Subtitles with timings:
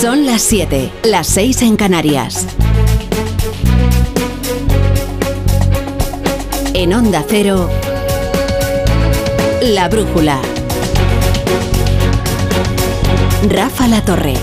[0.00, 2.46] Son las 7, las 6 en Canarias.
[6.74, 7.70] En Onda Cero,
[9.62, 10.38] La Brújula.
[13.48, 14.34] Rafa La Torre.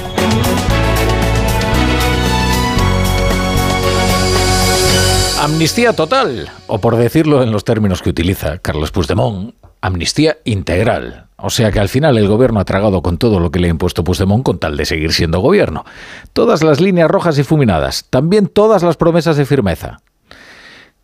[5.40, 11.28] Amnistía total, o por decirlo en los términos que utiliza Carlos Puigdemont, amnistía integral.
[11.46, 13.70] O sea que al final el gobierno ha tragado con todo lo que le ha
[13.70, 15.84] impuesto Puigdemont con tal de seguir siendo gobierno.
[16.32, 20.00] Todas las líneas rojas y fuminadas, también todas las promesas de firmeza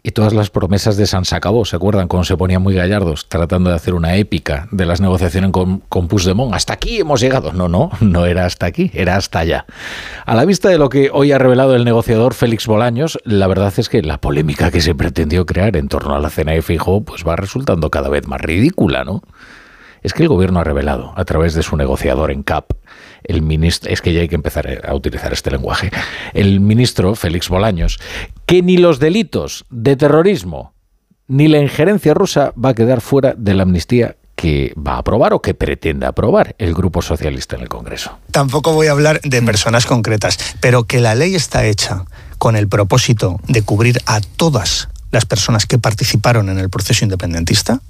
[0.01, 1.65] y todas las promesas de San Sacabó.
[1.65, 5.51] ¿Se acuerdan cuando se ponían muy gallardos tratando de hacer una épica de las negociaciones
[5.51, 6.07] con, con?
[6.53, 7.51] Hasta aquí hemos llegado.
[7.51, 9.65] No, no, no era hasta aquí, era hasta allá.
[10.25, 13.73] A la vista de lo que hoy ha revelado el negociador Félix Bolaños, la verdad
[13.75, 17.01] es que la polémica que se pretendió crear en torno a la cena de Fijo
[17.01, 19.21] pues va resultando cada vez más ridícula, ¿no?
[20.01, 22.71] Es que el gobierno ha revelado, a través de su negociador en CAP,
[23.23, 25.91] el ministro, es que ya hay que empezar a utilizar este lenguaje,
[26.33, 27.99] el ministro Félix Bolaños,
[28.45, 30.73] que ni los delitos de terrorismo
[31.27, 35.33] ni la injerencia rusa va a quedar fuera de la amnistía que va a aprobar
[35.33, 38.17] o que pretende aprobar el Grupo Socialista en el Congreso.
[38.31, 42.05] Tampoco voy a hablar de personas concretas, pero que la ley está hecha
[42.37, 47.81] con el propósito de cubrir a todas las personas que participaron en el proceso independentista,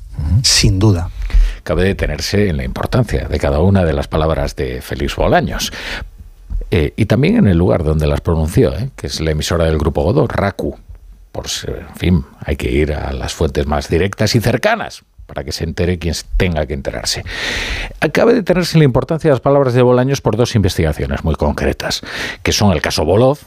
[0.44, 1.10] sin duda.
[1.64, 5.72] Cabe detenerse en la importancia de cada una de las palabras de Félix Bolaños.
[6.72, 9.78] Eh, y también en el lugar donde las pronunció, eh, que es la emisora del
[9.78, 10.78] Grupo Godó, RACU.
[11.32, 15.52] Por, en fin, hay que ir a las fuentes más directas y cercanas para que
[15.52, 17.24] se entere quien tenga que enterarse.
[18.12, 22.02] Cabe detenerse en la importancia de las palabras de Bolaños por dos investigaciones muy concretas,
[22.42, 23.38] que son el caso Bolov,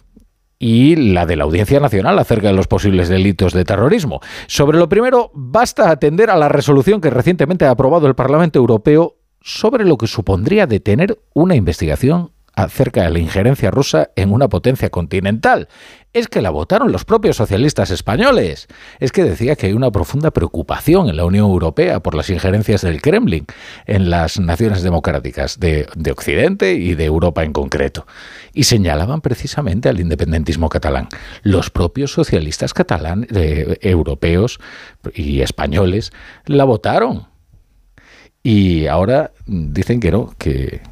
[0.62, 4.20] y la de la Audiencia Nacional acerca de los posibles delitos de terrorismo.
[4.46, 9.16] Sobre lo primero, basta atender a la resolución que recientemente ha aprobado el Parlamento Europeo
[9.40, 14.88] sobre lo que supondría detener una investigación acerca de la injerencia rusa en una potencia
[14.88, 15.66] continental.
[16.12, 18.68] Es que la votaron los propios socialistas españoles.
[19.00, 22.82] Es que decía que hay una profunda preocupación en la Unión Europea por las injerencias
[22.82, 23.46] del Kremlin
[23.86, 28.06] en las naciones democráticas de, Occidente y de Europa en concreto.
[28.52, 31.08] Y señalaban precisamente al independentismo catalán.
[31.42, 33.30] Los propios socialistas catalanes,
[33.80, 34.60] europeos
[35.14, 36.12] y españoles
[36.44, 37.28] la votaron.
[38.42, 40.82] Y ahora dicen que no, que,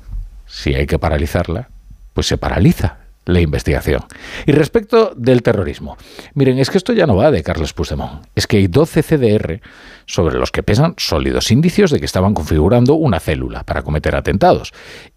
[0.46, 1.68] si hay que paralizarla,
[2.14, 4.02] pues se paraliza la investigación.
[4.46, 5.96] Y respecto del terrorismo,
[6.34, 9.60] miren, es que esto ya no va de Carlos Puigdemont, es que hay 12 CDR
[10.06, 14.72] sobre los que pesan sólidos indicios de que estaban configurando una célula para cometer atentados.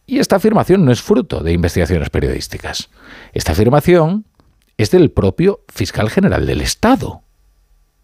[0.05, 2.89] Y esta afirmación no es fruto de investigaciones periodísticas.
[3.33, 4.25] Esta afirmación
[4.77, 7.23] es del propio fiscal general del Estado,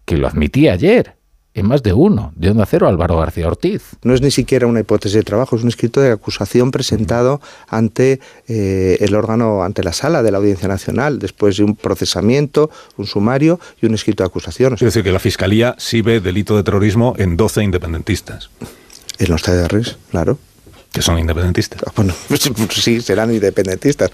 [0.04, 1.19] que lo admitía ayer
[1.54, 3.82] en más de uno, de Onda Cero Álvaro García Ortiz.
[4.02, 8.20] No es ni siquiera una hipótesis de trabajo, es un escrito de acusación presentado ante
[8.46, 13.06] eh, el órgano, ante la sala de la Audiencia Nacional, después de un procesamiento, un
[13.06, 14.74] sumario y un escrito de acusación.
[14.74, 18.50] Es decir, que la Fiscalía sí ve delito de terrorismo en 12 independentistas.
[19.18, 20.38] En los TDRs, claro.
[20.92, 21.82] Que son independentistas.
[21.86, 22.14] Ah, bueno,
[22.70, 24.10] sí, serán independentistas.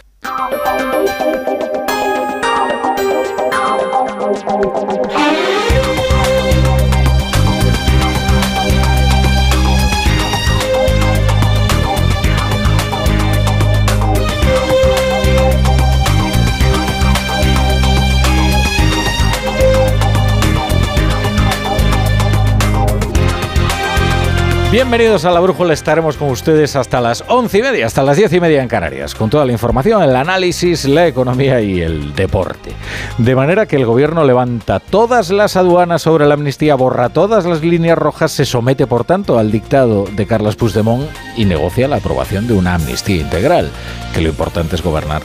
[24.76, 28.30] Bienvenidos a La Brújula, estaremos con ustedes hasta las once y media, hasta las diez
[28.34, 32.72] y media en Canarias, con toda la información, el análisis, la economía y el deporte.
[33.16, 37.62] De manera que el gobierno levanta todas las aduanas sobre la amnistía, borra todas las
[37.62, 41.08] líneas rojas, se somete por tanto al dictado de Carlos Puigdemont
[41.38, 43.70] y negocia la aprobación de una amnistía integral,
[44.12, 45.22] que lo importante es gobernar.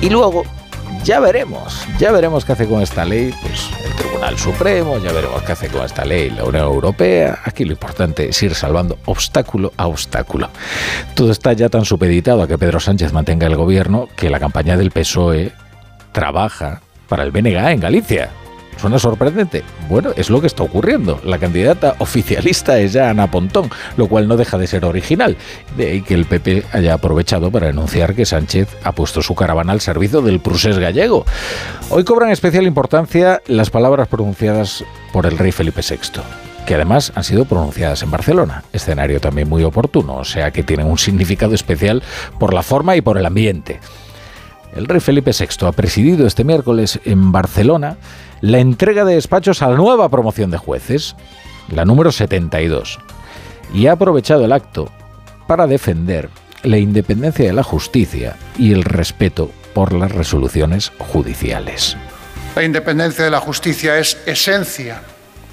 [0.00, 0.44] Y luego
[1.04, 5.42] ya veremos, ya veremos qué hace con esta ley, pues el Tribunal Supremo, ya veremos
[5.42, 7.38] qué hace con esta ley la Unión Europea.
[7.44, 10.50] Aquí lo importante es ir salvando obstáculo a obstáculo.
[11.14, 14.76] Todo está ya tan supeditado a que Pedro Sánchez mantenga el gobierno que la campaña
[14.76, 15.52] del PSOE
[16.12, 18.30] trabaja para el BNG en Galicia.
[18.80, 19.64] ¿Suena sorprendente?
[19.88, 21.20] Bueno, es lo que está ocurriendo.
[21.24, 25.36] La candidata oficialista es ya Ana Pontón, lo cual no deja de ser original.
[25.76, 29.72] De ahí que el PP haya aprovechado para anunciar que Sánchez ha puesto su caravana
[29.72, 31.26] al servicio del prusés gallego.
[31.90, 36.22] Hoy cobran especial importancia las palabras pronunciadas por el rey Felipe VI
[36.68, 40.86] que además han sido pronunciadas en Barcelona, escenario también muy oportuno, o sea que tienen
[40.86, 42.02] un significado especial
[42.38, 43.80] por la forma y por el ambiente.
[44.78, 47.96] El rey Felipe VI ha presidido este miércoles en Barcelona
[48.40, 51.16] la entrega de despachos a la nueva promoción de jueces,
[51.74, 53.00] la número 72,
[53.74, 54.88] y ha aprovechado el acto
[55.48, 56.30] para defender
[56.62, 61.96] la independencia de la justicia y el respeto por las resoluciones judiciales.
[62.54, 65.02] La independencia de la justicia es esencia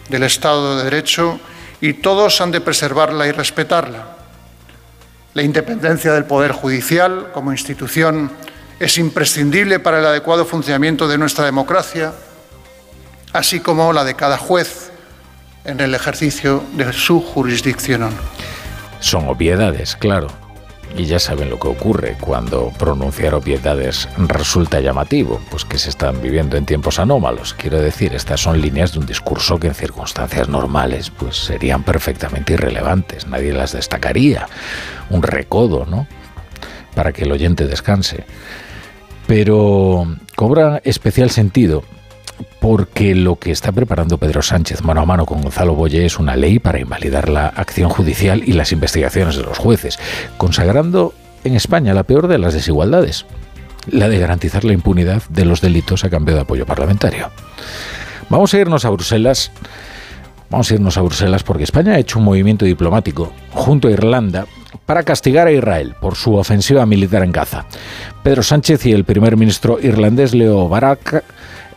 [0.08, 1.40] del Estado de Derecho
[1.82, 4.06] y todos han de preservarla y respetarla.
[5.34, 8.30] La independencia del Poder Judicial como institución
[8.80, 12.14] es imprescindible para el adecuado funcionamiento de nuestra democracia,
[13.34, 14.92] así como la de cada juez
[15.64, 18.10] en el ejercicio de su jurisdicción.
[19.00, 20.28] Son obviedades, claro.
[20.98, 26.22] Y ya saben lo que ocurre cuando pronunciar obviedades resulta llamativo, pues que se están
[26.22, 27.54] viviendo en tiempos anómalos.
[27.54, 32.54] Quiero decir, estas son líneas de un discurso que en circunstancias normales pues serían perfectamente
[32.54, 34.48] irrelevantes, nadie las destacaría.
[35.10, 36.08] Un recodo, ¿no?
[36.94, 38.26] Para que el oyente descanse.
[39.28, 40.06] Pero
[40.36, 41.84] cobra especial sentido
[42.60, 46.36] porque lo que está preparando Pedro Sánchez mano a mano con Gonzalo Boye es una
[46.36, 50.00] ley para invalidar la acción judicial y las investigaciones de los jueces,
[50.38, 51.14] consagrando
[51.44, 53.26] en España la peor de las desigualdades,
[53.90, 57.30] la de garantizar la impunidad de los delitos a cambio de apoyo parlamentario.
[58.30, 59.52] Vamos a irnos a Bruselas.
[60.50, 64.46] Vamos a irnos a Bruselas porque España ha hecho un movimiento diplomático junto a Irlanda
[64.86, 67.66] para castigar a Israel por su ofensiva militar en Gaza.
[68.24, 71.24] Pedro Sánchez y el primer ministro irlandés Leo Barak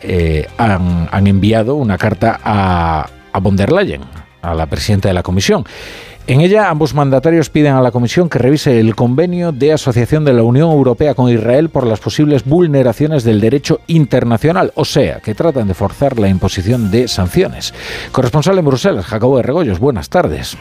[0.01, 4.01] eh, han, enviado una carta a, a von der Leyen,
[4.41, 5.65] a la presidenta de la Comisión.
[6.29, 10.33] En ella, ambos mandatarios piden a la Comisión que revise el convenio de asociación de
[10.33, 15.33] la Unión Europea con Israel por las posibles vulneraciones del derecho internacional, o sea, que
[15.33, 17.73] tratan de forzar la imposición de sanciones.
[18.11, 20.55] Corresponsal en Bruselas, Jacobo de Regoyos, buenas tardes.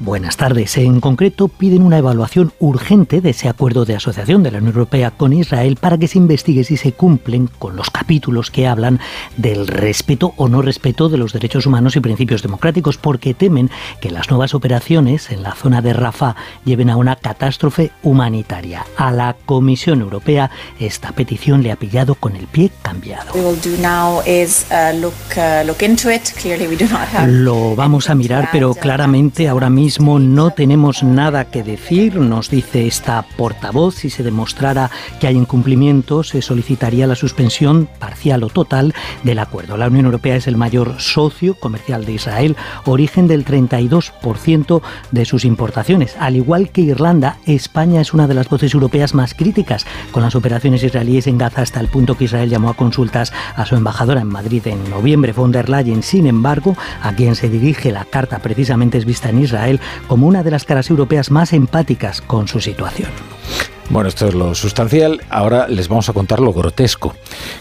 [0.00, 0.78] Buenas tardes.
[0.78, 5.10] En concreto, piden una evaluación urgente de ese acuerdo de asociación de la Unión Europea
[5.10, 9.00] con Israel para que se investigue si se cumplen con los capítulos que hablan
[9.36, 14.12] del respeto o no respeto de los derechos humanos y principios democráticos, porque temen que
[14.12, 18.86] las nuevas operaciones en la zona de Rafah lleven a una catástrofe humanitaria.
[18.96, 20.48] A la Comisión Europea
[20.78, 23.32] esta petición le ha pillado con el pie cambiado.
[27.26, 32.86] Lo vamos a mirar, pero claramente ahora mismo no tenemos nada que decir, nos dice
[32.86, 33.94] esta portavoz.
[33.94, 39.78] Si se demostrara que hay incumplimiento, se solicitaría la suspensión parcial o total del acuerdo.
[39.78, 45.44] La Unión Europea es el mayor socio comercial de Israel, origen del 32% de sus
[45.46, 46.16] importaciones.
[46.18, 50.34] Al igual que Irlanda, España es una de las voces europeas más críticas con las
[50.34, 54.20] operaciones israelíes en Gaza hasta el punto que Israel llamó a consultas a su embajadora
[54.20, 55.32] en Madrid en noviembre.
[55.32, 59.42] Von der Leyen, sin embargo, a quien se dirige la carta precisamente es vista en
[59.42, 63.10] Israel, como una de las caras europeas más empáticas con su situación.
[63.90, 65.22] Bueno, esto es lo sustancial.
[65.30, 67.14] Ahora les vamos a contar lo grotesco,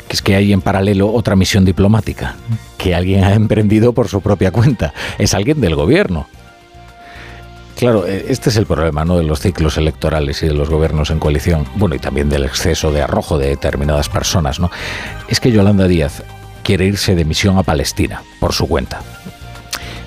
[0.07, 2.35] que es que hay en paralelo otra misión diplomática
[2.77, 4.93] que alguien ha emprendido por su propia cuenta.
[5.17, 6.27] Es alguien del gobierno.
[7.77, 9.17] Claro, e, este es el problema ¿no?
[9.17, 12.91] de los ciclos electorales y de los gobiernos en coalición, bueno, y también del exceso
[12.91, 14.59] de arrojo de determinadas personas.
[14.59, 14.69] ¿no?
[15.29, 16.23] Es que Yolanda Díaz
[16.63, 19.01] quiere irse de misión a Palestina por su cuenta.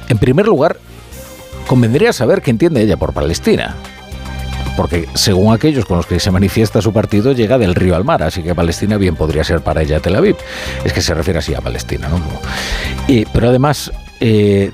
[0.09, 0.79] En primer lugar,
[1.71, 3.77] convendría saber qué entiende ella por Palestina.
[4.77, 8.25] Porque según aquellos con los que se manifiesta su partido, llega del río al mar,
[8.25, 10.35] así que Palestina bien podría ser para ella Tel Aviv.
[10.85, 12.21] Es que se refiere así a Palestina, ¿no?
[13.33, 14.73] Pero además, eh,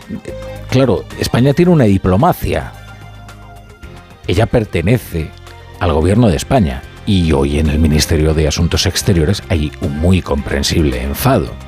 [0.70, 2.72] claro, España tiene una diplomacia.
[4.26, 5.28] Ella pertenece
[5.80, 10.22] al gobierno de España y hoy en el Ministerio de Asuntos Exteriores hay un muy
[10.22, 11.65] comprensible enfado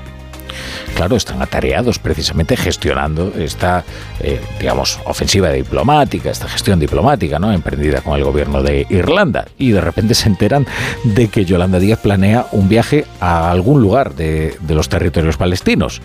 [0.94, 3.84] claro, están atareados precisamente gestionando esta,
[4.20, 7.52] eh, digamos, ofensiva diplomática, esta gestión diplomática, ¿no?
[7.52, 9.46] Emprendida con el gobierno de Irlanda.
[9.58, 10.66] Y de repente se enteran
[11.04, 16.00] de que Yolanda Díaz planea un viaje a algún lugar de, los territorios palestinos.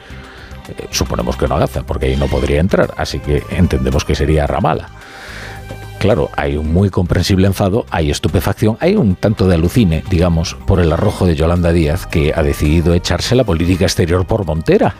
[0.70, 4.48] Eh, suponemos que no Gaza, porque ahí no podría entrar, así que entendemos que sería
[4.48, 4.90] Ramala
[6.04, 10.82] claro, hay un muy comprensible enfado, hay estupefacción, hay un tanto de alucine, digamos, por
[10.82, 14.96] el arrojo de Yolanda Díaz, que ha decidido echarse la política exterior por Montera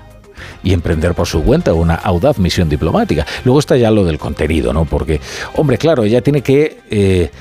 [0.64, 3.26] y emprender por su cuenta una audaz misión diplomática.
[3.44, 4.86] Luego está ya lo del contenido, ¿no?
[4.86, 5.20] Porque,
[5.58, 6.80] hombre, claro, ella tiene que...
[6.90, 7.32] Eh,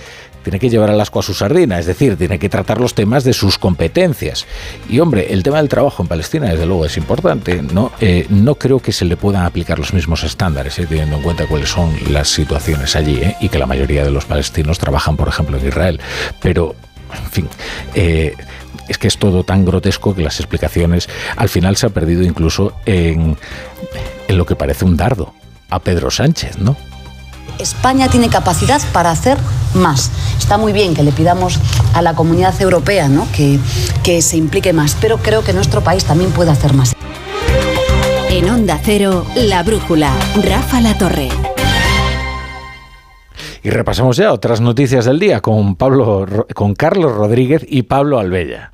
[0.42, 3.25] tiene que llevar al asco a su sardina, es decir, tiene que tratar los temas
[3.25, 4.46] de sus competencias.
[4.88, 7.62] Y hombre, el tema del trabajo en Palestina, desde luego, es importante.
[7.62, 11.22] No, eh, no creo que se le puedan aplicar los mismos estándares, eh, teniendo en
[11.22, 15.16] cuenta cuáles son las situaciones allí, eh, y que la mayoría de los palestinos trabajan,
[15.16, 16.00] por ejemplo, en Israel.
[16.40, 16.75] Pero,
[17.12, 17.49] en fin,
[17.94, 22.75] es que es todo tan grotesco que las explicaciones al final se ha perdido incluso
[22.87, 23.37] en,
[24.28, 25.34] en lo que parece un dardo
[25.70, 26.76] a Pedro Sánchez, ¿no?
[27.59, 29.38] España tiene capacidad para hacer
[29.75, 30.11] más.
[30.38, 31.59] Está muy bien que le pidamos
[31.94, 33.26] a la comunidad europea ¿no?
[33.35, 33.59] que,
[34.02, 36.94] que se implique más, pero creo que nuestro país también puede hacer más.
[38.30, 40.11] En Onda Cero, La Brújula,
[40.42, 41.28] Rafa La Torre.
[43.62, 48.71] Y repasamos ya otras noticias del día con Pablo, con Carlos Rodríguez y Pablo Albella.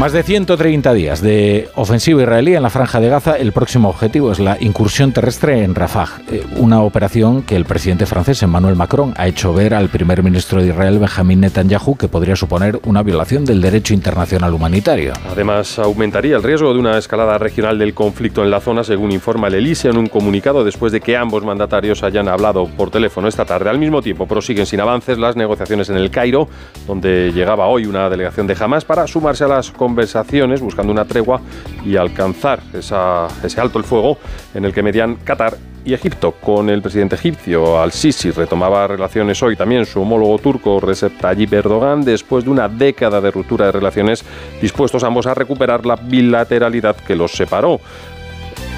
[0.00, 3.36] Más de 130 días de ofensiva israelí en la franja de Gaza.
[3.36, 8.06] El próximo objetivo es la incursión terrestre en Rafah, eh, una operación que el presidente
[8.06, 12.34] francés Emmanuel Macron ha hecho ver al primer ministro de Israel Benjamin Netanyahu que podría
[12.34, 15.12] suponer una violación del derecho internacional humanitario.
[15.30, 19.48] Además, aumentaría el riesgo de una escalada regional del conflicto en la zona, según informa
[19.48, 23.44] el Elise en un comunicado después de que ambos mandatarios hayan hablado por teléfono esta
[23.44, 23.68] tarde.
[23.68, 26.48] Al mismo tiempo, prosiguen sin avances las negociaciones en el Cairo,
[26.86, 31.04] donde llegaba hoy una delegación de Hamas para sumarse a las conversaciones conversaciones buscando una
[31.04, 31.40] tregua
[31.84, 34.18] y alcanzar ese alto el fuego
[34.54, 36.32] en el que median Qatar y Egipto.
[36.32, 42.02] Con el presidente egipcio Al-Sisi retomaba relaciones hoy también su homólogo turco Recep Tayyip Erdogan
[42.02, 44.24] después de una década de ruptura de relaciones
[44.62, 47.80] dispuestos ambos a recuperar la bilateralidad que los separó.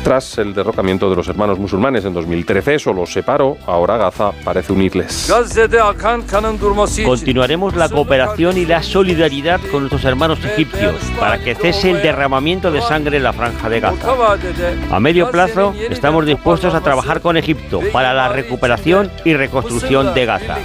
[0.03, 4.73] Tras el derrocamiento de los hermanos musulmanes en 2013, eso los separó, ahora Gaza parece
[4.73, 5.27] unirles.
[7.05, 12.73] Continuaremos la cooperación y la solidaridad con nuestros hermanos egipcios para que cese el derramamiento
[12.73, 13.97] de sangre en la franja de Gaza.
[14.91, 20.27] A medio plazo, estamos dispuestos a trabajar con Egipto para la recuperación y reconstrucción de
[20.27, 20.57] Gaza.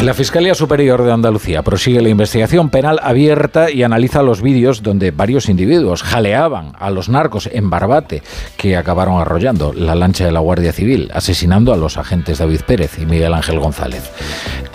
[0.00, 5.10] La Fiscalía Superior de Andalucía prosigue la investigación penal abierta y analiza los vídeos donde
[5.10, 8.22] varios individuos jaleaban a los narcos en Barbate
[8.56, 12.98] que acabaron arrollando la lancha de la Guardia Civil, asesinando a los agentes David Pérez
[12.98, 14.10] y Miguel Ángel González.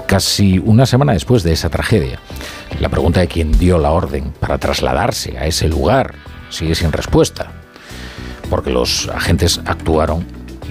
[0.06, 2.20] Casi una semana después de esa tragedia,
[2.79, 6.13] la pregunta de quién dio la orden para trasladarse a ese lugar
[6.51, 7.53] sigue sin respuesta,
[8.51, 10.24] porque los agentes actuaron,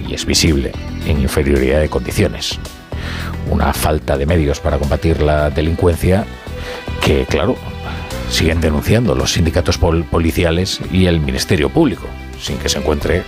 [0.07, 0.71] y es visible,
[1.05, 2.57] en inferioridad de condiciones
[3.49, 6.25] una falta de medios para combatir la delincuencia
[7.03, 7.55] que, claro,
[8.29, 12.07] siguen denunciando los sindicatos policiales y el Ministerio Público,
[12.39, 13.23] sin que se encuentre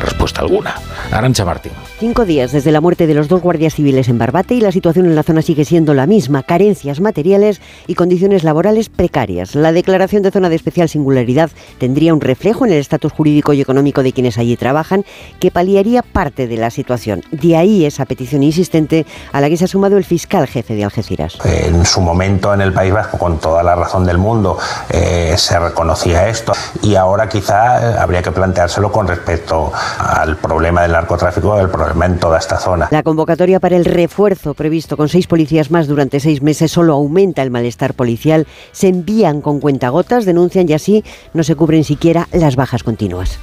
[0.00, 0.74] respuesta alguna.
[1.10, 1.72] Arancha Martín.
[1.98, 5.06] Cinco días desde la muerte de los dos guardias civiles en Barbate y la situación
[5.06, 9.54] en la zona sigue siendo la misma, carencias materiales y condiciones laborales precarias.
[9.54, 13.60] La declaración de zona de especial singularidad tendría un reflejo en el estatus jurídico y
[13.60, 15.04] económico de quienes allí trabajan
[15.40, 17.22] que paliaría parte de la situación.
[17.30, 20.84] De ahí esa petición insistente a la que se ha sumado el fiscal jefe de
[20.84, 21.38] Algeciras.
[21.44, 24.58] En su momento en el País Vasco, con toda la razón del mundo,
[24.90, 26.52] eh, se reconocía esto
[26.82, 32.18] y ahora quizá habría que planteárselo con respecto al problema del narcotráfico, el problema en
[32.18, 32.88] toda esta zona.
[32.90, 37.42] La convocatoria para el refuerzo previsto con seis policías más durante seis meses solo aumenta
[37.42, 38.46] el malestar policial.
[38.72, 41.04] Se envían con cuentagotas, denuncian y así
[41.34, 43.38] no se cubren siquiera las bajas continuas.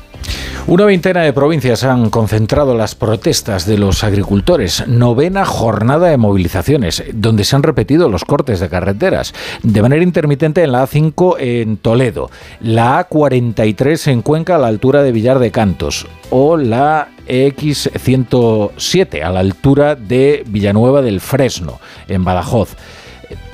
[0.68, 4.88] Una veintena de provincias han concentrado las protestas de los agricultores.
[4.88, 9.36] Novena jornada de movilizaciones, donde se han repetido los cortes de carreteras.
[9.62, 12.32] De manera intermitente en la A5 en Toledo,
[12.62, 19.30] la A43 en Cuenca a la altura de Villar de Cantos o la X107 a
[19.30, 22.76] la altura de Villanueva del Fresno en Badajoz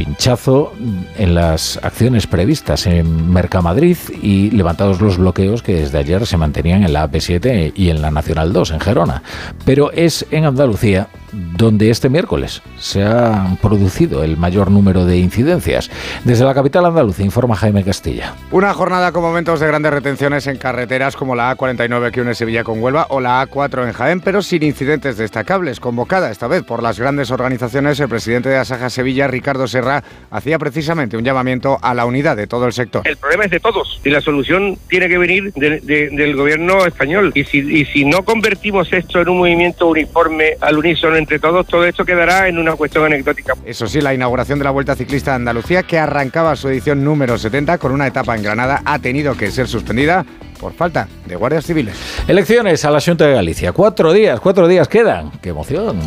[0.02, 0.74] pinchazo
[1.16, 6.84] en las acciones previstas en Mercamadrid y levantados los bloqueos que desde ayer se mantenían
[6.84, 9.22] en la AP7 y en la Nacional 2 en Gerona.
[9.64, 15.90] Pero es en Andalucía donde este miércoles se ha producido el mayor número de incidencias.
[16.24, 18.34] Desde la capital andaluza informa Jaime Castilla.
[18.52, 22.64] Una jornada con momentos de grandes retenciones en carreteras como la A49 que une Sevilla
[22.64, 25.80] con Huelva o la A4 en Jaén, pero sin incidentes destacables.
[25.80, 29.91] Convocada esta vez por las grandes organizaciones, el presidente de Asaja Sevilla, Ricardo Serra,
[30.30, 33.02] hacía precisamente un llamamiento a la unidad de todo el sector.
[33.06, 37.32] El problema es de todos y la solución tiene que venir del gobierno español.
[37.36, 41.68] Y si, y si no convertimos esto en un movimiento uniforme al unísono entre todos,
[41.68, 43.54] todo esto quedará en una cuestión anecdótica.
[43.66, 47.38] Eso sí, la inauguración de la Vuelta Ciclista de Andalucía, que arrancaba su edición número
[47.38, 50.26] 70 con una etapa en Granada, ha tenido que ser suspendida
[50.62, 51.96] por falta de guardias civiles.
[52.28, 53.72] Elecciones a la de Galicia.
[53.74, 55.32] Cuatro días, cuatro días quedan.
[55.42, 55.98] ¡Qué emoción!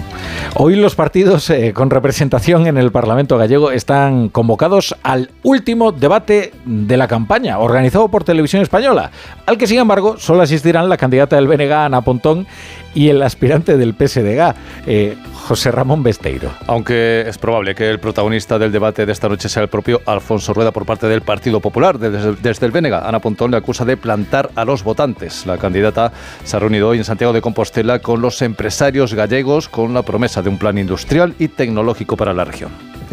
[0.54, 6.52] Hoy los partidos eh, con representación en el Parlamento gallego están convocados al último debate
[6.64, 9.10] de la campaña, organizado por Televisión Española,
[9.44, 12.46] al que sin embargo solo asistirán la candidata del BNG, Ana Pontón,
[12.94, 14.54] y el aspirante del PSDG,
[14.86, 16.50] eh, José Ramón Besteiro.
[16.66, 20.54] Aunque es probable que el protagonista del debate de esta noche sea el propio Alfonso
[20.54, 21.98] Rueda por parte del Partido Popular.
[21.98, 25.46] Desde, desde el Bénega, Ana Pontón le acusa de plantar a los votantes.
[25.46, 26.12] La candidata
[26.44, 30.42] se ha reunido hoy en Santiago de Compostela con los empresarios gallegos con la promesa
[30.42, 32.70] de un plan industrial y tecnológico para la región.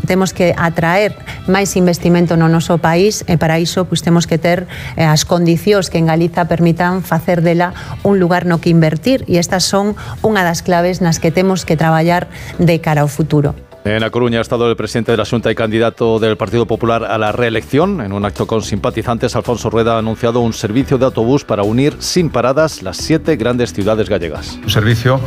[0.07, 1.13] Temos que atraer
[1.45, 4.65] máis investimento no noso país e para iso pois, temos que ter
[4.97, 7.71] eh, as condicións que en Galiza permitan facer dela
[8.01, 11.79] un lugar no que invertir e estas son unha das claves nas que temos que
[11.79, 12.27] traballar
[12.59, 13.55] de cara ao futuro.
[13.83, 17.03] En La Coruña ha estado el presidente de la Junta y candidato del Partido Popular
[17.03, 18.01] a la reelección.
[18.01, 21.95] En un acto con simpatizantes, Alfonso Rueda ha anunciado un servicio de autobús para unir
[21.97, 24.59] sin paradas las siete grandes ciudades gallegas.
[24.61, 25.19] Un servicio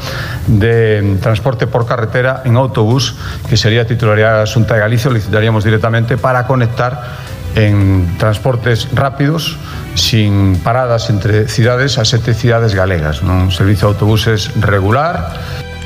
[0.47, 3.17] de transporte por carretera en autobús
[3.49, 8.89] que sería titularidad de la Junta de Galicia, lo licitaríamos directamente para conectar en transportes
[8.95, 9.57] rápidos,
[9.95, 13.23] sin paradas entre ciudades, a siete ciudades galegas.
[13.23, 13.45] ¿no?
[13.45, 15.33] Un servicio de autobuses regular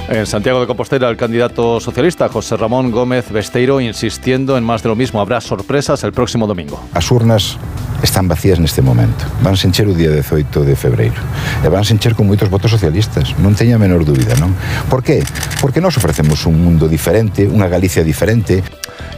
[0.08, 4.88] en Santiago de Compostela, el candidato socialista José Ramón Gómez Besteiro insistiendo en más de
[4.88, 5.20] lo mismo.
[5.20, 6.80] Habrá sorpresas el próximo domingo.
[6.94, 7.60] As urnas
[8.00, 9.28] están vacías neste momento.
[9.44, 11.20] Van se encher o día 18 de febreiro.
[11.60, 13.36] E van se encher con moitos votos socialistas.
[13.36, 14.56] Non teña menor dúbida, non?
[14.88, 15.20] Por qué?
[15.60, 18.64] Porque nós ofrecemos un mundo diferente, unha Galicia diferente.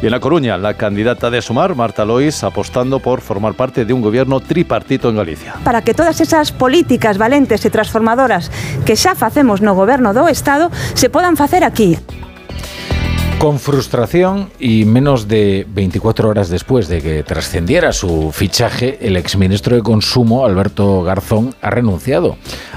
[0.03, 3.93] Y en La Coruña, la candidata de Sumar, Marta Lois, apostando por formar parte de
[3.93, 5.57] un gobierno tripartito en Galicia.
[5.63, 8.49] Para que todas esas políticas valentes e transformadoras
[8.89, 12.01] que xa facemos no goberno do Estado se podan facer aquí.
[13.37, 19.77] Con frustración y menos de 24 horas después de que trascendiera su fichaje, el exministro
[19.77, 22.37] de Consumo, Alberto Garzón, ha renunciado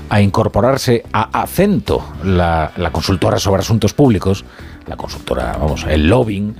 [0.09, 4.45] a incorporarse a Acento, la, la consultora sobre asuntos públicos,
[4.87, 6.55] la consultora, vamos, el lobbying,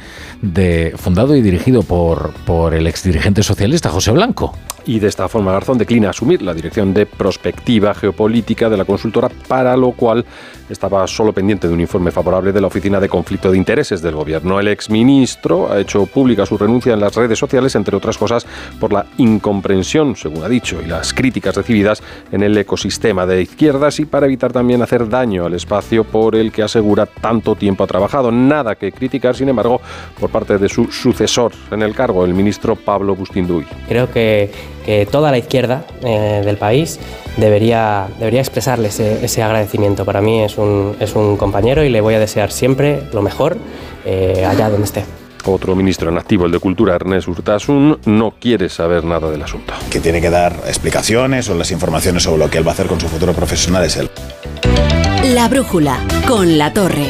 [0.96, 4.54] fundado y dirigido por, por el exdirigente socialista José Blanco.
[4.86, 9.30] Y de esta forma Garzón declina asumir la dirección de prospectiva geopolítica de la consultora,
[9.48, 10.26] para lo cual
[10.70, 14.16] estaba solo pendiente de un informe favorable de la Oficina de Conflicto de Intereses del
[14.16, 14.60] Gobierno.
[14.60, 18.46] El exministro ha hecho pública su renuncia en las redes sociales, entre otras cosas,
[18.80, 24.00] por la incomprensión, según ha dicho, y las críticas recibidas en el ecosistema de izquierdas
[24.02, 27.88] y para evitar también hacer daño al espacio por el que asegura tanto tiempo ha
[27.88, 28.13] trabajado.
[28.22, 29.82] Nada que criticar, sin embargo,
[30.20, 33.66] por parte de su sucesor en el cargo, el ministro Pablo Bustinduy.
[33.88, 34.52] Creo que,
[34.86, 37.00] que toda la izquierda eh, del país
[37.38, 40.06] debería, debería expresarle ese, ese, agradecimiento.
[40.06, 43.58] Para mí es un, es un compañero y le voy a desear siempre lo mejor
[44.06, 45.04] eh, allá donde esté.
[45.46, 49.74] Otro ministro en activo, el de Cultura, Ernest Urtasun, no quiere saber nada del asunto.
[49.90, 52.88] Que tiene que dar explicaciones o las informaciones sobre lo que él va a hacer
[52.88, 54.10] con su futuro profesional es él.
[55.34, 57.08] La brújula con la torre.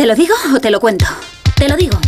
[0.00, 1.04] ¿Te lo digo o te lo cuento?
[1.56, 2.00] Te lo digo.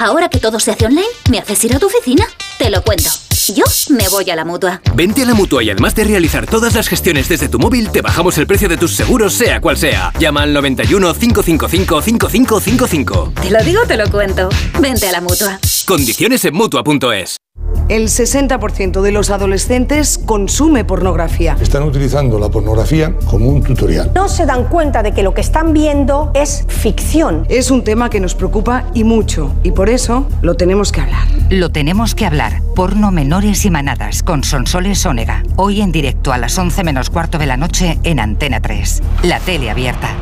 [0.00, 2.24] Ahora que todo se hace online, ¿me haces ir a tu oficina?
[2.56, 3.10] Te lo cuento.
[3.54, 4.80] Yo me voy a la mutua.
[4.94, 8.00] Vente a la mutua y además de realizar todas las gestiones desde tu móvil, te
[8.00, 10.10] bajamos el precio de tus seguros, sea cual sea.
[10.18, 13.32] Llama al 91 555 5555.
[13.42, 14.48] Te lo digo, te lo cuento.
[14.80, 15.60] Vente a la mutua.
[15.84, 17.36] Condiciones en mutua.es.
[17.90, 21.56] El 60% de los adolescentes consume pornografía.
[21.60, 24.12] Están utilizando la pornografía como un tutorial.
[24.14, 27.44] No se dan cuenta de que lo que están viendo es ficción.
[27.48, 31.26] Es un tema que nos preocupa y mucho, y por eso lo tenemos que hablar.
[31.50, 32.62] Lo tenemos que hablar.
[32.74, 35.42] Porno menores y manadas con Sonsoles Ónega.
[35.56, 39.02] Hoy en directo a las 11 menos cuarto de la noche en Antena 3.
[39.24, 40.14] La tele abierta.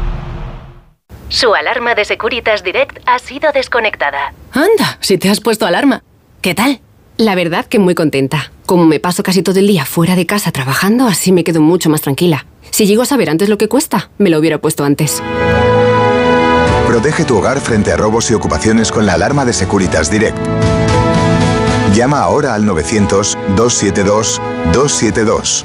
[1.29, 4.33] Su alarma de Securitas Direct ha sido desconectada.
[4.53, 6.03] Anda, si te has puesto alarma.
[6.41, 6.81] ¿Qué tal?
[7.19, 8.51] La verdad que muy contenta.
[8.65, 11.91] Como me paso casi todo el día fuera de casa trabajando, así me quedo mucho
[11.91, 12.47] más tranquila.
[12.71, 15.23] Si llego a saber antes lo que cuesta, me lo hubiera puesto antes.
[16.99, 20.37] Protege tu hogar frente a robos y ocupaciones con la alarma de Securitas Direct.
[21.95, 25.65] Llama ahora al 900-272-272.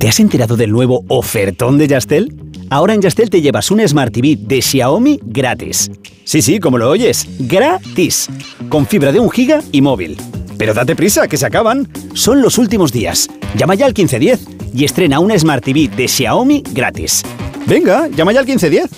[0.00, 2.34] ¿Te has enterado del nuevo ofertón de Yastel?
[2.70, 5.92] Ahora en Yastel te llevas un Smart TV de Xiaomi gratis.
[6.24, 8.28] Sí, sí, como lo oyes, gratis.
[8.68, 10.16] Con fibra de un giga y móvil.
[10.58, 11.88] Pero date prisa, que se acaban.
[12.14, 13.28] Son los últimos días.
[13.54, 17.22] Llama ya al 1510 y estrena una Smart TV de Xiaomi gratis.
[17.66, 18.90] Venga, llama ya al 1510.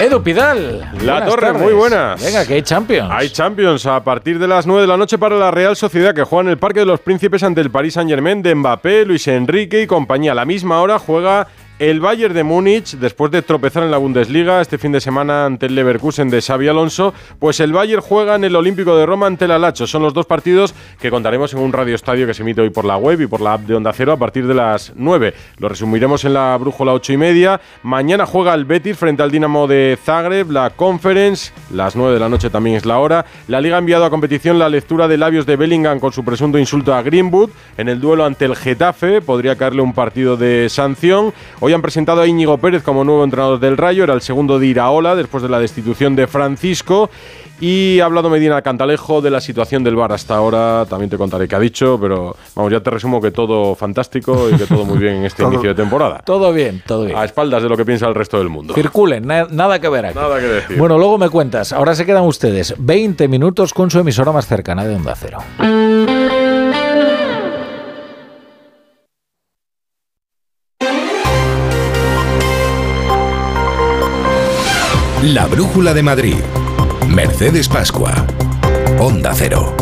[0.00, 0.92] Edu Pidal.
[1.02, 1.62] La Torre, tardes.
[1.62, 2.22] muy buenas.
[2.22, 3.10] Venga, que hay Champions.
[3.10, 6.22] Hay Champions a partir de las 9 de la noche para la Real Sociedad que
[6.22, 9.82] juega en el Parque de los Príncipes ante el Paris Saint-Germain de Mbappé, Luis Enrique
[9.82, 10.32] y compañía.
[10.32, 14.60] A la misma hora juega el Bayern de Múnich, después de tropezar en la Bundesliga
[14.60, 18.42] este fin de semana ante el Leverkusen de Xavi Alonso, pues el Bayern juega en
[18.42, 19.86] el Olímpico de Roma ante el Alacho.
[19.86, 22.84] Son los dos partidos que contaremos en un radio estadio que se emite hoy por
[22.84, 25.34] la web y por la app de Onda Cero a partir de las 9.
[25.58, 27.60] Lo resumiremos en la brújula 8 y media.
[27.84, 32.28] Mañana juega el Betis frente al Dinamo de Zagreb, la Conference, las 9 de la
[32.28, 33.24] noche también es la hora.
[33.46, 36.58] La Liga ha enviado a competición la lectura de labios de Bellingham con su presunto
[36.58, 37.50] insulto a Greenwood.
[37.76, 41.32] En el duelo ante el Getafe podría caerle un partido de sanción.
[41.72, 45.14] Han presentado a Íñigo Pérez como nuevo entrenador del Rayo, era el segundo de Iraola
[45.16, 47.10] después de la destitución de Francisco.
[47.60, 50.86] Y ha hablado Medina Cantalejo de la situación del bar hasta ahora.
[50.88, 54.56] También te contaré qué ha dicho, pero vamos, ya te resumo que todo fantástico y
[54.56, 56.22] que todo muy bien en este Todo- inicio de temporada.
[56.24, 57.16] Todo bien, todo bien.
[57.18, 58.74] A espaldas de lo que piensa el resto del mundo.
[58.74, 60.14] Circulen, na- nada que ver aquí.
[60.16, 60.78] Nada que decir.
[60.78, 61.72] Bueno, luego me cuentas.
[61.72, 65.38] Ahora se quedan ustedes 20 minutos con su emisora más cercana de Onda Cero.
[75.34, 76.36] La Brújula de Madrid.
[77.06, 78.14] Mercedes Pascua.
[78.98, 79.76] Onda Cero.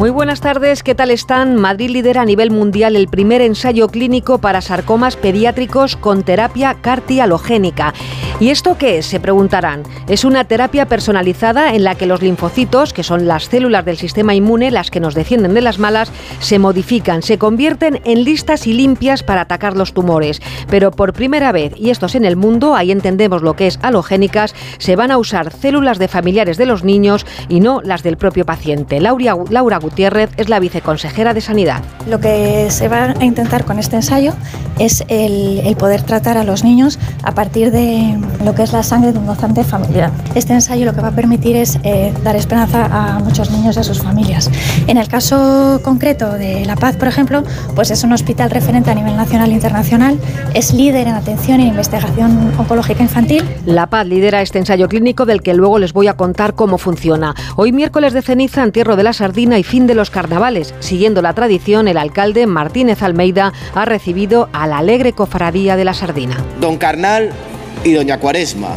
[0.00, 1.56] Muy buenas tardes, ¿qué tal están?
[1.56, 7.92] Madrid lidera a nivel mundial el primer ensayo clínico para sarcomas pediátricos con terapia cardialogénica.
[8.40, 9.04] ¿Y esto qué es?
[9.04, 9.82] Se preguntarán.
[10.08, 14.34] Es una terapia personalizada en la que los linfocitos, que son las células del sistema
[14.34, 18.72] inmune, las que nos defienden de las malas, se modifican, se convierten en listas y
[18.72, 20.40] limpias para atacar los tumores.
[20.70, 23.78] Pero por primera vez, y esto es en el mundo, ahí entendemos lo que es
[23.82, 28.16] halogénicas, se van a usar células de familiares de los niños y no las del
[28.16, 29.00] propio paciente.
[29.00, 31.82] Laura, Laura Gutiérrez es la viceconsejera de Sanidad.
[32.06, 34.34] Lo que se va a intentar con este ensayo
[34.78, 39.12] es el, poder tratar a los niños a partir de lo que es la sangre
[39.12, 40.10] de un gozante familiar.
[40.34, 43.80] Este ensayo lo que va a permitir es eh, dar esperanza a muchos niños y
[43.80, 44.50] a sus familias.
[44.86, 47.42] En el caso concreto de La Paz, por ejemplo,
[47.74, 50.18] pues es un hospital referente a nivel nacional e internacional,
[50.54, 53.44] es líder en atención e investigación oncológica infantil.
[53.66, 57.34] La Paz lidera este ensayo clínico del que luego les voy a contar cómo funciona.
[57.56, 60.74] Hoy miércoles de ceniza, entierro de la sardina y fin de los carnavales.
[60.80, 65.94] Siguiendo la tradición, el alcalde Martínez Almeida ha recibido a la alegre cofradía de la
[65.94, 66.36] sardina.
[66.60, 67.30] Don Carnal
[67.84, 68.76] y Doña Cuaresma,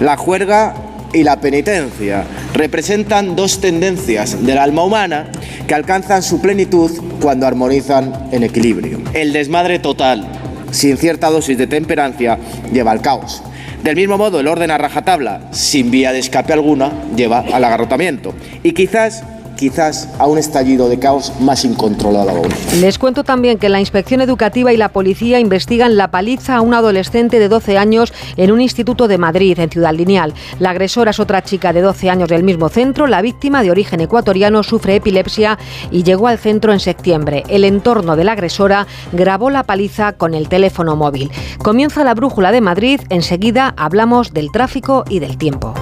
[0.00, 0.74] la juerga
[1.12, 5.30] y la penitencia representan dos tendencias del alma humana
[5.66, 9.00] que alcanzan su plenitud cuando armonizan en equilibrio.
[9.14, 10.26] El desmadre total,
[10.70, 12.38] sin cierta dosis de temperancia,
[12.72, 13.42] lleva al caos.
[13.82, 18.34] Del mismo modo, el orden a rajatabla, sin vía de escape alguna, lleva al agarrotamiento.
[18.62, 19.22] Y quizás
[19.58, 22.48] quizás a un estallido de caos más incontrolado aún.
[22.80, 26.72] Les cuento también que la Inspección Educativa y la Policía investigan la paliza a un
[26.72, 30.32] adolescente de 12 años en un instituto de Madrid, en Ciudad Lineal.
[30.60, 33.06] La agresora es otra chica de 12 años del mismo centro.
[33.06, 35.58] La víctima, de origen ecuatoriano, sufre epilepsia
[35.90, 37.42] y llegó al centro en septiembre.
[37.48, 41.30] El entorno de la agresora grabó la paliza con el teléfono móvil.
[41.58, 43.00] Comienza la brújula de Madrid.
[43.10, 45.74] Enseguida hablamos del tráfico y del tiempo.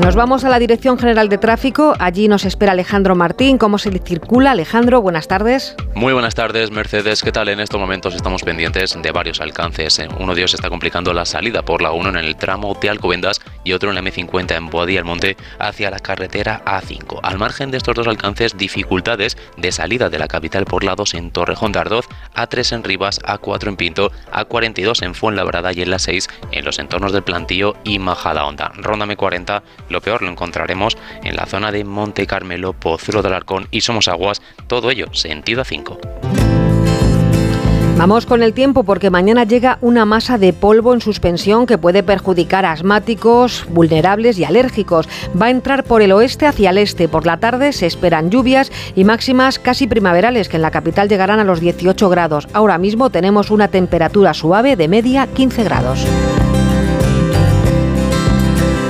[0.00, 1.94] Nos vamos a la Dirección General de Tráfico.
[1.98, 3.56] Allí nos espera Alejandro Martín.
[3.56, 4.50] ¿Cómo se circula?
[4.50, 5.74] Alejandro, buenas tardes.
[5.94, 7.22] Muy buenas tardes, Mercedes.
[7.22, 7.48] ¿Qué tal?
[7.48, 9.98] En estos momentos estamos pendientes de varios alcances.
[10.20, 13.40] Uno de ellos está complicando la salida por la 1 en el tramo de Alcobendas
[13.64, 17.20] y otro en la M50 en Boadilla del Monte hacia la carretera A5.
[17.22, 21.14] Al margen de estos dos alcances, dificultades de salida de la capital por la 2
[21.14, 25.90] en Torrejón de Ardoz, A3 en Rivas, A4 en Pinto, A42 en Fuenlabrada y en
[25.90, 28.72] la 6 en los entornos del Plantillo y Majadahonda.
[28.76, 33.68] Ronda M40 lo peor lo encontraremos en la zona de Monte Carmelo, Pozuelo del Arcón
[33.70, 35.98] y Somos Aguas, todo ello sentido a 5.
[37.98, 42.02] Vamos con el tiempo porque mañana llega una masa de polvo en suspensión que puede
[42.02, 45.08] perjudicar a asmáticos, vulnerables y alérgicos.
[45.40, 47.08] Va a entrar por el oeste hacia el este.
[47.08, 51.40] Por la tarde se esperan lluvias y máximas casi primaverales que en la capital llegarán
[51.40, 52.48] a los 18 grados.
[52.52, 56.06] Ahora mismo tenemos una temperatura suave de media 15 grados.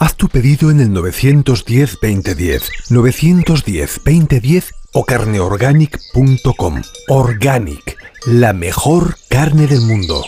[0.00, 6.82] Haz tu pedido en el 910-2010, 910-2010 o carneorganic.com.
[7.08, 10.22] Organic, la mejor carne del mundo.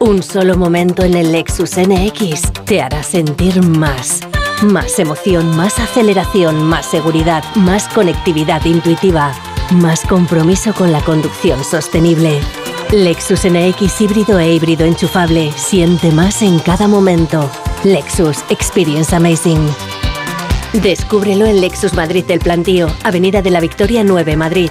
[0.00, 4.20] Un solo momento en el Lexus NX te hará sentir más.
[4.64, 9.32] Más emoción, más aceleración, más seguridad, más conectividad intuitiva,
[9.70, 12.40] más compromiso con la conducción sostenible.
[12.92, 15.52] Lexus NX híbrido e híbrido enchufable.
[15.56, 17.50] Siente más en cada momento.
[17.82, 19.68] Lexus Experience Amazing.
[20.74, 24.70] Descúbrelo en Lexus Madrid del Plantío, Avenida de la Victoria 9, Madrid.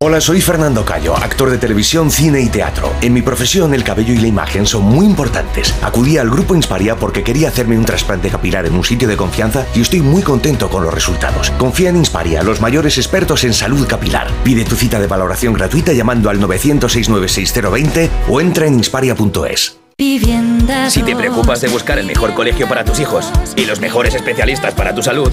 [0.00, 2.94] Hola, soy Fernando Cayo, actor de televisión, cine y teatro.
[3.00, 5.74] En mi profesión, el cabello y la imagen son muy importantes.
[5.82, 9.66] Acudí al grupo Insparia porque quería hacerme un trasplante capilar en un sitio de confianza
[9.74, 11.50] y estoy muy contento con los resultados.
[11.58, 14.28] Confía en Insparia, los mayores expertos en salud capilar.
[14.44, 17.08] Pide tu cita de valoración gratuita llamando al 906
[18.28, 19.80] o entra en insparia.es.
[20.90, 24.74] Si te preocupas de buscar el mejor colegio para tus hijos y los mejores especialistas
[24.74, 25.32] para tu salud,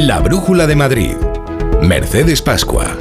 [0.00, 1.16] La Brújula de Madrid.
[1.82, 2.96] Mercedes Pascua.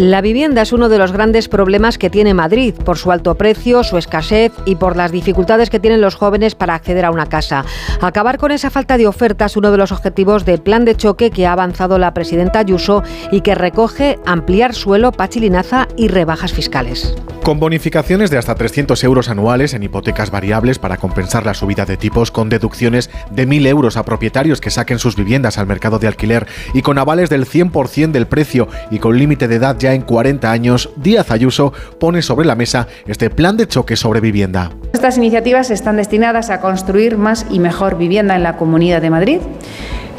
[0.00, 3.84] La vivienda es uno de los grandes problemas que tiene Madrid, por su alto precio,
[3.84, 7.66] su escasez y por las dificultades que tienen los jóvenes para acceder a una casa.
[8.00, 11.30] Acabar con esa falta de oferta es uno de los objetivos del plan de choque
[11.30, 17.14] que ha avanzado la presidenta Ayuso y que recoge ampliar suelo, pachilinaza y rebajas fiscales.
[17.42, 21.96] Con bonificaciones de hasta 300 euros anuales en hipotecas variables para compensar la subida de
[21.96, 26.06] tipos, con deducciones de 1.000 euros a propietarios que saquen sus viviendas al mercado de
[26.06, 30.02] alquiler y con avales del 100% del precio y con límite de edad ya en
[30.02, 34.70] 40 años, Díaz Ayuso pone sobre la mesa este plan de choque sobre vivienda.
[34.92, 39.40] Estas iniciativas están destinadas a construir más y mejor vivienda en la Comunidad de Madrid.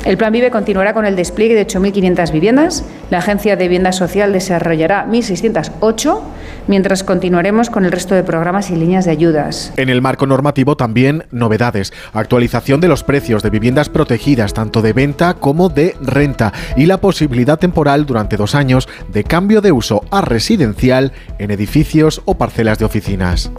[0.03, 2.83] El Plan Vive continuará con el despliegue de 8.500 viviendas.
[3.11, 6.21] La Agencia de Vivienda Social desarrollará 1.608,
[6.67, 9.71] mientras continuaremos con el resto de programas y líneas de ayudas.
[9.77, 14.93] En el marco normativo también novedades, actualización de los precios de viviendas protegidas tanto de
[14.93, 20.03] venta como de renta y la posibilidad temporal durante dos años de cambio de uso
[20.09, 23.51] a residencial en edificios o parcelas de oficinas.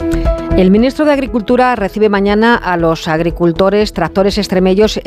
[0.55, 4.99] El ministro de Agricultura recibe mañana a los agricultores, tractores extremeños,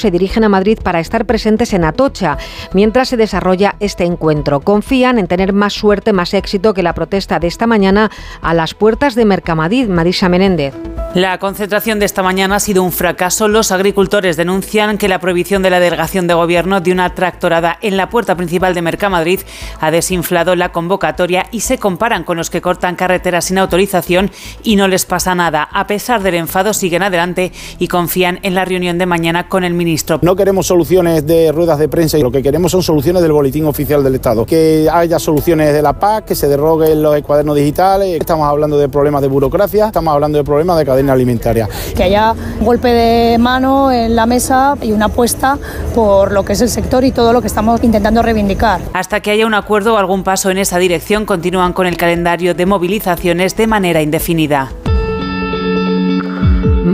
[0.00, 2.36] se dirigen a Madrid para estar presentes en Atocha,
[2.72, 4.58] mientras se desarrolla este encuentro.
[4.58, 8.10] Confían en tener más suerte, más éxito que la protesta de esta mañana
[8.42, 10.74] a las puertas de Mercamadrid, Marisa Menéndez.
[11.14, 13.48] La concentración de esta mañana ha sido un fracaso.
[13.48, 17.96] Los agricultores denuncian que la prohibición de la delegación de gobierno de una tractorada en
[17.96, 19.40] la puerta principal de Mercamadrid
[19.80, 24.30] ha desinflado la convocatoria y se comparan con los que cortan carreteras sin autorización
[24.62, 25.66] y no les pasa nada.
[25.72, 29.72] A pesar del enfado, siguen adelante y confían en la reunión de mañana con el
[29.72, 30.18] ministro.
[30.20, 33.64] No queremos soluciones de ruedas de prensa y lo que queremos son soluciones del boletín
[33.64, 34.44] oficial del Estado.
[34.44, 38.20] Que haya soluciones de la PAC, que se derroguen los cuadernos digitales.
[38.20, 41.68] Estamos hablando de problemas de burocracia, estamos hablando de problemas de cadena alimentaria.
[41.94, 45.58] Que haya un golpe de mano en la mesa y una apuesta
[45.94, 48.80] por lo que es el sector y todo lo que estamos intentando reivindicar.
[48.92, 52.54] Hasta que haya un acuerdo o algún paso en esa dirección, continúan con el calendario
[52.54, 54.70] de movilizaciones de manera indefinida.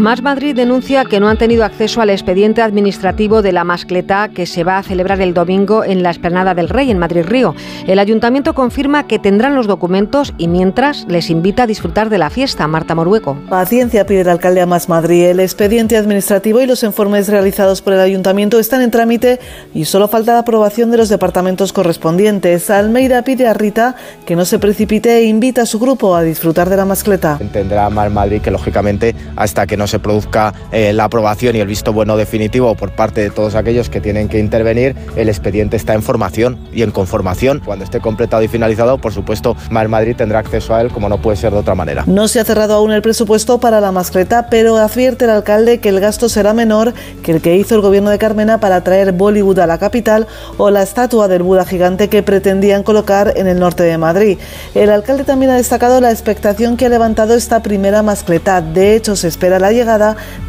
[0.05, 4.45] Más Madrid denuncia que no han tenido acceso al expediente administrativo de la mascleta que
[4.45, 7.55] se va a celebrar el domingo en la Esplanada del Rey, en Madrid Río.
[7.87, 12.29] El ayuntamiento confirma que tendrán los documentos y mientras les invita a disfrutar de la
[12.29, 12.67] fiesta.
[12.67, 13.39] Marta Morueco.
[13.49, 15.25] Paciencia pide el alcalde a Más Madrid.
[15.25, 19.41] El expediente administrativo y los informes realizados por el ayuntamiento están en trámite
[19.73, 22.69] y solo falta la aprobación de los departamentos correspondientes.
[22.69, 23.95] Almeida pide a Rita
[24.27, 27.39] que no se precipite e invita a su grupo a disfrutar de la mascleta.
[27.41, 31.67] Entenderá Más Madrid que lógicamente hasta que no se produzca eh, la aprobación y el
[31.67, 35.95] visto bueno definitivo por parte de todos aquellos que tienen que intervenir, el expediente está
[35.95, 37.61] en formación y en conformación.
[37.65, 41.19] Cuando esté completado y finalizado, por supuesto, Mar Madrid tendrá acceso a él como no
[41.19, 42.05] puede ser de otra manera.
[42.07, 45.89] No se ha cerrado aún el presupuesto para la mascleta, pero advierte el alcalde que
[45.89, 49.59] el gasto será menor que el que hizo el gobierno de Carmena para traer Bollywood
[49.59, 50.27] a la capital
[50.57, 54.39] o la estatua del Buda gigante que pretendían colocar en el norte de Madrid.
[54.75, 58.61] El alcalde también ha destacado la expectación que ha levantado esta primera mascleta.
[58.61, 59.84] De hecho, se espera la llegada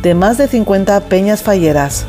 [0.02, 2.06] de más de 50 peñas falleras.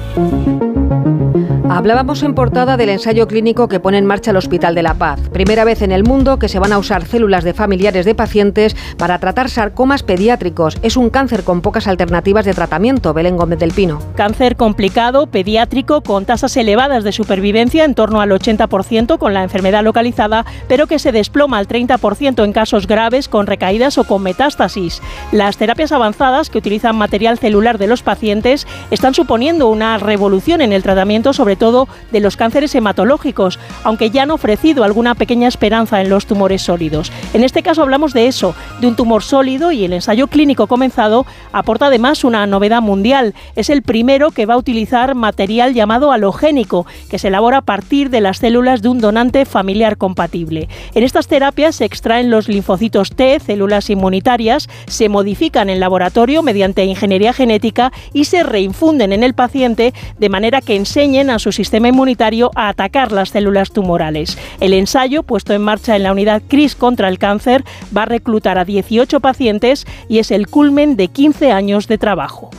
[1.68, 5.18] Hablábamos en portada del ensayo clínico que pone en marcha el Hospital de la Paz.
[5.32, 8.76] Primera vez en el mundo que se van a usar células de familiares de pacientes
[8.96, 10.78] para tratar sarcomas pediátricos.
[10.82, 13.12] Es un cáncer con pocas alternativas de tratamiento.
[13.12, 13.98] Belén Gómez del Pino.
[14.14, 19.82] Cáncer complicado, pediátrico, con tasas elevadas de supervivencia en torno al 80% con la enfermedad
[19.82, 25.02] localizada, pero que se desploma al 30% en casos graves con recaídas o con metástasis.
[25.32, 30.72] Las terapias avanzadas que utilizan material celular de los pacientes están suponiendo una revolución en
[30.72, 36.00] el tratamiento sobre todo de los cánceres hematológicos, aunque ya han ofrecido alguna pequeña esperanza
[36.00, 37.12] en los tumores sólidos.
[37.34, 41.26] En este caso hablamos de eso, de un tumor sólido y el ensayo clínico comenzado
[41.52, 43.34] aporta además una novedad mundial.
[43.54, 48.10] Es el primero que va a utilizar material llamado halogénico, que se elabora a partir
[48.10, 50.68] de las células de un donante familiar compatible.
[50.94, 56.84] En estas terapias se extraen los linfocitos T, células inmunitarias, se modifican en laboratorio mediante
[56.84, 61.86] ingeniería genética y se reinfunden en el paciente de manera que enseñen a su sistema
[61.86, 64.36] inmunitario a atacar las células tumorales.
[64.58, 67.62] El ensayo, puesto en marcha en la unidad CRIS contra el cáncer,
[67.96, 72.50] va a reclutar a 18 pacientes y es el culmen de 15 años de trabajo.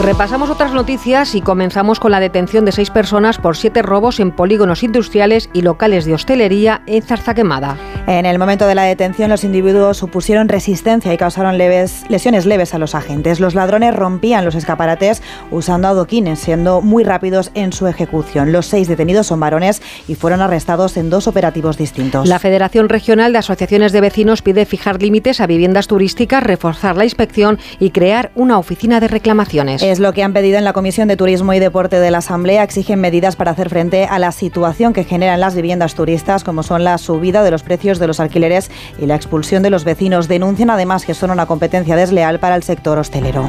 [0.00, 4.30] Repasamos otras noticias y comenzamos con la detención de seis personas por siete robos en
[4.30, 7.76] polígonos industriales y locales de hostelería en Zarzaquemada.
[8.06, 12.72] En el momento de la detención, los individuos supusieron resistencia y causaron leves, lesiones leves
[12.72, 13.38] a los agentes.
[13.40, 18.52] Los ladrones rompían los escaparates usando adoquines, siendo muy rápidos en su ejecución.
[18.52, 22.26] Los seis detenidos son varones y fueron arrestados en dos operativos distintos.
[22.26, 27.04] La Federación Regional de Asociaciones de Vecinos pide fijar límites a viviendas turísticas, reforzar la
[27.04, 29.87] inspección y crear una oficina de reclamaciones.
[29.88, 32.62] Es lo que han pedido en la Comisión de Turismo y Deporte de la Asamblea.
[32.62, 36.84] Exigen medidas para hacer frente a la situación que generan las viviendas turistas, como son
[36.84, 38.70] la subida de los precios de los alquileres
[39.00, 40.28] y la expulsión de los vecinos.
[40.28, 43.48] Denuncian además que son una competencia desleal para el sector hostelero.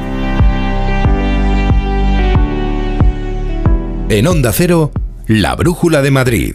[4.08, 4.92] En Onda Cero,
[5.26, 6.54] la Brújula de Madrid.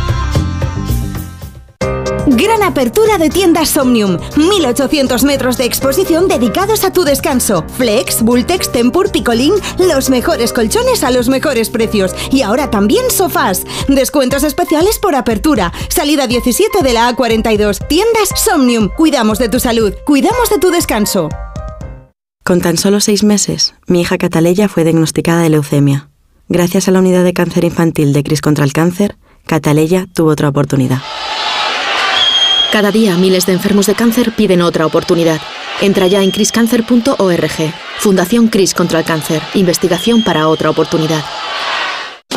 [2.37, 4.17] Gran apertura de tiendas Somnium.
[4.37, 7.65] 1800 metros de exposición dedicados a tu descanso.
[7.77, 12.15] Flex, Bultex, Tempur, Picolín, los mejores colchones a los mejores precios.
[12.31, 13.63] Y ahora también sofás.
[13.89, 15.73] Descuentos especiales por apertura.
[15.89, 17.85] Salida 17 de la A42.
[17.89, 18.87] Tiendas Somnium.
[18.95, 19.93] Cuidamos de tu salud.
[20.05, 21.27] Cuidamos de tu descanso.
[22.45, 26.09] Con tan solo seis meses, mi hija Cataleya fue diagnosticada de leucemia.
[26.47, 30.49] Gracias a la unidad de cáncer infantil de Cris contra el cáncer, Cataleya tuvo otra
[30.49, 31.01] oportunidad.
[32.71, 35.41] Cada día miles de enfermos de cáncer piden otra oportunidad.
[35.81, 37.73] Entra ya en criscancer.org.
[37.99, 39.41] Fundación Cris contra el cáncer.
[39.55, 41.21] Investigación para otra oportunidad.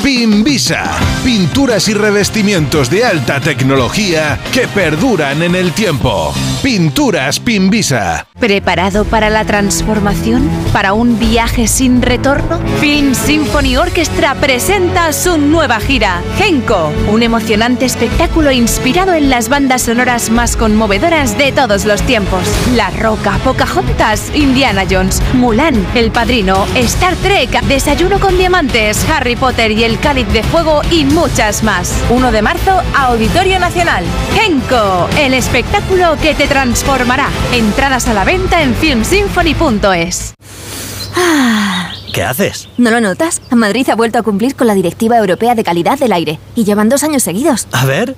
[0.02, 6.34] Pimbisa, pinturas y revestimientos de alta tecnología que perduran en el tiempo.
[6.62, 8.26] Pinturas Pimbisa.
[8.38, 10.48] ¿Preparado para la transformación?
[10.72, 12.60] ¿Para un viaje sin retorno?
[12.80, 19.82] Film Symphony Orchestra presenta su nueva gira, Genko, un emocionante espectáculo inspirado en las bandas
[19.82, 22.42] sonoras más conmovedoras de todos los tiempos.
[22.74, 29.70] La Roca, Pocahontas, Indiana Jones, Mulan, El Padrino, Star Trek, Desayuno con Diamantes, Harry Potter
[29.70, 31.92] y El Cáliz de Fuego y muchas más.
[32.08, 34.02] 1 de marzo, Auditorio Nacional.
[34.32, 37.28] Genko, el espectáculo que te transformará.
[37.52, 40.32] Entradas a la venta en filmsymphony.es.
[42.14, 42.70] ¿Qué haces?
[42.78, 43.42] ¿No lo notas?
[43.50, 46.88] Madrid ha vuelto a cumplir con la Directiva Europea de Calidad del Aire y llevan
[46.88, 47.68] dos años seguidos.
[47.72, 48.16] A ver.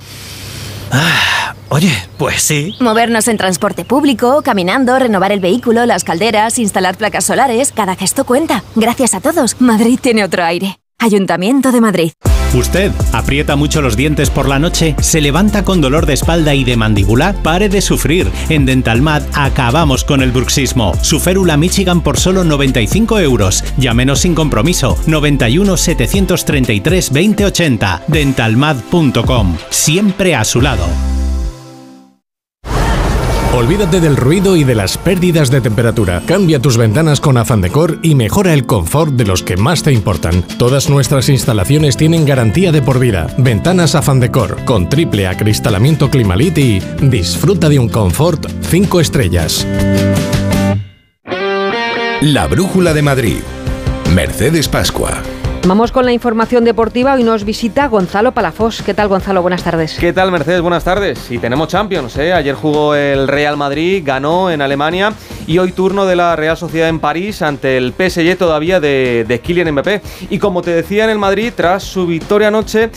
[0.93, 2.77] Ah, oye, pues sí.
[2.79, 8.25] Movernos en transporte público, caminando, renovar el vehículo, las calderas, instalar placas solares, cada gesto
[8.25, 8.63] cuenta.
[8.77, 10.79] Gracias a todos, Madrid tiene otro aire.
[10.99, 12.13] Ayuntamiento de Madrid.
[12.55, 14.95] ¿Usted aprieta mucho los dientes por la noche?
[15.01, 17.35] ¿Se levanta con dolor de espalda y de mandíbula?
[17.43, 18.31] Pare de sufrir.
[18.49, 20.93] En Dentalmat acabamos con el bruxismo.
[21.03, 23.63] Su férula Michigan por solo 95 euros.
[23.77, 24.97] Llámenos sin compromiso.
[25.07, 28.03] 91 733 2080.
[28.09, 29.57] Dentalmat.com.
[29.71, 30.87] Siempre a su lado.
[33.55, 36.23] Olvídate del ruido y de las pérdidas de temperatura.
[36.27, 39.93] Cambia tus ventanas con Afan Decor y mejora el confort de los que más te
[39.93, 40.43] importan.
[40.59, 43.29] Todas nuestras instalaciones tienen garantía de por vida.
[43.39, 49.67] Ventanas Afan Decor con triple acristalamiento Climalit y disfruta de un confort 5 estrellas.
[52.21, 53.39] La Brújula de Madrid.
[54.15, 55.23] Mercedes Pascua.
[55.67, 57.15] Vamos con la información deportiva.
[57.15, 58.83] Hoy nos visita Gonzalo Palafós.
[58.83, 59.43] ¿Qué tal, Gonzalo?
[59.43, 59.97] Buenas tardes.
[59.99, 60.61] ¿Qué tal, Mercedes?
[60.61, 61.29] Buenas tardes.
[61.29, 62.17] Y tenemos Champions.
[62.19, 62.33] ¿eh?
[62.33, 65.13] Ayer jugó el Real Madrid, ganó en Alemania
[65.45, 69.41] y hoy turno de la Real Sociedad en París ante el PSG todavía de, de
[69.41, 70.03] Kylian Mbappé.
[70.31, 72.91] Y como te decía en el Madrid, tras su victoria anoche,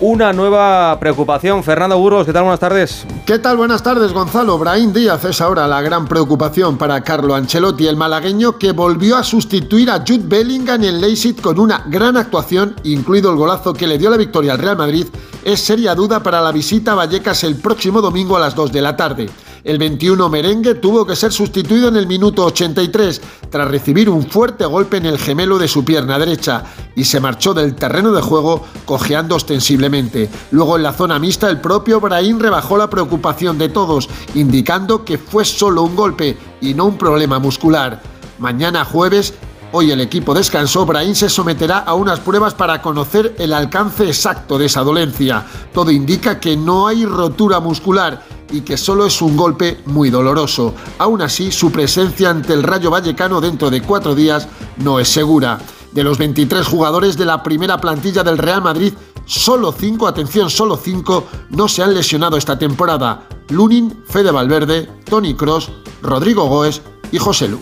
[0.00, 1.62] una nueva preocupación.
[1.62, 2.44] Fernando Burgos, ¿qué tal?
[2.44, 3.06] Buenas tardes.
[3.26, 3.58] ¿Qué tal?
[3.58, 4.58] Buenas tardes, Gonzalo.
[4.58, 9.22] Brahim Díaz es ahora la gran preocupación para Carlo Ancelotti, el malagueño que volvió a
[9.22, 13.98] sustituir a Jude Bellingham en Leipzig con una gran actuación, incluido el golazo que le
[13.98, 15.06] dio la victoria al Real Madrid,
[15.44, 18.82] es seria duda para la visita a Vallecas el próximo domingo a las 2 de
[18.82, 19.28] la tarde.
[19.62, 24.64] El 21 merengue tuvo que ser sustituido en el minuto 83 tras recibir un fuerte
[24.64, 26.64] golpe en el gemelo de su pierna derecha
[26.96, 30.30] y se marchó del terreno de juego cojeando ostensiblemente.
[30.50, 35.18] Luego en la zona mixta el propio Brahim rebajó la preocupación de todos, indicando que
[35.18, 38.00] fue solo un golpe y no un problema muscular.
[38.38, 39.34] Mañana jueves
[39.72, 44.58] Hoy el equipo descansó, Brahim se someterá a unas pruebas para conocer el alcance exacto
[44.58, 45.46] de esa dolencia.
[45.72, 48.20] Todo indica que no hay rotura muscular
[48.52, 50.74] y que solo es un golpe muy doloroso.
[50.98, 54.48] Aún así, su presencia ante el Rayo Vallecano dentro de cuatro días
[54.78, 55.58] no es segura.
[55.92, 58.94] De los 23 jugadores de la primera plantilla del Real Madrid,
[59.26, 63.28] solo 5, atención, solo 5 no se han lesionado esta temporada.
[63.48, 65.70] Lunin, Fede Valverde, Tony Cross,
[66.02, 66.80] Rodrigo Goes
[67.12, 67.60] y José Lu.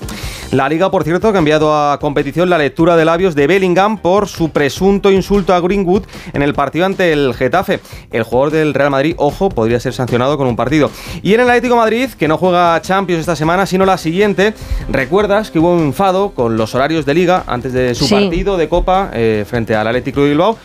[0.50, 4.28] La liga, por cierto, ha cambiado a competición la lectura de labios de Bellingham por
[4.28, 7.80] su presunto insulto a Greenwood en el partido ante el Getafe.
[8.10, 10.90] El jugador del Real Madrid, ojo, podría ser sancionado con un partido.
[11.22, 14.54] Y en el Atlético Madrid, que no juega Champions esta semana, sino la siguiente,
[14.88, 18.70] recuerdas que hubo un enfado con los horarios de liga antes de su partido de
[18.70, 20.56] Copa eh, frente al Atlético de Bilbao.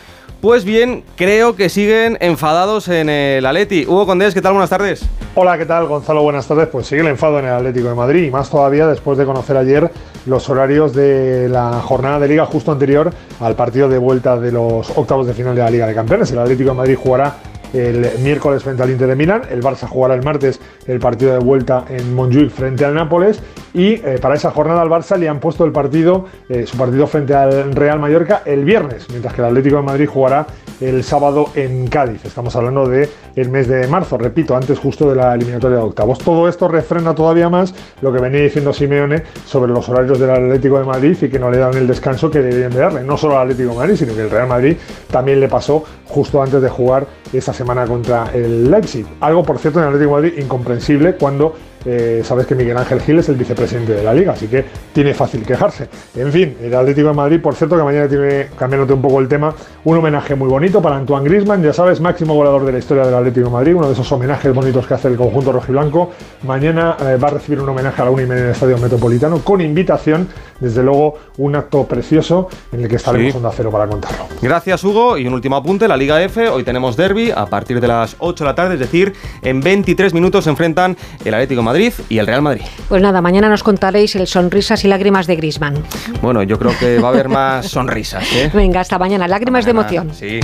[0.44, 3.86] Pues bien, creo que siguen enfadados en el Atleti.
[3.86, 4.52] Hugo Condés, ¿qué tal?
[4.52, 5.02] Buenas tardes.
[5.36, 5.86] Hola, ¿qué tal?
[5.86, 6.68] Gonzalo, buenas tardes.
[6.68, 9.56] Pues sigue el enfado en el Atlético de Madrid y más todavía después de conocer
[9.56, 9.90] ayer
[10.26, 14.90] los horarios de la jornada de liga justo anterior al partido de vuelta de los
[14.90, 16.30] octavos de final de la Liga de Campeones.
[16.30, 17.36] El Atlético de Madrid jugará
[17.72, 21.38] el miércoles frente al Inter de Milán, el Barça jugará el martes el partido de
[21.38, 23.40] vuelta en Montjuic frente al Nápoles
[23.74, 27.08] y eh, para esa jornada al Barça le han puesto el partido, eh, su partido
[27.08, 30.46] frente al Real Mallorca el viernes, mientras que el Atlético de Madrid jugará
[30.80, 32.24] el sábado en Cádiz.
[32.24, 36.18] Estamos hablando de el mes de marzo, repito, antes justo de la eliminatoria de octavos.
[36.18, 40.78] Todo esto refrena todavía más lo que venía diciendo Simeone sobre los horarios del Atlético
[40.78, 43.36] de Madrid y que no le dan el descanso que deberían de darle, no solo
[43.36, 44.76] al Atlético de Madrid, sino que el Real Madrid
[45.10, 49.04] también le pasó justo antes de jugar esta semana contra el Leipzig.
[49.20, 51.54] Algo, por cierto, en el Atlético de Madrid incomprensible cuando
[51.84, 55.14] eh, sabes que Miguel Ángel Gil es el vicepresidente de la liga, así que tiene
[55.14, 55.88] fácil quejarse.
[56.16, 59.28] En fin, el Atlético de Madrid, por cierto, que mañana tiene, cambiándote un poco el
[59.28, 59.54] tema,
[59.84, 63.14] un homenaje muy bonito para Antoine Grisman, ya sabes, máximo goleador de la historia del
[63.14, 66.12] Atlético de Madrid, uno de esos homenajes bonitos que hace el conjunto rojiblanco.
[66.42, 68.78] Mañana eh, va a recibir un homenaje a la una y media en el Estadio
[68.78, 70.28] Metropolitano con invitación,
[70.60, 73.36] desde luego, un acto precioso en el que estaremos sí.
[73.36, 74.26] onda cero para contarlo.
[74.40, 75.18] Gracias, Hugo.
[75.18, 76.48] Y un último apunte: la Liga F.
[76.48, 79.12] Hoy tenemos derby a partir de las 8 de la tarde, es decir,
[79.42, 81.73] en 23 minutos se enfrentan el Atlético de Madrid
[82.08, 82.62] y el Real Madrid.
[82.88, 85.82] Pues nada, mañana nos contaréis el sonrisas y lágrimas de Grisman.
[86.22, 88.24] Bueno, yo creo que va a haber más sonrisas.
[88.32, 88.50] ¿eh?
[88.54, 89.26] Venga, hasta mañana.
[89.26, 90.14] Lágrimas mañana, de emoción.
[90.14, 90.40] Sí.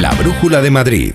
[0.00, 1.14] La brújula de Madrid.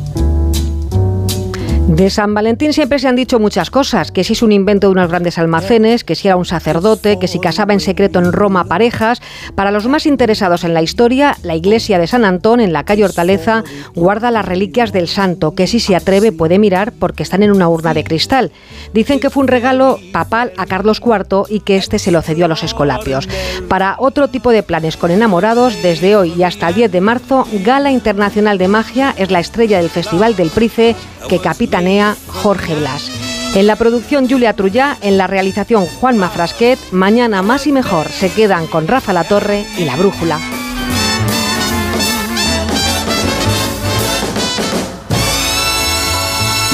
[1.91, 4.93] De San Valentín siempre se han dicho muchas cosas, que si es un invento de
[4.93, 8.63] unos grandes almacenes, que si era un sacerdote, que si casaba en secreto en Roma
[8.63, 9.21] parejas.
[9.55, 13.03] Para los más interesados en la historia, la iglesia de San Antón en la calle
[13.03, 17.51] Hortaleza guarda las reliquias del santo, que si se atreve puede mirar porque están en
[17.51, 18.53] una urna de cristal.
[18.93, 22.45] Dicen que fue un regalo papal a Carlos IV y que este se lo cedió
[22.45, 23.27] a los escolapios.
[23.67, 27.45] Para otro tipo de planes con enamorados, desde hoy y hasta el 10 de marzo,
[27.65, 30.95] Gala Internacional de Magia es la estrella del Festival del Price
[31.27, 33.11] que capitanea Jorge Blas.
[33.55, 38.31] En la producción Julia Trullá, en la realización Juan Mafrasquet, mañana más y mejor se
[38.31, 40.39] quedan con Rafa La Torre y La Brújula.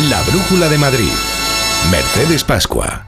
[0.10, 1.12] La Brújula de Madrid.
[1.92, 3.08] Mercedes Pascua.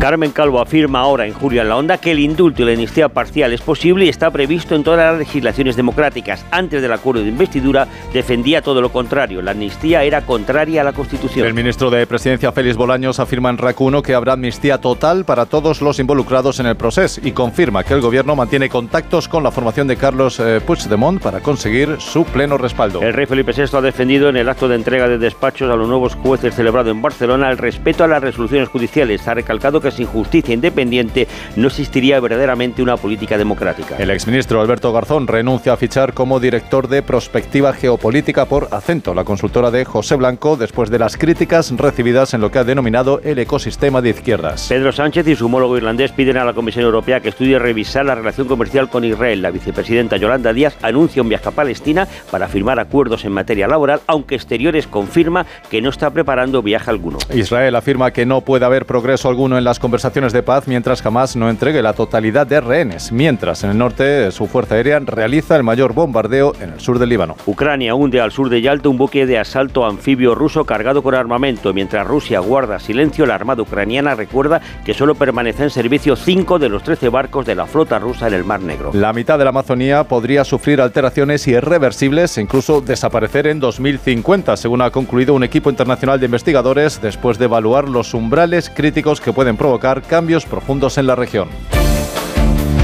[0.00, 3.08] Carmen Calvo afirma ahora en Julio en la Onda que el indulto y la amnistía
[3.08, 6.46] parcial es posible y está previsto en todas las legislaciones democráticas.
[6.52, 9.42] Antes del acuerdo de investidura defendía todo lo contrario.
[9.42, 11.44] La amnistía era contraria a la Constitución.
[11.44, 15.82] El ministro de Presidencia Félix Bolaños afirma en RAC1 que habrá amnistía total para todos
[15.82, 19.88] los involucrados en el proceso y confirma que el gobierno mantiene contactos con la formación
[19.88, 23.02] de Carlos eh, Puigdemont para conseguir su pleno respaldo.
[23.02, 25.88] El rey Felipe VI ha defendido en el acto de entrega de despachos a los
[25.88, 29.26] nuevos jueces celebrado en Barcelona el respeto a las resoluciones judiciales.
[29.26, 33.96] Ha recalcado que sin justicia independiente no existiría verdaderamente una política democrática.
[33.98, 39.24] El exministro Alberto Garzón renuncia a fichar como director de prospectiva geopolítica por Acento, la
[39.24, 43.38] consultora de José Blanco, después de las críticas recibidas en lo que ha denominado el
[43.38, 44.66] ecosistema de izquierdas.
[44.68, 48.14] Pedro Sánchez y su homólogo irlandés piden a la Comisión Europea que estudie revisar la
[48.14, 49.42] relación comercial con Israel.
[49.42, 54.00] La vicepresidenta Yolanda Díaz anuncia un viaje a Palestina para firmar acuerdos en materia laboral,
[54.06, 57.18] aunque Exteriores confirma que no está preparando viaje alguno.
[57.34, 61.36] Israel afirma que no puede haber progreso alguno en las conversaciones de paz mientras jamás
[61.36, 63.12] no entregue la totalidad de rehenes.
[63.12, 67.08] Mientras en el norte su fuerza aérea realiza el mayor bombardeo en el sur del
[67.08, 67.36] Líbano.
[67.46, 71.72] Ucrania hunde al sur de Yalta un buque de asalto anfibio ruso cargado con armamento.
[71.72, 76.68] Mientras Rusia guarda silencio, la Armada ucraniana recuerda que solo permanecen en servicio 5 de
[76.68, 78.90] los 13 barcos de la flota rusa en el Mar Negro.
[78.94, 84.82] La mitad de la Amazonía podría sufrir alteraciones irreversibles e incluso desaparecer en 2050, según
[84.82, 89.56] ha concluido un equipo internacional de investigadores después de evaluar los umbrales críticos que pueden
[89.56, 89.67] provocar
[90.08, 91.48] cambios profundos en la región.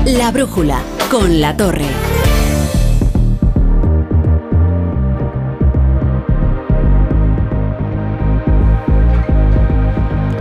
[0.04, 1.88] La brújula con la torre.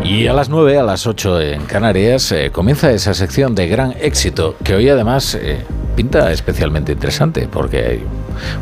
[0.03, 3.93] Y a las 9, a las 8 en Canarias, eh, comienza esa sección de gran
[3.99, 5.65] éxito que hoy además eh,
[5.95, 8.03] pinta especialmente interesante porque hay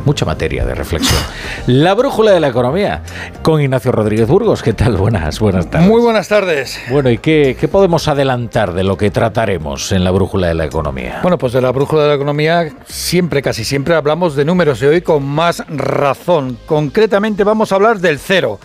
[0.05, 1.19] mucha materia de reflexión.
[1.67, 3.03] La brújula de la economía
[3.41, 4.61] con Ignacio Rodríguez Burgos.
[4.61, 4.97] ¿Qué tal?
[4.97, 5.87] Buenas, buenas tardes.
[5.87, 6.79] Muy buenas tardes.
[6.89, 10.65] Bueno, ¿y qué, qué podemos adelantar de lo que trataremos en la brújula de la
[10.65, 11.19] economía?
[11.21, 14.85] Bueno, pues de la brújula de la economía siempre, casi siempre hablamos de números y
[14.85, 16.57] hoy con más razón.
[16.65, 18.59] Concretamente vamos a hablar del cero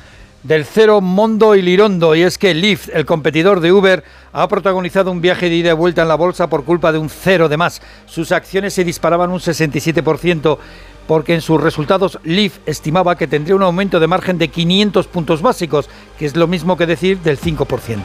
[0.46, 4.04] del cero Mondo y Lirondo y es que Lyft, el competidor de Uber,
[4.38, 7.08] ha protagonizado un viaje de ida y vuelta en la bolsa por culpa de un
[7.08, 7.80] cero de más.
[8.04, 10.58] Sus acciones se disparaban un 67%
[11.06, 15.40] porque en sus resultados Lyft estimaba que tendría un aumento de margen de 500 puntos
[15.40, 18.02] básicos, que es lo mismo que decir del 5%.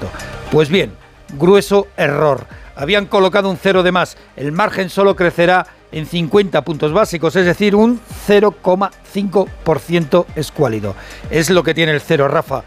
[0.52, 0.94] Pues bien,
[1.38, 2.46] grueso error.
[2.78, 4.16] Habían colocado un cero de más.
[4.38, 10.96] El margen solo crecerá en 50 puntos básicos, es decir, un 0,5% escuálido.
[11.30, 12.64] Es lo que tiene el cero, Rafa.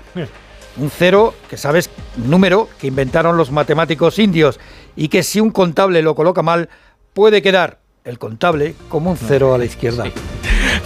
[0.77, 4.59] Un cero, que sabes, número que inventaron los matemáticos indios
[4.97, 6.69] y que si un contable lo coloca mal,
[7.13, 10.05] puede quedar el contable como un cero a la izquierda.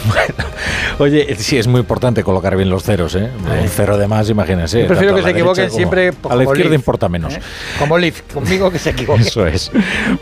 [0.09, 0.45] Bueno,
[0.99, 3.31] oye, sí, es muy importante colocar bien los ceros, ¿eh?
[3.63, 4.83] Un cero de más, imagínense.
[4.83, 6.13] Yo prefiero que se equivoquen siempre.
[6.29, 7.35] A la izquierda importa menos.
[7.35, 7.41] ¿eh?
[7.79, 9.27] Como Lift, conmigo que se equivoquen.
[9.27, 9.71] Eso es.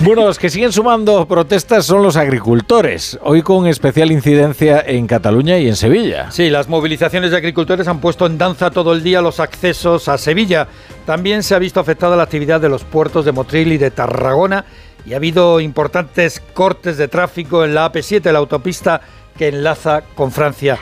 [0.00, 3.18] Bueno, los que siguen sumando protestas son los agricultores.
[3.22, 6.30] Hoy con especial incidencia en Cataluña y en Sevilla.
[6.30, 10.18] Sí, las movilizaciones de agricultores han puesto en danza todo el día los accesos a
[10.18, 10.68] Sevilla.
[11.04, 14.64] También se ha visto afectada la actividad de los puertos de Motril y de Tarragona
[15.06, 19.00] y ha habido importantes cortes de tráfico en la AP7, la autopista
[19.36, 20.78] que enlaza con Francia.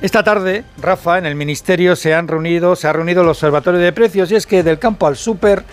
[0.00, 3.92] Esta tarde, Rafa, en el Ministerio se han reunido, se ha reunido el Observatorio de
[3.92, 5.64] Precios y es que del campo al súper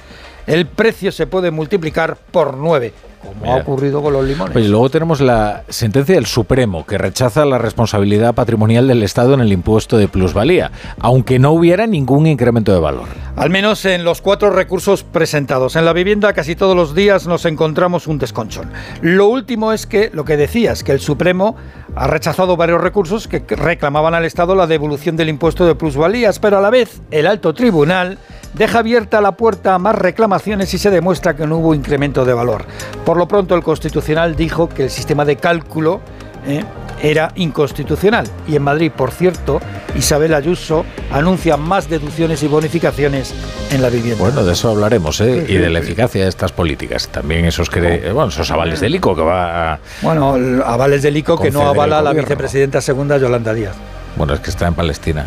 [0.48, 4.56] el precio se puede multiplicar por nueve como ha ocurrido con los limones.
[4.56, 9.40] Oye, luego tenemos la sentencia del Supremo, que rechaza la responsabilidad patrimonial del Estado en
[9.40, 13.08] el impuesto de plusvalía, aunque no hubiera ningún incremento de valor.
[13.36, 15.76] Al menos en los cuatro recursos presentados.
[15.76, 18.72] En la vivienda casi todos los días nos encontramos un desconchón.
[19.02, 21.56] Lo último es que, lo que decías, que el Supremo
[21.96, 26.58] ha rechazado varios recursos que reclamaban al Estado la devolución del impuesto de plusvalías, pero
[26.58, 28.18] a la vez el alto tribunal
[28.54, 32.34] deja abierta la puerta a más reclamaciones y se demuestra que no hubo incremento de
[32.34, 32.66] valor.
[33.06, 36.02] Por lo pronto, el Constitucional dijo que el sistema de cálculo
[36.46, 36.64] eh,
[37.02, 38.26] era inconstitucional.
[38.48, 39.60] Y en Madrid, por cierto,
[39.96, 43.34] Isabel Ayuso, anuncia más deducciones y bonificaciones
[43.72, 44.24] en la vivienda.
[44.24, 45.46] Bueno, de eso hablaremos, ¿eh?
[45.48, 47.10] Y de la eficacia de estas políticas.
[47.10, 49.74] También esos, que, bueno, esos avales del ICO que va...
[49.74, 49.80] A...
[50.02, 50.36] Bueno,
[50.66, 53.76] avales del ICO que no avala la vicepresidenta segunda Yolanda Díaz.
[54.16, 55.26] Bueno, es que está en Palestina.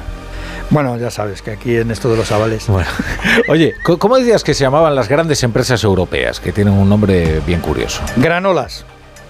[0.70, 2.66] Bueno, ya sabes que aquí en esto de los avales.
[2.66, 2.88] Bueno.
[3.48, 6.40] Oye, ¿cómo decías que se llamaban las grandes empresas europeas?
[6.40, 8.02] Que tienen un nombre bien curioso.
[8.16, 8.84] Granolas.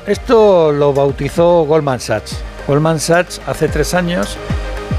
[0.06, 2.36] Esto lo bautizó Goldman Sachs.
[2.66, 4.38] Goldman Sachs hace tres años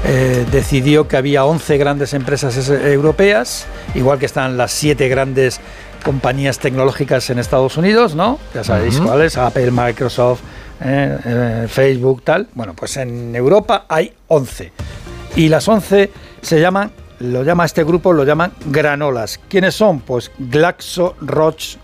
[0.04, 5.60] eh, decidió que había 11 grandes empresas europeas, igual que están las siete grandes
[6.04, 8.38] compañías tecnológicas en Estados Unidos, ¿no?
[8.54, 10.40] Ya sabéis cuáles, Apple, Microsoft,
[10.82, 12.46] eh, eh, Facebook, tal.
[12.54, 14.72] Bueno, pues en Europa hay 11.
[15.36, 16.10] Y las 11
[16.42, 19.40] se llaman, lo llama este grupo, lo llaman granolas.
[19.48, 20.00] ¿Quiénes son?
[20.00, 21.78] Pues Glaxo, Roche,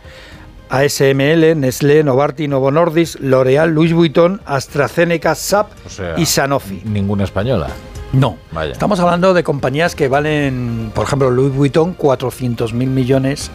[0.71, 5.71] ASML, Nestlé, Novartis, Novo Nordisk, L'Oreal, Louis Vuitton, AstraZeneca, SAP
[6.17, 6.83] y Sanofi.
[6.85, 7.69] Ninguna española.
[8.13, 8.73] No, Vaya.
[8.73, 13.51] estamos hablando de compañías que valen, por ejemplo, Louis Vuitton, 400 mil millones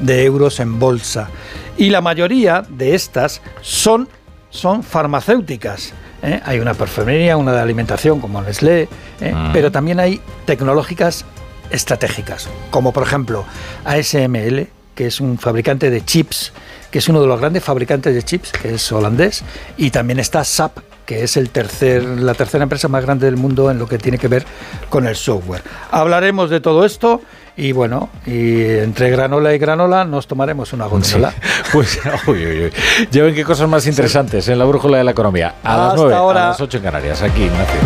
[0.00, 1.28] de euros en bolsa.
[1.76, 4.08] Y la mayoría de estas son,
[4.50, 5.92] son farmacéuticas.
[6.22, 6.40] ¿Eh?
[6.44, 8.88] Hay una perfumería, una de alimentación como Nestlé,
[9.20, 9.34] ¿eh?
[9.34, 9.52] mm.
[9.52, 11.24] pero también hay tecnológicas
[11.70, 13.44] estratégicas, como por ejemplo
[13.84, 16.52] ASML, que es un fabricante de chips,
[16.90, 19.44] que es uno de los grandes fabricantes de chips, que es holandés,
[19.76, 23.70] y también está SAP, que es el tercer, la tercera empresa más grande del mundo
[23.70, 24.44] en lo que tiene que ver
[24.88, 25.62] con el software.
[25.90, 27.22] Hablaremos de todo esto
[27.60, 31.32] y bueno, y entre granola y granola nos tomaremos una gondola.
[31.72, 32.72] Pues, uy, uy, uy.
[33.12, 35.54] Ya ven qué cosas más interesantes en la brújula de la economía.
[35.62, 37.78] A las 9, a las 8 en Canarias, aquí, Ignacio.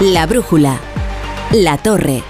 [0.00, 0.76] La brújula.
[1.52, 2.24] La torre.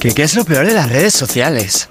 [0.00, 1.90] ¿Qué, es lo peor de las redes sociales?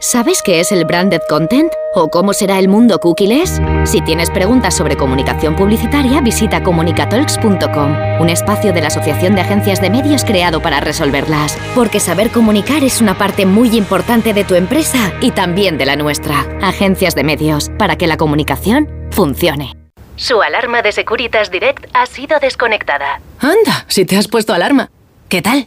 [0.00, 1.72] ¿Sabes qué es el branded content?
[1.92, 3.60] ¿O cómo será el mundo cookieless?
[3.84, 9.80] Si tienes preguntas sobre comunicación publicitaria, visita comunicatalks.com, un espacio de la Asociación de Agencias
[9.80, 11.58] de Medios creado para resolverlas.
[11.74, 15.96] Porque saber comunicar es una parte muy importante de tu empresa y también de la
[15.96, 16.46] nuestra.
[16.62, 19.74] Agencias de Medios, para que la comunicación funcione.
[20.14, 23.20] Su alarma de Securitas Direct ha sido desconectada.
[23.40, 24.90] Anda, si te has puesto alarma.
[25.28, 25.66] ¿Qué tal?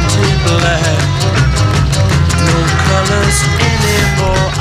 [0.43, 1.00] black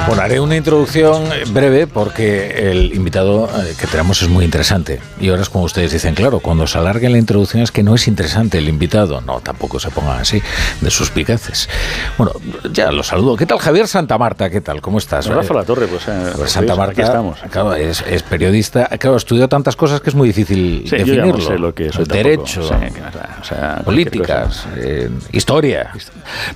[0.07, 5.01] Bueno, haré una introducción breve porque el invitado eh, que tenemos es muy interesante.
[5.21, 7.95] Y ahora es como ustedes dicen, claro, cuando se alargue la introducción es que no
[7.95, 9.21] es interesante el invitado.
[9.21, 10.43] No, tampoco se pongan así
[10.81, 11.69] de suspicaces.
[12.19, 12.33] Bueno,
[12.73, 13.37] ya lo saludo.
[13.37, 14.51] ¿Qué tal Javier Santa Marta?
[14.51, 14.81] ¿Qué tal?
[14.81, 15.27] ¿Cómo estás?
[15.27, 17.39] Rafa La Torre, pues, eh, pues Santa Marta, aquí estamos.
[17.51, 18.87] Claro, es, periodista.
[18.99, 21.27] Claro, estudiado tantas cosas que es muy difícil sí, definirlo.
[21.27, 25.93] Yo no sé lo que soy Derecho, o sea, políticas, eh, historia.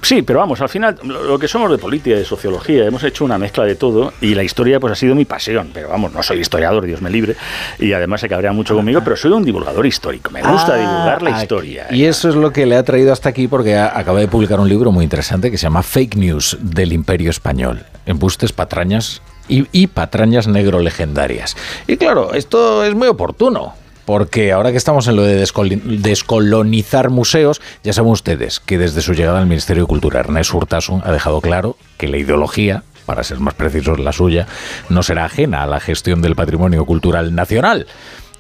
[0.02, 3.33] Sí, pero vamos, al final lo que somos de política, de sociología, hemos hecho una
[3.38, 6.40] mezcla de todo y la historia pues ha sido mi pasión, pero vamos, no soy
[6.40, 7.36] historiador, Dios me libre,
[7.78, 11.22] y además se cabrea mucho conmigo, pero soy un divulgador histórico, me gusta ah, divulgar
[11.22, 11.86] la historia.
[11.90, 14.68] Y eso es lo que le ha traído hasta aquí porque acaba de publicar un
[14.68, 19.86] libro muy interesante que se llama Fake News del Imperio Español, embustes, patrañas y, y
[19.86, 21.56] patrañas negro legendarias.
[21.86, 23.74] Y claro, esto es muy oportuno,
[24.04, 25.46] porque ahora que estamos en lo de
[25.84, 31.02] descolonizar museos, ya saben ustedes que desde su llegada al Ministerio de Cultura, Ernest Urtasun
[31.04, 34.46] ha dejado claro que la ideología para ser más precisos la suya,
[34.88, 37.86] no será ajena a la gestión del patrimonio cultural nacional.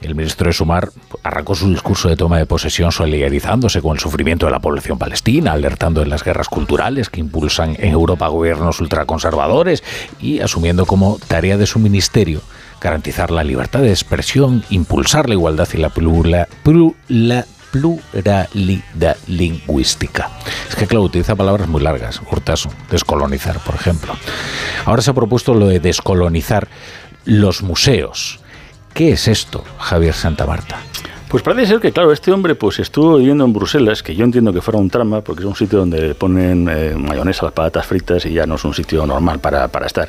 [0.02, 0.90] El ministro de Sumar
[1.22, 5.52] arrancó su discurso de toma de posesión solidarizándose con el sufrimiento de la población palestina,
[5.52, 9.82] alertando en las guerras culturales que impulsan en Europa gobiernos ultraconservadores
[10.20, 12.42] y asumiendo como tarea de su ministerio
[12.84, 16.48] garantizar la libertad de expresión, impulsar la igualdad y la pluralidad
[19.26, 20.30] lingüística.
[20.68, 22.20] Es que, claro, utiliza palabras muy largas.
[22.30, 24.14] Hurtaso, descolonizar, por ejemplo.
[24.84, 26.68] Ahora se ha propuesto lo de descolonizar
[27.24, 28.40] los museos.
[28.92, 30.78] ¿Qué es esto, Javier Santa Marta?
[31.34, 34.52] Pues parece ser que, claro, este hombre pues estuvo viviendo en Bruselas, que yo entiendo
[34.52, 38.24] que fuera un trama, porque es un sitio donde ponen eh, mayonesa las patatas fritas
[38.26, 40.08] y ya no es un sitio normal para, para estar.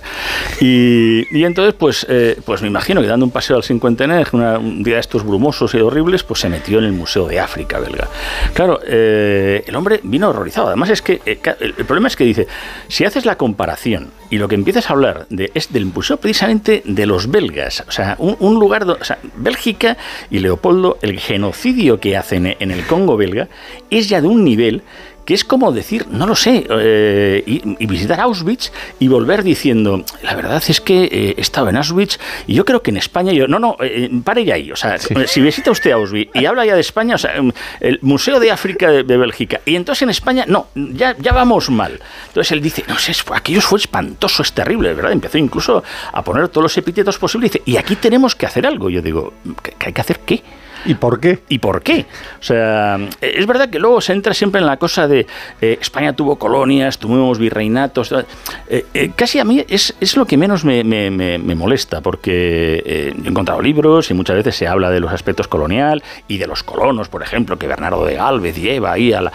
[0.62, 4.28] Y, y, entonces, pues, eh, pues me imagino que dando un paseo al cincuentenario,
[4.60, 7.80] un día de estos brumosos y horribles, pues se metió en el Museo de África
[7.80, 8.08] belga.
[8.54, 10.68] Claro, eh, el hombre vino horrorizado.
[10.68, 12.48] Además es que el, el problema es que dice,
[12.88, 17.06] si haces la comparación y lo que empiezas a hablar es del museo precisamente de
[17.06, 19.98] los belgas, o sea, un, lugar, o sea, Bélgica
[20.30, 23.48] y Leopoldo, el genocidio que hacen en el Congo belga
[23.90, 24.84] es ya de un nivel
[25.26, 30.06] que es como decir, no lo sé, eh, y, y, visitar Auschwitz y volver diciendo,
[30.22, 33.48] la verdad es que eh, estaba en Auschwitz y yo creo que en España, yo,
[33.48, 35.16] no, no, eh, pare ya ahí, o sea, sí.
[35.26, 37.34] si visita usted Auschwitz y habla ya de España, o sea,
[37.80, 41.72] el Museo de África de, de, Bélgica, y entonces en España, no, ya, ya vamos
[41.72, 42.00] mal.
[42.28, 45.12] Entonces él dice, no sé, aquello fue espantoso, es terrible, ¿verdad?
[45.12, 48.68] Empezó incluso a poner todos los epítetos posibles y dice, y aquí tenemos que hacer
[48.68, 48.90] algo.
[48.90, 50.44] Yo digo, ¿qué hay que hacer qué?
[50.86, 51.40] ¿Y por qué?
[51.50, 52.06] ¿Y por qué?
[52.40, 55.26] O sea, es verdad que luego se entra siempre en la cosa de
[55.62, 58.12] eh, España tuvo colonias, tuvimos virreinatos.
[58.70, 60.84] Eh, eh, casi a mí es, es lo que menos me,
[61.56, 66.38] molesta, porque he encontrado libros y muchas veces se habla de los aspectos colonial y
[66.38, 69.32] de los colonos, por ejemplo, que Bernardo de Galvez lleva ahí a, la,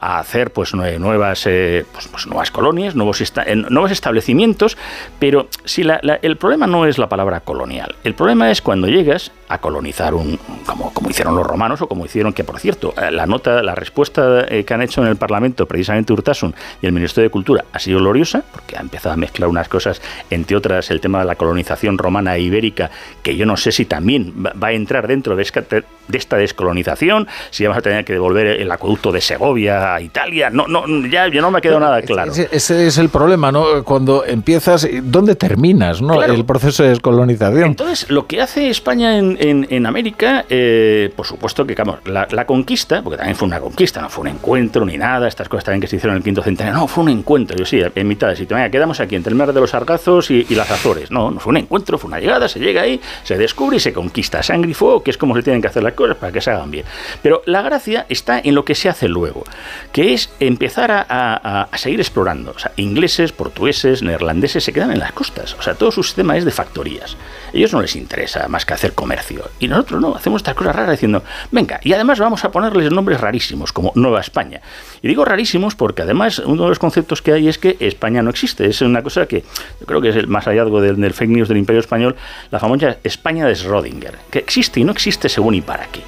[0.00, 4.76] hacer pues nuevas, pues, pues, nuevas colonias, nuevos, esta, nuevos establecimientos,
[5.18, 9.30] pero si la, el problema no es la palabra colonial, el problema es cuando llegas
[9.48, 13.26] a colonizar un como, como hicieron los romanos o como hicieron que por cierto la
[13.26, 17.28] nota la respuesta eh, que han hecho en el Parlamento precisamente Urtasun y el Ministerio
[17.28, 21.02] de Cultura ha sido gloriosa porque ha empezado a mezclar unas cosas entre otras el
[21.02, 22.90] tema de la colonización romana e ibérica
[23.22, 27.28] que yo no sé si también va a entrar dentro de esta, de esta descolonización
[27.50, 30.48] si vamos a tener que devolver el acueducto de Segovia a Italia.
[30.48, 32.32] No no ya, ya no me ha quedado nada claro.
[32.32, 36.32] ese, ese, es el problema no cuando empiezas dónde terminas no claro.
[36.32, 37.64] el proceso de descolonización.
[37.64, 41.74] Entonces lo que hace España en en, en América, eh, por supuesto que,
[42.06, 45.64] la, conquista, porque también fue una conquista, no fue un encuentro ni nada, estas cosas
[45.64, 48.08] también que se hicieron en el quinto centenario, no, fue un encuentro, yo sí, en
[48.08, 51.30] mitad de sitio, quedamos aquí entre el mar de los Argazos y, las Azores, no,
[51.30, 54.42] no fue un encuentro, fue una llegada, se llega ahí, se descubre y se conquista,
[54.42, 56.70] sangre y que es como se tienen que hacer las cosas para que se hagan
[56.70, 56.84] bien.
[57.22, 59.44] Pero la gracia está en lo que se hace luego,
[59.92, 64.98] que es empezar a, a, seguir explorando, o sea, ingleses, portugueses, neerlandeses se quedan en
[64.98, 67.16] las costas, o sea, todo su sistema es de factorías,
[67.52, 70.92] ellos no les interesa más que hacer comercio, y nosotros no, hacemos estas cosas raras
[70.92, 74.60] diciendo, venga, y además vamos a ponerles nombres rarísimos, como Nueva España.
[75.02, 78.30] Y digo rarísimos porque además uno de los conceptos que hay es que España no
[78.30, 78.66] existe.
[78.66, 79.44] Es una cosa que
[79.80, 82.16] yo creo que es el más hallazgo del, del fake news del Imperio Español,
[82.50, 86.00] la famosa España de Schrödinger, que existe y no existe según y para qué.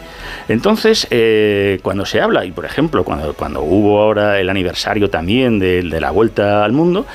[0.48, 5.58] Entonces, eh, cuando se habla, y por ejemplo, cuando, cuando hubo ahora el aniversario también
[5.58, 7.06] de, de la vuelta al mundo,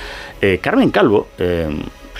[0.42, 1.70] eh, Carmen Calvo, eh,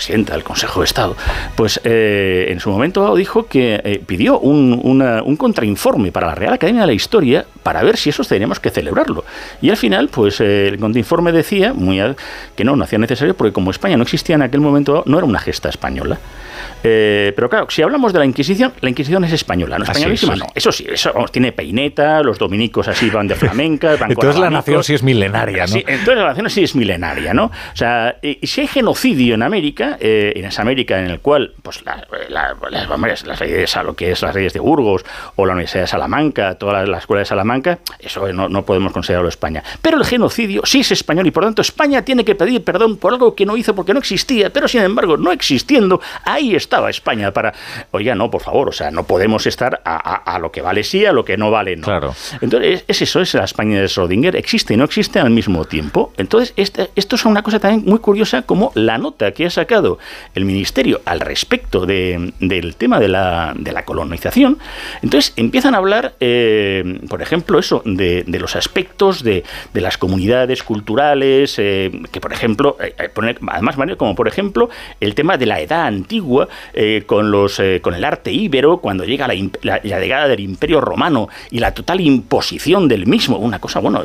[0.02, 1.16] presidenta del Consejo de Estado,
[1.56, 6.34] pues eh, en su momento dijo que eh, pidió un, una, un, contrainforme para la
[6.34, 9.24] Real Academia de la Historia para ver si eso teníamos que celebrarlo.
[9.62, 12.02] Y al final, pues eh, el contrainforme decía muy
[12.56, 15.28] que no, no hacía necesario porque como España no existía en aquel momento, no era
[15.28, 16.18] una gesta española.
[16.84, 20.48] Eh, pero claro, si hablamos de la Inquisición, la Inquisición es española, no españolísima, no.
[20.56, 23.96] Eso sí, eso vamos, tiene peineta, los dominicos así van de flamenca.
[23.98, 25.74] Van entonces la nación sí es milenaria, ¿no?
[25.74, 27.46] Sí, entonces la nación sí es milenaria, ¿no?
[27.46, 31.54] O sea, y si hay genocidio en América, eh, en esa América en el cual,
[31.62, 35.04] pues, la, la, las, las leyes, lo que es las leyes de Burgos
[35.36, 38.92] o la Universidad de Salamanca, toda la, la escuela de Salamanca, eso no, no podemos
[38.94, 39.64] considerarlo España.
[39.82, 43.14] Pero el genocidio sí es español y por tanto España tiene que pedir perdón por
[43.14, 47.32] algo que no hizo porque no existía, pero sin embargo, no existiendo, ahí estaba España
[47.32, 47.54] para,
[47.92, 50.84] oiga, no, por favor, o sea, no podemos estar a, a, a lo que vale
[50.84, 51.84] sí, a lo que no vale no.
[51.84, 52.14] Claro.
[52.42, 56.14] Entonces, es eso, es la España de Schrödinger, existe y no existe al mismo tiempo.
[56.18, 60.00] Entonces, esto es una cosa también muy curiosa como la nota que ha sacado sacado
[60.36, 64.58] el ministerio al respecto de, del tema de la, de la colonización,
[65.02, 69.98] entonces empiezan a hablar, eh, por ejemplo, eso, de, de los aspectos de, de, las
[69.98, 74.70] comunidades culturales, eh, que por ejemplo, eh, poner, además, Mario, como por ejemplo,
[75.00, 76.50] el tema de la edad antigua
[77.06, 81.30] con, los, con el arte íbero, cuando llega la, la, la, llegada del Imperio Romano
[81.50, 84.04] y la total imposición del mismo, una cosa, bueno,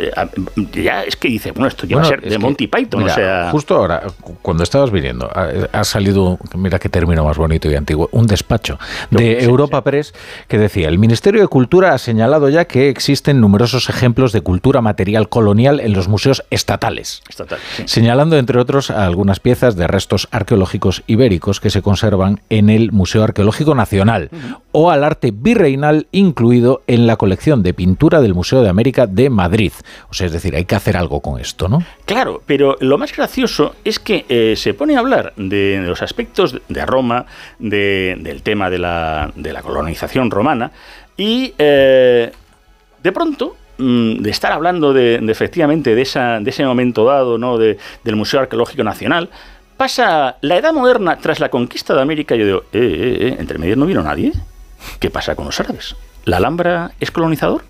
[0.72, 3.12] ya es que dice, bueno, esto ya bueno, va a ser de Monty Python, mira,
[3.12, 3.50] o sea...
[3.50, 4.02] Justo ahora,
[4.42, 5.28] cuando estabas viniendo,
[5.72, 8.78] ha, salido, mira qué término más bonito y antiguo, un despacho
[9.10, 9.82] de Europa.
[9.82, 10.14] Press
[10.48, 14.80] que decía, el Ministerio de Cultura ha señalado ya que existen numerosos ejemplos de cultura
[14.80, 17.84] material colonial en los museos estatales, Estatal, sí.
[17.86, 22.92] señalando entre otros a algunas piezas de restos arqueológicos ibéricos que se conservan en el
[22.92, 24.60] Museo Arqueológico Nacional uh -huh.
[24.72, 29.30] o al arte virreinal incluido en la colección de pintura del Museo de América de
[29.30, 29.72] Madrid.
[30.10, 31.82] O sea, es decir, hay que hacer algo con esto, ¿no?
[32.04, 36.56] Claro, pero lo más gracioso es que eh, se pone a hablar de, los aspectos
[36.68, 37.26] de Roma,
[37.58, 39.32] de, del tema de la,
[39.62, 40.70] colonización romana,
[41.16, 42.30] y eh,
[43.02, 47.58] de pronto mm, de estar hablando de, efectivamente de, ese momento dado, ¿no?
[47.58, 49.30] De, del Museo Arqueológico Nacional,
[49.76, 53.58] pasa la Edad Moderna tras la conquista de América, yo digo, eh, eh, eh, entre
[53.58, 54.32] medios no vino nadie.
[55.00, 55.96] ¿Qué pasa con los árabes?
[56.26, 57.62] ¿La Alhambra es colonizador?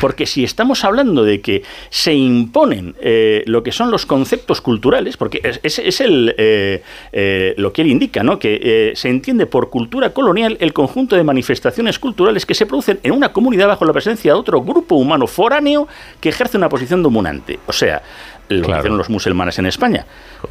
[0.00, 5.16] Porque si estamos hablando de que se imponen eh, lo que son los conceptos culturales,
[5.16, 8.38] porque es, es, el, eh, eh, lo que él indica, ¿no?
[8.38, 13.10] que se entiende por cultura colonial el conjunto de manifestaciones culturales que se producen en
[13.10, 15.88] una comunidad bajo la presencia de otro grupo humano foráneo
[16.20, 17.58] que ejerce una posición dominante.
[17.66, 18.00] O sea,
[18.48, 18.74] lo claro.
[18.74, 20.04] que hicieron los musulmanes en España.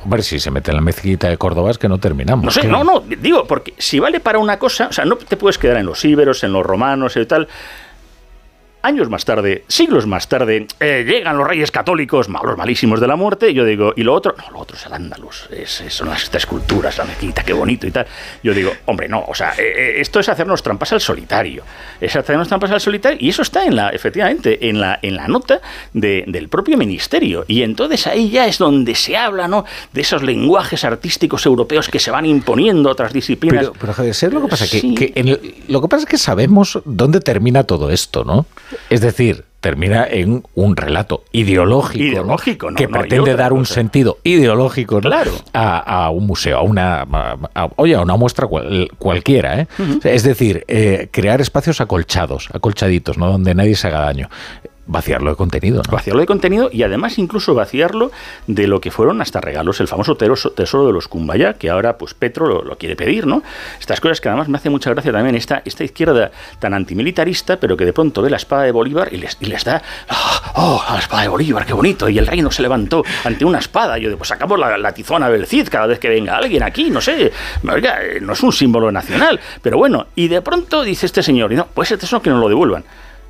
[0.04, 2.46] Hombre, si se mete en la mezquita de Córdoba es que no terminamos.
[2.46, 5.38] No sé, no, no, digo, porque si vale para una cosa, o sea, no te
[5.38, 7.48] puedes quedar en los íberos, en los romanos y tal.
[8.86, 13.16] Años más tarde, siglos más tarde, eh, llegan los reyes católicos, malos, malísimos de la
[13.16, 14.36] muerte, y yo digo, ¿y lo otro?
[14.38, 17.54] No, lo otro es el ándalus, es, es, son las, estas esculturas, la mezquita, qué
[17.54, 18.06] bonito y tal.
[18.44, 21.64] Yo digo, hombre, no, o sea, eh, esto es hacernos trampas al solitario,
[22.02, 25.30] es hacernos trampas al solitario, y eso está en la, efectivamente, en la, en la
[25.30, 25.62] nota
[25.94, 29.64] de, del propio ministerio, y entonces ahí ya es donde se habla, ¿no?,
[29.94, 33.62] de esos lenguajes artísticos europeos que se van imponiendo a otras disciplinas.
[33.62, 34.66] Pero, pero Javier, ¿sabes lo que pasa?
[34.66, 34.94] Sí.
[34.94, 38.46] Que, que el, lo que pasa es que sabemos dónde termina todo esto, ¿no?
[38.90, 42.76] Es decir, termina en un relato ideológico, ideológico ¿no?
[42.76, 43.76] que no, pretende dar un cosa.
[43.76, 45.32] sentido ideológico claro.
[45.54, 49.62] a, a, un museo, a una, a, a, oye, a una muestra cual, cualquiera.
[49.62, 49.68] ¿eh?
[49.80, 50.06] Uh -huh.
[50.06, 53.32] Es decir, eh, crear espacios acolchados, acolchaditos, ¿no?
[53.32, 54.30] donde nadie se haga daño
[54.86, 55.82] vaciarlo de contenido.
[55.86, 55.92] ¿no?
[55.92, 58.12] Vaciarlo de contenido y además incluso vaciarlo
[58.48, 62.14] de lo que fueron hasta regalos, el famoso tesoro de los Kumbaya, que ahora pues
[62.14, 63.44] Petro lo, lo, quiere pedir, ¿no?
[63.80, 67.78] Estas cosas que además me hace mucha gracia también esta, esta izquierda tan antimilitarista, pero
[67.78, 70.86] que de pronto ve la espada de Bolívar y les, y les da, oh, oh,
[70.94, 74.04] la espada de Bolívar, qué bonito, y el reino se levantó ante una espada, y
[74.04, 77.00] yo pues sacamos la, la tizona del Cid cada vez que venga alguien aquí, no
[77.00, 77.32] sé,
[77.70, 81.56] oiga, no es un símbolo nacional, pero bueno, y de pronto dice este señor, y
[81.56, 82.84] no, pues este tesoro que nos lo devuelvan.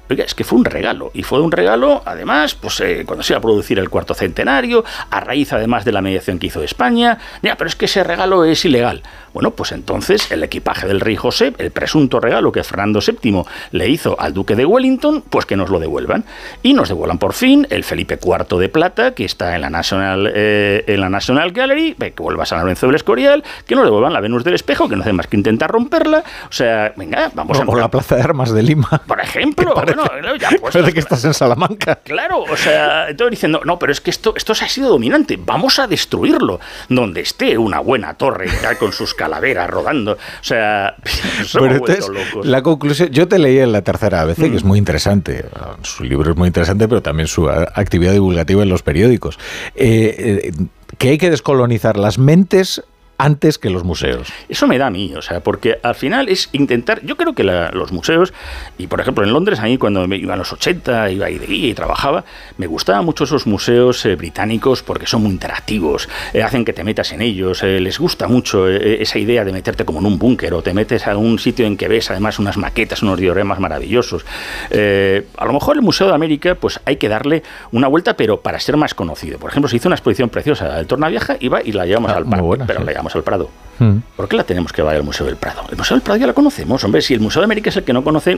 [0.10, 1.12] Oiga, es que fue un regalo.
[1.14, 4.84] Y fue un regalo, además, pues eh, cuando se iba a producir el cuarto centenario,
[5.10, 7.18] a raíz además de la mediación que hizo España.
[7.42, 9.02] Ya, pero es que ese regalo es ilegal.
[9.34, 13.90] Bueno, pues entonces el equipaje del rey José, el presunto regalo que Fernando VII le
[13.90, 16.26] hizo al duque de Wellington, pues que nos lo devuelvan.
[16.62, 20.32] Y nos devuelvan por fin el Felipe IV de plata, que está en la National,
[20.36, 24.14] eh, en la National Gallery, que vuelva a San Lorenzo del Escorial, que nos devuelvan
[24.14, 26.24] la Venus del Espejo, que no hace más que intentar romperla.
[26.50, 27.66] O sea, venga, vamos o, a...
[27.66, 29.02] O la Plaza de Armas de Lima.
[29.08, 29.74] Por ejemplo.
[29.96, 31.96] Bueno, ya pues, Parece que estás en Salamanca.
[32.04, 35.38] Claro, o sea, entonces diciendo, no, pero es que esto, esto se ha sido dominante,
[35.38, 36.60] vamos a destruirlo.
[36.90, 40.14] Donde esté una buena torre ya con sus calaveras rodando.
[40.14, 40.96] O sea,
[41.54, 42.10] pero entonces,
[42.44, 44.52] la conclusión, yo te leí en la tercera ABC, mm.
[44.52, 45.46] que es muy interesante.
[45.84, 49.40] Su libro es muy interesante, pero también su actividad divulgativa en los periódicos.
[49.76, 50.52] Eh, eh,
[50.98, 52.84] que hay que descolonizar las mentes
[53.24, 54.28] antes que los museos.
[54.50, 57.46] Eso me da a mí, o sea, porque al final es intentar, yo creo que
[57.46, 58.34] la, los museos,
[58.78, 61.38] y por ejemplo en Londres, a mí cuando me iba a los 80, iba ahí
[61.38, 62.26] de guía y trabajaba,
[62.58, 66.84] me gustaban mucho esos museos eh, británicos porque son muy interactivos, eh, hacen que te
[66.84, 70.20] metas en ellos, eh, les gusta mucho eh, esa idea de meterte como en un
[70.20, 73.60] búnker o te metes a un sitio en que ves además unas maquetas, unos dioramas
[73.60, 74.26] maravillosos.
[74.70, 78.42] Eh, a lo mejor el Museo de América, pues hay que darle una vuelta, pero
[78.42, 79.40] para ser más conocido.
[79.40, 82.26] Por ejemplo, se hizo una exposición preciosa del Tornavieja, iba y la llevamos ah, al
[82.26, 82.86] parque, buena, pero sí.
[82.86, 83.50] la llevamos al Prado.
[83.80, 83.98] Mm.
[84.16, 85.64] ¿Por qué la tenemos que llevar al Museo del Prado?
[85.70, 87.02] El Museo del Prado ya la conocemos, hombre.
[87.02, 88.38] Si el Museo de América es el que no conoce,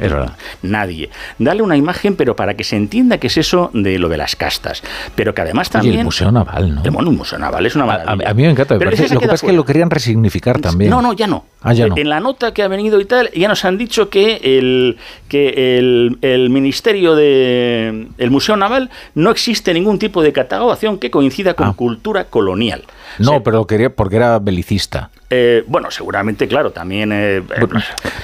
[0.62, 1.10] nadie.
[1.38, 4.36] Dale una imagen, pero para que se entienda qué es eso de lo de las
[4.36, 4.82] castas.
[5.16, 5.96] Pero que además también.
[5.96, 6.82] Y el Museo Naval, ¿no?
[6.92, 8.28] Bueno, un Museo Naval es una maravilla.
[8.28, 8.76] A, a, mí me encanta.
[8.76, 10.90] Me parece, lo que pasa es que lo querían resignificar también.
[10.90, 11.46] No, no, ya no.
[11.66, 11.98] Ah, ya no.
[11.98, 14.98] En la nota que ha venido y tal, ya nos han dicho que el,
[15.28, 21.12] que el, el Ministerio de el Museo Naval no existe ningún tipo de catalogación que
[21.12, 22.84] coincida con cultura colonial.
[23.20, 25.10] No, pero quería porque era belicista.
[25.30, 27.10] Eh, bueno, seguramente, claro, también...
[27.12, 27.42] eh,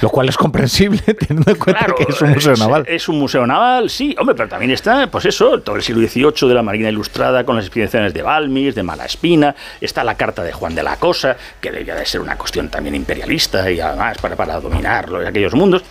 [0.02, 2.86] Lo cual es comprensible teniendo en cuenta que es un museo es- naval.
[2.88, 6.48] Es un museo naval, sí, hombre, pero también está, pues eso, todo el siglo XVIII
[6.50, 10.52] de la Marina Ilustrada con las expediciones de Balmis, de Malaspina, está la carta de
[10.52, 13.31] Juan de la Cosa, que debía de ser una cuestión también imperialista
[13.70, 15.84] y además para, para dominar los- aquellos mundos.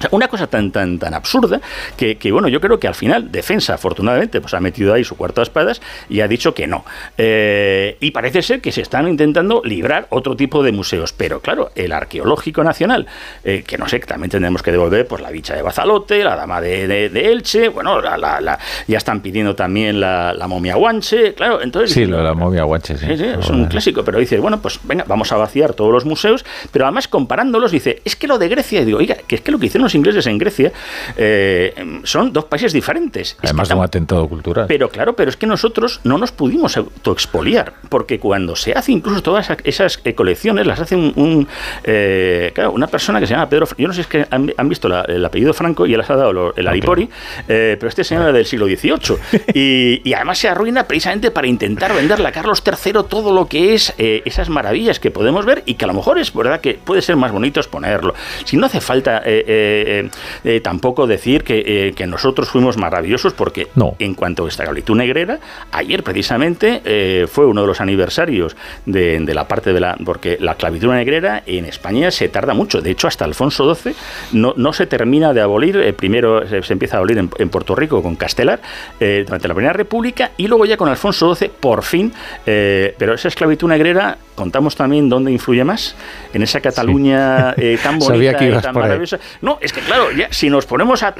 [0.00, 1.60] O sea, una cosa tan, tan, tan absurda
[1.96, 5.14] que, que, bueno, yo creo que al final Defensa, afortunadamente, pues ha metido ahí su
[5.14, 6.86] cuarto de espadas y ha dicho que no.
[7.18, 11.12] Eh, y parece ser que se están intentando librar otro tipo de museos.
[11.12, 13.06] Pero claro, el Arqueológico Nacional,
[13.44, 16.34] eh, que no sé, que también tendremos que devolver pues la bicha de Bazalote, la
[16.34, 20.76] dama de, de- de Elche, bueno, la, la- la- ya están pidiendo también la, momia
[20.76, 21.92] guanche, claro, entonces...
[21.92, 23.06] Sí, lo de la momia guanche, sí.
[23.06, 26.04] Sí, sí, es un clásico, pero dice, bueno, pues venga, vamos a vaciar todos los
[26.06, 29.40] museos, pero además comparándolos dice, es que lo de Grecia, y digo, oiga, que es
[29.42, 30.72] que lo que hicieron los ingleses en Grecia
[31.16, 31.74] eh,
[32.04, 33.32] son dos países diferentes.
[33.32, 34.66] Es que Además de un atentado cultural.
[34.68, 39.22] pero claro, pero es que nosotros no nos pudimos autoexpoliar, porque cuando se hace incluso
[39.22, 41.48] todas esa- esas eh, colecciones, las hace un, un,
[41.84, 43.66] eh, claro, una persona que se llama Pedro.
[43.76, 45.98] Yo no sé si es que han, han visto la- el apellido Franco y él
[45.98, 47.08] les ha dado lo- el Alipori,
[47.48, 49.16] eh, pero este señor era del siglo XVIII.
[49.54, 53.74] Y, y además se arruina precisamente para intentar venderle a Carlos III todo lo que
[53.74, 57.02] es esas maravillas que podemos ver y que a lo mejor es verdad que puede
[57.02, 58.14] ser más bonito exponerlo.
[58.44, 60.10] Si no hace falta eh, eh,
[60.44, 63.68] eh, tampoco decir que, eh, que nosotros fuimos maravillosos, porque
[63.98, 65.38] en cuanto a esta esclavitud negrera,
[65.72, 68.56] ayer precisamente fue uno de los aniversarios
[68.86, 69.96] de, de la parte de la.
[70.04, 72.80] Porque la esclavitud negrera en España se tarda mucho.
[72.80, 73.94] De hecho, hasta Alfonso XII
[74.32, 75.94] no, no se termina de abolir.
[75.94, 78.60] primero se, se empieza a abolir en, en Puerto Rico con Castelar
[78.98, 82.12] durante la Primera República y luego ya con Alfonso XII, por fin.
[82.44, 85.94] pero esa esclavitud negrera, contamos también dónde influye más.
[86.32, 88.82] En esa Cataluña eh, tan bonita que y tan ahí.
[88.82, 89.18] maravillosa.
[89.42, 91.14] No, es que claro, ya, si nos ponemos a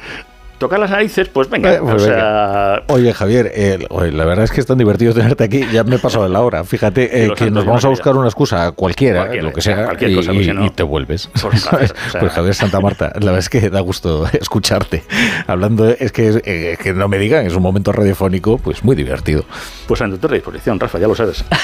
[0.58, 1.72] tocar las narices, pues venga.
[1.72, 2.16] Eh, pues o venga.
[2.18, 3.78] sea, Oye, Javier, eh,
[4.12, 5.64] la verdad es que es tan divertido tenerte aquí.
[5.72, 6.64] Ya me he pasado de la hora.
[6.64, 10.11] Fíjate eh, que nos vamos a buscar una excusa cualquiera, Cualquiera, lo que sea, cualquier
[10.11, 11.28] y, cosa, porque y- no- y te vuelves.
[11.40, 12.20] Por un placer, o sea.
[12.20, 15.02] Pues Javier Santa Marta, la verdad es que da gusto escucharte.
[15.46, 19.44] Hablando, es que, que no me digan, es un momento radiofónico, pues muy divertido.
[19.86, 21.42] pues ante tu disposición, Rafa, ya lo sabes.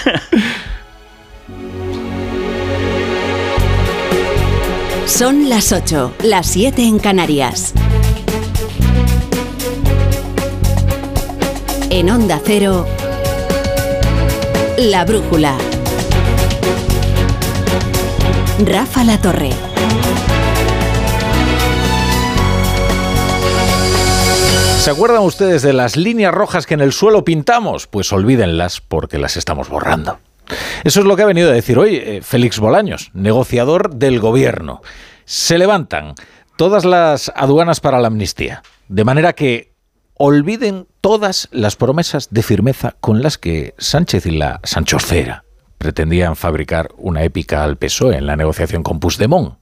[5.06, 7.72] Son las 8, las 7 en Canarias.
[11.90, 12.84] En Onda Cero,
[14.76, 15.56] La Brújula.
[18.64, 19.50] Rafa La Torre.
[24.80, 27.86] ¿Se acuerdan ustedes de las líneas rojas que en el suelo pintamos?
[27.86, 30.18] Pues olvídenlas porque las estamos borrando.
[30.84, 34.82] Eso es lo que ha venido a decir hoy eh, Félix Bolaños, negociador del gobierno.
[35.24, 36.14] Se levantan
[36.56, 39.72] todas las aduanas para la amnistía, de manera que
[40.14, 45.44] olviden todas las promesas de firmeza con las que Sánchez y la Sanchosfera
[45.78, 49.58] pretendían fabricar una épica al PSOE en la negociación con Puigdemont.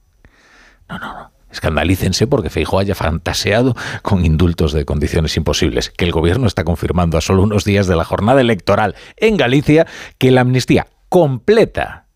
[0.87, 1.34] No, no, no.
[1.55, 7.17] Escandalícense porque Feijóo haya fantaseado con indultos de condiciones imposibles, que el gobierno está confirmando
[7.17, 9.87] a solo unos días de la jornada electoral en Galicia
[10.17, 12.07] que la amnistía completa,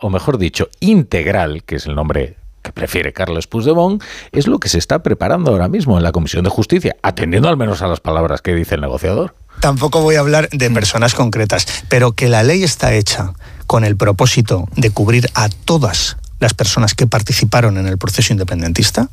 [0.00, 4.02] o mejor dicho, integral, que es el nombre que prefiere Carlos Puigdemont,
[4.32, 7.56] es lo que se está preparando ahora mismo en la Comisión de Justicia, atendiendo al
[7.56, 9.36] menos a las palabras que dice el negociador.
[9.60, 13.32] Tampoco voy a hablar de personas concretas, pero que la ley está hecha
[13.68, 19.08] con el propósito de cubrir a todas las personas que participaron en el proceso independentista,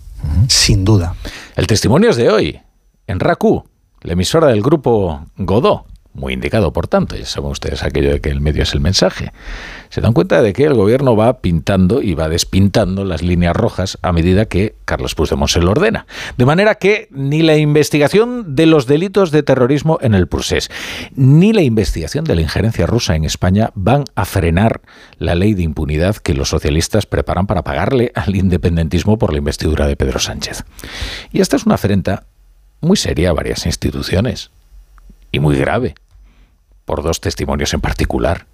[0.48, 1.16] sin duda.
[1.56, 2.60] El testimonio es de hoy,
[3.06, 3.64] en RACU,
[4.02, 8.30] la emisora del grupo Godó, muy indicado por tanto, ya saben ustedes aquello de que
[8.30, 9.32] el medio es el mensaje.
[9.90, 13.98] Se dan cuenta de que el gobierno va pintando y va despintando las líneas rojas
[14.02, 16.08] a medida que Carlos Puigdemont se lo ordena.
[16.38, 20.70] De manera que ni la investigación de los delitos de terrorismo en el procés,
[21.16, 24.82] ni la investigación de la injerencia rusa en España van a frenar
[25.18, 29.88] la ley de impunidad que los socialistas preparan para pagarle al independentismo por la investidura
[29.88, 30.66] de Pedro Sánchez.
[31.32, 32.26] Y esta es una afrenta
[32.82, 34.52] muy seria a varias instituciones
[35.32, 35.96] y muy grave,
[36.86, 38.48] por dos testimonios en particular.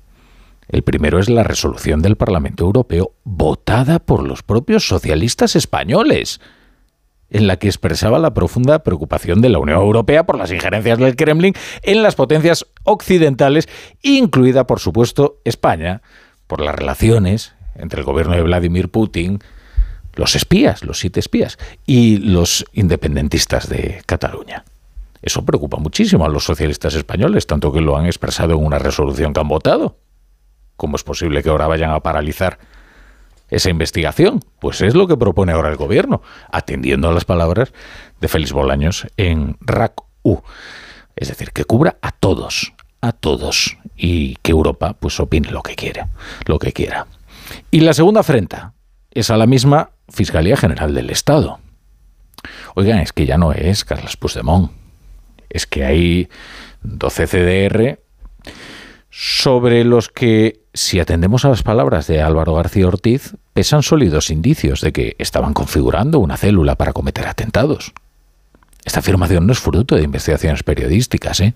[0.67, 6.41] El primero es la resolución del Parlamento Europeo votada por los propios socialistas españoles,
[7.29, 11.15] en la que expresaba la profunda preocupación de la Unión Europea por las injerencias del
[11.15, 11.53] Kremlin
[11.83, 13.67] en las potencias occidentales,
[14.01, 16.01] incluida, por supuesto, España,
[16.47, 19.39] por las relaciones entre el gobierno de Vladimir Putin,
[20.13, 24.63] los espías, los siete espías, y los independentistas de Cataluña.
[25.25, 29.33] Eso preocupa muchísimo a los socialistas españoles, tanto que lo han expresado en una resolución
[29.33, 29.97] que han votado.
[30.77, 32.59] ¿Cómo es posible que ahora vayan a paralizar
[33.49, 34.39] esa investigación?
[34.59, 36.21] Pues es lo que propone ahora el gobierno,
[36.51, 37.73] atendiendo a las palabras
[38.21, 40.43] de Félix Bolaños en RAC-U.
[41.15, 45.75] Es decir, que cubra a todos, a todos, y que Europa pues opine lo que
[45.75, 46.09] quiera,
[46.45, 47.07] lo que quiera.
[47.71, 48.73] Y la segunda afrenta
[49.09, 51.59] es a la misma Fiscalía General del Estado.
[52.75, 54.84] Oigan, es que ya no es Carlos Puigdemont,
[55.55, 56.29] es que hay
[56.83, 57.99] 12 CDR
[59.09, 64.81] sobre los que, si atendemos a las palabras de Álvaro García Ortiz, pesan sólidos indicios
[64.81, 67.93] de que estaban configurando una célula para cometer atentados.
[68.83, 71.39] Esta afirmación no es fruto de investigaciones periodísticas.
[71.39, 71.53] ¿eh?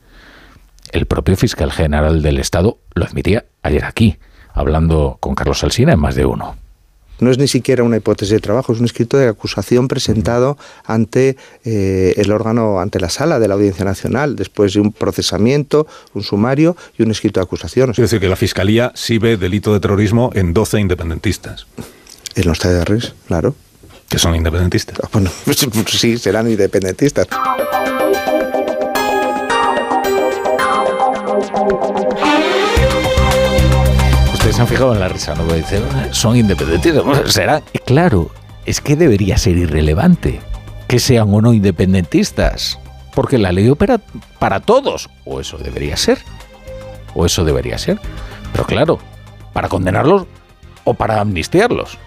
[0.93, 4.17] El propio fiscal general del Estado lo admitía ayer aquí,
[4.53, 6.55] hablando con Carlos Alsina en más de uno.
[7.19, 11.37] No es ni siquiera una hipótesis de trabajo, es un escrito de acusación presentado ante
[11.65, 16.23] eh, el órgano, ante la sala de la Audiencia Nacional, después de un procesamiento, un
[16.23, 17.91] sumario y un escrito de acusación.
[17.91, 21.67] Es decir, que la Fiscalía sí ve delito de terrorismo en 12 independentistas.
[22.35, 23.55] En los TDRs, claro.
[24.07, 24.97] Que son independentistas.
[25.03, 25.29] Ah, bueno,
[25.87, 27.27] sí, serán independentistas.
[34.39, 35.45] Se han fijado en la risa, ¿no?
[35.53, 35.81] Dice,
[36.11, 37.03] son independentistas.
[37.31, 38.31] será, claro,
[38.65, 40.39] es que debería ser irrelevante
[40.87, 42.79] que sean o no independentistas,
[43.13, 43.99] porque la ley opera
[44.39, 46.17] para todos, o eso debería ser,
[47.13, 47.99] o eso debería ser.
[48.51, 48.99] Pero claro,
[49.53, 50.25] para condenarlos
[50.83, 51.97] o para amnistiarlos.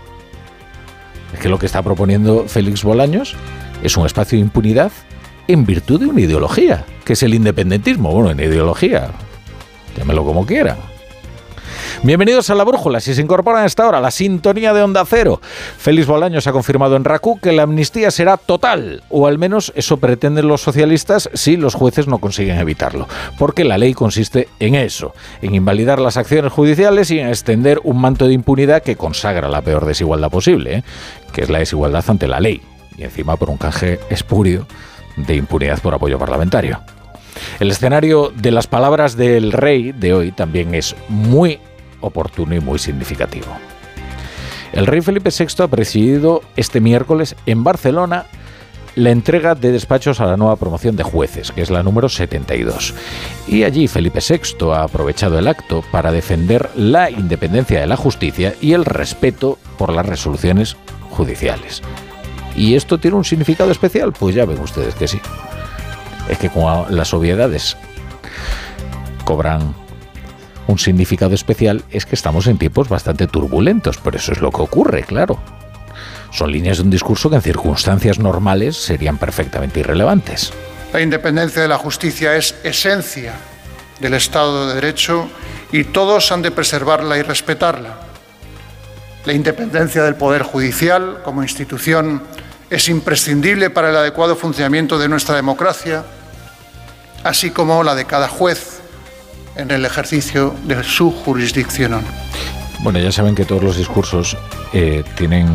[1.33, 3.37] Es que lo que está proponiendo Félix Bolaños
[3.83, 4.91] es un espacio de impunidad
[5.49, 8.11] en virtud de una ideología, que es el independentismo.
[8.13, 9.11] Bueno, en ideología,
[9.97, 10.77] llámelo como quiera.
[12.01, 12.99] Bienvenidos a La Brújula.
[12.99, 15.41] Si se incorporan a esta hora la sintonía de Onda Cero.
[15.79, 19.99] Félix Bolaños ha confirmado en RACU que la amnistía será total, o al menos eso
[19.99, 23.07] pretenden los socialistas si los jueces no consiguen evitarlo.
[23.39, 28.01] Porque la ley consiste en eso, en invalidar las acciones judiciales y en extender un
[28.01, 30.85] manto de impunidad que consagra la peor desigualdad posible, ¿eh?
[31.33, 32.63] que es la desigualdad ante la ley.
[32.97, 34.67] Y encima por un canje espurio
[35.17, 36.81] de impunidad por apoyo parlamentario.
[37.61, 41.61] El escenario de las palabras del rey de hoy también es muy
[42.03, 43.49] oportuno y muy significativo.
[44.73, 48.27] El rey Felipe VI ha presidido este miércoles en Barcelona
[48.95, 52.95] la entrega de despachos a la nueva promoción de jueces, que es la número 72.
[53.47, 58.55] Y allí Felipe VI ha aprovechado el acto para defender la independencia de la justicia
[58.61, 60.77] y el respeto por las resoluciones
[61.11, 61.83] judiciales.
[62.55, 64.13] ¿Y esto tiene un significado especial?
[64.13, 65.21] Pues ya ven ustedes que sí.
[66.29, 67.77] Es que como las obviedades
[69.25, 69.75] cobran
[70.67, 74.63] un significado especial es que estamos en tiempos bastante turbulentos, pero eso es lo que
[74.63, 75.39] ocurre, claro.
[76.31, 80.53] Son líneas de un discurso que en circunstancias normales serían perfectamente irrelevantes.
[80.93, 83.35] La independencia de la justicia es esencia
[84.01, 85.29] del Estado de Derecho
[85.73, 87.97] y todos han de preservarla y respetarla.
[89.25, 92.23] La independencia del Poder Judicial como institución
[92.71, 96.05] es imprescindible para el adecuado funcionamiento de nuestra democracia,
[97.23, 98.82] así como la de cada juez
[99.57, 102.03] en el ejercicio de su jurisdicción.
[102.81, 104.37] Bueno, ya saben que todos los discursos
[104.73, 105.49] eh, tienen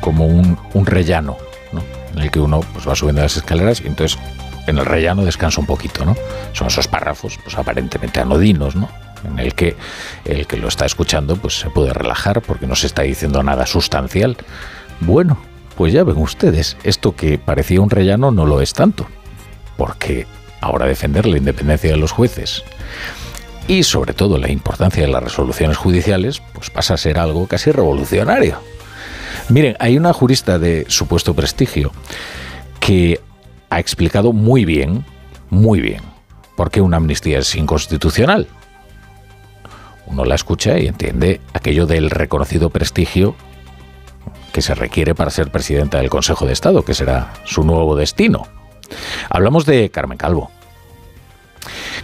[0.00, 1.36] como un, rellano,
[1.72, 1.82] ¿no?
[2.14, 4.18] en el que uno pues, va subiendo las escaleras y entonces
[4.66, 6.16] en el rellano descansa un poquito, ¿no?
[6.52, 8.88] Son esos párrafos, pues aparentemente anodinos, ¿no?
[9.24, 9.76] En el que
[10.24, 13.66] el que lo está escuchando, pues se puede relajar porque no se está diciendo nada
[13.66, 14.36] sustancial.
[15.00, 15.38] Bueno,
[15.76, 19.06] pues ya ven ustedes, esto que parecía un rellano no lo es tanto,
[19.76, 20.26] porque
[20.66, 22.62] ahora defender la independencia de los jueces
[23.68, 27.72] y sobre todo la importancia de las resoluciones judiciales, pues pasa a ser algo casi
[27.72, 28.58] revolucionario.
[29.48, 31.92] Miren, hay una jurista de supuesto prestigio
[32.80, 33.20] que
[33.70, 35.04] ha explicado muy bien,
[35.50, 36.02] muy bien,
[36.56, 38.46] por qué una amnistía es inconstitucional.
[40.06, 43.34] Uno la escucha y entiende aquello del reconocido prestigio
[44.52, 48.46] que se requiere para ser presidenta del Consejo de Estado, que será su nuevo destino.
[49.28, 50.50] Hablamos de Carmen Calvo.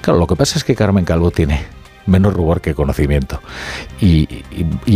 [0.00, 1.64] Claro, lo que pasa es que Carmen Calvo tiene
[2.06, 3.40] menos rubor que conocimiento.
[4.00, 4.28] Y,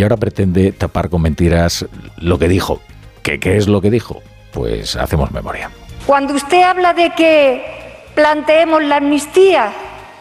[0.03, 1.87] ahora pretende tapar con mentiras
[2.19, 2.81] lo que dijo.
[3.23, 4.23] ¿Qué, ¿Qué es lo que dijo?
[4.53, 5.71] Pues hacemos memoria.
[6.07, 7.65] Cuando usted habla de que
[8.15, 9.73] planteemos la amnistía,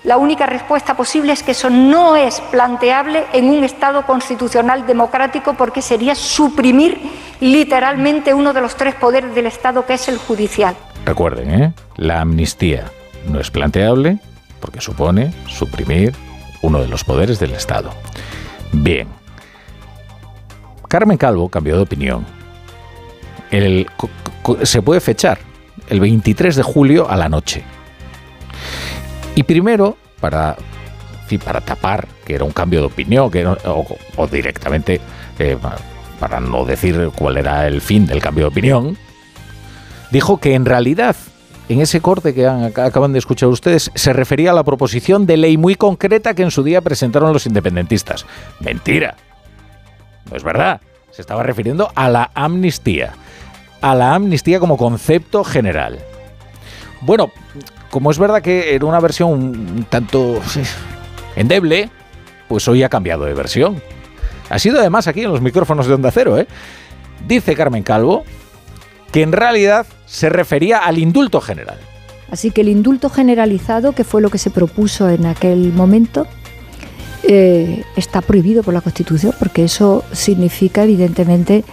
[0.05, 5.55] la única respuesta posible es que eso no es planteable en un Estado constitucional democrático
[5.55, 6.99] porque sería suprimir
[7.39, 10.75] literalmente uno de los tres poderes del Estado que es el judicial.
[11.05, 11.73] Recuerden, ¿eh?
[11.97, 12.85] la amnistía
[13.27, 14.19] no es planteable
[14.65, 16.11] porque supone suprimir
[16.63, 17.91] uno de los poderes del Estado.
[18.71, 19.07] Bien.
[20.87, 22.25] Carmen Calvo cambió de opinión.
[24.63, 25.37] se puede fechar
[25.87, 27.63] el 23 de julio a la noche.
[29.35, 30.55] Y primero, para,
[31.43, 34.99] para tapar que era un cambio de opinión que o, directamente
[35.37, 35.59] eh,
[36.19, 38.97] para no decir cuál era el fin del cambio de opinión,
[40.09, 41.15] dijo que en realidad
[41.67, 45.57] en ese corte que acaban de escuchar ustedes, se refería a la proposición de ley
[45.57, 48.25] muy concreta que en su día presentaron los independentistas.
[48.59, 49.15] Mentira.
[50.29, 50.81] No es verdad.
[51.11, 53.13] Se estaba refiriendo a la amnistía.
[53.81, 55.99] A la amnistía como concepto general.
[57.01, 57.31] Bueno,
[57.89, 60.41] como es verdad que era una versión un tanto
[61.35, 61.89] endeble,
[62.47, 63.81] pues hoy ha cambiado de versión.
[64.49, 66.47] Ha sido además aquí en los micrófonos de Onda Cero, ¿eh?
[67.27, 68.23] Dice Carmen Calvo
[69.15, 71.77] que en realidad se refería al indulto general.
[72.29, 76.27] Así que el indulto generalizado, que fue lo que se propuso en aquel momento,
[77.23, 81.63] eh, está prohibido por la Constitución, porque eso significa, evidentemente,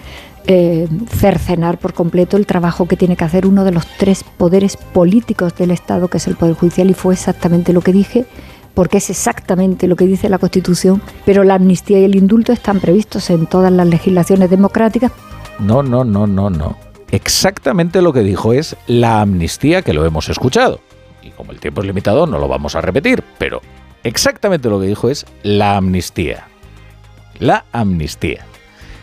[0.47, 4.77] eh, cercenar por completo el trabajo que tiene que hacer uno de los tres poderes
[4.77, 8.25] políticos del Estado, que es el Poder Judicial, y fue exactamente lo que dije,
[8.73, 12.79] porque es exactamente lo que dice la Constitución, pero la amnistía y el indulto están
[12.79, 15.11] previstos en todas las legislaciones democráticas.
[15.59, 20.29] No, no, no, no, no exactamente lo que dijo es la amnistía que lo hemos
[20.29, 20.81] escuchado.
[21.23, 23.63] Y como el tiempo es limitado, no lo vamos a repetir, pero
[24.03, 26.49] exactamente lo que dijo es la amnistía.
[27.39, 28.45] La amnistía.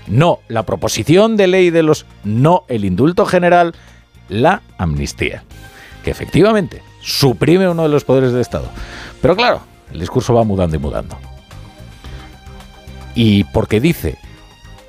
[0.08, 2.06] No la proposición de ley de los...
[2.24, 3.76] No el indulto general,
[4.28, 5.44] la amnistía.
[6.04, 8.70] Que efectivamente suprime uno de los poderes del Estado.
[9.22, 9.62] Pero claro,
[9.94, 11.18] el discurso va mudando y mudando.
[13.16, 14.18] Y porque dice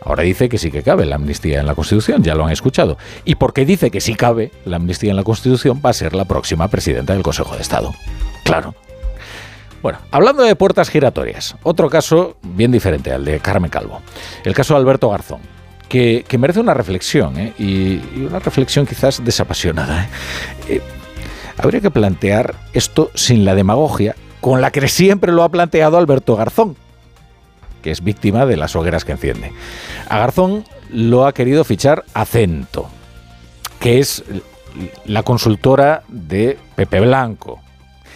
[0.03, 2.97] Ahora dice que sí que cabe la amnistía en la Constitución, ya lo han escuchado.
[3.25, 6.25] Y porque dice que sí cabe la amnistía en la Constitución, va a ser la
[6.25, 7.93] próxima presidenta del Consejo de Estado.
[8.45, 8.75] Claro.
[9.83, 14.01] Bueno, hablando de puertas giratorias, otro caso bien diferente al de Carmen Calvo.
[14.45, 15.41] El caso de Alberto Garzón,
[15.89, 17.53] que, merece una reflexión, ¿eh?
[17.59, 20.05] y, una reflexión quizás desapasionada.
[20.05, 20.09] ¿eh?
[20.69, 20.83] Eh,
[21.57, 26.37] habría que plantear esto sin la demagogia con la que siempre lo ha planteado Alberto
[26.37, 26.77] Garzón
[27.81, 29.53] que es víctima de las hogueras que enciende.
[30.09, 32.89] A Garzón lo ha querido fichar Acento,
[33.79, 34.25] que es
[35.05, 37.61] la consultora de Pepe Blanco.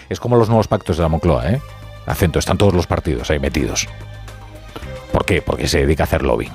[0.08, 1.60] Es como los nuevos pactos de la Moncloa, ¿eh?
[2.06, 3.88] Acento, están todos los partidos ahí metidos.
[5.12, 5.40] ¿Por qué?
[5.40, 6.52] Porque se dedica a hacer lobbying.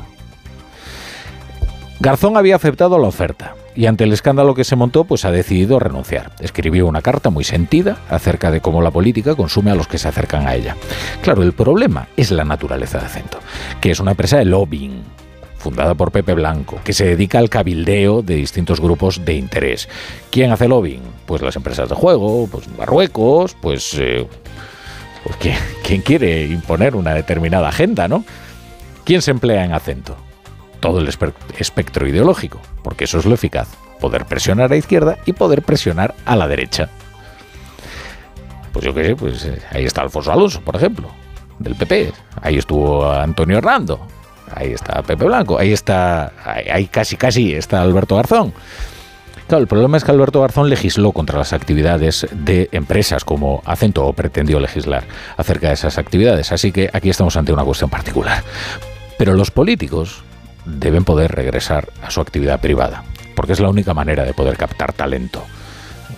[1.99, 5.79] Garzón había aceptado la oferta y ante el escándalo que se montó, pues ha decidido
[5.79, 6.33] renunciar.
[6.41, 10.09] Escribió una carta muy sentida acerca de cómo la política consume a los que se
[10.09, 10.75] acercan a ella.
[11.21, 13.39] Claro, el problema es la naturaleza de Acento,
[13.79, 15.01] que es una empresa de lobbying
[15.57, 19.87] fundada por Pepe Blanco, que se dedica al cabildeo de distintos grupos de interés.
[20.29, 21.03] ¿Quién hace lobbying?
[21.25, 24.27] Pues las empresas de juego, pues Marruecos, pues, eh,
[25.23, 25.37] pues
[25.85, 28.25] ¿quién quiere imponer una determinada agenda, no?
[29.05, 30.17] ¿Quién se emplea en acento?
[30.79, 33.67] Todo el espectro ideológico, porque eso es lo eficaz,
[33.99, 36.89] poder presionar a izquierda y poder presionar a la derecha.
[38.71, 41.09] Pues yo qué sé, pues eh, ahí está Alfonso Alonso, por ejemplo,
[41.57, 43.99] del PP, ahí estuvo Antonio Hernando,
[44.53, 48.53] ahí está Pepe Blanco, ahí está, ahí casi casi está Alberto Garzón.
[49.47, 54.05] Claro, el problema es que Alberto Garzón legisló contra las actividades de empresas como Acento
[54.05, 55.05] o pretendió legislar
[55.37, 58.43] acerca de esas actividades, así que aquí estamos ante una cuestión particular.
[59.17, 60.23] Pero los políticos
[60.69, 63.03] deben poder regresar a su actividad privada,
[63.35, 65.43] porque es la única manera de poder captar talento.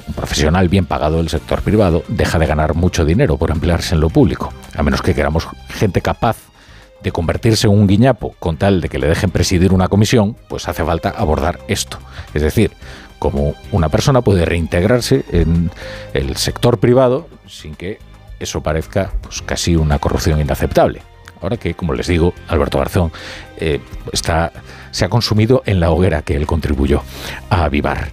[0.08, 4.02] Un profesional bien pagado del sector privado deja de ganar mucho dinero por emplearse en
[4.02, 6.38] lo público, a menos que queramos gente capaz
[7.02, 10.68] de convertirse en un guiñapo con tal de que le dejen presidir una comisión, pues
[10.68, 11.98] hace falta abordar esto.
[12.34, 12.72] Es decir,
[13.20, 15.72] cómo una persona puede reintegrarse en
[16.14, 18.00] el sector privado sin que
[18.40, 21.04] eso parezca pues, casi una corrupción inaceptable.
[21.42, 23.12] Ahora que, como les digo, Alberto Garzón
[23.58, 23.80] eh,
[24.12, 24.52] está,
[24.92, 27.02] se ha consumido en la hoguera que él contribuyó
[27.50, 28.10] a avivar.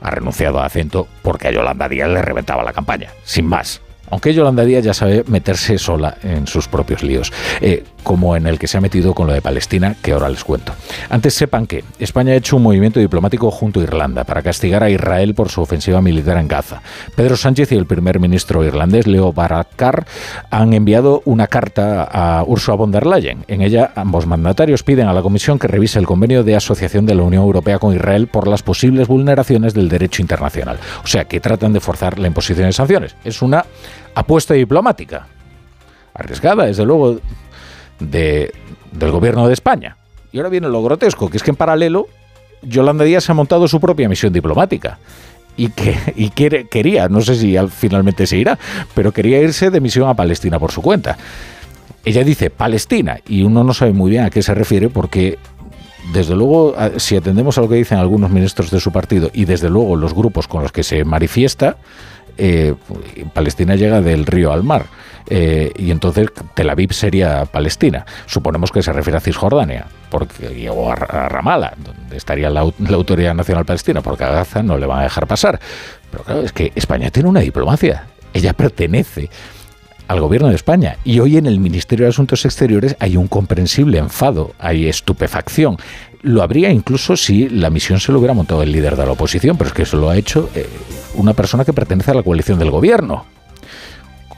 [0.00, 3.80] Ha renunciado a acento porque a Yolanda Díaz le reventaba la campaña, sin más.
[4.10, 8.58] Aunque Yolanda Díaz ya sabe meterse sola en sus propios líos, eh, como en el
[8.58, 10.72] que se ha metido con lo de Palestina, que ahora les cuento.
[11.10, 14.88] Antes sepan que España ha hecho un movimiento diplomático junto a Irlanda para castigar a
[14.88, 16.80] Israel por su ofensiva militar en Gaza.
[17.14, 20.06] Pedro Sánchez y el primer ministro irlandés, Leo Varadkar,
[20.48, 23.44] han enviado una carta a Ursula von der Leyen.
[23.46, 27.14] En ella, ambos mandatarios piden a la Comisión que revise el convenio de asociación de
[27.14, 30.78] la Unión Europea con Israel por las posibles vulneraciones del derecho internacional.
[31.04, 33.16] O sea, que tratan de forzar la imposición de sanciones.
[33.22, 33.66] Es una
[34.14, 35.26] apuesta diplomática.
[36.14, 37.20] Arriesgada, desde luego,
[38.00, 38.52] de,
[38.92, 39.96] del gobierno de España.
[40.32, 42.06] Y ahora viene lo grotesco, que es que en paralelo
[42.62, 44.98] Yolanda Díaz ha montado su propia misión diplomática.
[45.56, 48.58] Y, que, y quiere, quería, no sé si finalmente se irá,
[48.94, 51.18] pero quería irse de misión a Palestina por su cuenta.
[52.04, 55.36] Ella dice Palestina y uno no sabe muy bien a qué se refiere porque
[56.12, 59.68] desde luego, si atendemos a lo que dicen algunos ministros de su partido y desde
[59.68, 61.76] luego los grupos con los que se manifiesta,
[62.38, 62.74] eh,
[63.32, 64.86] Palestina llega del río al mar.
[65.30, 68.06] Eh, y entonces Tel Aviv sería Palestina.
[68.26, 73.66] Suponemos que se refiere a Cisjordania porque, o a, Ramallah, donde estaría la, Autoridad Nacional
[73.66, 75.60] Palestina, porque a Gaza no le van a dejar pasar.
[76.10, 78.06] Pero claro, es que España tiene una diplomacia.
[78.32, 79.28] Ella pertenece
[80.08, 80.96] al gobierno de España.
[81.04, 85.76] Y hoy en el Ministerio de Asuntos Exteriores hay un comprensible enfado, hay estupefacción.
[86.22, 89.56] Lo habría incluso si la misión se lo hubiera montado el líder de la oposición,
[89.56, 90.68] pero es que eso lo ha hecho eh,
[91.14, 93.24] una persona que pertenece a la coalición del gobierno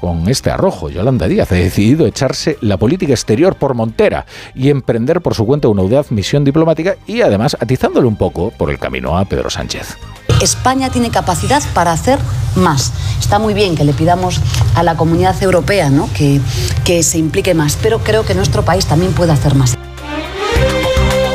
[0.01, 0.89] con este arrojo.
[0.89, 5.69] Yolanda Díaz ha decidido echarse la política exterior por montera y emprender por su cuenta
[5.69, 9.97] una audaz misión diplomática y además atizándole un poco por el camino a Pedro Sánchez.
[10.41, 12.19] España tiene capacidad para hacer
[12.57, 12.93] más.
[13.19, 14.41] Está muy bien que le pidamos
[14.75, 16.09] a la comunidad europea ¿no?
[16.15, 16.41] que,
[16.85, 19.77] que se implique más, pero creo que nuestro país también puede hacer más.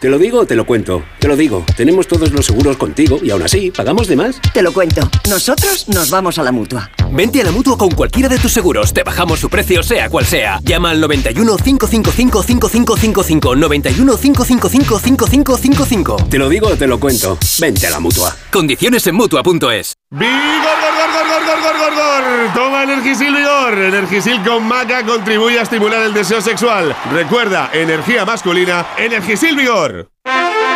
[0.00, 1.02] ¿Te lo digo o te lo cuento?
[1.18, 1.64] Te lo digo.
[1.74, 4.40] Tenemos todos los seguros contigo y aún así, ¿pagamos de más?
[4.52, 5.08] Te lo cuento.
[5.28, 6.90] Nosotros nos vamos a la mutua.
[7.10, 8.92] Vente a la mutua con cualquiera de tus seguros.
[8.92, 10.60] Te bajamos su precio, sea cual sea.
[10.62, 13.56] Llama al 91 555 5555.
[13.56, 16.16] 91 555 5555.
[16.28, 17.38] Te lo digo o te lo cuento.
[17.58, 18.36] Vente a la mutua.
[18.52, 19.94] Condiciones en mutua.es.
[20.10, 22.54] ¡Vigor, gor, gor, gor, gor, gor, gor, gor!
[22.54, 23.78] Toma Energisil Vigor.
[23.78, 26.94] Energisil con maca contribuye a estimular el deseo sexual.
[27.12, 29.85] Recuerda, energía masculina, Energisil Vigor.
[29.86, 30.75] senhor!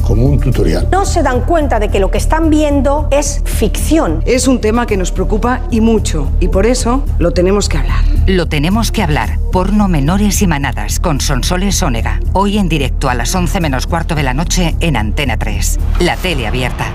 [0.01, 0.87] como un tutorial.
[0.91, 4.21] No se dan cuenta de que lo que están viendo es ficción.
[4.25, 8.03] Es un tema que nos preocupa y mucho, y por eso lo tenemos que hablar.
[8.27, 9.39] Lo tenemos que hablar.
[9.51, 12.19] Porno menores y manadas con Sonsoles Ónega.
[12.33, 15.79] Hoy en directo a las 11 menos cuarto de la noche en Antena 3.
[15.99, 16.87] La tele abierta.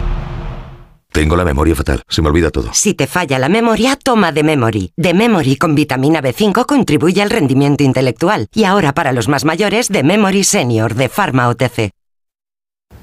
[1.17, 2.69] Tengo la memoria fatal, se me olvida todo.
[2.75, 4.93] Si te falla la memoria, toma de Memory.
[4.99, 8.49] De Memory con vitamina B5 contribuye al rendimiento intelectual.
[8.53, 11.96] Y ahora para los más mayores, de Memory Senior de Pharma OTC.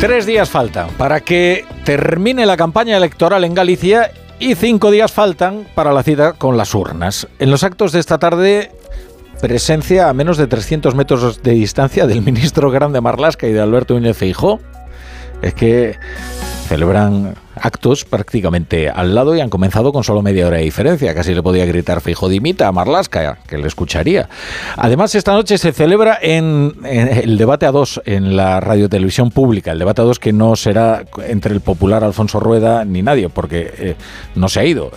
[0.00, 5.66] Tres días faltan para que termine la campaña electoral en Galicia y cinco días faltan
[5.74, 7.26] para la cita con las urnas.
[7.40, 8.70] En los actos de esta tarde,
[9.40, 13.94] presencia a menos de 300 metros de distancia del ministro Grande Marlasca y de Alberto
[13.94, 14.60] Núñez Feijó.
[15.42, 15.96] Es que
[16.68, 21.14] celebran actos prácticamente al lado y han comenzado con solo media hora de diferencia.
[21.14, 24.28] Casi le podía gritar Fijo Dimita a Marlasca, que le escucharía.
[24.76, 29.72] Además, esta noche se celebra en, el debate a dos en la radio televisión pública.
[29.72, 33.72] El debate a dos que no será entre el popular Alfonso Rueda ni nadie, porque
[33.78, 33.96] eh,
[34.34, 34.90] no se ha ido.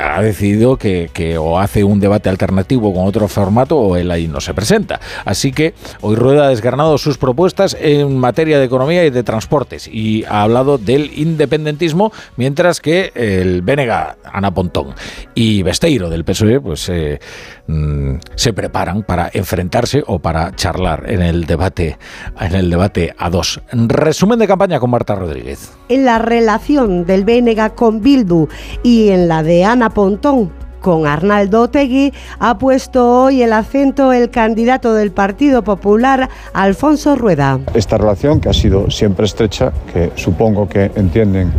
[0.00, 4.28] ha decidido que, que, o hace un debate alternativo con otro formato o él ahí
[4.28, 5.00] no se presenta.
[5.24, 9.88] Así que hoy Rueda ha desgranado sus propuestas en materia de economía y de transportes
[9.88, 11.97] y ha hablado del independentismo
[12.36, 14.94] mientras que el Bénega, Ana Pontón
[15.34, 17.20] y Besteiro del PSOE pues eh,
[17.66, 21.98] mm, se preparan para enfrentarse o para charlar en el debate
[22.40, 23.60] en el debate a dos.
[23.72, 25.72] Resumen de campaña con Marta Rodríguez.
[25.88, 28.48] En la relación del Bénega con Bildu
[28.82, 34.30] y en la de Ana Pontón con Arnaldo Otegui, ha puesto hoy el acento el
[34.30, 37.60] candidato del Partido Popular, Alfonso Rueda.
[37.74, 41.52] Esta relación, que ha sido siempre estrecha, que supongo que entienden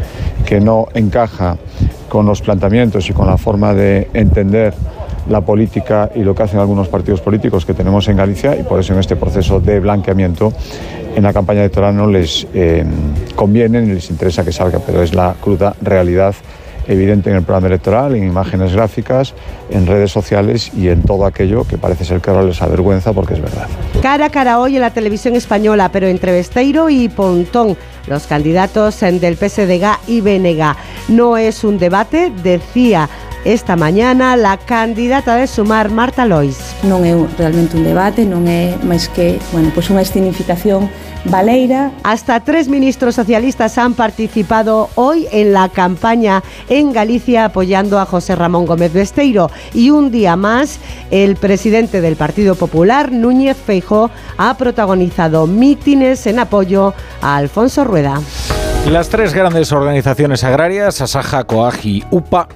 [0.46, 1.58] que no encaja
[2.08, 4.74] con los planteamientos y con la forma de entender
[5.30, 8.80] la política y lo que hacen algunos partidos políticos que tenemos en Galicia y por
[8.80, 10.52] eso en este proceso de blanqueamiento
[11.16, 12.84] en la campaña electoral no les eh,
[13.36, 16.34] conviene ni les interesa que salga, pero es la cruda realidad
[16.90, 19.34] evidente en el programa electoral, en imágenes gráficas,
[19.70, 23.36] en redes sociales y en todo aquello que parece ser que ahora les avergüenza porque
[23.36, 23.68] es verdad.
[24.02, 29.00] Cara a cara hoy en la televisión española, pero entre Besteiro y Pontón, los candidatos
[29.00, 30.76] del PSDG y BNG.
[31.10, 33.08] No es un debate, decía
[33.46, 36.76] esta mañana la candidata de Sumar, Marta Lois.
[36.84, 40.92] Non é realmente un debate, non é máis que, bueno, pois unha escenificación
[41.26, 41.92] Baleira.
[42.04, 48.36] Hasta tres ministros socialistas han participado hoy en la campaña en Galicia apoyando a José
[48.36, 49.52] Ramón Gómez Besteiro.
[49.74, 50.80] Y un día más,
[51.12, 58.22] el presidente del Partido Popular, Núñez Feijó, ha protagonizado mítines en apoyo a Alfonso Rueda.
[58.90, 62.48] Las tres grandes organizaciones agrarias, Asaja, Coag y UPA,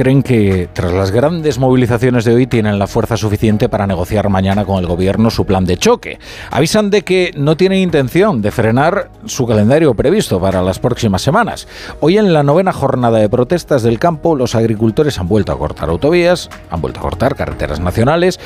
[0.00, 4.64] creen que tras las grandes movilizaciones de hoy tienen la fuerza suficiente para negociar mañana
[4.64, 6.18] con el gobierno su plan de choque.
[6.50, 11.68] Avisan de que no tienen intención de frenar su calendario previsto para las próximas semanas.
[12.00, 15.90] Hoy en la novena jornada de protestas del campo, los agricultores han vuelto a cortar
[15.90, 18.40] autovías, han vuelto a cortar carreteras nacionales.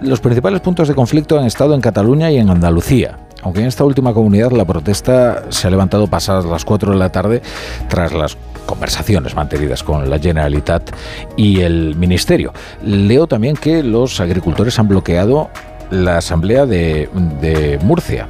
[0.00, 3.84] Los principales puntos de conflicto han estado en Cataluña y en Andalucía aunque en esta
[3.84, 7.42] última comunidad la protesta se ha levantado pasadas las 4 de la tarde
[7.90, 10.90] tras las conversaciones mantenidas con la Generalitat
[11.36, 12.52] y el Ministerio.
[12.82, 15.50] Leo también que los agricultores han bloqueado
[15.90, 18.28] la asamblea de, Murcia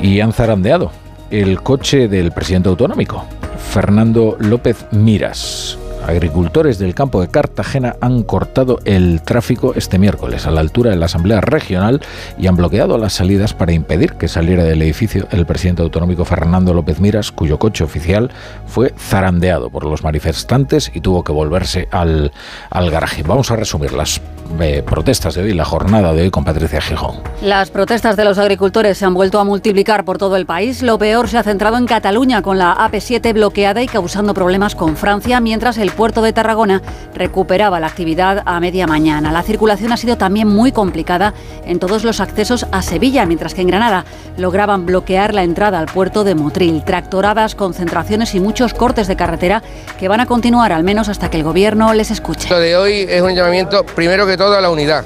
[0.00, 0.90] y han zarandeado
[1.30, 3.24] el coche del presidente autonómico,
[3.70, 5.78] Fernando López Miras.
[6.06, 10.96] Agricultores del campo de Cartagena han cortado el tráfico este miércoles a la altura de
[10.96, 12.00] la Asamblea Regional
[12.38, 16.74] y han bloqueado las salidas para impedir que saliera del edificio el presidente autonómico Fernando
[16.74, 18.30] López Miras, cuyo coche oficial
[18.66, 22.32] fue zarandeado por los manifestantes y tuvo que volverse al,
[22.70, 23.22] al garaje.
[23.22, 24.20] Vamos a resumir las
[24.60, 27.16] eh, protestas de hoy, la jornada de hoy con Patricia Gijón.
[27.42, 30.82] Las protestas de los agricultores se han vuelto a multiplicar por todo el país.
[30.82, 34.96] Lo peor se ha centrado en Cataluña, con la AP7 bloqueada y causando problemas con
[34.96, 36.82] Francia, mientras el puerto de Tarragona
[37.14, 39.32] recuperaba la actividad a media mañana.
[39.32, 41.34] La circulación ha sido también muy complicada
[41.64, 44.04] en todos los accesos a Sevilla, mientras que en Granada
[44.36, 46.84] lograban bloquear la entrada al puerto de Motril.
[46.84, 49.62] Tractoradas, concentraciones y muchos cortes de carretera
[49.98, 52.48] que van a continuar al menos hasta que el gobierno les escuche.
[52.48, 55.04] Lo de hoy es un llamamiento, primero que todo, a la unidad.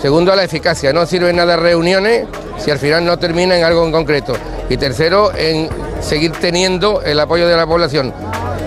[0.00, 0.92] Segundo, la eficacia.
[0.92, 2.26] No sirve nada reuniones
[2.56, 4.34] si al final no termina en algo en concreto.
[4.70, 5.68] Y tercero, en
[6.00, 8.12] seguir teniendo el apoyo de la población.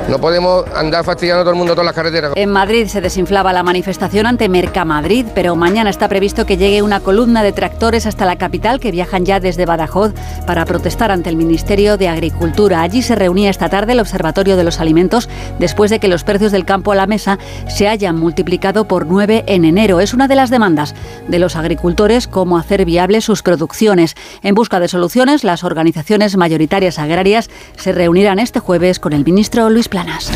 [0.09, 2.33] No podemos andar fastidiando a todo el mundo todas las carreteras.
[2.35, 6.99] En Madrid se desinflaba la manifestación ante Mercamadrid, pero mañana está previsto que llegue una
[6.99, 10.11] columna de tractores hasta la capital que viajan ya desde Badajoz
[10.45, 12.81] para protestar ante el Ministerio de Agricultura.
[12.81, 15.29] Allí se reunía esta tarde el Observatorio de los Alimentos
[15.59, 17.39] después de que los precios del campo a la mesa
[17.69, 20.01] se hayan multiplicado por nueve en enero.
[20.01, 20.93] Es una de las demandas
[21.27, 24.15] de los agricultores cómo hacer viables sus producciones.
[24.43, 29.69] En busca de soluciones, las organizaciones mayoritarias agrarias se reunirán este jueves con el ministro
[29.69, 30.31] Luis Planas.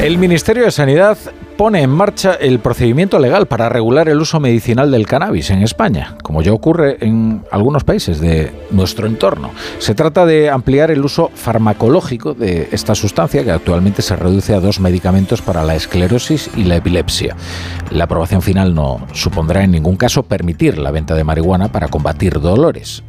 [0.00, 1.18] El Ministerio de Sanidad
[1.56, 6.16] pone en marcha el procedimiento legal para regular el uso medicinal del cannabis en España,
[6.22, 9.50] como ya ocurre en algunos países de nuestro entorno.
[9.78, 14.60] Se trata de ampliar el uso farmacológico de esta sustancia que actualmente se reduce a
[14.60, 17.36] dos medicamentos para la esclerosis y la epilepsia.
[17.90, 22.40] La aprobación final no supondrá en ningún caso permitir la venta de marihuana para combatir
[22.40, 23.02] dolores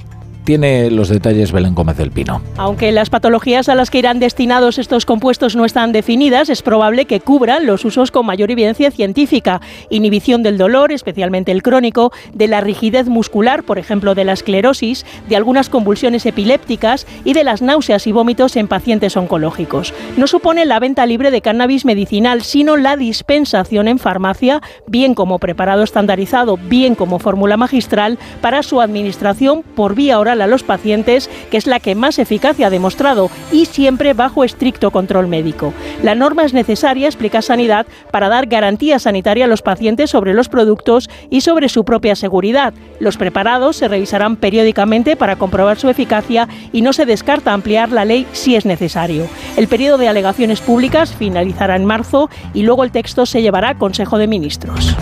[0.46, 2.42] tiene los detalles Belén Gómez del Pino.
[2.56, 7.06] Aunque las patologías a las que irán destinados estos compuestos no están definidas, es probable
[7.06, 9.60] que cubran los usos con mayor evidencia científica.
[9.90, 15.06] Inhibición del dolor, especialmente el crónico, de la rigidez muscular, por ejemplo, de la esclerosis,
[15.28, 19.94] de algunas convulsiones epilépticas y de las náuseas y vómitos en pacientes oncológicos.
[20.16, 25.40] No supone la venta libre de cannabis medicinal, sino la dispensación en farmacia, bien como
[25.40, 31.30] preparado estandarizado, bien como fórmula magistral, para su administración por vía oral a los pacientes,
[31.50, 35.74] que es la que más eficacia ha demostrado y siempre bajo estricto control médico.
[36.04, 40.50] La norma es necesaria, explica Sanidad, para dar garantía sanitaria a los pacientes sobre los
[40.50, 42.74] productos y sobre su propia seguridad.
[43.00, 48.06] Los preparados se revisarán periódicamente para comprobar su eficacia y no se descarta ampliar la
[48.06, 49.28] ley si es necesario.
[49.58, 53.78] El periodo de alegaciones públicas finalizará en marzo y luego el texto se llevará a
[53.78, 54.96] Consejo de Ministros.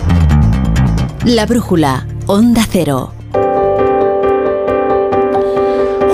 [1.24, 3.12] La brújula, Onda Cero.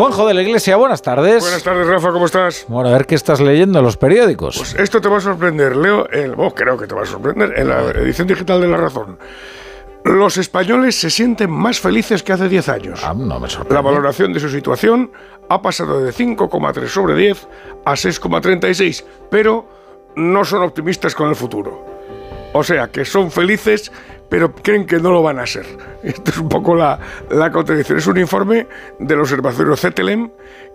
[0.00, 1.42] Juanjo de la Iglesia, buenas tardes.
[1.42, 2.64] Buenas tardes, Rafa, ¿cómo estás?
[2.68, 4.56] Bueno, a ver qué estás leyendo en los periódicos.
[4.56, 7.52] Pues esto te va a sorprender, Leo, el, oh, creo que te va a sorprender,
[7.54, 9.18] en la edición digital de La Razón.
[10.04, 13.00] Los españoles se sienten más felices que hace 10 años.
[13.04, 13.74] Ah, no me sorprende.
[13.74, 15.12] La valoración de su situación
[15.50, 17.48] ha pasado de 5,3 sobre 10
[17.84, 19.68] a 6,36, pero
[20.16, 21.84] no son optimistas con el futuro.
[22.54, 23.92] O sea, que son felices,
[24.30, 25.66] pero creen que no lo van a ser.
[26.02, 26.98] Esto es un poco la,
[27.30, 27.98] la contradicción.
[27.98, 28.66] Es un informe
[28.98, 30.30] del observatorio CETELEM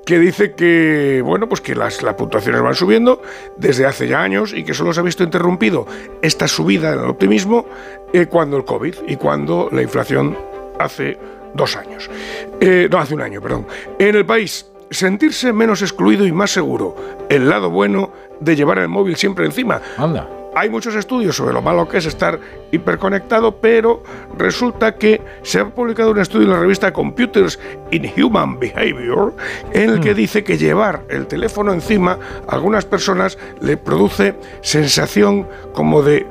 [0.05, 3.21] que dice que, bueno, pues que las, las puntuaciones van subiendo
[3.57, 5.87] desde hace ya años y que solo se ha visto interrumpido
[6.21, 7.65] esta subida en el optimismo
[8.13, 10.37] eh, cuando el COVID y cuando la inflación
[10.77, 11.17] hace
[11.55, 12.09] dos años.
[12.59, 13.65] Eh, no, hace un año, perdón.
[13.97, 16.95] En el país, sentirse menos excluido y más seguro.
[17.29, 19.81] El lado bueno de llevar el móvil siempre encima.
[19.97, 20.29] Anda.
[20.55, 22.39] Hay muchos estudios sobre lo malo que es estar
[22.71, 24.01] hiperconectado, pero
[24.37, 27.59] resulta que se ha publicado un estudio en la revista Computers
[27.91, 29.35] in Human Behavior
[29.73, 32.17] en el que dice que llevar el teléfono encima
[32.47, 36.25] a algunas personas le produce sensación como de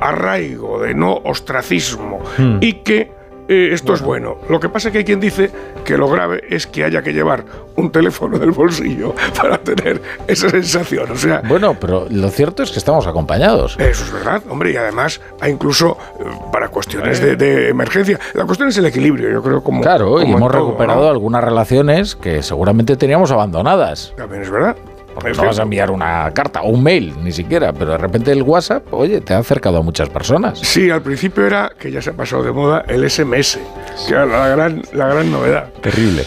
[0.00, 2.58] arraigo, de no ostracismo, Hmm.
[2.60, 3.17] y que
[3.48, 4.36] eh, esto es bueno.
[4.48, 5.50] Lo que pasa es que hay quien dice
[5.84, 7.44] que lo grave es que haya que llevar
[7.76, 11.10] un teléfono del bolsillo para tener esa sensación.
[11.10, 13.76] O sea, Bueno, pero lo cierto es que estamos acompañados.
[13.78, 18.18] eso es verdad, hombre, y además incluso eh, para cuestiones de, de emergencia.
[18.34, 19.80] La cuestión es el equilibrio, yo creo, como.
[19.80, 21.10] Claro, y como hemos todo, recuperado ¿no?
[21.10, 24.12] algunas relaciones que seguramente teníamos abandonadas.
[24.16, 24.76] También es verdad.
[25.18, 28.30] Porque no vas a enviar una carta o un mail, ni siquiera, pero de repente
[28.30, 30.60] el WhatsApp, oye, te ha acercado a muchas personas.
[30.60, 33.58] Sí, al principio era, que ya se ha pasado de moda, el SMS,
[34.06, 35.72] que era la gran, la gran novedad.
[35.80, 36.22] Terrible.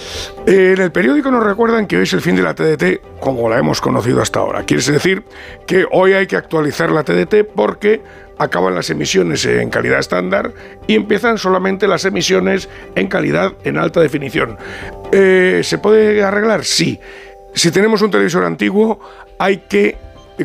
[0.46, 3.50] Eh, en el periódico nos recuerdan que hoy es el fin de la TDT como
[3.50, 4.64] la hemos conocido hasta ahora.
[4.64, 5.24] Quiere decir
[5.66, 8.02] que hoy hay que actualizar la TDT porque
[8.38, 10.54] acaban las emisiones en calidad estándar
[10.88, 14.58] y empiezan solamente las emisiones en calidad en alta definición.
[15.12, 16.66] Eh, ¿Se puede arreglar?
[16.66, 17.00] Sí.
[17.54, 19.00] Si tenemos un televisor antiguo,
[19.38, 19.98] hay que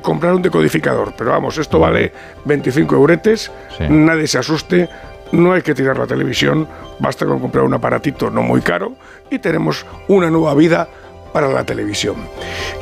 [0.03, 1.15] comprar un decodificador.
[1.17, 2.13] Pero vamos, esto vale
[2.45, 3.85] 25 euretes, Sí.
[3.89, 4.89] nadie se asuste,
[5.33, 6.69] no hay que tirar la televisión,
[6.99, 8.93] basta con comprar un aparatito no muy caro
[9.31, 10.89] y tenemos una nueva vida
[11.33, 12.17] para la televisión.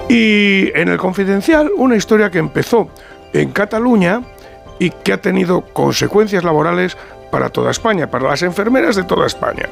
[0.09, 2.89] Y en el Confidencial, una historia que empezó
[3.33, 4.23] en Cataluña
[4.79, 6.97] y que ha tenido consecuencias laborales
[7.35, 9.69] para toda España, para las enfermeras de toda España.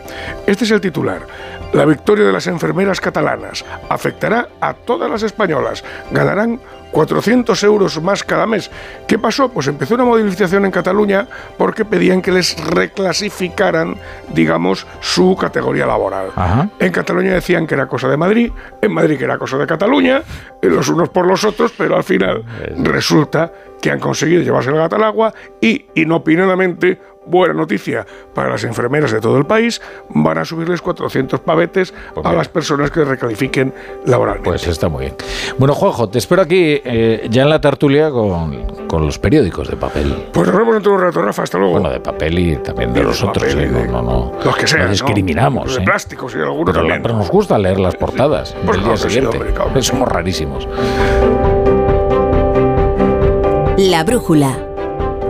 [0.48, 1.24] Este es el titular.
[1.72, 5.84] La victoria de las enfermeras catalanas afectará a todas las españolas.
[6.10, 6.58] Ganarán
[6.90, 8.68] 400 euros más cada mes.
[9.06, 9.48] ¿Qué pasó?
[9.48, 13.94] Pues empezó una movilización en Cataluña porque pedían que les reclasificaran,
[14.34, 16.30] digamos, su categoría laboral.
[16.34, 16.68] Ajá.
[16.80, 20.24] En Cataluña decían que era cosa de Madrid, en Madrid que era cosa de Cataluña,
[20.62, 22.44] los unos por los otros, pero al final
[22.78, 28.64] resulta que han conseguido llevarse el gato al agua y, inopinadamente, buena noticia para las
[28.64, 29.80] enfermeras de todo el país,
[30.10, 33.72] van a subirles 400 pavetes a las personas que recalifiquen
[34.06, 34.48] laboralmente.
[34.50, 35.14] Pues está muy bien.
[35.58, 39.76] Bueno, Juanjo, te espero aquí eh, ya en la tertulia con, con los periódicos de
[39.76, 40.28] papel.
[40.32, 41.72] Pues nos vemos dentro de un rato, Rafa, hasta luego.
[41.74, 43.44] Bueno, de papel y también de de los otros.
[43.44, 43.68] papel ¿eh?
[43.68, 44.32] de- No, no, no.
[44.44, 44.92] Los que sean, No ¿no?
[44.92, 45.76] discriminamos.
[45.76, 45.84] De ¿eh?
[45.84, 47.02] plásticos y algunos Pero, también.
[47.02, 49.38] pero nos gusta leer las portadas Pues del día sí, siguiente.
[49.62, 49.82] hombre.
[49.82, 50.68] Somos rarísimos.
[53.78, 54.56] La brújula.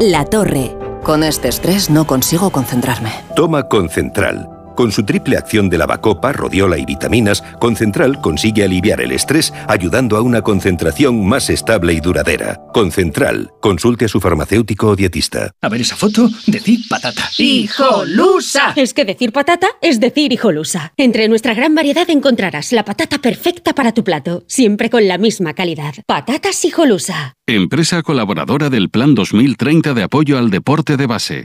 [0.00, 0.76] La torre.
[1.02, 3.10] Con este estrés no consigo concentrarme.
[3.34, 4.51] Toma Concentral.
[4.74, 10.16] Con su triple acción de lavacopa, rodiola y vitaminas, Concentral consigue aliviar el estrés ayudando
[10.16, 12.60] a una concentración más estable y duradera.
[12.72, 13.50] Concentral.
[13.60, 15.50] Consulte a su farmacéutico o dietista.
[15.60, 17.28] A ver esa foto, decir patata.
[17.38, 18.72] ¡Hijolusa!
[18.76, 20.92] Es que decir patata es decir hijolusa.
[20.96, 25.54] Entre nuestra gran variedad encontrarás la patata perfecta para tu plato, siempre con la misma
[25.54, 25.94] calidad.
[26.06, 27.34] Patatas hijolusa.
[27.46, 31.44] Empresa colaboradora del Plan 2030 de apoyo al deporte de base.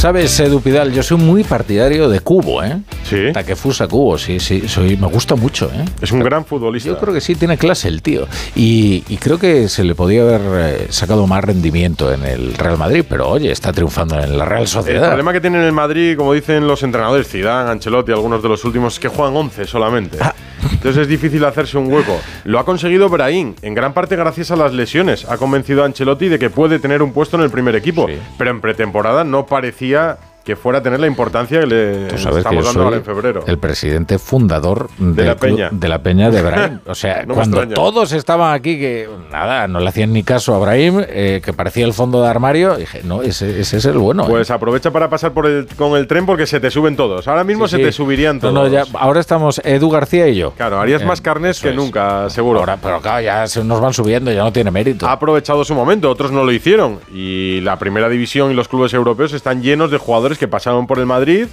[0.00, 2.78] Sabes, Edu Pidal, yo soy muy partidario de Cubo, ¿eh?
[3.04, 3.34] Sí.
[3.34, 5.84] Takefusa Cubo, sí, sí, soy, me gusta mucho, ¿eh?
[6.00, 6.88] Es un gran futbolista.
[6.88, 8.26] Yo creo que sí, tiene clase el tío.
[8.56, 12.78] Y, y creo que se le podía haber eh, sacado más rendimiento en el Real
[12.78, 15.08] Madrid, pero oye, está triunfando en la Real El Sociedad.
[15.08, 18.64] problema que tiene en el Madrid, como dicen los entrenadores, Zidane, Ancelotti, algunos de los
[18.64, 20.16] últimos, es que juegan 11 solamente.
[20.18, 20.34] Ah.
[20.72, 22.18] Entonces es difícil hacerse un hueco.
[22.44, 25.24] Lo ha conseguido Brahim, en gran parte gracias a las lesiones.
[25.24, 28.06] Ha convencido a Ancelotti de que puede tener un puesto en el primer equipo.
[28.38, 32.42] Pero en pretemporada no parecía que fuera a tener la importancia que le que estamos
[32.44, 33.44] yo dando ahora en febrero.
[33.46, 35.68] el presidente fundador del la Peña.
[35.70, 36.78] de la Peña de Brahim.
[36.86, 40.58] O sea, No cuando todos estaban aquí que nada, no le hacían ni caso a
[40.58, 44.24] Brahim, eh, que parecía el fondo de armario, dije, no, ese, ese es el bueno.
[44.24, 44.26] ¿eh?
[44.28, 47.28] Pues aprovecha para pasar por el, con el tren porque se te suben todos.
[47.28, 47.82] Ahora mismo Sí, se sí.
[47.84, 48.54] te subirían No, todos.
[48.54, 50.52] no, ya- ahora estamos Edu García y yo.
[50.52, 51.74] Claro, harías Eh, más carnes que es.
[51.76, 52.60] nunca, seguro.
[52.60, 55.06] Ahora, pero claro, ya se nos van subiendo, ya no tiene mérito.
[55.06, 56.98] ha aprovechado su momento, otros no lo hicieron.
[57.12, 60.98] Y la primera división y los clubes europeos están llenos de jugadores que pasaron por
[60.98, 61.46] el Madrid,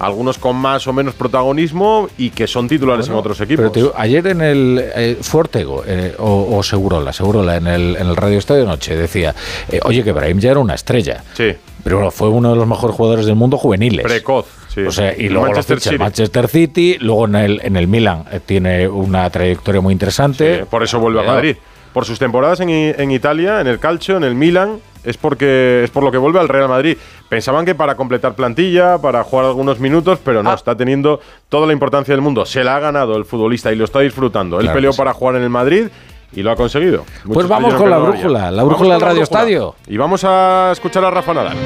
[0.00, 3.62] algunos con más o menos protagonismo y que son titulares en otros equipos.
[3.62, 8.08] Pero te digo, ayer en el eh, eh, o, o Segurola, Segurola en el, en
[8.08, 9.34] el Radio Estadio Noche decía,
[9.70, 11.22] eh, oye, que Brahim ya era una estrella.
[11.34, 11.52] Sí.
[11.84, 14.04] Pero bueno, fue uno de los mejores jugadores del mundo juveniles.
[14.04, 14.80] Precoz, sí.
[14.80, 16.02] O sea, y luego Manchester ficha City.
[16.02, 20.64] Manchester City, luego en el, en el Milan eh, tiene una trayectoria muy interesante.
[20.68, 21.24] por eso vuelve a.
[21.24, 21.56] Madrid.
[21.92, 25.90] por sus temporadas en, en Italia, en el Calcio, en el Milan, es porque es
[25.90, 26.96] por lo que vuelve al Real Madrid.
[27.28, 31.72] Pensaban que para completar plantilla, para jugar algunos minutos, pero no, está teniendo toda la
[31.72, 32.46] importancia del mundo.
[32.46, 34.56] Se la ha ganado el futbolista y lo está disfrutando.
[34.56, 34.98] Él Claro peleó sí.
[34.98, 35.88] para jugar en el Madrid
[36.32, 37.04] y lo ha conseguido.
[37.32, 38.20] Pues vamos con la lo haría.
[38.20, 39.40] brújula, la brújula del Radio brújula.
[39.40, 39.74] Estadio.
[39.86, 41.56] Y vamos a escuchar a Rafa Nadal.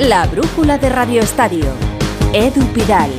[0.00, 1.66] La brújula de Radio Estadio.
[2.32, 3.10] Edu Pidal.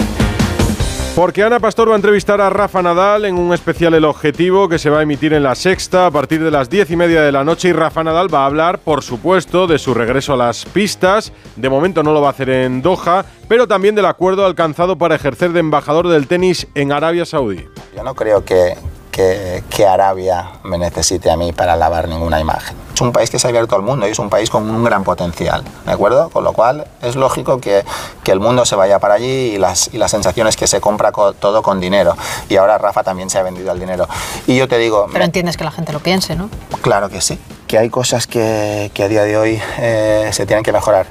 [1.16, 4.80] Porque Ana Pastor va a entrevistar a Rafa Nadal en un especial El Objetivo que
[4.80, 7.32] se va a emitir en la sexta a partir de las diez y media de
[7.32, 7.70] la noche.
[7.70, 11.32] Y Rafa Nadal va a hablar, por supuesto, de su regreso a las pistas.
[11.56, 15.14] De momento no lo va a hacer en Doha, pero también del acuerdo alcanzado para
[15.14, 17.64] ejercer de embajador del tenis en Arabia Saudí.
[17.96, 18.74] Yo no creo que,
[19.14, 22.76] que, que Arabia me necesite a mí para lavar ninguna imagen.
[22.94, 24.84] Es un país que se ha abierto al mundo y es un país con un
[24.84, 26.30] gran potencial, ¿de acuerdo?
[26.30, 27.86] Con lo cual es lógico que,
[28.24, 31.12] que el mundo se vaya para allí y las, y las sensaciones que se compra
[31.12, 32.16] co- todo con dinero.
[32.50, 34.08] Y ahora Rafa también se ha vendido al dinero.
[34.48, 36.50] Y yo te digo, Pero entiendes que la gente lo piense, ¿no?
[36.82, 37.40] Claro que sí.
[37.68, 41.08] Que hay cosas que, que a día de hoy eh, se tienen que mejorar.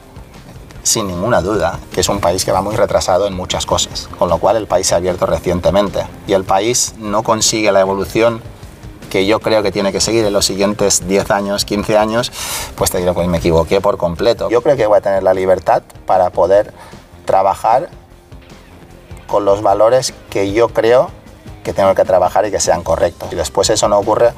[0.83, 4.29] Sin ninguna duda, que es un país que va muy retrasado en muchas cosas, con
[4.29, 8.43] lo cual el país se ha abierto recientemente y el país no consigue la evolución
[9.13, 12.33] que yo creo que tiene que seguir en los siguientes 10 años, 15 años,
[12.77, 14.49] pues te diré, pues me equivoqué por completo.
[14.49, 16.73] Yo creo que voy a tener la libertad para poder
[17.27, 17.91] trabajar
[19.27, 21.11] con los valores que yo creo
[21.63, 23.31] que tengo que trabajar y que sean correctos.
[23.33, 24.33] Y después eso no ocurre,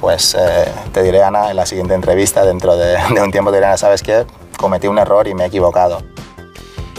[0.00, 3.58] pues eh, te diré, Ana, en la siguiente entrevista, dentro de, de un tiempo, te
[3.58, 4.24] diré, Ana, ¿sabes qué?
[4.56, 6.02] Cometí un error y me he equivocado.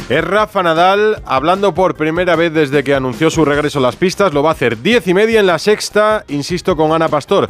[0.10, 4.34] Es Rafa Nadal hablando por primera vez desde que anunció su regreso a las pistas.
[4.34, 7.50] Lo va a hacer diez y media en la sexta, insisto, con Ana Pastor.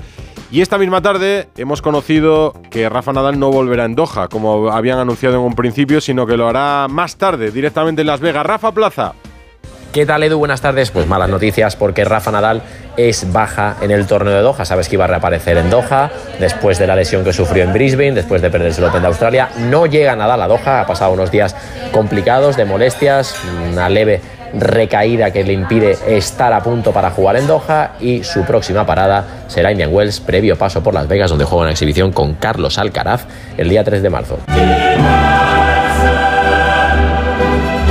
[0.49, 4.97] Y esta misma tarde hemos conocido que Rafa Nadal no volverá en Doha, como habían
[4.97, 8.45] anunciado en un principio, sino que lo hará más tarde, directamente en Las Vegas.
[8.45, 9.13] Rafa Plaza.
[9.91, 10.37] ¿Qué tal Edu?
[10.37, 10.91] Buenas tardes.
[10.91, 12.61] Pues malas noticias porque Rafa Nadal
[12.97, 14.65] es baja en el torneo de Doha.
[14.65, 18.11] Sabes que iba a reaparecer en Doha después de la lesión que sufrió en Brisbane,
[18.11, 19.49] después de perderse el Open de Australia.
[19.57, 21.55] No llega Nadal a Doha, ha pasado unos días
[21.91, 23.35] complicados de molestias,
[23.71, 24.21] una leve
[24.53, 29.25] recaída que le impide estar a punto para jugar en Doha y su próxima parada
[29.47, 33.25] será Indian Wells, previo paso por Las Vegas donde juega una exhibición con Carlos Alcaraz
[33.57, 34.37] el día 3 de marzo.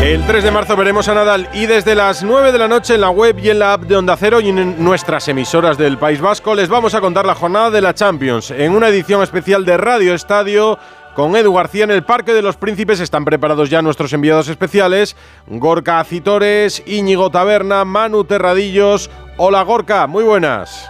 [0.06, 3.00] El 3 de marzo veremos a Nadal y desde las 9 de la noche en
[3.00, 6.20] la web y en la app de Onda Cero y en nuestras emisoras del País
[6.20, 9.76] Vasco les vamos a contar la jornada de la Champions en una edición especial de
[9.76, 10.78] Radio Estadio
[11.16, 13.00] con Edu García en el Parque de los Príncipes.
[13.00, 15.16] Están preparados ya nuestros enviados especiales,
[15.48, 19.10] Gorka Acitores, Íñigo Taberna, Manu Terradillos.
[19.38, 20.88] Hola Gorka, muy buenas.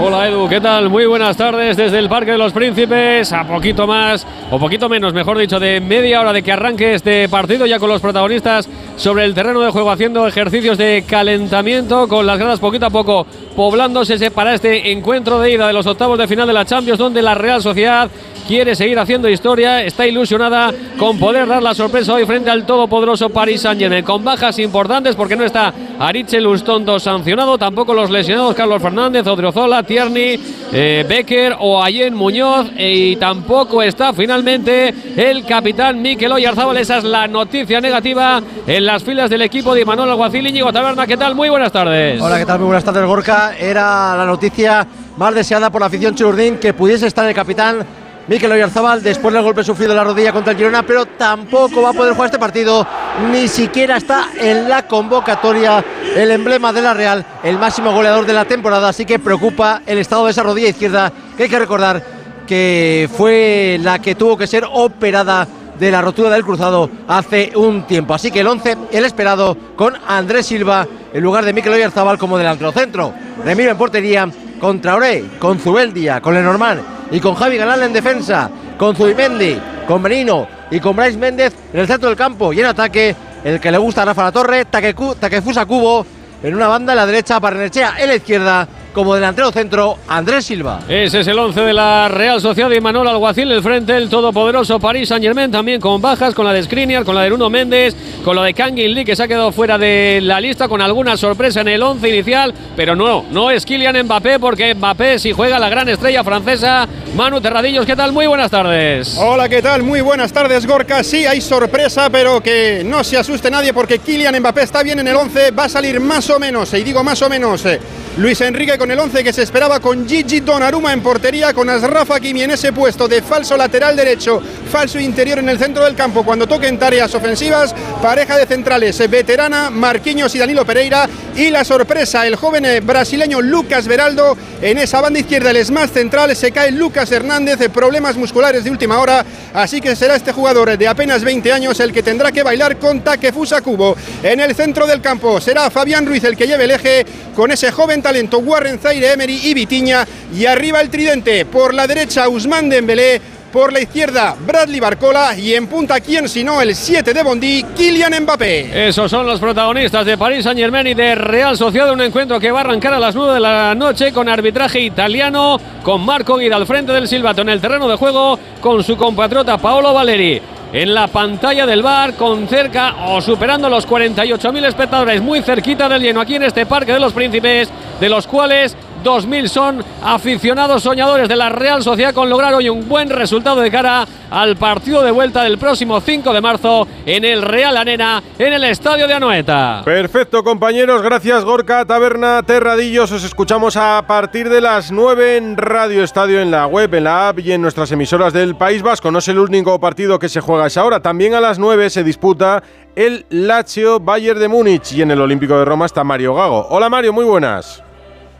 [0.00, 0.90] Hola Edu, ¿qué tal?
[0.90, 5.14] Muy buenas tardes desde el Parque de los Príncipes, a poquito más, o poquito menos,
[5.14, 9.24] mejor dicho, de media hora de que arranque este partido ya con los protagonistas sobre
[9.24, 14.30] el terreno de juego haciendo ejercicios de calentamiento, con las gradas poquito a poco poblándose
[14.32, 17.34] para este encuentro de ida de los octavos de final de la Champions, donde la
[17.34, 18.10] Real Sociedad
[18.46, 23.30] quiere seguir haciendo historia, está ilusionada con poder dar la sorpresa hoy frente al todopoderoso
[23.30, 28.82] Paris Saint-Germain, con bajas importantes porque no está Arichel Ustondo sancionado, tampoco los lesionados Carlos
[28.82, 30.40] Fernández, Odriozola, Tierney,
[30.72, 37.04] eh, Becker o Ayen Muñoz y tampoco está finalmente el capitán Mikel Oyarzábal, esa es
[37.04, 41.36] la noticia negativa en las filas del equipo de Manuel Alguacil Íñigo Taberna, ¿qué tal?
[41.36, 42.20] Muy buenas tardes.
[42.20, 42.58] Hola, ¿qué tal?
[42.58, 43.54] Muy buenas tardes, Gorka.
[43.56, 44.86] Era la noticia
[45.16, 47.86] más deseada por la afición churdín que pudiese estar el capitán
[48.26, 51.90] Mikel Oyarzabal después del golpe sufrido en la rodilla contra el Girona, pero tampoco va
[51.90, 52.86] a poder jugar este partido,
[53.30, 55.84] ni siquiera está en la convocatoria
[56.16, 59.98] el emblema de la Real, el máximo goleador de la temporada, así que preocupa el
[59.98, 62.02] estado de esa rodilla izquierda, que hay que recordar
[62.46, 65.46] que fue la que tuvo que ser operada
[65.78, 68.14] de la rotura del cruzado hace un tiempo.
[68.14, 72.38] Así que el 11, el esperado, con Andrés Silva en lugar de Mikel Oyarzabal como
[72.38, 73.12] delantero centro.
[73.44, 74.28] Remiro en portería,
[74.64, 76.80] con Traoré, con Zubeldia, con Lenormand
[77.10, 81.80] y con Javi Galán en defensa, con Zubimendi, con Merino y con Brais Méndez en
[81.80, 82.50] el centro del campo.
[82.50, 83.14] Y en ataque
[83.44, 86.06] el que le gusta a Rafa La Torre, Takefusa Kubo
[86.42, 90.80] en una banda en la derecha, Barnechea en la izquierda, como delantero centro Andrés Silva.
[90.88, 94.78] Ese es el 11 de la Real Sociedad y Manuel Alguacil, el frente el todopoderoso
[94.78, 97.94] París Saint Germain, también con bajas, con la de Skriniar, con la de Bruno Méndez,
[98.24, 101.16] con la de Kangin Lee, que se ha quedado fuera de la lista, con alguna
[101.16, 105.58] sorpresa en el 11 inicial, pero no, no es Kylian Mbappé, porque Mbappé si juega
[105.58, 106.88] la gran estrella francesa.
[107.16, 108.12] Manu Terradillos, ¿qué tal?
[108.12, 109.16] Muy buenas tardes.
[109.18, 109.82] Hola, ¿qué tal?
[109.82, 111.02] Muy buenas tardes, Gorka.
[111.02, 115.08] Sí, hay sorpresa, pero que no se asuste nadie porque Kylian Mbappé está bien en
[115.08, 117.80] el 11, va a salir más o menos, y digo más o menos, eh,
[118.16, 122.20] Luis Enrique con el 11 que se esperaba con Gigi Donnarumma en portería, con Asrafa
[122.20, 126.24] Kimi en ese puesto de falso lateral derecho, falso interior en el centro del campo
[126.24, 132.24] cuando toquen tareas ofensivas, pareja de centrales veterana, Marquinhos y Danilo Pereira y la sorpresa,
[132.24, 137.10] el joven brasileño Lucas Veraldo en esa banda izquierda, el más central, se cae Lucas
[137.10, 141.80] Hernández, problemas musculares de última hora, así que será este jugador de apenas 20 años
[141.80, 143.96] el que tendrá que bailar con Takefusa Kubo.
[144.22, 147.04] En el centro del campo será Fabián Ruiz el que lleve el eje
[147.34, 150.06] con ese joven talento Warren Zaire Emery y Vitiña.
[150.36, 153.20] Y arriba el tridente por la derecha Usman Dembélé
[153.50, 158.24] por la izquierda Bradley Barcola y en punta quién sino el 7 de Bondi, Kylian
[158.24, 158.88] Mbappé.
[158.88, 162.50] Esos son los protagonistas de París Saint Germain y de Real Sociedad, un encuentro que
[162.50, 166.56] va a arrancar a las 9 de la noche con arbitraje italiano, con Marco Guida
[166.56, 170.42] al frente del silbato en el terreno de juego, con su compatriota Paolo Valeri
[170.74, 176.02] en la pantalla del bar con cerca o superando los 48.000 espectadores muy cerquita del
[176.02, 177.70] lleno aquí en este Parque de los Príncipes,
[178.00, 182.88] de los cuales 2.000 son aficionados soñadores de la Real Sociedad con lograr hoy un
[182.88, 187.42] buen resultado de cara al partido de vuelta del próximo 5 de marzo en el
[187.42, 189.82] Real Arena, en el Estadio de Anoeta.
[189.84, 191.02] Perfecto, compañeros.
[191.02, 193.12] Gracias, Gorka, Taberna, Terradillos.
[193.12, 197.28] Os escuchamos a partir de las 9 en Radio Estadio, en la web, en la
[197.28, 199.10] app y en nuestras emisoras del País Vasco.
[199.10, 201.00] No es el único partido que se juega esa hora.
[201.00, 202.62] También a las 9 se disputa
[202.96, 206.66] el Lazio Bayern de Múnich y en el Olímpico de Roma está Mario Gago.
[206.70, 207.84] Hola Mario, muy buenas.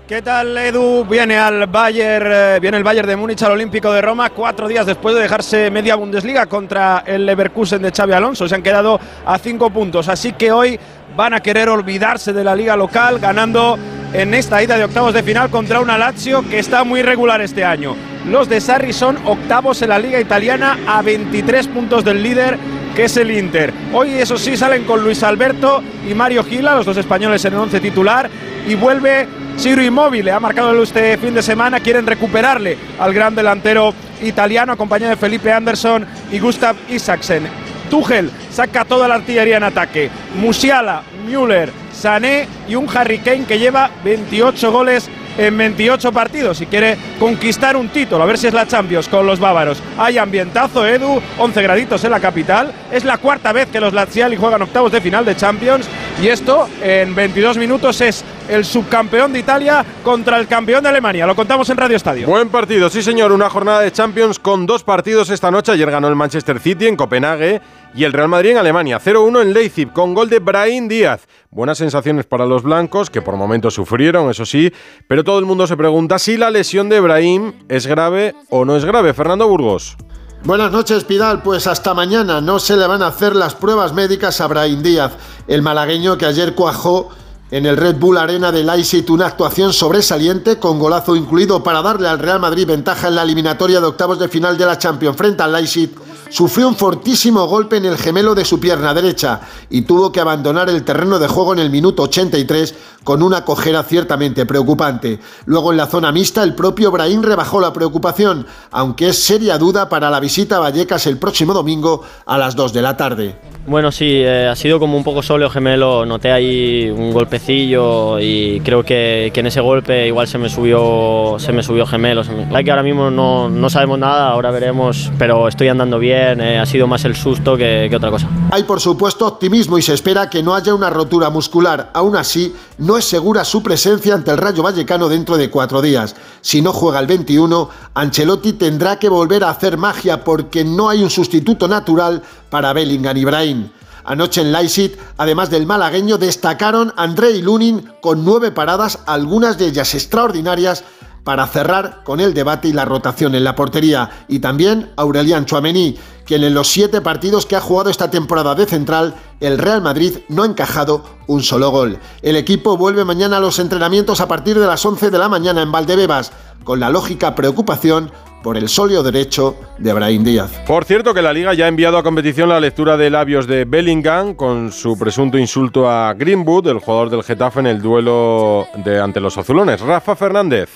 [0.07, 1.07] ¿Qué tal Edu?
[1.07, 4.85] Viene al Bayern, eh, viene el Bayern de Múnich al Olímpico de Roma cuatro días
[4.85, 8.47] después de dejarse media Bundesliga contra el Leverkusen de Xavi Alonso.
[8.47, 10.79] Se han quedado a cinco puntos, así que hoy
[11.17, 13.79] van a querer olvidarse de la liga local ganando
[14.13, 17.65] en esta ida de octavos de final contra una Lazio que está muy regular este
[17.65, 17.97] año.
[18.27, 22.59] Los de Sarri son octavos en la liga italiana a 23 puntos del líder
[22.95, 23.73] que es el Inter.
[23.95, 27.59] Hoy eso sí salen con Luis Alberto y Mario Gila, los dos españoles en el
[27.59, 28.29] once titular
[28.69, 29.27] y vuelve
[29.59, 35.11] Ciro Immobile ha marcado este fin de semana, quieren recuperarle al gran delantero italiano acompañado
[35.11, 37.45] de Felipe Anderson y Gustav Isaksen.
[37.89, 40.11] Tuchel saca toda la artillería en ataque.
[40.41, 45.09] Musiala, Müller, Sané y un Harry Kane que lleva 28 goles
[45.39, 49.27] en 28 partidos y quiere conquistar un título, a ver si es la Champions con
[49.27, 49.83] los bávaros.
[49.99, 52.73] Hay ambientazo, Edu, 11 graditos en la capital.
[52.93, 55.87] Es la cuarta vez que los Laziali juegan octavos de final de Champions
[56.23, 61.27] y esto en 22 minutos es el subcampeón de Italia contra el campeón de Alemania.
[61.27, 62.27] Lo contamos en Radio Estadio.
[62.27, 65.73] Buen partido, sí señor, una jornada de Champions con dos partidos esta noche.
[65.73, 67.61] Ayer ganó el Manchester City en Copenhague
[67.95, 69.01] y el Real Madrid en Alemania.
[69.01, 71.27] 0-1 en Leipzig con gol de Brahim Díaz.
[71.51, 74.73] Buenas sensaciones para los blancos, que por momentos sufrieron, eso sí,
[75.09, 78.77] pero todo el mundo se pregunta si la lesión de Brahim es grave o no
[78.77, 79.15] es grave.
[79.15, 79.97] Fernando Burgos.
[80.45, 81.43] Buenas noches, Pidal.
[81.43, 85.13] Pues hasta mañana no se le van a hacer las pruebas médicas a Brahim Díaz,
[85.49, 87.09] el malagueño que ayer cuajó
[87.55, 92.09] en el Red Bull Arena de Leipzig una actuación sobresaliente con golazo incluido para darle
[92.09, 95.45] al Real Madrid ventaja en la eliminatoria de octavos de final de la Champions frente
[95.45, 95.91] al Leipzig
[96.31, 99.41] sufrió un fortísimo golpe en el gemelo de su pierna derecha
[99.71, 102.75] y tuvo que abandonar el terreno de juego en el minuto 83
[103.05, 105.21] con una cojera ciertamente preocupante.
[105.45, 109.89] Luego en la zona mixta el propio Brahim rebajó la preocupación, aunque es seria duda
[109.89, 113.39] para la visita a Vallecas el próximo domingo a las 2 de la tarde.
[113.67, 117.13] Bueno, sí, eh, ha sido como un poco sóleo gemelo, noté ahí un
[117.45, 122.23] golpecillo y creo que, en ese golpe igual se me subió, se me subió gemelo.
[122.53, 126.59] Hay que ahora mismo no, no, sabemos nada, ahora veremos, pero estoy andando bien, eh,
[126.59, 128.29] ha sido más el susto que, que otra cosa.
[128.51, 132.55] Hay por supuesto optimismo y se espera que no haya una rotura muscular, aún así
[132.79, 136.17] no es segura su presencia ante el Rayo Vallecano dentro de cuatro días.
[136.41, 141.03] Si no juega el 21, Ancelotti tendrá que volver a hacer magia porque no hay
[141.03, 143.69] un sustituto natural para Bellingham y Brahim.
[144.05, 149.95] Anoche en Leipzig, además del malagueño, destacaron Andrei Lunin con nueve paradas, algunas de ellas
[149.95, 150.85] extraordinarias,
[151.25, 154.11] para cerrar con el debate y la rotación en la portería.
[154.29, 158.67] Y también Aurelian Chouameni, quien en los siete partidos que ha jugado esta temporada de
[158.67, 161.99] central, el Real Madrid no ha encajado un solo gol.
[162.21, 165.63] El equipo vuelve mañana a los entrenamientos a partir de las 11 de la mañana
[165.63, 166.31] en Valdebebas,
[166.63, 168.13] con la lógica preocupación
[168.45, 170.53] por el solio derecho de Brahim Díaz.
[170.67, 173.65] Por cierto que la liga ya ha enviado a competición la lectura de labios de
[173.65, 179.01] Bellingham con su presunto insulto a Greenwood, el jugador del Getafe en el duelo de
[179.01, 179.81] ante los azulones.
[179.81, 180.69] Rafa Fernández.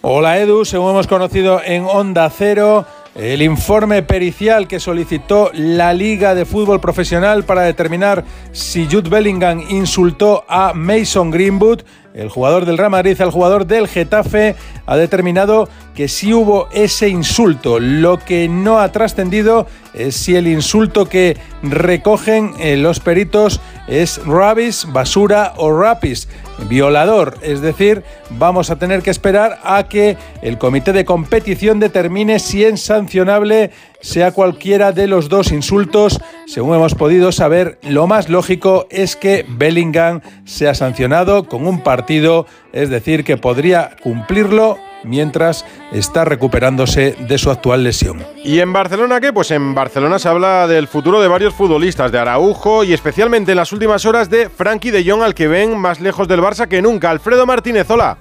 [0.00, 2.86] Hola Edu, según hemos conocido en Onda Cero,
[3.16, 9.60] el informe pericial que solicitó la Liga de Fútbol Profesional para determinar si Jude Bellingham
[9.68, 11.80] insultó a Mason Greenwood
[12.18, 17.08] el jugador del Real Madrid al jugador del Getafe, ha determinado que sí hubo ese
[17.08, 17.78] insulto.
[17.78, 24.24] Lo que no ha trascendido es si el insulto que recogen eh, los peritos es
[24.26, 26.28] rabis, basura o rapis,
[26.68, 27.36] violador.
[27.42, 32.64] Es decir, vamos a tener que esperar a que el comité de competición determine si
[32.64, 36.20] es sancionable sea cualquiera de los dos insultos.
[36.46, 42.46] Según hemos podido saber, lo más lógico es que Bellingham sea sancionado con un partido,
[42.72, 48.24] es decir, que podría cumplirlo mientras está recuperándose de su actual lesión.
[48.44, 49.32] ¿Y en Barcelona qué?
[49.32, 53.56] Pues en Barcelona se habla del futuro de varios futbolistas, de Araujo y especialmente en
[53.58, 56.82] las últimas horas de Frankie de Jong, al que ven más lejos del Barça que
[56.82, 57.10] nunca.
[57.10, 58.18] Alfredo Martínez, hola.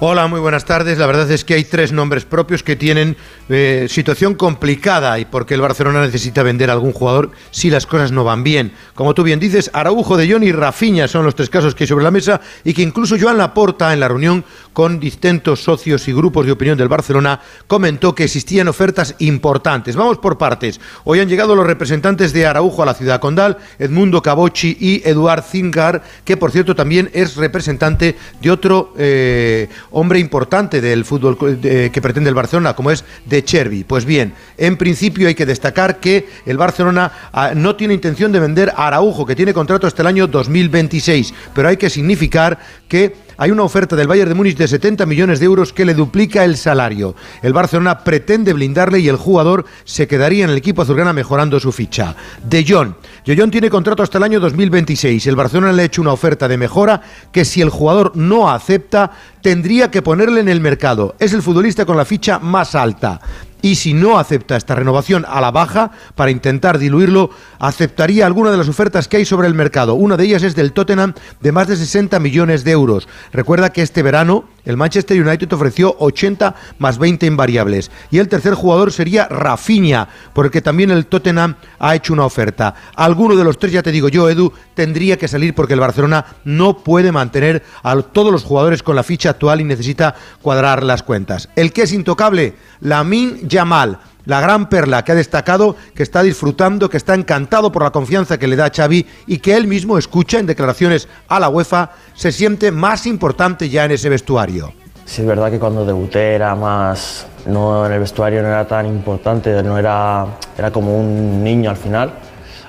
[0.00, 0.96] Hola, muy buenas tardes.
[0.96, 3.16] La verdad es que hay tres nombres propios que tienen
[3.48, 8.12] eh, situación complicada y porque el Barcelona necesita vender a algún jugador si las cosas
[8.12, 8.70] no van bien.
[8.94, 11.88] Como tú bien dices, Araujo, De Jong y Rafinha son los tres casos que hay
[11.88, 16.12] sobre la mesa y que incluso Joan Laporta en la reunión con distintos socios y
[16.12, 19.96] grupos de opinión del Barcelona comentó que existían ofertas importantes.
[19.96, 20.80] Vamos por partes.
[21.02, 25.42] Hoy han llegado los representantes de Araujo a la ciudad condal, Edmundo Cabocci y Eduard
[25.42, 32.00] Zingar, que por cierto también es representante de otro eh, hombre importante del fútbol que
[32.02, 33.84] pretende el Barcelona, como es De Chervi.
[33.84, 38.40] Pues bien, en principio hay que destacar que el Barcelona ah, no tiene intención de
[38.40, 42.58] vender a Araujo, que tiene contrato hasta el año 2026, pero hay que significar
[42.88, 45.94] que hay una oferta del Bayern de Múnich de 70 millones de euros que le
[45.94, 47.14] duplica el salario.
[47.40, 51.70] El Barcelona pretende blindarle y el jugador se quedaría en el equipo azulgrana mejorando su
[51.70, 52.16] ficha.
[52.42, 52.94] De Jong.
[53.24, 55.24] De Jong tiene contrato hasta el año 2026.
[55.28, 57.00] El Barcelona le ha hecho una oferta de mejora
[57.30, 61.14] que si el jugador no acepta tendría que ponerle en el mercado.
[61.20, 63.20] Es el futbolista con la ficha más alta
[63.62, 68.56] y si no acepta esta renovación a la baja para intentar diluirlo, aceptaría alguna de
[68.56, 69.94] las ofertas que hay sobre el mercado.
[69.94, 73.08] Una de ellas es del Tottenham de más de 60 millones de euros.
[73.32, 77.90] Recuerda que este verano el Manchester United ofreció 80 más 20 invariables.
[78.10, 82.74] Y el tercer jugador sería Rafinha, porque también el Tottenham ha hecho una oferta.
[82.94, 86.26] Alguno de los tres, ya te digo yo, Edu, tendría que salir porque el Barcelona
[86.44, 91.02] no puede mantener a todos los jugadores con la ficha actual y necesita cuadrar las
[91.02, 91.48] cuentas.
[91.56, 93.98] El que es intocable, Lamin Yamal
[94.28, 98.38] la gran perla que ha destacado, que está disfrutando, que está encantado por la confianza
[98.38, 102.30] que le da Xavi y que él mismo escucha en declaraciones a la UEFA, se
[102.30, 104.74] siente más importante ya en ese vestuario.
[105.06, 108.84] Sí, es verdad que cuando debuté era más, no en el vestuario no era tan
[108.84, 110.26] importante, no era,
[110.58, 112.12] era como un niño al final.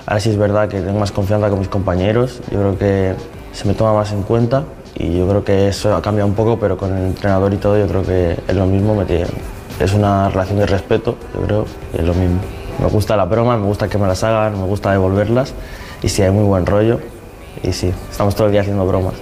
[0.06, 3.14] Ahora sí es verdad que tengo más confianza con mis compañeros, yo creo que
[3.52, 6.58] se me toma más en cuenta y yo creo que eso ha cambiado un poco,
[6.58, 9.26] pero con el entrenador y todo yo creo que es lo mismo, me tiene,
[9.80, 12.40] es una relación de respeto, yo creo, y es lo mismo.
[12.78, 15.54] Me gusta la broma, me gusta que me las hagan, me gusta devolverlas
[16.02, 17.00] y sí, hay muy buen rollo
[17.62, 19.14] y sí, estamos todo el día haciendo bromas.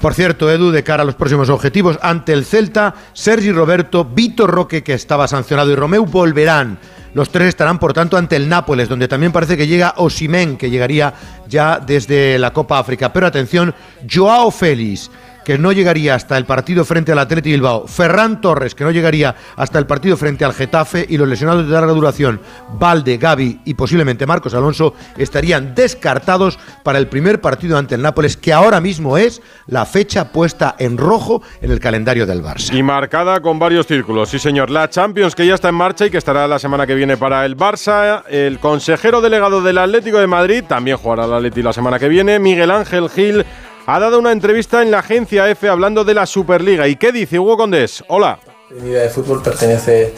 [0.00, 4.50] Por cierto, Edu, de cara a los próximos objetivos, ante el Celta, Sergi Roberto, Vitor
[4.50, 6.78] Roque, que estaba sancionado, y Romeu volverán.
[7.12, 10.70] Los tres estarán, por tanto, ante el Nápoles, donde también parece que llega Osimen, que
[10.70, 11.12] llegaría
[11.46, 13.12] ya desde la Copa África.
[13.12, 13.74] Pero atención,
[14.10, 15.10] Joao Félix
[15.50, 19.34] que no llegaría hasta el partido frente al Atleti Bilbao, Ferran Torres, que no llegaría
[19.56, 22.40] hasta el partido frente al Getafe, y los lesionados de larga duración,
[22.78, 28.36] Valde, Gaby y posiblemente Marcos Alonso, estarían descartados para el primer partido ante el Nápoles,
[28.36, 32.72] que ahora mismo es la fecha puesta en rojo en el calendario del Barça.
[32.72, 34.70] Y marcada con varios círculos, sí señor.
[34.70, 37.44] La Champions que ya está en marcha y que estará la semana que viene para
[37.44, 38.22] el Barça.
[38.28, 42.38] El consejero delegado del Atlético de Madrid también jugará el Atleti la semana que viene.
[42.38, 43.44] Miguel Ángel Gil
[43.86, 46.86] ha dado una entrevista en la agencia F hablando de la Superliga.
[46.88, 48.04] ¿Y qué dice Hugo Condés?
[48.08, 48.38] Hola.
[48.70, 50.14] Mi vida de fútbol pertenece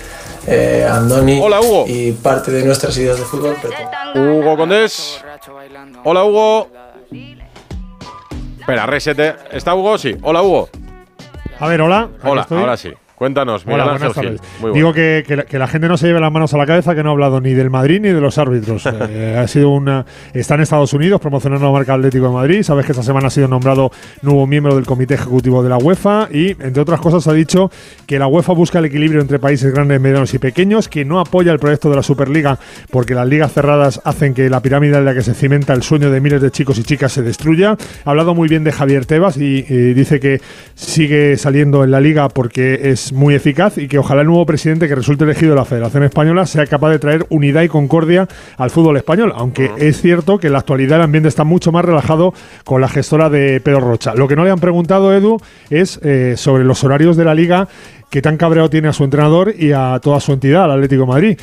[0.47, 1.41] eh, a Andoni.
[1.43, 1.85] Hola, Hugo.
[1.89, 3.57] Y parte de nuestras ideas de fútbol.
[4.15, 5.23] Hugo Condés.
[6.05, 6.69] Hola, Hugo.
[8.59, 9.35] Espera, resete.
[9.51, 9.97] ¿Está Hugo?
[9.99, 10.17] Sí.
[10.23, 10.69] Hola, Hugo.
[11.59, 12.09] A ver, hola.
[12.25, 12.93] Hola, ahora sí.
[13.23, 14.41] Cuéntanos, Miguel Hola, buenas tardes.
[14.75, 17.11] Digo que, que, la, gente no se lleve las manos a la cabeza, que no
[17.11, 18.83] ha hablado ni del Madrid ni de los árbitros.
[19.13, 22.63] Eh, ha sido una, está en Estados Unidos promocionando la marca Atlético de Madrid.
[22.63, 23.91] Sabes que esta semana ha sido nombrado
[24.23, 27.71] nuevo miembro del comité ejecutivo de la UEFA y, entre otras cosas, ha dicho
[28.07, 31.53] que la UEFA busca el equilibrio entre países grandes, medianos y pequeños, que no apoya
[31.53, 32.59] el proyecto de la Superliga
[32.91, 36.11] porque las ligas cerradas hacen que la pirámide en la que se cimenta el sueño
[36.11, 37.77] de miles de chicos y chicas se destruya.
[38.05, 40.41] Ha hablado muy bien de Javier Tebas y, y dice que
[40.75, 44.89] sigue saliendo en la liga porque es muy eficaz y que ojalá el nuevo presidente
[44.89, 48.71] que resulte elegido de la Federación Española sea capaz de traer unidad y concordia al
[48.71, 52.35] fútbol español, aunque es cierto que en la actualidad el ambiente está mucho más relajado
[52.65, 54.15] con la gestora de Pedro Rocha.
[54.15, 55.39] Lo que no le han preguntado, Edu,
[55.71, 57.69] es eh, sobre los horarios de la liga
[58.13, 61.09] que tan cabreado tiene a su entrenador y a toda su entidad, al Atlético de
[61.09, 61.39] Madrid.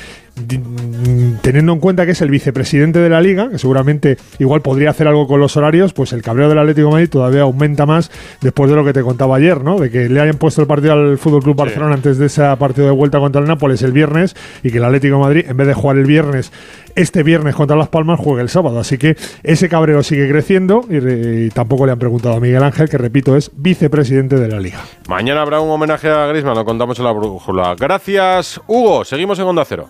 [1.42, 5.08] Teniendo en cuenta que es el vicepresidente de la liga, que seguramente igual podría hacer
[5.08, 8.12] algo con los horarios, pues el cabreo del Atlético de Madrid todavía aumenta más
[8.42, 9.78] después de lo que te contaba ayer, ¿no?
[9.80, 12.88] De que le hayan puesto el partido al Fútbol Club Barcelona antes de ese partido
[12.88, 15.68] de vuelta contra el Nápoles el viernes y que el Atlético de Madrid, en vez
[15.68, 16.52] de jugar el viernes,
[16.96, 18.80] este viernes contra Las Palmas, juegue el sábado.
[18.80, 22.90] Así que ese cabreo sigue creciendo y, y tampoco le han preguntado a Miguel Ángel,
[22.90, 24.80] que repito, es vicepresidente de la liga.
[25.08, 27.76] Mañana habrá un homenaje a Griezmann, lo contamos en la brújula.
[27.80, 29.06] Gracias, Hugo.
[29.06, 29.90] Seguimos en Onda Cero.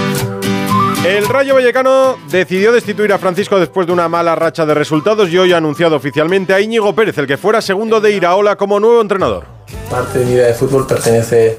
[1.03, 5.37] El Rayo Vallecano decidió destituir a Francisco después de una mala racha de resultados y
[5.39, 9.01] hoy ha anunciado oficialmente a Íñigo Pérez, el que fuera segundo de Iraola como nuevo
[9.01, 9.45] entrenador.
[9.89, 11.57] Parte de mi vida de fútbol pertenece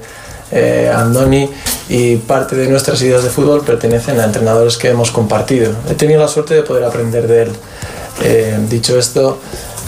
[0.49, 1.49] eh, a Andoni
[1.89, 5.73] y parte de nuestras ideas de fútbol pertenecen a entrenadores que hemos compartido.
[5.89, 7.51] He tenido la suerte de poder aprender de él.
[8.21, 9.39] Eh, dicho esto,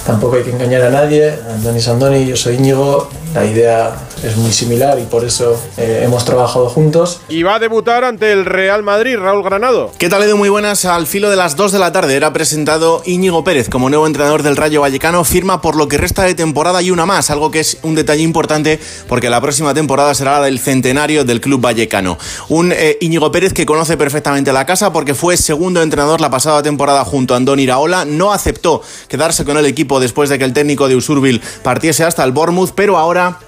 [0.06, 1.34] tampoco hay que engañar a nadie.
[1.50, 3.10] Andoni es Andoni, yo soy Íñigo.
[3.34, 3.96] La idea
[4.26, 7.22] es muy similar y por eso eh, hemos trabajado juntos.
[7.30, 9.92] Y va a debutar ante el Real Madrid, Raúl Granado.
[9.98, 10.36] ¿Qué tal, Edu?
[10.36, 10.86] Muy buenas.
[10.86, 14.42] Al filo de las 2 de la tarde era presentado Íñigo Pérez como nuevo entrenador
[14.42, 15.24] del Rayo Vallecano.
[15.24, 18.24] Firma por lo que resta de temporada y una más, algo que es un detalle
[18.24, 22.18] importante porque la próxima temporada será la del centenario del Club Vallecano.
[22.50, 26.64] Un eh, Íñigo Pérez que conoce perfectamente la casa porque fue segundo entrenador la pasada
[26.64, 28.06] temporada junto a Andoni Iraola.
[28.06, 32.24] No aceptó quedarse con el equipo después de que el técnico de Usurbil partiese hasta
[32.24, 33.40] el Bournemouth, pero ahora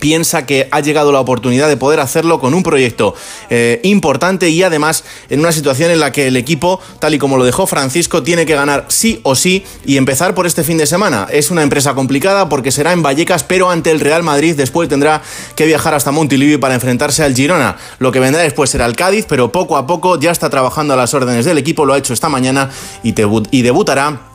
[0.00, 3.14] piensa que ha llegado la oportunidad de poder hacerlo con un proyecto
[3.50, 7.36] eh, importante y además en una situación en la que el equipo, tal y como
[7.36, 10.86] lo dejó Francisco, tiene que ganar sí o sí y empezar por este fin de
[10.86, 11.28] semana.
[11.30, 15.22] Es una empresa complicada porque será en Vallecas, pero ante el Real Madrid después tendrá
[15.54, 17.76] que viajar hasta Montilivi para enfrentarse al Girona.
[17.98, 20.96] Lo que vendrá después será el Cádiz, pero poco a poco ya está trabajando a
[20.96, 22.70] las órdenes del equipo, lo ha hecho esta mañana
[23.02, 23.14] y,
[23.50, 24.29] y debutará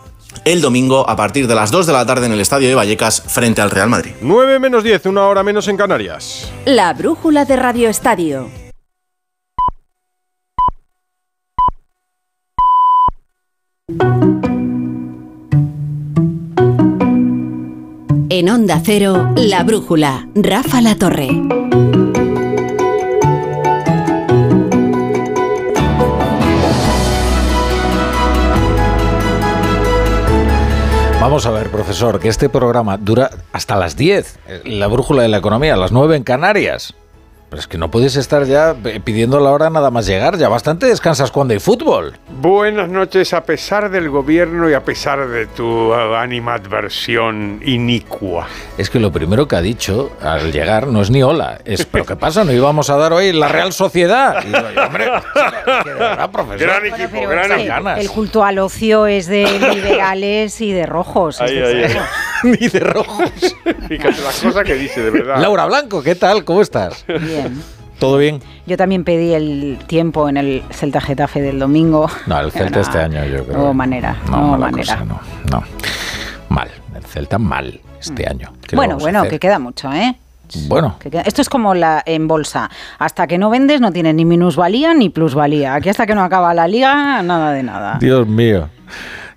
[0.45, 3.22] el domingo a partir de las 2 de la tarde en el Estadio de Vallecas
[3.27, 4.11] frente al Real Madrid.
[4.22, 6.51] 9 menos 10, una hora menos en Canarias.
[6.65, 8.49] La brújula de Radio Estadio.
[18.30, 21.30] En Onda Cero, La Brújula, Rafa La Torre.
[31.26, 35.38] Vamos a ver, profesor, que este programa dura hasta las 10, la brújula de la
[35.38, 36.93] economía, a las 9 en Canarias.
[37.49, 40.88] Pero es que no puedes estar ya pidiendo la hora nada más llegar, ya bastante
[40.88, 42.13] descansas cuando hay fútbol.
[42.41, 48.47] Buenas noches, a pesar del gobierno y a pesar de tu animadversión inicua.
[48.77, 52.05] Es que lo primero que ha dicho al llegar no es ni hola, es ¿pero
[52.05, 52.43] qué pasa?
[52.43, 54.43] ¿No íbamos a dar hoy la Real Sociedad?
[54.43, 55.05] Y digo, hombre,
[55.84, 56.59] que de verdad, profesor.
[56.67, 57.89] Gran equipo, Pero gran el, equipo.
[57.89, 59.43] el culto al ocio es de
[59.76, 61.41] liberales y de rojos.
[61.41, 61.99] Ahí, es ahí, eso.
[61.99, 62.57] ahí.
[62.59, 63.30] ni de rojos.
[63.88, 65.38] Fíjate la cosa que dice, de verdad.
[65.39, 66.43] Laura Blanco, ¿qué tal?
[66.43, 67.05] ¿Cómo estás?
[67.07, 67.35] Bien.
[67.99, 68.41] ¿Todo bien?
[68.66, 72.10] Yo también pedí el tiempo en el Celta Getafe del domingo.
[72.28, 73.57] No, el Celta este año yo creo.
[73.57, 74.98] No manera, No, manera.
[74.98, 75.20] cosa, no,
[75.52, 75.64] no.
[76.49, 78.52] Mal, el Celta mal este año.
[78.62, 80.16] ¿Qué le Bueno, bueno, que queda mucho, ¿eh?
[80.68, 82.70] Bueno, Que queda- Esto es como la en bolsa.
[82.99, 85.74] Hasta que no vendes no tienes ni minusvalía ni plusvalía.
[85.74, 87.98] Aquí hasta que no acaba la liga, nada de nada.
[87.99, 88.70] Dios mío.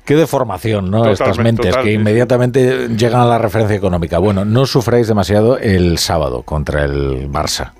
[0.04, 1.06] Qué deformación, ¿no?
[1.06, 1.94] Estas mentes total, que sí.
[1.96, 4.18] inmediatamente llegan a la referencia económica.
[4.18, 7.72] Bueno, no sufráis demasiado el sábado contra el Barça.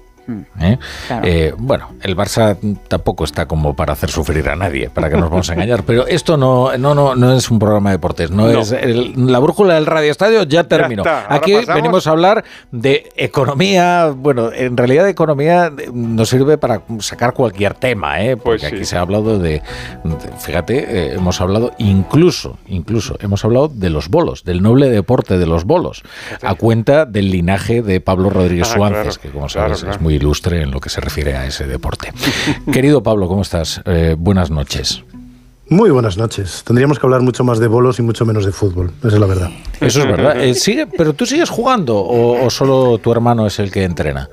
[0.61, 0.79] ¿Eh?
[1.07, 1.27] Claro.
[1.27, 2.57] Eh, bueno, el Barça
[2.89, 5.83] tampoco está como para hacer sufrir a nadie, para que nos vamos a engañar.
[5.85, 8.61] Pero esto no, no, no, no es un programa de deportes, no, No.
[8.61, 11.03] es el- la brújula del Radio Estadio ya terminó.
[11.29, 11.75] Aquí pasamos.
[11.75, 14.13] venimos a hablar de economía.
[14.15, 18.37] Bueno, en realidad economía nos sirve para sacar cualquier tema, ¿eh?
[18.37, 19.63] porque aquí se ha hablado de,
[20.05, 25.39] de- fíjate, eh, hemos hablado incluso, incluso hemos hablado de los bolos, del noble deporte
[25.39, 26.03] de los bolos,
[26.43, 29.95] a cuenta del linaje de Pablo Rodríguez Ah, Suárez, claro, que como claro, sabes claro.
[29.97, 32.13] es muy ilustre en lo que se refiere a ese deporte.
[32.73, 33.81] Querido Pablo, ¿cómo estás?
[33.87, 35.03] Eh, buenas noches.
[35.71, 36.63] Muy buenas noches.
[36.67, 38.91] Tendríamos que hablar mucho más de bolos y mucho menos de fútbol.
[39.01, 39.51] Esa es la verdad.
[39.81, 40.41] Eso es verdad.
[40.41, 44.29] Eh, sigue, pero tú sigues jugando o, o solo tu hermano es el que entrena.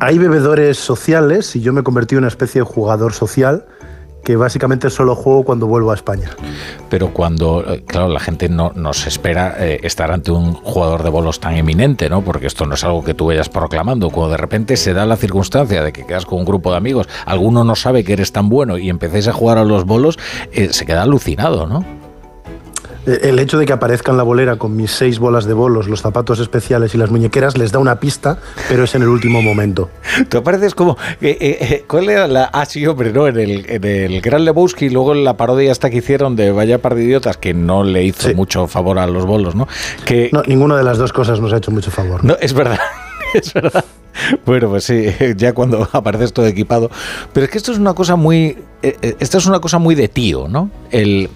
[0.00, 3.64] Hay bebedores sociales y yo me he convertido en una especie de jugador social
[4.24, 6.30] que básicamente solo juego cuando vuelvo a España.
[6.88, 11.10] Pero cuando, eh, claro, la gente no nos espera eh, estar ante un jugador de
[11.10, 12.22] bolos tan eminente, ¿no?
[12.22, 14.10] Porque esto no es algo que tú vayas proclamando.
[14.10, 17.08] Cuando de repente se da la circunstancia de que quedas con un grupo de amigos,
[17.26, 20.18] alguno no sabe que eres tan bueno y empecéis a jugar a los bolos,
[20.52, 22.03] eh, se queda alucinado, ¿no?
[23.06, 25.88] Eh, El hecho de que aparezca en la bolera con mis seis bolas de bolos,
[25.88, 29.42] los zapatos especiales y las muñequeras les da una pista, pero es en el último
[29.42, 29.90] momento.
[30.28, 30.96] Tú apareces como.
[31.20, 32.44] eh, eh, ¿Cuál era la.?
[32.52, 33.26] Ah, sí, hombre, ¿no?
[33.28, 36.78] En el, en el Gran Lebowski, luego en la parodia esta que hicieron de Vaya
[36.80, 39.68] par de idiotas, que no le hizo mucho favor a los bolos, ¿no?
[40.04, 42.24] Que, No, ninguna de las dos cosas nos ha hecho mucho favor.
[42.24, 42.78] No, es verdad,
[43.34, 43.84] es verdad.
[44.46, 45.06] Bueno, pues sí,
[45.36, 46.90] ya cuando apareces todo equipado.
[47.32, 48.56] Pero es que esto es una cosa muy.
[48.82, 50.70] eh, Esto es una cosa muy de tío, ¿no?
[50.90, 51.28] El.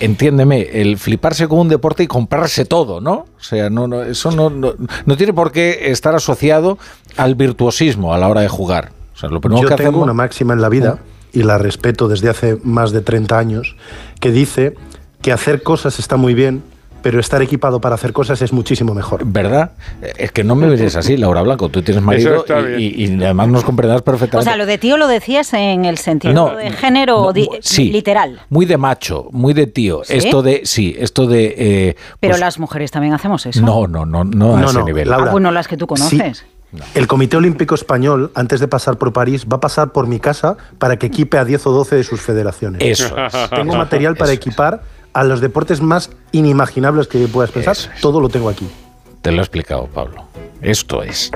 [0.00, 3.12] Entiéndeme, el fliparse con un deporte y comprarse todo, ¿no?
[3.38, 4.74] O sea, no, no, eso no, no,
[5.06, 6.78] no tiene por qué estar asociado
[7.16, 8.92] al virtuosismo a la hora de jugar.
[9.14, 10.04] O sea, lo primero Yo que tengo hacemos.
[10.04, 10.98] una máxima en la vida,
[11.32, 13.76] y la respeto desde hace más de 30 años,
[14.20, 14.74] que dice
[15.20, 16.62] que hacer cosas está muy bien,
[17.02, 19.22] pero estar equipado para hacer cosas es muchísimo mejor.
[19.24, 19.72] ¿Verdad?
[20.16, 21.68] Es que no me mires así, Laura Blanco.
[21.68, 22.44] Tú tienes marido
[22.78, 24.48] y, y- y además nos comprenderás O perfectamente.
[24.50, 27.90] sea, lo de tío lo decías en el sentido No, de género no, di- sí.
[27.90, 28.40] literal.
[28.48, 30.02] Muy de macho, muy de tío.
[30.04, 30.14] ¿Sí?
[30.14, 31.54] Esto de, sí, esto de...
[31.58, 33.60] eh, Pero Pues las mujeres también hacemos eso.
[33.60, 35.08] no, no, no, no a No, ese no, nivel.
[35.10, 35.28] Laura.
[35.28, 36.44] Ah, bueno, las que tú conoces.
[36.94, 40.56] El Comité Olímpico Español, antes de pasar por París, va a pasar por mi casa
[40.78, 42.80] para que equipe a 10 o 12 de sus federaciones.
[42.82, 43.50] Eso es.
[43.50, 44.80] Tengo material para equipar
[45.12, 47.76] a los deportes más inimaginables que puedas pensar.
[48.00, 48.68] Todo lo tengo aquí.
[49.20, 50.24] Te lo he explicado, Pablo.
[50.62, 51.30] Esto es.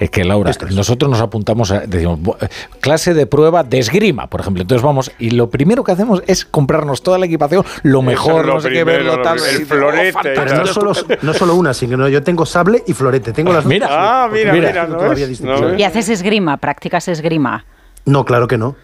[0.00, 1.80] Es que, Laura, nosotros nos apuntamos a.
[1.80, 2.48] Decimos, "Bu- eh,
[2.80, 4.62] clase de prueba de esgrima, por ejemplo.
[4.62, 8.54] Entonces vamos, y lo primero que hacemos es comprarnos toda la equipación, lo mejor, lo
[8.54, 9.38] no sé qué, primero, verlo lo tal.
[9.38, 10.92] El "Oh, florete Pero no solo,
[11.22, 13.32] no solo una, sino que yo tengo sable y florete.
[13.32, 13.86] Tengo las dos Mira.
[13.90, 15.78] Ah, mira, no mira, tengo ¿no ves?
[15.78, 17.64] Y haces esgrima, practicas esgrima.
[18.06, 18.74] No, claro que no.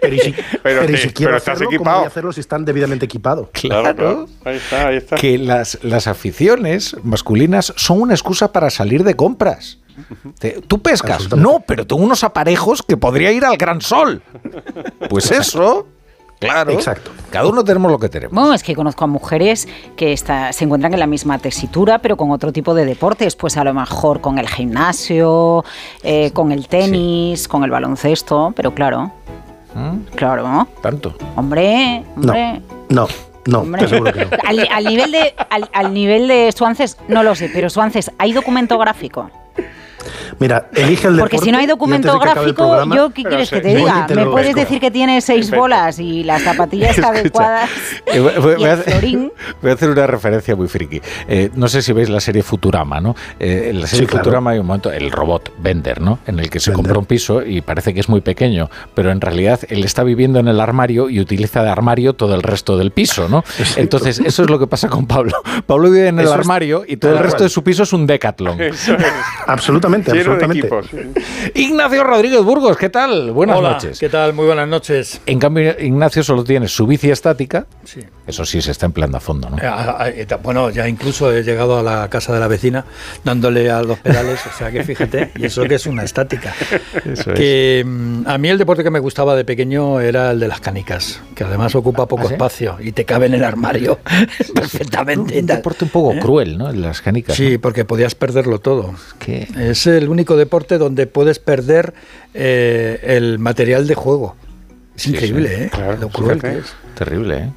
[0.00, 1.98] Pero y si, pero y si quiero pero estás hacerlo, ¿cómo equipado.
[1.98, 3.48] voy a hacerlo si están debidamente equipados?
[3.52, 4.28] Claro.
[4.44, 5.16] Ahí está, ahí está.
[5.16, 9.78] que las, las aficiones masculinas son una excusa para salir de compras.
[10.66, 11.30] ¿Tú pescas?
[11.36, 14.22] No, pero tengo unos aparejos que podría ir al gran sol.
[15.08, 15.86] Pues eso,
[16.50, 16.70] claro.
[16.72, 17.10] Exacto.
[17.30, 18.32] Cada uno tenemos lo que tenemos.
[18.34, 19.66] Bueno, es que conozco a mujeres
[19.96, 23.56] que está- se encuentran en la misma tesitura, pero con otro tipo de deportes, pues
[23.56, 25.64] a lo mejor con el gimnasio,
[26.02, 29.10] eh, con el tenis, con el baloncesto, pero claro,
[30.14, 30.66] claro, ¿Mm?
[30.80, 31.14] Tanto.
[31.36, 32.62] hombre, hombre.
[32.88, 33.08] No,
[33.46, 34.30] no, te aseguro que no.
[34.46, 38.32] Al, al nivel de al, al nivel de Suances no lo sé, pero Suances hay
[38.32, 39.30] documento gráfico.
[40.38, 43.74] Mira, elige el Porque si no hay documento gráfico, programa- yo qué quieres que te
[43.76, 44.06] diga?
[44.06, 47.70] te ¿Me puedes decir que tienes seis bolas y las zapatillas adecuadas?
[48.06, 49.32] Voy, voy- y voy a el hacer, florín.
[49.62, 51.00] voy a hacer una referencia muy friki.
[51.28, 53.14] Eh, no sé si veis la serie Futurama, ¿no?
[53.38, 54.24] Eh, en la serie Sí, claro.
[54.24, 56.18] Futurama hay un momento, el robot Bender, ¿no?
[56.26, 59.20] En el que se compra un piso y parece que es muy pequeño, pero en
[59.20, 62.90] realidad él está viviendo en el armario y utiliza de armario todo el resto del
[62.90, 63.44] piso, ¿no?
[63.76, 65.32] Entonces, eso es lo que pasa con Pablo.
[65.66, 67.44] Pablo vive en el Eso armario y todo el resto cual.
[67.44, 68.58] de su piso es un decathlon.
[69.46, 70.68] Absolutamente, absolutamente.
[71.54, 73.30] Ignacio Rodríguez Burgos, ¿qué tal?
[73.32, 73.98] Buenas Hola, noches.
[73.98, 74.32] ¿qué tal?
[74.32, 75.20] Muy buenas noches.
[75.26, 77.66] En cambio, Ignacio solo tiene su bici estática
[78.26, 79.58] Eso sí se está empleando a fondo, ¿no?
[79.58, 82.84] Eh, a- a- eh, Bueno, ya incluso he llegado a la casa de la vecina
[83.22, 86.52] dándole a los pedales, o sea que fíjate, y eso que es una estática.
[87.04, 90.48] Eso que mm, a mí el deporte que me gustaba de pequeño era el de
[90.48, 92.34] las canicas, que además ocupa poco ¿Ah, sí?
[92.34, 93.98] espacio y te cabe en el armario
[94.54, 95.38] perfectamente.
[95.38, 96.70] Un deporte un poco cruel, ¿no?
[96.70, 97.36] En las canicas.
[97.36, 97.60] Sí, ¿no?
[97.60, 98.94] porque podías perderlo todo.
[99.18, 99.48] ¿Qué?
[99.58, 101.94] Es el único deporte donde puedes perder
[102.34, 104.36] eh, el material de juego.
[104.96, 105.62] Es Sí, increíble, sí.
[105.64, 105.70] ¿eh?
[105.72, 106.74] Claro, Lo cruel que es.
[106.94, 107.50] Terrible, ¿eh?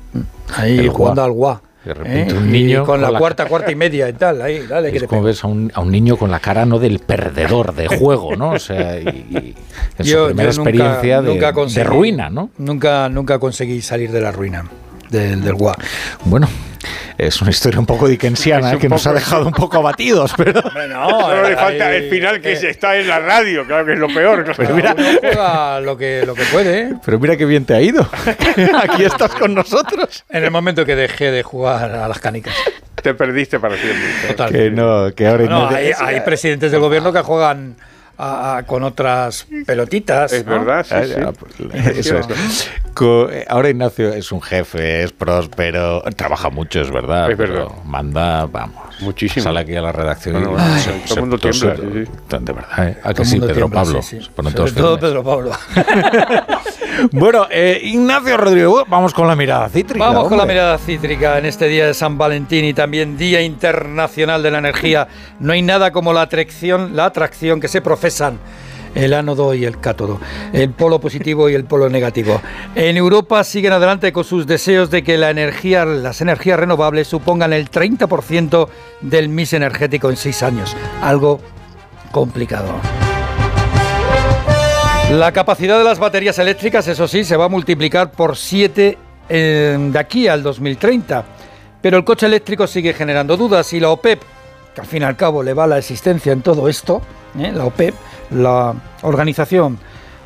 [0.56, 1.62] Ahí El jugando al guá.
[1.86, 2.38] De repente ¿eh?
[2.38, 4.42] un Y niño con la con la- cuarta, cuarta y media y tal.
[4.42, 6.66] Ahí, dale, que Es te como ves a un, a un niño con la cara
[6.66, 8.52] no del perdedor de juego, ¿no?
[8.52, 9.56] O sea, y, y
[10.00, 12.50] en su primera nunca- experiencia de, nunca de conseguí- ruina, ¿no?
[12.58, 14.66] Nunca, nunca conseguí salir de la ruina
[15.10, 15.76] del, del guá.
[16.26, 16.48] Bueno,
[17.18, 18.76] es una historia un poco dickensiana ¿eh?
[18.76, 20.62] un que nos ha poco- dejado un poco abatidos, pero...
[20.72, 24.08] Solo le falta el final que se está en la radio, claro que es lo
[24.08, 24.44] peor.
[24.44, 24.58] claro.
[24.58, 26.94] Pero mira, juega lo que, lo que puede, ¿eh?
[27.06, 28.08] pero mira qué bien te ha ido.
[28.84, 30.24] Aquí estás con nosotros.
[30.30, 32.54] En el momento que dejé de jugar a las canicas.
[33.02, 34.06] Te perdiste para siempre.
[34.30, 34.52] Total.
[34.52, 37.76] Que no, que ahora No, hay, hay presidentes del gobierno que juegan
[38.18, 40.34] a- a- con otras pelotitas.
[40.34, 40.52] Es ¿no?
[40.60, 41.14] verdad, sí, Ah, sí.
[41.20, 41.54] ya, pues,
[41.98, 42.70] Eso es.
[42.94, 47.30] Co- Ahora Ignacio es un jefe, es próspero, trabaja mucho, es verdad.
[47.32, 47.66] Es verdad.
[47.70, 48.84] pero Manda, vamos.
[49.02, 49.44] Muchísimo.
[49.44, 51.76] Sale aquí a la redacción Bueno, y bueno, se- todo el se- mundo todo tiembla,
[51.76, 52.38] se- sí, sí.
[52.40, 52.98] De verdad, ¿eh?
[53.04, 54.02] ¿A que Todo el sí, Pedro tiembla, Pablo?
[54.02, 54.24] sí, sí.
[54.26, 55.12] Se ponen Sobre todos todo firmes.
[55.12, 55.52] Pedro Pablo.
[57.12, 60.06] Bueno, eh, Ignacio Rodrigo, vamos con la mirada cítrica.
[60.06, 64.44] Vamos con la mirada cítrica en este día de San Valentín y también Día Internacional
[64.44, 65.08] de la Energía.
[65.40, 68.40] No hay nada como la atracción, la atracción que se profesan
[68.96, 70.20] el ánodo y el cátodo,
[70.54, 72.42] el polo positivo y el polo negativo.
[72.76, 77.54] En Europa siguen adelante con sus deseos de que la energía, las energías renovables supongan
[77.54, 78.68] el 30%
[79.02, 80.76] del mix energético en seis años.
[81.02, 81.40] Algo
[82.12, 82.74] complicado.
[85.12, 88.98] La capacidad de las baterías eléctricas, eso sí, se va a multiplicar por 7
[89.30, 91.24] de aquí al 2030.
[91.82, 94.22] Pero el coche eléctrico sigue generando dudas y la OPEP,
[94.76, 97.02] que al fin y al cabo le va la existencia en todo esto,
[97.40, 97.54] ¿eh?
[97.54, 97.96] la OPEP,
[98.32, 99.80] la Organización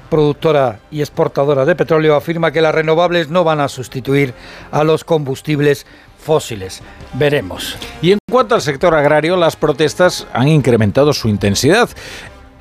[0.10, 4.34] Productora y Exportadora de Petróleo, afirma que las renovables no van a sustituir
[4.72, 5.86] a los combustibles
[6.22, 6.82] fósiles.
[7.14, 7.78] Veremos.
[8.02, 11.90] Y en cuanto al sector agrario, las protestas han incrementado su intensidad.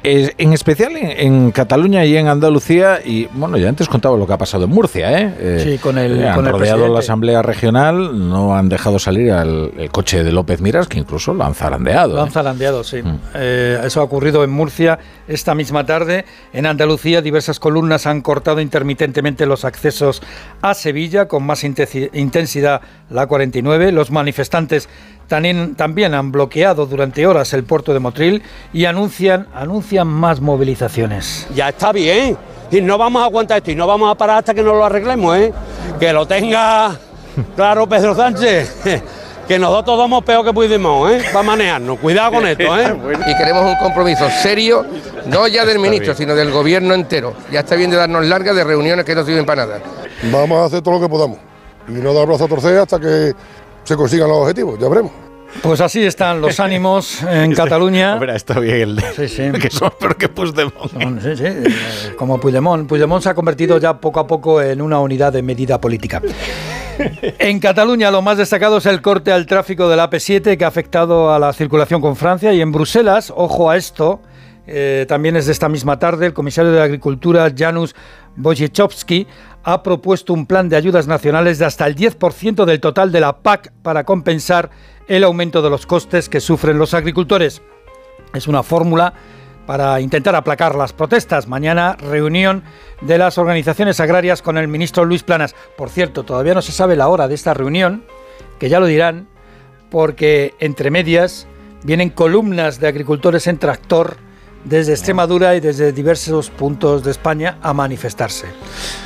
[0.02, 4.32] En especial en, en Cataluña y en Andalucía, y bueno, ya antes contaba lo que
[4.32, 5.34] ha pasado en Murcia, ¿eh?
[5.38, 6.92] Eh, Sí, con el- eh, han con el rodeado presidente.
[6.94, 11.34] la Asamblea Regional, no han dejado salir al el coche de López Miras, que incluso
[11.34, 12.14] lo han zarandeado.
[12.14, 12.22] Lo ¿eh?
[12.22, 13.02] han zarandeado, sí.
[13.34, 14.98] Eh, eso ha ocurrido en Murcia
[15.28, 16.24] esta misma tarde.
[16.54, 20.22] En Andalucía, diversas columnas han cortado intermitentemente los accesos
[20.62, 23.92] a Sevilla, con más intensidad la 49.
[23.92, 24.88] Los manifestantes
[25.30, 28.42] también, también han bloqueado durante horas el puerto de Motril
[28.72, 31.46] y anuncian, anuncian más movilizaciones.
[31.54, 32.36] Ya está bien.
[32.72, 34.84] Y no vamos a aguantar esto y no vamos a parar hasta que nos lo
[34.84, 35.52] arreglemos, ¿eh?
[36.00, 36.98] Que lo tenga
[37.56, 38.82] claro Pedro Sánchez.
[39.50, 41.24] Que nosotros somos peor que pudimos, ¿eh?
[41.32, 41.98] Para manejarnos.
[41.98, 42.96] Cuidado con esto, ¿eh?
[43.26, 44.86] Y queremos un compromiso serio,
[45.26, 47.34] no ya del ministro, sino del gobierno entero.
[47.50, 49.80] Ya está bien de darnos largas de reuniones que no sirven para nada.
[50.30, 51.38] Vamos a hacer todo lo que podamos
[51.90, 53.34] y no dar brazo a torcer hasta que
[53.90, 55.12] se consigan los objetivos, ya veremos.
[55.62, 58.14] Pues así están los ánimos en Cataluña.
[58.14, 59.50] Hombre, está bien el de- Sí, sí.
[59.60, 60.92] que son peor que Puigdemont.
[60.92, 61.64] Son- sí, sí, eh,
[62.16, 62.88] como Puigdemont.
[62.88, 66.22] Puigdemont se ha convertido ya poco a poco en una unidad de medida política.
[67.38, 71.32] En Cataluña lo más destacado es el corte al tráfico del AP7 que ha afectado
[71.32, 74.20] a la circulación con Francia y en Bruselas, ojo a esto,
[74.66, 77.92] eh, también es de esta misma tarde, el comisario de Agricultura Janusz
[78.36, 79.26] Wojciechowski
[79.62, 83.38] ha propuesto un plan de ayudas nacionales de hasta el 10% del total de la
[83.38, 84.70] PAC para compensar
[85.08, 87.62] el aumento de los costes que sufren los agricultores.
[88.32, 89.12] Es una fórmula
[89.66, 91.46] para intentar aplacar las protestas.
[91.46, 92.64] Mañana reunión
[93.02, 95.54] de las organizaciones agrarias con el ministro Luis Planas.
[95.76, 98.04] Por cierto, todavía no se sabe la hora de esta reunión,
[98.58, 99.28] que ya lo dirán,
[99.90, 101.46] porque entre medias
[101.82, 104.16] vienen columnas de agricultores en tractor
[104.64, 108.46] desde Extremadura y desde diversos puntos de España a manifestarse.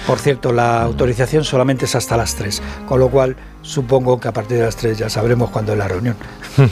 [0.06, 4.32] Por cierto, la autorización solamente es hasta las 3, con lo cual supongo que a
[4.32, 6.16] partir de las 3 ya sabremos cuándo es la reunión.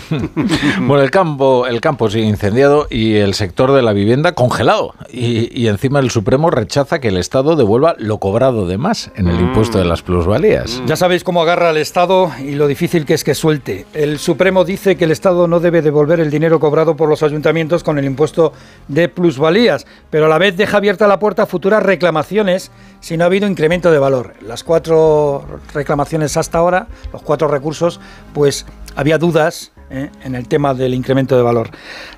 [0.78, 4.94] Bueno, el campo, el campo sigue incendiado y el sector de la vivienda congelado.
[5.10, 9.28] Y, y encima el Supremo rechaza que el Estado devuelva lo cobrado de más en
[9.28, 10.82] el impuesto de las plusvalías.
[10.86, 13.86] Ya sabéis cómo agarra el Estado y lo difícil que es que suelte.
[13.94, 17.82] El Supremo dice que el Estado no debe devolver el dinero cobrado por los ayuntamientos
[17.82, 18.52] con el impuesto
[18.88, 22.70] de plusvalías, pero a la vez deja abierta la puerta a futuras reclamaciones
[23.00, 24.34] si no ha habido incremento de valor.
[24.42, 25.44] Las cuatro
[25.74, 26.81] reclamaciones hasta ahora,
[27.12, 28.00] los cuatro recursos,
[28.32, 30.10] pues había dudas ¿eh?
[30.24, 31.70] en el tema del incremento de valor.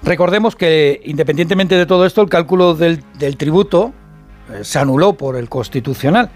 [0.02, 3.02] Recordemos que independientemente de todo esto, el cálculo del,
[3.36, 3.92] tributo
[4.52, 6.30] eh, se anuló por el Constitucional.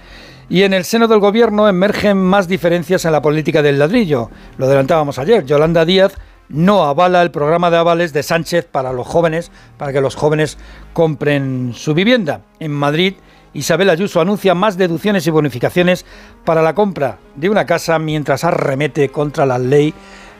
[0.50, 4.30] Y en el seno del gobierno emergen más diferencias en la política del ladrillo.
[4.56, 5.44] Lo adelantábamos ayer.
[5.44, 6.14] Yolanda Díaz
[6.48, 10.56] no avala el programa de avales de Sánchez para los jóvenes, para que los jóvenes
[10.94, 12.40] compren su vivienda.
[12.60, 13.14] En Madrid,
[13.54, 16.04] Isabel Ayuso anuncia más deducciones y bonificaciones
[16.44, 19.94] para la compra de una casa mientras arremete contra la ley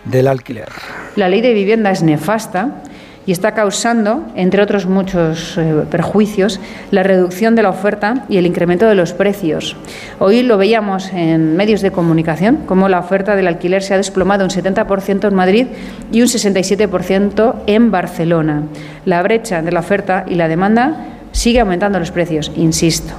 [0.05, 0.69] del alquiler.
[1.17, 2.83] La ley de vivienda es nefasta
[3.29, 6.61] y está causando, entre otros muchos eh, perjuicios,
[6.91, 9.77] la reducción de la oferta y el incremento de los precios.
[10.19, 14.45] Hoy lo veíamos en medios de comunicación, cómo la oferta del alquiler se ha desplomado
[14.45, 15.67] un 70% en Madrid
[16.11, 18.63] y un 67% en Barcelona.
[19.05, 23.13] La brecha de la oferta y la demanda sigue aumentando los precios, insisto.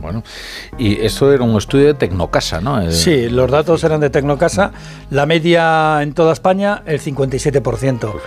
[0.00, 0.22] Bueno,
[0.78, 2.80] y esto era un estudio de Tecnocasa, ¿no?
[2.80, 4.70] El- Sí, los datos eran de Tecnocasa.
[5.10, 8.12] La media en toda España, el 57%.
[8.12, 8.22] Pues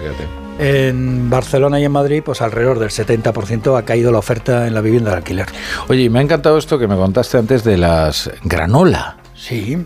[0.60, 4.82] En Barcelona y en Madrid, pues alrededor del 70% ha caído la oferta en la
[4.82, 5.46] vivienda de alquiler.
[5.88, 9.16] Oye, y me ha encantado esto que me contaste antes de las granola.
[9.36, 9.78] Sí.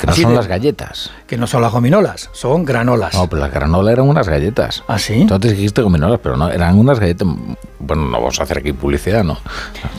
[0.00, 1.10] Que no Así son de- las galletas.
[1.26, 3.14] Que no son las gominolas, son granolas.
[3.14, 4.82] No, pero las granola eran unas galletas.
[4.88, 5.26] ¿Ah, sí?
[5.30, 7.26] Antes dijiste gominolas, pero no, eran unas galletas.
[7.78, 9.38] Bueno, no vamos a hacer aquí publicidad, ¿no?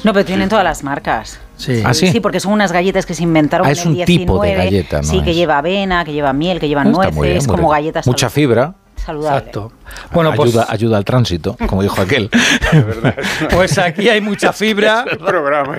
[0.04, 1.40] No, pero tienen todas las marcas.
[1.58, 1.82] Sí.
[1.86, 2.08] ¿Ah, sí?
[2.08, 4.48] Sí, porque son unas galletas que se inventaron Ah, en es el un tipo de
[4.50, 4.56] 19.
[4.66, 5.04] galleta, ¿no?
[5.04, 7.70] Sí, que Es- lleva avena, que lleva miel, que lleva Está muy nueces, bien, como
[7.70, 8.74] galletas Mucha fibra.
[9.18, 9.72] Exacto.
[10.12, 12.30] Bueno, pues- ayuda, ayuda al tránsito, como dijo aquel.
[13.52, 15.78] Pues aquí hay mucha fibra, programa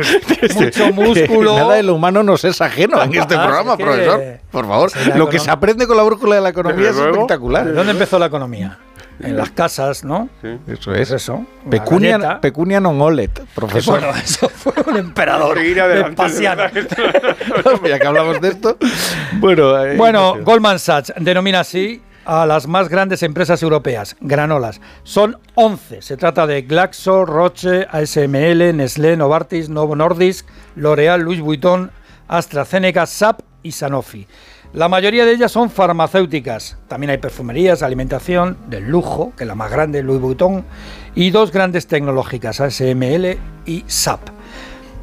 [0.54, 1.56] mucho músculo.
[1.56, 4.20] Nada de lo humano nos es ajeno en este Ah, programa, es que- profesor.
[4.50, 6.96] Por favor, Sí, lo que se aprende con la brújula de la economía Desde es
[6.96, 7.12] luego.
[7.14, 7.64] espectacular.
[7.66, 8.78] ¿De dónde empezó la economía?
[9.22, 10.30] En las casas, ¿no?
[10.66, 11.10] Eso es.
[11.10, 11.34] eso.
[11.34, 14.00] una Pecunia, pecunia non olet, profesor.
[14.00, 16.62] Bueno, eso fue un emperador vespasiano.
[17.86, 18.78] ya que hablamos de esto.
[19.34, 22.00] Bueno, eh, Bueno, Goldman Sachs denomina así
[22.30, 24.80] a las más grandes empresas europeas, granolas.
[25.02, 26.00] Son 11.
[26.00, 30.46] Se trata de Glaxo, Roche, ASML, Nestlé, Novartis, Novo Nordisk,
[30.76, 31.90] L'Oreal, Louis Vuitton,
[32.28, 34.28] AstraZeneca, SAP y Sanofi.
[34.72, 36.78] La mayoría de ellas son farmacéuticas.
[36.86, 40.64] También hay perfumerías, alimentación, del lujo, que es la más grande, Louis Vuitton,
[41.16, 44.20] y dos grandes tecnológicas, ASML y SAP.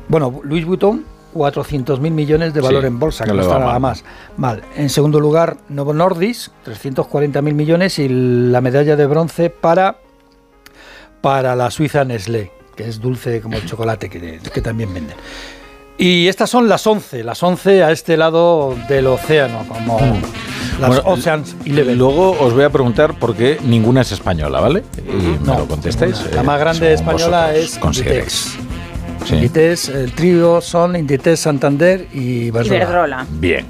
[0.08, 1.04] Bueno, Louis Vuitton,
[1.38, 3.82] 400.000 millones de valor Sí, en bolsa, que no está nada mal.
[3.82, 4.04] más.
[4.38, 4.64] Mal.
[4.76, 9.98] En segundo lugar, Novo Nordisk, 340.000 millones y la medalla de bronce para,
[11.22, 15.18] para la Suiza Nestlé, que es dulce como el chocolate que, que también venden.
[15.98, 20.00] Y estas son las 11, las 11 a este lado del océano, como
[20.80, 24.84] las Bueno, Oceans y luego os voy a preguntar por qué ninguna es española, ¿ale?
[24.98, 26.24] Y me lo contestáis.
[26.34, 28.54] La eh, más grande española es consideréis.
[28.54, 28.67] Inditex.
[29.28, 29.36] Sí.
[29.36, 32.76] Inditex, el trío son Inditex Santander y Iberdrola.
[32.78, 33.28] Iberdrola.
[33.32, 33.66] Bien.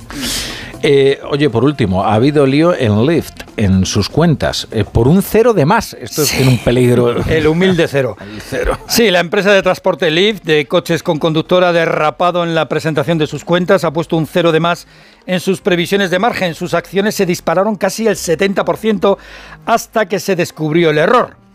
[0.84, 5.24] Eh, oye, por último, ha habido lío en Lyft, en sus cuentas, eh, por un
[5.24, 5.96] cero de más.
[6.00, 7.24] Esto es tiene un peligro.
[7.28, 8.16] El humilde cero.
[8.48, 8.78] cero.
[8.88, 13.26] Sí, la empresa de transporte Lyft de coches con conductora derrapado en la presentación de
[13.26, 14.88] sus cuentas ha puesto un cero de más
[15.26, 16.54] en sus previsiones de margen.
[16.54, 19.18] Sus acciones se dispararon casi el 70%
[19.66, 21.47] hasta que se descubrió el error.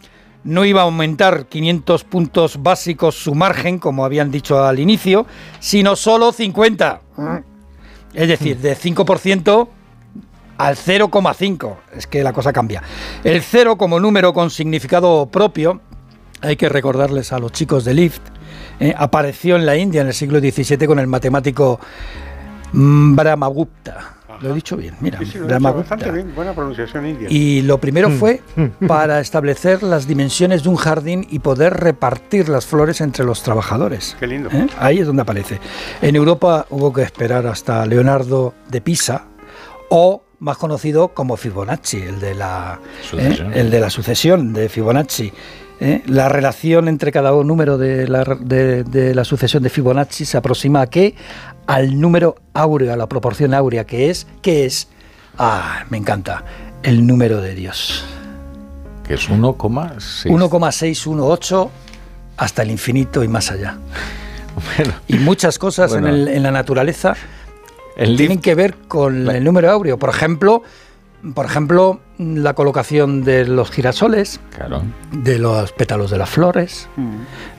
[0.44, 5.26] No iba a aumentar 500 puntos básicos su margen, como habían dicho al inicio,
[5.60, 7.00] sino solo 50.
[8.14, 9.68] Es decir, de 5%
[10.58, 11.76] al 0,5.
[11.94, 12.82] Es que la cosa cambia.
[13.24, 15.80] El 0 como número con significado propio,
[16.40, 18.22] hay que recordarles a los chicos de Lift,
[18.80, 21.78] eh, apareció en la India en el siglo XVII con el matemático
[22.72, 24.16] mm, Brahmagupta.
[24.42, 25.90] Lo he dicho bien, mira, Sí, sí, lo he dicho Brahmagupta.
[25.94, 27.28] bastante bien, buena pronunciación india.
[27.30, 28.18] Y lo primero Mm.
[28.18, 28.40] fue
[28.88, 34.16] para establecer las dimensiones de un jardín y poder repartir las flores entre los trabajadores.
[34.18, 34.48] Qué lindo.
[34.52, 34.66] ¿Eh?
[34.78, 35.60] Ahí es donde aparece.
[36.00, 39.26] En Europa hubo que esperar hasta Leonardo de Pisa
[39.90, 42.80] o más conocido como Fibonacci, el de la.
[43.16, 43.50] ¿eh?
[43.54, 45.32] el de la sucesión de Fibonacci.
[45.82, 46.02] ¿Eh?
[46.06, 50.82] La relación entre cada número de la, de- de la sucesión de Fibonacci se aproxima
[50.82, 51.14] a qué?
[51.66, 54.88] Al número áureo, a la proporción áurea, que es, ¿qué es?
[55.38, 56.44] Ah, me encanta,
[56.82, 58.04] el número de Dios.
[59.06, 60.30] Que es 1,6.
[60.30, 61.70] 1,618
[62.36, 63.76] hasta el infinito y más allá.
[64.76, 66.08] Bueno, Y muchas cosas Bueno.
[66.08, 67.14] en, el- en la naturaleza
[67.96, 69.98] El tienen que ver con el número áureo.
[69.98, 70.62] Por ejemplo,
[71.34, 74.82] por ejemplo, la colocación de los girasoles, claro.
[75.12, 76.88] de los pétalos de las flores,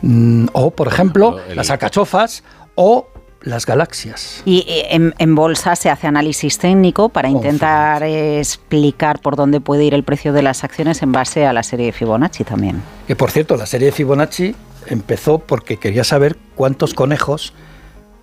[0.01, 2.43] mm, o por ejemplo, el- las alcachofas
[2.75, 3.07] o
[3.41, 4.41] las galaxias.
[4.45, 9.83] Y eh, en, en bolsa se hace análisis técnico para intentar explicar por dónde puede
[9.83, 12.81] ir el precio de las acciones en base a la serie de Fibonacci también.
[13.05, 14.55] Que por cierto, la serie de Fibonacci
[14.87, 17.53] empezó porque quería saber cuántos conejos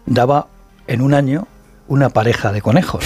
[0.07, 0.47] daba
[0.87, 1.47] en un año
[1.87, 3.05] una pareja de conejos.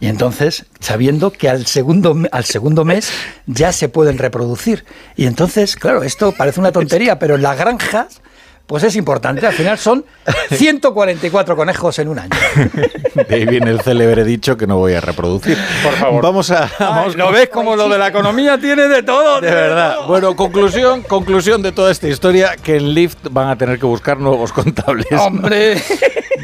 [0.00, 3.12] Y entonces, sabiendo que al segundo, al segundo mes
[3.46, 4.84] ya se pueden reproducir.
[5.14, 8.22] Y entonces, claro, esto parece una tontería, pero en las granjas
[8.70, 9.44] pues es importante.
[9.48, 10.04] Al final son
[10.52, 12.30] 144 conejos en un año.
[13.28, 15.58] De ahí viene el célebre dicho que no voy a reproducir.
[15.82, 16.22] Por favor.
[16.22, 16.70] Vamos a.
[16.78, 19.40] Vamos ¿Lo ves como lo de la economía tiene de todo?
[19.40, 20.06] De verdad.
[20.06, 24.20] Bueno, conclusión, conclusión de toda esta historia, que en Lyft van a tener que buscar
[24.20, 25.08] nuevos contables.
[25.18, 25.82] ¡Hombre!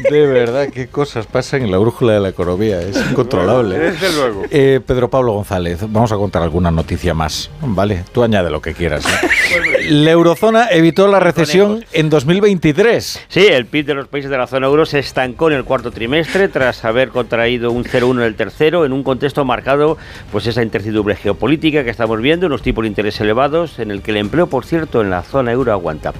[0.09, 2.81] De verdad, qué cosas pasan en la brújula de la economía.
[2.81, 3.77] Es incontrolable.
[3.77, 4.43] Desde luego.
[4.51, 7.49] Eh, Pedro Pablo González, vamos a contar alguna noticia más.
[7.61, 9.05] Vale, tú añade lo que quieras.
[9.05, 9.89] ¿eh?
[9.89, 13.25] La eurozona evitó la recesión en 2023.
[13.27, 15.91] Sí, el PIB de los países de la zona euro se estancó en el cuarto
[15.91, 19.97] trimestre tras haber contraído un 0,1 en el tercero en un contexto marcado
[20.31, 24.11] pues esa incertidumbre geopolítica que estamos viendo, unos tipos de interés elevados en el que
[24.11, 26.13] el empleo, por cierto, en la zona euro aguanta.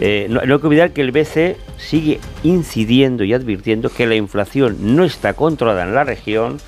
[0.00, 4.14] Eh, no, no hay que olvidar que el BCE sigue incidiendo y advirtiendo que la
[4.14, 6.58] inflación no está controlada en la región,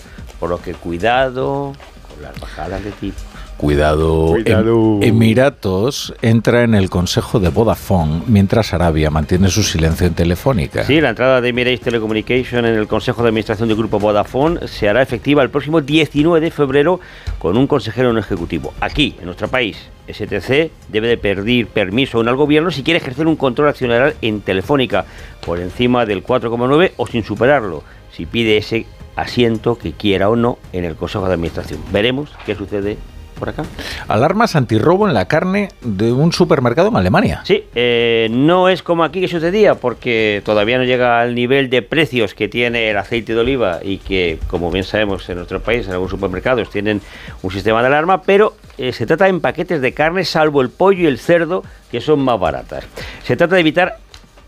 [0.41, 1.73] por lo que cuidado
[2.09, 3.19] con las bajadas de tipo.
[3.65, 4.27] Cuidado.
[4.27, 4.99] Cuidado.
[5.01, 10.85] Em- Emiratos entra en el consejo de Vodafone mientras Arabia mantiene su silencio en Telefónica.
[10.85, 14.87] Sí, la entrada de Emirates Telecommunication en el Consejo de Administración del Grupo Vodafone se
[14.87, 17.01] hará efectiva el próximo 19 de febrero
[17.39, 18.75] con un consejero no ejecutivo.
[18.81, 19.79] Aquí, en nuestro país,
[20.09, 24.43] STC debe de pedir permiso aún al gobierno si quiere ejercer un control accionarial en
[24.43, 25.07] Telefónica
[25.45, 27.83] por encima del 4,9 o sin superarlo,
[28.13, 28.85] si pide ese
[29.17, 31.81] asiento que quiera o no en el Consejo de Administración.
[31.91, 32.99] Veremos qué sucede
[33.35, 33.65] por acá.
[34.09, 37.41] Alarmas antirrobo en la carne de un supermercado en Alemania.
[37.45, 41.83] Sí, eh, no es como aquí que sucedía, porque todavía no llega al nivel de
[41.83, 45.87] precios que tiene el aceite de oliva y que, como bien sabemos, en nuestro país,
[45.87, 47.01] en algunos supermercados tienen
[47.43, 51.03] un sistema de alarma, pero eh, se trata en paquetes de carne, salvo el pollo
[51.03, 52.85] y el cerdo, que son más baratas.
[53.23, 53.99] Se trata de evitar,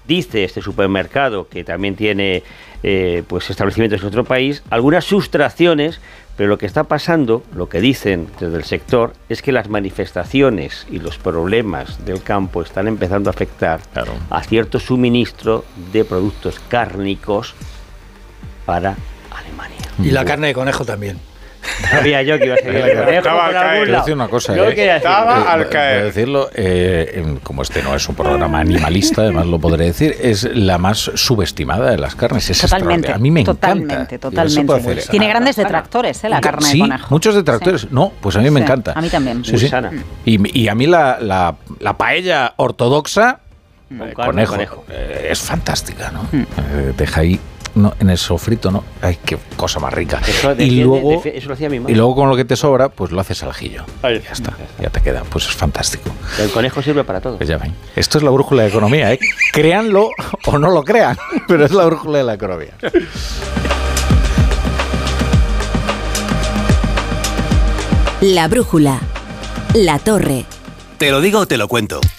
[0.06, 2.42] dice este supermercado, que también tiene
[2.82, 6.00] eh, pues establecimientos en otro país, algunas sustracciones
[6.36, 10.86] pero lo que está pasando, lo que dicen desde el sector, es que las manifestaciones
[10.90, 13.80] y los problemas del campo están empezando a afectar
[14.30, 17.54] a cierto suministro de productos cárnicos
[18.66, 18.96] para
[19.30, 19.76] Alemania.
[20.02, 21.18] Y la carne de conejo también.
[21.90, 23.90] Sabía yo que iba a ser el conejo Estaba al caer.
[23.90, 24.60] Decir una cosa, eh.
[24.60, 26.04] decir- Estaba Eh, al a caer.
[26.04, 30.44] decirlo, eh, en- como este no es un programa animalista, además lo podré decir, es
[30.54, 32.48] la más subestimada de las carnes.
[32.50, 33.12] Es Totalmente.
[33.12, 34.18] A mí me totalmente, encanta.
[34.18, 34.72] Totalmente.
[34.74, 35.02] hacer.
[35.10, 36.28] Tiene grandes detractores, ¿eh?
[36.28, 37.06] La carne sí, de conejo.
[37.10, 37.90] muchos detractores.
[37.90, 38.92] No, pues a mí me Sí, encanta.
[38.94, 39.44] a mí también.
[39.44, 39.68] Sí, Muy sí.
[39.68, 39.90] sana.
[40.24, 43.40] Y, y a mí la, la, la paella ortodoxa,
[43.88, 44.84] Con eh, carne de conejo, conejo.
[44.90, 46.26] eh, es fantástica, ¿no?
[46.32, 47.38] Eh, deja ahí
[47.76, 48.82] no, en el sofrito, ¿no?
[49.00, 50.20] Ay, qué cosa más rica.
[50.26, 51.92] Eso y defiende- luego, eso lo hacía mi madre.
[51.92, 53.84] y luego con lo que te sobra, pues lo haces al ajillo.
[54.02, 55.22] Ahí Ya está, ya te queda.
[55.30, 56.10] Pues es fantástico.
[56.40, 57.36] El conejo sirve para todo.
[57.36, 57.72] Pues ya ven.
[57.94, 59.18] Esto es la brújula de economía, ¿eh?
[59.52, 60.10] Créanlo
[60.46, 61.16] o no lo crean,
[61.48, 62.72] pero es la brújula de la economía.
[68.20, 69.00] La brújula.
[69.74, 70.46] La torre.
[70.98, 72.00] Te lo digo o te lo cuento.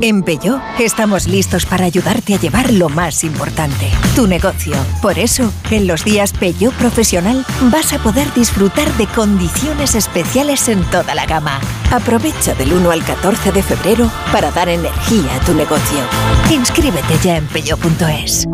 [0.00, 4.72] En Peugeot estamos listos para ayudarte a llevar lo más importante, tu negocio.
[5.02, 10.82] Por eso, en los días Peugeot Profesional vas a poder disfrutar de condiciones especiales en
[10.90, 11.60] toda la gama.
[11.90, 15.98] Aprovecha del 1 al 14 de febrero para dar energía a tu negocio.
[16.50, 18.46] Inscríbete ya en peugeot.es.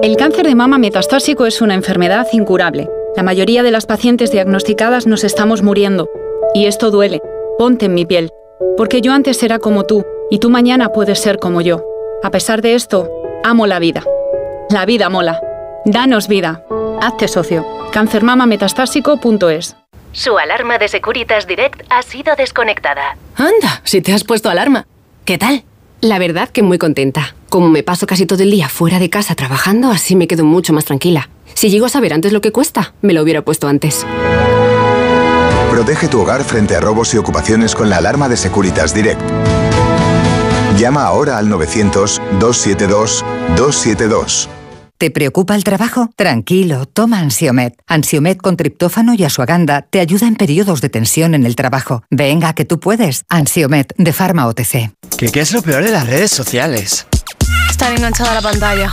[0.00, 2.88] El cáncer de mama metastásico es una enfermedad incurable.
[3.16, 6.08] La mayoría de las pacientes diagnosticadas nos estamos muriendo.
[6.54, 7.20] Y esto duele.
[7.58, 8.30] Ponte en mi piel.
[8.76, 11.84] Porque yo antes era como tú, y tú mañana puedes ser como yo.
[12.22, 13.10] A pesar de esto,
[13.44, 14.04] amo la vida.
[14.70, 15.40] La vida mola.
[15.84, 16.64] Danos vida.
[17.00, 17.66] Hazte socio.
[17.92, 19.76] Cancermamametastásico.es
[20.12, 23.16] Su alarma de Securitas Direct ha sido desconectada.
[23.36, 24.86] Anda, si te has puesto alarma.
[25.24, 25.64] ¿Qué tal?
[26.00, 27.34] La verdad que muy contenta.
[27.48, 30.72] Como me paso casi todo el día fuera de casa trabajando, así me quedo mucho
[30.72, 31.28] más tranquila.
[31.54, 34.06] Si llego a saber antes lo que cuesta, me lo hubiera puesto antes.
[35.72, 39.22] Protege tu hogar frente a robos y ocupaciones con la alarma de Securitas Direct.
[40.76, 44.48] Llama ahora al 900-272-272.
[44.98, 46.10] ¿Te preocupa el trabajo?
[46.14, 47.80] Tranquilo, toma Ansiomet.
[47.86, 52.02] Ansiomet con triptófano y asuaganda te ayuda en periodos de tensión en el trabajo.
[52.10, 53.24] Venga, que tú puedes.
[53.30, 54.92] Ansiomet de Pharma OTC.
[55.16, 57.06] ¿Qué, qué es lo peor de las redes sociales?
[57.70, 58.92] Estar enganchada a la pantalla.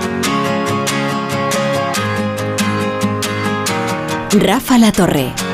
[4.33, 5.50] Rafa La Torre.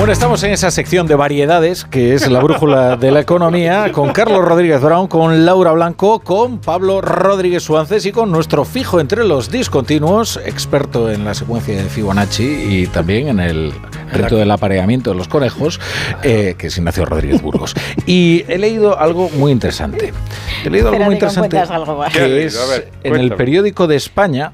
[0.00, 4.12] Bueno, estamos en esa sección de variedades que es la brújula de la economía con
[4.12, 9.24] Carlos Rodríguez Brown, con Laura Blanco, con Pablo Rodríguez Suances y con nuestro fijo entre
[9.24, 13.74] los discontinuos, experto en la secuencia de Fibonacci y también en el
[14.10, 15.78] reto del apareamiento de los conejos,
[16.22, 17.74] eh, que es Ignacio Rodríguez Burgos.
[18.06, 20.14] Y he leído algo muy interesante.
[20.64, 21.62] He leído algo muy interesante
[22.14, 22.58] que es
[23.04, 24.52] en el periódico de España.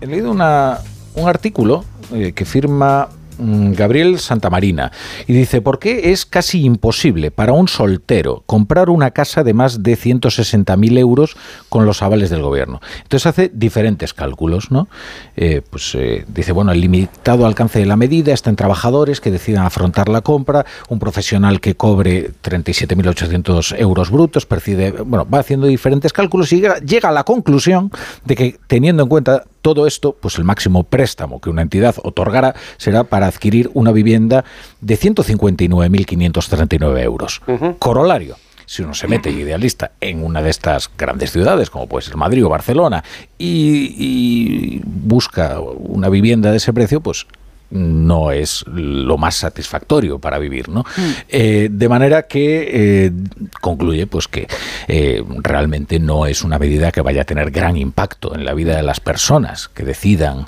[0.00, 0.80] He leído una,
[1.14, 4.92] un artículo eh, que firma Gabriel Santamarina
[5.26, 9.82] y dice, ¿por qué es casi imposible para un soltero comprar una casa de más
[9.82, 11.36] de 160.000 euros
[11.68, 12.80] con los avales del gobierno?
[13.02, 14.88] Entonces hace diferentes cálculos, ¿no?
[15.36, 19.30] Eh, pues eh, dice, bueno, el limitado alcance de la medida está en trabajadores que
[19.30, 25.66] decidan afrontar la compra, un profesional que cobre 37.800 euros brutos, percibe, bueno, va haciendo
[25.66, 27.90] diferentes cálculos y llega a la conclusión
[28.24, 32.54] de que teniendo en cuenta todo esto, pues el máximo préstamo que una entidad otorgará
[32.76, 34.44] será para adquirir una vivienda
[34.80, 37.40] de 159.539 euros.
[37.78, 38.36] Corolario.
[38.66, 42.44] Si uno se mete idealista en una de estas grandes ciudades, como puede ser Madrid
[42.44, 43.02] o Barcelona,
[43.36, 47.26] y, y busca una vivienda de ese precio, pues
[47.72, 50.84] no es lo más satisfactorio para vivir, ¿no?
[51.28, 53.12] Eh, de manera que eh,
[53.60, 54.46] concluye pues que
[54.88, 58.76] eh, realmente no es una medida que vaya a tener gran impacto en la vida
[58.76, 60.46] de las personas que decidan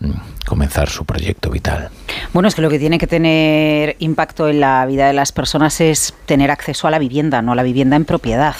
[0.00, 0.10] mm,
[0.46, 1.88] comenzar su proyecto vital.
[2.32, 5.80] Bueno, es que lo que tiene que tener impacto en la vida de las personas
[5.80, 8.56] es tener acceso a la vivienda, no a la vivienda en propiedad.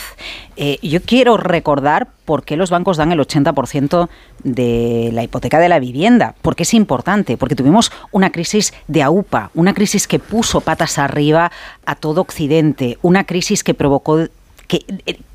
[0.56, 4.08] Eh, yo quiero recordar por qué los bancos dan el 80%
[4.46, 6.34] de la hipoteca de la vivienda.
[6.40, 11.50] Porque es importante, porque tuvimos una crisis de AUPA, una crisis que puso patas arriba
[11.84, 14.28] a todo Occidente, una crisis que provocó
[14.68, 14.84] que,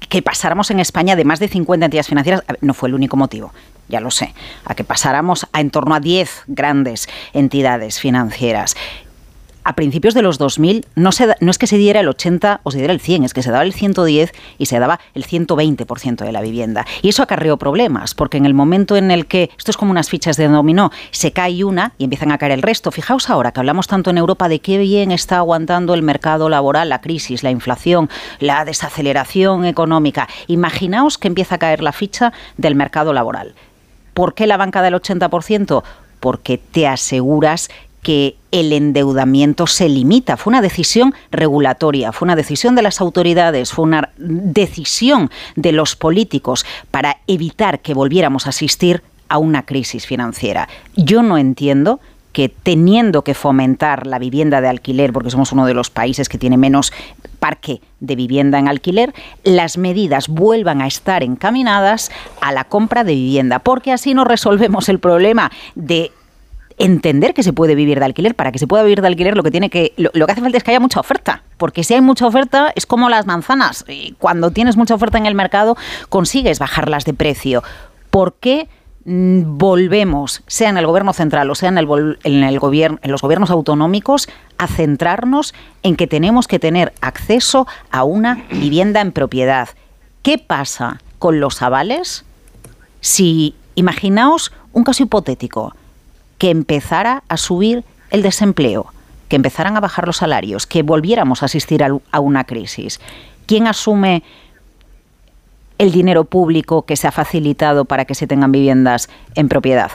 [0.09, 2.43] que pasáramos en España de más de 50 entidades financieras.
[2.61, 3.53] No fue el único motivo,
[3.89, 4.33] ya lo sé,
[4.65, 8.75] a que pasáramos a en torno a 10 grandes entidades financieras
[9.63, 12.93] a principios de los 2000 no, es que se diera el 80 o se diera
[12.93, 16.41] el 100, es que se daba el 110 y se daba el 120% de la
[16.41, 16.85] vivienda.
[17.01, 20.09] Y eso acarreó problemas, porque en el momento en el que, esto es como unas
[20.09, 22.91] fichas de dominó, se cae una y empiezan a caer el resto.
[22.91, 26.89] Fijaos ahora que hablamos tanto en Europa de qué bien está aguantando el mercado laboral,
[26.89, 28.09] la crisis, la inflación,
[28.39, 30.27] la desaceleración económica.
[30.47, 33.53] Imaginaos que empieza a caer la ficha del mercado laboral.
[34.13, 35.83] ¿Por qué la banca del 80%?
[36.19, 37.69] Porque te aseguras
[38.01, 40.37] que el endeudamiento se limita.
[40.37, 45.95] Fue una decisión regulatoria, fue una decisión de las autoridades, fue una decisión de los
[45.95, 50.67] políticos para evitar que volviéramos a asistir a una crisis financiera.
[50.95, 51.99] Yo no entiendo
[52.33, 56.37] que teniendo que fomentar la vivienda de alquiler, porque somos uno de los países que
[56.37, 56.93] tiene menos
[57.39, 59.13] parque de vivienda en alquiler,
[59.43, 64.89] las medidas vuelvan a estar encaminadas a la compra de vivienda, porque así no resolvemos
[64.89, 66.11] el problema de
[66.81, 68.35] entender que se puede vivir de alquiler.
[68.35, 70.57] Para que se pueda vivir de alquiler, lo que tiene que lo, que hace falta
[70.57, 73.85] es que haya mucha oferta, porque si hay mucha oferta es como las manzanas.
[74.17, 75.77] Cuando tienes mucha oferta en el mercado,
[76.09, 77.63] consigues bajarlas de precio.
[78.09, 78.67] ¿Por qué
[79.05, 83.11] mm, volvemos, sea en el gobierno central o sea en el, en el gobierno, en
[83.11, 84.27] los gobiernos autonómicos,
[84.57, 85.53] a centrarnos
[85.83, 89.69] en que tenemos que tener acceso a una vivienda en propiedad?
[90.23, 92.25] ¿Qué pasa con los avales?
[92.99, 95.73] Si imaginaos un caso hipotético,
[96.41, 98.87] que empezara a subir el desempleo,
[99.27, 102.99] que empezaran a bajar los salarios, que volviéramos a asistir a, una crisis.
[103.45, 104.23] ¿Quién asume
[105.77, 109.91] el dinero público que se ha facilitado para que se tengan viviendas en propiedad?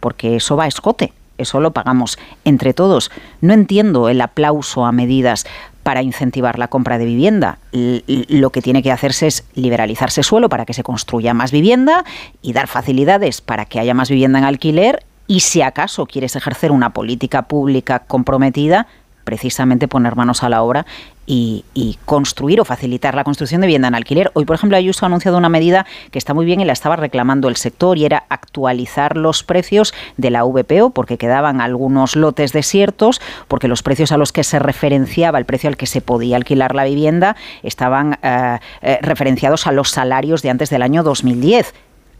[0.00, 3.10] Porque eso va a escote, eso lo pagamos entre todos.
[3.42, 5.44] No entiendo el aplauso a medidas
[5.82, 7.58] para incentivar la compra de vivienda.
[7.72, 12.06] Lo que tiene que hacerse es liberalizarse suelo para que se construya más vivienda
[12.40, 16.72] y dar facilidades para que haya más vivienda en alquiler y si acaso quieres ejercer
[16.72, 18.88] una política pública comprometida,
[19.22, 20.86] precisamente poner manos a la obra
[21.24, 21.64] y,
[22.04, 24.32] construir o facilitar la construcción de vivienda en alquiler.
[24.34, 26.96] Hoy, por ejemplo, Ayuso ha anunciado una medida que está muy bien y la estaba
[26.96, 32.52] reclamando el sector y era actualizar los precios de la VPO porque quedaban algunos lotes
[32.52, 36.34] desiertos, porque los precios a los que se referenciaba, el precio al que se podía
[36.34, 41.72] alquilar la vivienda, estaban eh, eh, referenciados a los salarios de antes del año 2010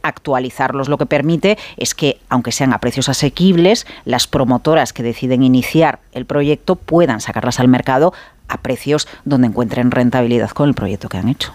[0.02, 5.43] actualizarlos lo que permite es que, aunque sean a precios asequibles, las promotoras que deciden
[5.43, 8.12] iniciar el proyecto puedan sacarlas al mercado
[8.48, 11.52] a precios donde encuentren rentabilidad con el proyecto que han hecho.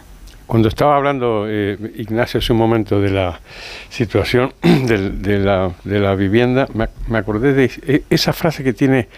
[0.47, 3.39] Cuando estaba hablando eh, Ignacio hace un momento de la
[3.89, 9.09] situación de, la, vivienda, me, acordé de e, esa frase que tiene,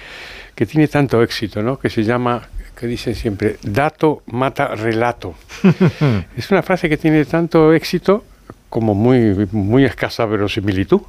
[0.56, 1.78] que tiene tanto éxito, ¿no?
[1.78, 2.48] que se llama
[2.78, 5.34] que dicen siempre, dato mata relato.
[6.38, 8.24] es una frase que tiene tanto éxito
[8.70, 11.02] como muy, muy escasa verosimilitud,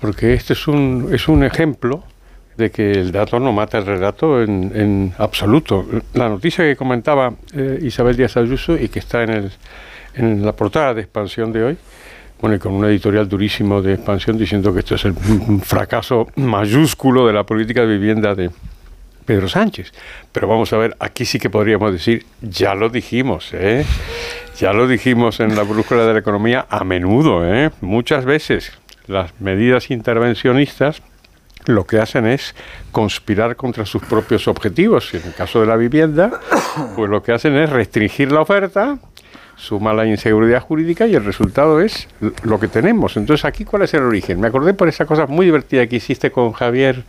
[0.00, 2.04] porque este es un, es un ejemplo
[2.56, 5.86] de que el dato no mata el relato en, en absoluto.
[6.14, 9.52] La noticia que comentaba eh, Isabel Díaz Ayuso y que está en, el,
[10.14, 11.78] en la portada de expansión de hoy,
[12.40, 15.14] bueno, y con un editorial durísimo de expansión diciendo que esto es el
[15.62, 18.50] fracaso mayúsculo de la política de vivienda de,
[19.30, 19.92] Pedro Sánchez.
[20.32, 23.86] Pero vamos a ver, aquí sí que podríamos decir, ya lo dijimos, ¿eh?
[24.60, 27.70] Ya lo dijimos en la brújula de la economía a menudo, ¿eh?
[27.80, 28.72] muchas veces.
[29.06, 31.00] Las medidas intervencionistas
[31.64, 32.54] lo que hacen es
[32.92, 35.14] conspirar contra sus propios objetivos.
[35.14, 36.40] En el caso de la vivienda,
[36.94, 38.98] pues lo que hacen es restringir la oferta
[39.56, 42.08] suma la inseguridad jurídica y el resultado es
[42.44, 43.18] lo que tenemos.
[43.18, 44.40] Entonces, aquí, ¿cuál es el origen?
[44.40, 47.04] Me acordé por esa cosa muy divertida que hiciste con Javier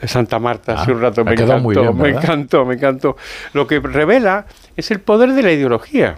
[0.00, 1.24] de Santa Marta hace ah, un rato.
[1.24, 3.16] Me encantó, me encantó, me encantó.
[3.54, 4.44] Lo que revela
[4.76, 6.16] es el poder de la ideología.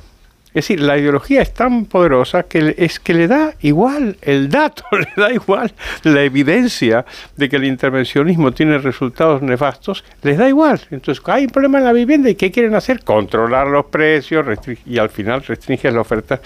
[0.57, 4.85] Es decir, la ideología es tan poderosa que es que le da igual el dato,
[4.91, 5.71] le da igual
[6.03, 7.05] la evidencia
[7.37, 10.81] de que el intervencionismo tiene resultados nefastos, les da igual.
[10.91, 13.05] Entonces, hay un problema en la vivienda y ¿qué quieren hacer?
[13.05, 14.47] Controlar los precios
[14.87, 16.41] y al final restringen la oferta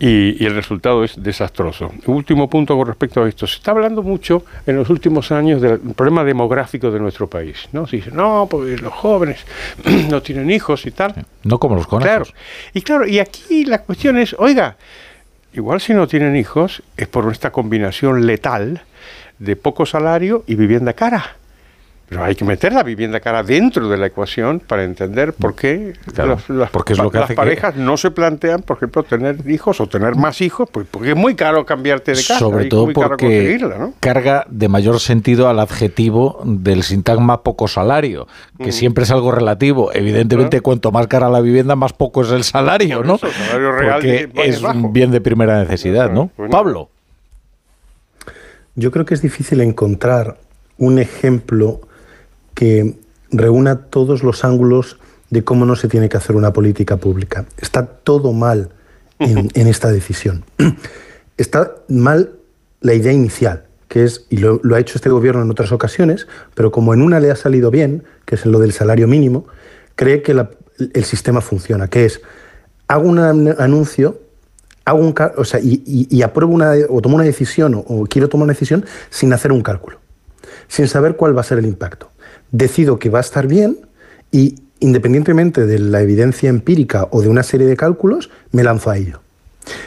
[0.00, 1.92] y, el resultado es desastroso.
[2.06, 3.46] Último punto con respecto a esto.
[3.46, 7.68] Se está hablando mucho en los últimos años del problema demográfico de nuestro país.
[7.70, 7.86] ¿no?
[7.86, 9.46] Se dice, no, porque los jóvenes
[10.10, 11.14] no tienen hijos y tal.
[11.42, 12.32] No como los conejos.
[12.32, 12.40] Claro.
[12.74, 14.76] Y claro, y aquí la cuestión es, oiga,
[15.52, 18.82] igual si no tienen hijos es por esta combinación letal
[19.38, 21.36] de poco salario y vivienda cara.
[22.10, 25.92] Pero hay que meter la vivienda cara dentro de la ecuación para entender por qué
[26.16, 29.86] las, porque es lo que las parejas no se plantean, por ejemplo, tener hijos o
[29.86, 32.40] tener más hijos, pues porque es muy caro cambiarte de casa.
[32.40, 33.60] Sobre todo porque
[34.00, 38.26] carga de mayor sentido al adjetivo del sintagma poco salario,
[38.58, 38.72] que mm.
[38.72, 39.92] siempre es algo relativo.
[39.94, 43.18] Evidentemente, cuanto más cara la vivienda, más poco es el salario, ¿no?
[43.18, 46.28] porque es un bien de primera necesidad, ¿no?
[46.50, 46.88] Pablo.
[48.74, 50.38] Yo creo que es difícil encontrar
[50.76, 51.82] un ejemplo
[52.54, 52.96] que
[53.30, 54.98] reúna todos los ángulos
[55.30, 57.46] de cómo no se tiene que hacer una política pública.
[57.58, 58.70] Está todo mal
[59.18, 60.44] en, esta decisión.
[61.36, 62.32] Está mal
[62.80, 66.70] la idea inicial, que es, y lo, ha hecho este gobierno en otras ocasiones, pero
[66.70, 69.46] como en una le ha salido bien, que es lo del salario mínimo,
[69.94, 72.20] cree que el sistema funciona, que es,
[72.88, 74.20] hago un anuncio,
[74.84, 78.52] hago un, o sea, y, apruebo una, o tomo una decisión, o quiero tomar una
[78.54, 80.00] decisión sin hacer un cálculo,
[80.68, 82.09] sin saber cuál va a ser el impacto
[82.52, 83.78] decido que va a estar bien
[84.30, 88.96] y independientemente de la evidencia empírica o de una serie de cálculos, me lanzo a
[88.96, 89.20] ello.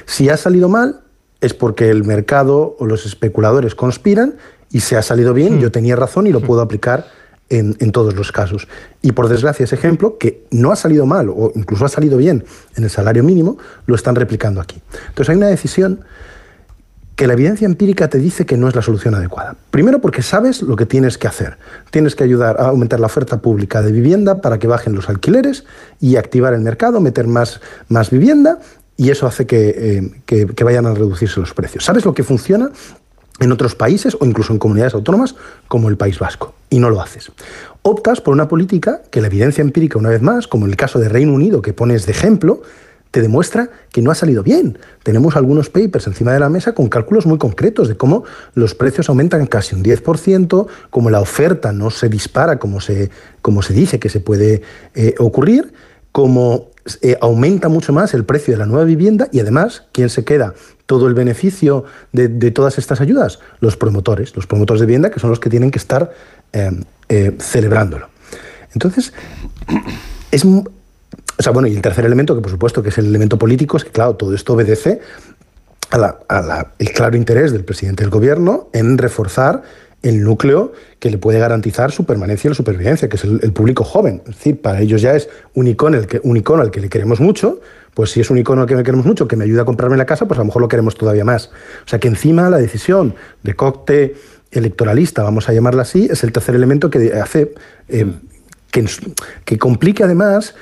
[0.06, 1.02] Si ha salido mal,
[1.42, 4.36] es porque el mercado o los especuladores conspiran
[4.72, 5.60] y se ha salido bien, hmm.
[5.60, 6.46] yo tenía razón y lo hmm.
[6.46, 7.08] puedo aplicar
[7.50, 8.68] en, en, todos los casos.
[9.02, 12.46] Y por desgracia, ese ejemplo, que no ha salido mal o incluso ha salido bien
[12.76, 14.82] en el salario mínimo, lo están replicando aquí.
[15.10, 16.06] Entonces hay una decisión
[17.16, 19.56] que la evidencia empírica te dice que no es la solución adecuada.
[19.70, 21.58] Primero porque sabes lo que tienes que hacer.
[21.92, 25.66] Tienes que ayudar a aumentar la oferta pública de vivienda para que bajen los alquileres
[26.00, 28.60] y activar el mercado, meter más, más vivienda
[28.98, 31.86] y eso hace que, eh, que vayan a reducirse los precios.
[31.86, 32.72] ¿Sabes lo que funciona?
[33.40, 35.36] en otros países o incluso en comunidades autónomas
[35.68, 37.32] como el País Vasco, y no lo haces.
[37.82, 41.00] Optas por una política que la evidencia empírica, una vez más, como en el caso
[41.00, 42.62] de Reino Unido que pones de ejemplo,
[43.14, 44.80] te demuestra que no ha salido bien.
[45.04, 48.24] Tenemos algunos papers encima de la mesa con cálculos muy concretos de cómo
[48.56, 53.12] los precios aumentan casi un 10%, cómo la oferta no se dispara como se,
[53.44, 54.64] como se dice que se puede
[54.96, 55.74] eh, ocurrir,
[56.12, 56.72] cómo
[57.04, 60.56] eh, aumenta mucho más el precio de la nueva vivienda y además, ¿quién se queda
[60.88, 61.84] todo el beneficio
[62.14, 63.38] de, todas estas ayudas?
[63.60, 66.12] Los promotores, los promotores de vivienda que son los que tienen que estar
[66.52, 66.72] eh,
[67.10, 68.10] eh, celebrándolo.
[68.74, 69.14] Entonces,
[70.32, 70.44] es...
[71.44, 73.76] O sea, bueno, y el tercer elemento, que por supuesto que es el elemento político,
[73.76, 75.02] es que, claro, todo esto obedece
[75.90, 76.16] al
[76.96, 79.62] claro interés del presidente del gobierno en reforzar
[80.04, 83.84] el núcleo que le puede garantizar su permanencia y la supervivencia, que es el, público
[83.84, 84.22] joven.
[84.26, 86.88] Es decir, para ellos ya es un icono, el que, un icono al que le
[86.88, 87.60] queremos mucho,
[87.94, 89.98] pues si es un icono al que le queremos mucho, que me ayuda a comprarme
[89.98, 91.48] la casa, pues a lo mejor lo queremos todavía más.
[91.86, 94.16] O sea que encima la decisión de cóctel
[94.50, 97.54] electoralista, vamos a llamarla así, es el tercer elemento que hace
[97.90, 98.14] eh,
[98.72, 98.86] que,
[99.44, 100.56] que complique además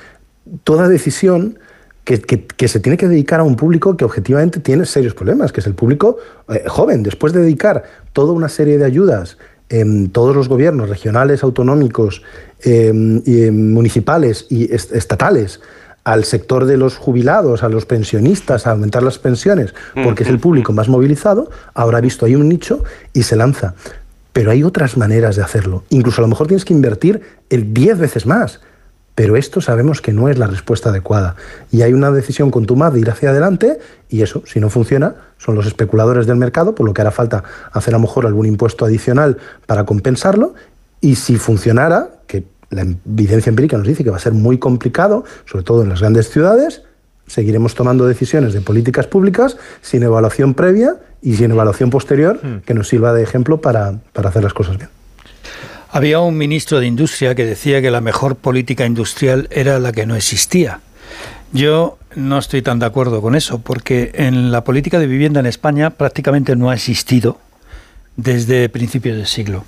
[0.64, 1.58] toda decisión
[2.04, 5.66] que, se tiene que dedicar a un público que objetivamente tiene serios problemas, que es
[5.66, 6.16] el público
[6.48, 7.02] eh, joven.
[7.02, 9.38] Después de dedicar toda una serie de ayudas
[9.68, 12.22] en todos los gobiernos regionales, autonómicos,
[12.62, 15.60] em, y, municipales y estatales
[16.04, 19.72] al sector de los jubilados, a los pensionistas, a aumentar las pensiones,
[20.02, 23.74] porque es el público más movilizado, habrá visto ahí un nicho y se lanza.
[24.32, 25.84] Pero hay otras maneras de hacerlo.
[25.90, 28.60] Incluso a lo mejor tienes que invertir el 10 veces más
[29.14, 31.36] pero esto sabemos que no es la respuesta adecuada.
[31.70, 35.54] Y hay una decisión contumaz de ir hacia adelante y eso, si no funciona, son
[35.54, 38.84] los especuladores del mercado, por lo que hará falta hacer a lo mejor algún impuesto
[38.84, 40.54] adicional para compensarlo.
[41.00, 45.24] Y si funcionara, que la evidencia empírica nos dice que va a ser muy complicado,
[45.44, 46.82] sobre todo en las grandes ciudades,
[47.26, 52.60] seguiremos tomando decisiones de políticas públicas sin evaluación previa y sin evaluación posterior hmm.
[52.64, 54.90] que nos sirva de ejemplo para, para hacer las cosas bien.
[55.94, 60.06] Había un ministro de Industria que decía que la mejor política industrial era la que
[60.06, 60.80] no existía.
[61.52, 65.44] Yo no estoy tan de acuerdo con eso, porque en la política de vivienda en
[65.44, 67.36] España prácticamente no ha existido
[68.16, 69.66] desde principios del siglo.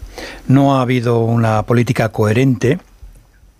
[0.49, 2.78] No ha habido una política coherente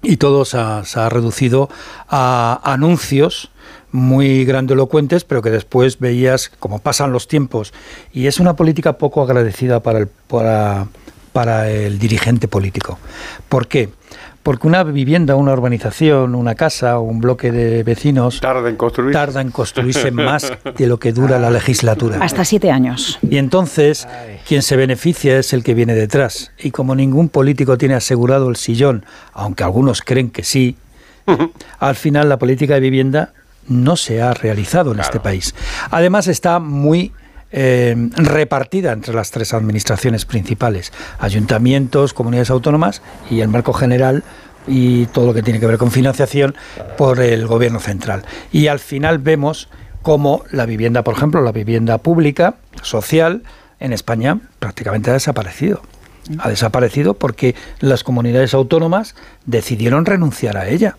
[0.01, 1.69] y todo se ha, reducido
[2.09, 3.51] a anuncios
[3.93, 7.75] muy grandilocuentes, pero que después veías cómo pasan los tiempos.
[8.11, 10.87] Y es una política poco agradecida para el, para,
[11.35, 12.97] para el dirigente político.
[13.49, 13.89] ¿Por qué?
[14.45, 18.79] Porque una vivienda, una urbanización, una casa, un bloque de vecinos tarda en,
[19.11, 22.19] tarda en construirse más de lo que dura la legislatura.
[22.21, 23.19] Hasta siete años.
[23.29, 24.07] Y entonces
[24.47, 26.53] quien se beneficia es el que viene detrás.
[26.57, 30.77] Y como ningún político tiene asegurado el sillón, aunque algunos creen que sí,
[31.81, 33.33] al final la política de vivienda
[33.67, 35.53] no se ha realizado en este país.
[35.91, 37.13] Además está muy
[37.57, 43.01] eh, repartida entre las tres administraciones principales, ayuntamientos, comunidades autónomas
[43.31, 44.25] y el marco general
[44.67, 46.57] y todo lo que tiene que ver con financiación
[46.97, 48.25] por el gobierno central.
[48.51, 49.69] Y al final vemos
[50.03, 53.43] cómo la vivienda, por ejemplo, la vivienda pública, social,
[53.79, 55.81] en España prácticamente ha desaparecido.
[56.39, 59.15] Ha desaparecido porque las comunidades autónomas
[59.47, 60.97] decidieron renunciar a ella.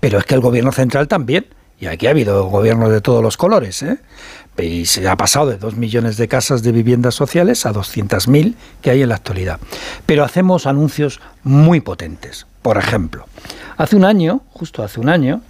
[0.00, 1.46] Pero es que el gobierno central también.
[1.78, 3.82] Y aquí ha habido gobiernos de todos los colores.
[3.82, 3.98] ¿eh?
[4.64, 8.90] Y se ha pasado de 2 millones de casas de viviendas sociales a 200.000 que
[8.90, 9.60] hay en la actualidad.
[10.06, 12.46] Pero hacemos anuncios muy potentes.
[12.62, 13.26] Por ejemplo,
[13.76, 15.42] hace un año, justo hace un año,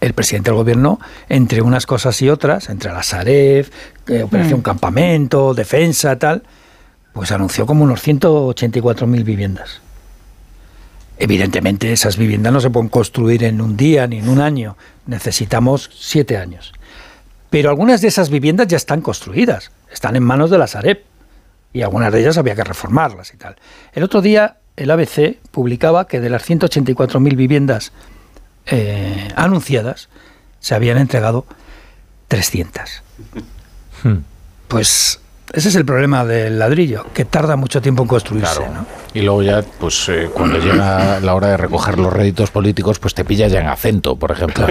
[0.00, 0.98] el presidente del gobierno,
[1.28, 3.70] entre unas cosas y otras, entre la Saref,
[4.08, 4.62] eh, Operación mm.
[4.62, 6.42] Campamento, Defensa, tal,
[7.12, 9.80] pues anunció como unos 184.000 viviendas.
[11.18, 15.90] Evidentemente esas viviendas no se pueden construir en un día ni en un año, necesitamos
[15.92, 16.72] siete años.
[17.50, 21.04] Pero algunas de esas viviendas ya están construidas, están en manos de la Sareb
[21.72, 23.56] y algunas de ellas había que reformarlas y tal.
[23.92, 27.92] El otro día el ABC publicaba que de las 184.000 viviendas
[28.66, 30.08] eh, anunciadas
[30.60, 31.44] se habían entregado
[32.28, 33.02] 300.
[34.02, 34.18] Hmm.
[34.68, 35.20] Pues
[35.52, 38.60] ese es el problema del ladrillo, que tarda mucho tiempo en construirse.
[39.12, 43.14] Y luego ya, pues eh, cuando llega la hora de recoger los réditos políticos, pues
[43.14, 44.66] te pilla ya en acento, por ejemplo.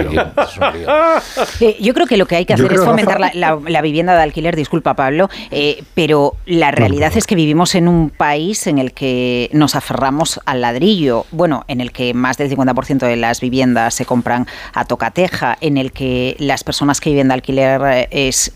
[1.60, 4.56] Eh, yo creo que lo que hay que hacer es fomentar la, vivienda de alquiler,
[4.56, 9.50] disculpa Pablo, eh, pero la realidad es que vivimos en un país en el que
[9.52, 14.06] nos aferramos al ladrillo, bueno, en el que más del 50% de las viviendas se
[14.06, 18.52] compran a tocateja, en el que las personas que viven de alquiler es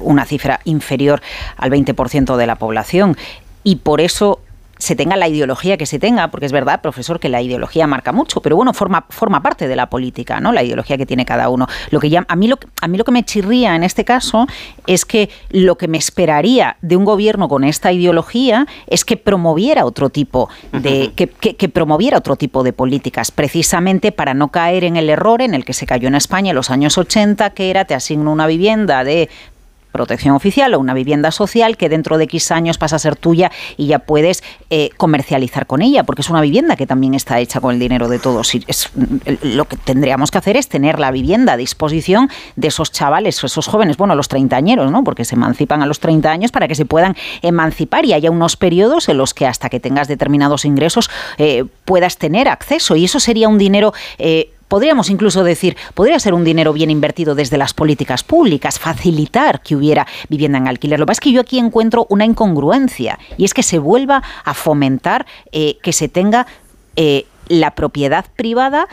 [0.00, 1.20] una cifra inferior
[1.56, 3.16] al 20% de la población.
[3.62, 4.40] Y por eso
[4.78, 8.12] se tenga la ideología que se tenga, porque es verdad, profesor, que la ideología marca
[8.12, 10.52] mucho, pero bueno, forma, forma parte de la política, ¿no?
[10.52, 11.66] La ideología que tiene cada uno.
[11.90, 14.46] Lo que ya, a, mí lo, a mí lo que me chirría en este caso
[14.86, 19.84] es que lo que me esperaría de un gobierno con esta ideología es que promoviera
[19.84, 24.96] otro tipo de, que, que, promoviera otro tipo de políticas, precisamente para no caer en
[24.96, 27.84] el error en el que se cayó en España en los años 80, que era
[27.84, 29.30] te asigno una vivienda de
[29.94, 33.52] protección oficial o una vivienda social que dentro de X años pasa a ser tuya
[33.76, 37.60] y ya puedes eh, comercializar con ella, porque es una vivienda que también está hecha
[37.60, 38.56] con el dinero de todos.
[38.56, 38.90] Y es,
[39.42, 43.68] lo que tendríamos que hacer es tener la vivienda a disposición de esos chavales, esos
[43.68, 45.04] jóvenes, bueno, los treintañeros, ¿no?
[45.04, 48.56] Porque se emancipan a los 30 años para que se puedan emancipar y haya unos
[48.56, 51.08] periodos en los que hasta que tengas determinados ingresos
[51.38, 52.96] eh, puedas tener acceso.
[52.96, 57.36] Y eso sería un dinero eh, podríamos incluso decir, podría ser un dinero bien invertido
[57.36, 60.98] desde las políticas públicas, facilitar que hubiera vivienda en alquiler.
[60.98, 64.24] Lo que pasa es que yo aquí encuentro una incongruencia y es que se vuelva
[64.44, 66.48] a fomentar eh, que se tenga
[67.48, 68.88] la propiedad privada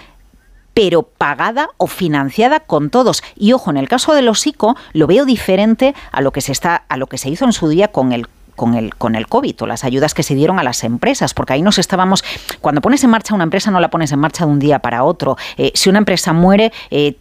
[0.75, 3.23] pero pagada o financiada con todos.
[3.35, 6.51] Y ojo, en el caso de los ICO lo veo diferente a lo que se
[6.51, 8.27] está a lo que se hizo en su día con el
[8.61, 11.53] con el, con el COVID o las ayudas que se dieron a las empresas, porque
[11.53, 12.23] ahí nos estábamos,
[12.59, 15.03] cuando pones en marcha una empresa no la pones en marcha de un día para
[15.03, 15.35] otro.
[15.57, 17.15] Eh, si una empresa muere, eh,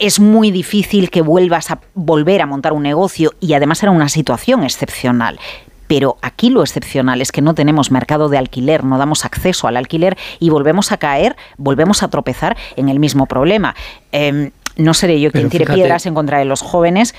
[0.00, 4.08] es muy difícil que vuelvas a volver a montar un negocio y además era una
[4.08, 5.38] situación excepcional.
[5.86, 9.76] Pero aquí lo excepcional es que no tenemos mercado de alquiler, no damos acceso al
[9.76, 13.76] alquiler y volvemos a caer, volvemos a tropezar en el mismo problema.
[14.10, 17.14] Em, no seré yo quien tire piedras en contra de los jóvenes,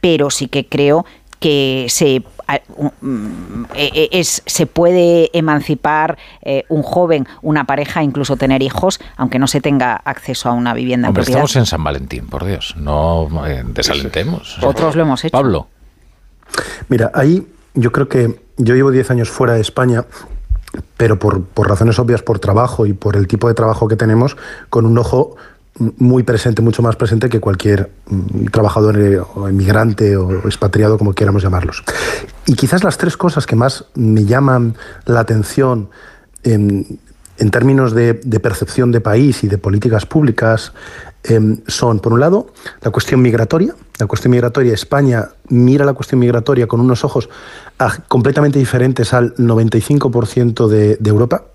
[0.00, 1.04] pero sí que creo
[1.42, 2.22] que se,
[3.00, 9.00] mm, e, e, es, se puede emancipar eh, un joven, una pareja, incluso tener hijos,
[9.16, 11.08] aunque no se tenga acceso a una vivienda.
[11.08, 14.58] Hombre, estamos en San Valentín, por Dios, no eh, desalentemos.
[14.62, 15.32] Otros lo hemos hecho.
[15.32, 15.66] Pablo.
[16.88, 20.04] Mira, ahí yo creo que yo llevo 10 años fuera de España,
[20.96, 24.36] pero por, razones obvias, por trabajo y por el tipo de trabajo que tenemos,
[24.70, 25.36] con un ojo
[25.78, 31.14] muy presente, mucho más presente que cualquier mm, trabajador eh, o emigrante o expatriado, como
[31.14, 31.82] quieramos llamarlos.
[32.46, 34.74] Y quizás las tres cosas que más me llaman
[35.06, 35.88] la atención
[36.42, 36.98] en,
[37.50, 40.72] términos de, percepción de país y de políticas públicas
[41.24, 42.52] em, son, por un lado,
[42.82, 47.28] la cuestión migratoria, la cuestión migratoria, España mira la cuestión migratoria con unos ojos
[47.78, 51.46] ah, completamente diferentes al 95% de, de Europa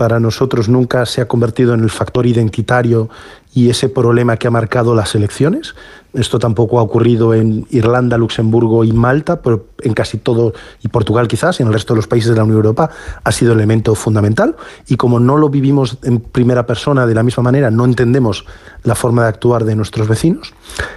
[0.00, 3.10] para nosotros nunca se ha convertido en el factor identitario
[3.52, 5.74] y ese problema que ha marcado las elecciones.
[6.14, 11.28] Esto tampoco ha ocurrido en Irlanda, Luxemburgo y Malta, pero en casi todo, y Portugal
[11.28, 12.88] quizás, y en el resto de los países de la Unión Europea,
[13.22, 14.56] ha sido elemento fundamental.
[14.88, 18.46] Y como no lo vivimos en primera persona de la misma manera, no entendemos
[18.84, 20.54] la forma de actuar de nuestros vecinos.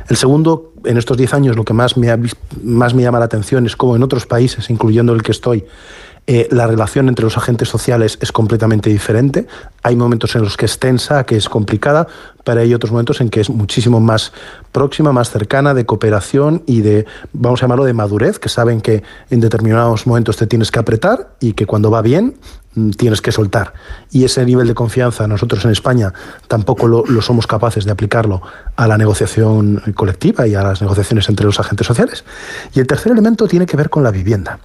[0.08, 2.08] El segundo, en estos diez años, lo que más me,
[2.64, 5.66] más me llama la atención es cómo en otros países, incluyendo el que estoy,
[6.26, 9.46] eh, la relación entre los agentes sociales es completamente diferente.
[9.82, 12.08] Hay momentos en los que es tensa, que es complicada,
[12.46, 14.32] pero hay otros momentos en que es muchísimo más
[14.72, 19.04] próxima, más cercana, de cooperación y de, vamos a llamarlo, de madurez, que saben que
[19.32, 22.38] en determinados momentos te tienes que apretar y que cuando va bien
[22.76, 23.74] mm, tienes que soltar.
[24.10, 26.14] Y ese nivel de confianza nosotros en España
[26.48, 28.42] tampoco lo, lo, somos capaces de aplicarlo
[28.78, 32.24] a la negociación colectiva y a las negociaciones entre los agentes sociales.
[32.74, 34.60] Y el tercer elemento tiene que ver con la vivienda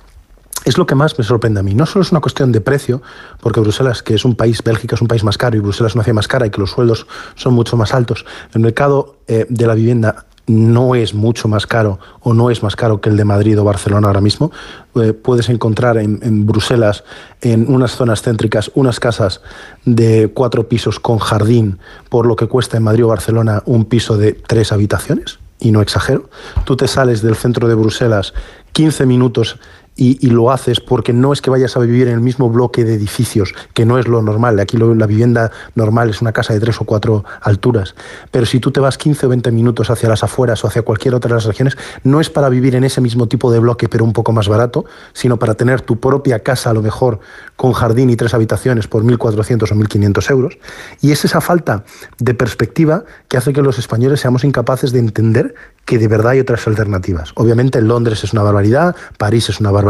[0.68, 1.74] es lo que más me sorprende a mí.
[1.74, 3.00] No solo es una cuestión de precio,
[3.40, 5.94] porque Bruselas, que es un país, Bélgica es un país más caro y Bruselas es
[5.94, 7.06] una ciudad más cara y que los sueldos
[7.36, 8.26] son mucho más altos.
[8.52, 12.76] El mercado eh, de la vivienda no es mucho más caro o no es más
[12.76, 14.50] caro que el de Madrid o Barcelona ahora mismo.
[14.94, 17.04] Eh, puedes encontrar en, en, Bruselas,
[17.40, 19.40] en unas zonas céntricas, unas casas
[19.86, 21.78] de cuatro pisos con jardín,
[22.10, 25.38] por lo que cuesta en Madrid o Barcelona un piso de tres habitaciones.
[25.60, 26.30] Y no exagero.
[26.64, 28.32] Tú te sales del centro de Bruselas
[28.72, 29.58] 15 minutos
[30.00, 32.94] y, lo haces porque no es que vayas a vivir en el mismo bloque de
[32.94, 34.60] edificios, que no es lo normal.
[34.60, 37.96] Aquí la vivienda normal es una casa de tres o cuatro alturas.
[38.30, 41.16] Pero si tú te vas 15 o 20 minutos hacia las afueras o hacia cualquier
[41.16, 44.04] otra de las regiones, no es para vivir en ese mismo tipo de bloque, pero
[44.04, 47.18] un poco más barato, sino para tener tu propia casa, a lo mejor
[47.56, 50.58] con jardín y tres habitaciones por 1.400 o 1.500 euros.
[51.00, 51.84] Y es esa falta
[52.18, 55.54] de perspectiva que hace que los españoles seamos incapaces de entender
[55.84, 57.32] que de verdad hay otras alternativas.
[57.34, 59.87] Obviamente Londres es una barbaridad, París es una barbaridad,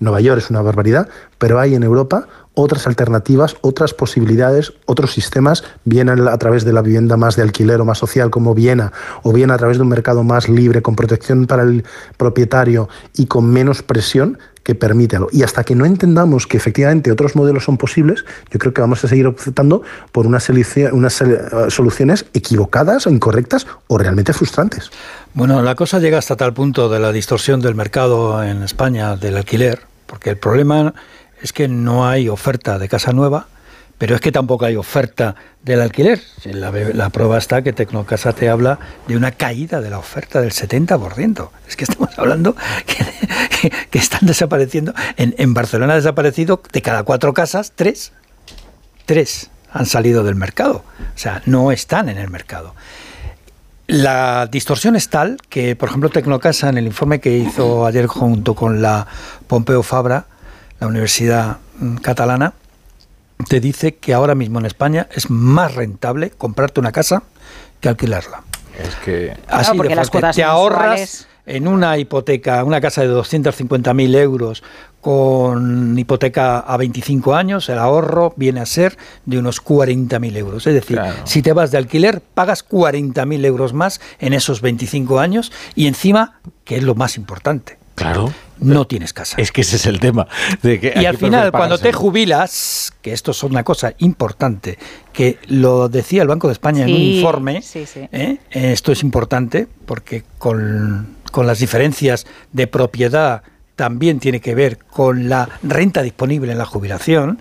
[0.00, 5.64] Nueva York es una barbaridad, pero hay en Europa otras alternativas, otras posibilidades, otros sistemas,
[5.84, 9.32] bien a través de la vivienda más de alquiler o más social como Viena, o
[9.32, 11.84] bien a través de un mercado más libre, con protección para el
[12.16, 15.28] propietario y con menos presión, que permítelo.
[15.32, 19.02] Y hasta que no entendamos que efectivamente otros modelos son posibles, yo creo que vamos
[19.04, 20.48] a seguir optando por unas,
[20.92, 21.38] unas eh,
[21.68, 24.90] soluciones equivocadas o incorrectas o realmente frustrantes.
[25.32, 29.38] Bueno, la cosa llega hasta tal punto de la distorsión del mercado en España del
[29.38, 30.92] alquiler, porque el problema
[31.42, 33.48] es que no hay oferta de casa nueva,
[33.98, 36.20] pero es que tampoco hay oferta del alquiler.
[36.44, 41.50] La, prueba está que Tecnocasa te habla de una caída de la oferta del 70%.
[41.68, 42.56] Es que estamos hablando
[43.90, 44.94] que, están desapareciendo.
[45.16, 48.12] En, en, Barcelona ha desaparecido de cada cuatro casas, tres.
[49.04, 50.82] Tres han salido del mercado.
[50.98, 52.74] O sea, no están en el mercado.
[53.86, 58.54] La distorsión es tal que, por ejemplo, Tecnocasa, en el informe que hizo ayer junto
[58.54, 59.06] con la
[59.48, 60.26] Pompeu Fabra,
[60.80, 62.54] la Universidad mm, Catalana,
[63.48, 67.22] te dice que ahora mismo en España es más rentable comprarte una casa
[67.80, 68.42] que alquilarla.
[68.82, 70.20] Es que Así porque de las fuerte.
[70.26, 74.62] cuotas te ahorras en una hipoteca, una casa de 250.000 euros
[75.00, 80.66] con hipoteca a 25 años, el ahorro viene a ser de unos 40.000 euros.
[80.66, 81.16] Es decir, Claro.
[81.24, 86.38] si te vas de alquiler, pagas 40.000 euros más en esos 25 años y encima,
[86.64, 88.32] que es lo más importante, Claro.
[88.58, 89.36] no tienes casa.
[89.38, 90.26] Es que ese es el tema.
[90.62, 94.78] De que Y al final, cuando te jubilas, que esto es una cosa importante,
[95.12, 98.08] que lo decía el Banco de España en un informe, sí, sí.
[98.12, 98.38] ¿eh?
[98.50, 103.42] esto es importante porque con, con las diferencias de propiedad
[103.76, 107.38] también tiene que ver con la renta disponible en la jubilación.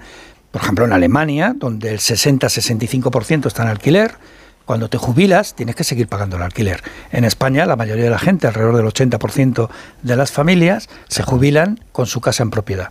[0.52, 4.14] Por ejemplo, en Alemania, donde el 60-65% está en alquiler,
[4.70, 6.84] cuando te jubilas tienes que seguir pagando el alquiler.
[7.12, 9.68] En España, la mayoría de la gente, alrededor del 80%
[10.04, 12.90] de las familias, se jubilan con su casa en propiedad.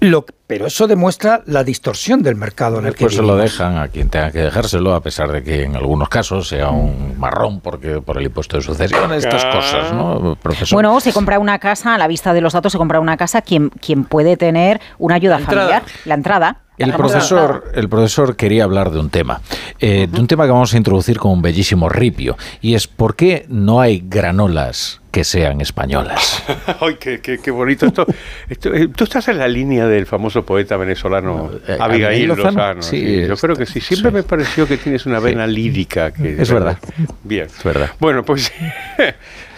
[0.00, 3.78] Lo, pero eso demuestra la distorsión del mercado en el que Pues se lo dejan
[3.78, 7.60] a quien tenga que dejárselo, a pesar de que en algunos casos sea un marrón
[7.60, 10.76] porque por el impuesto de sucesión, estas cosas, ¿no, profesor?
[10.76, 13.40] Bueno, se compra una casa, a la vista de los datos, se compra una casa
[13.40, 15.60] quien, quien puede tener una ayuda entrada.
[15.60, 16.56] familiar, la entrada.
[16.78, 19.40] El La profesor, el profesor quería hablar de un tema,
[19.78, 23.14] eh, de un tema que vamos a introducir con un bellísimo ripio, y es ¿por
[23.14, 26.42] qué no hay granolas que sean españolas?
[26.80, 28.06] Ay, qué, qué- qué bonito esto.
[28.48, 32.50] esto, eh, Tú estás en la línea del famoso poeta venezolano eh, Abigail Lozano.
[32.50, 33.80] Lozano, sí, sí, yo creo que sí.
[33.80, 36.10] Siempre me pareció que tienes una vena lírica.
[36.12, 36.78] Que, Es verdad.
[37.22, 37.46] Bien.
[37.46, 37.90] Es verdad.
[37.98, 38.52] Bueno, pues.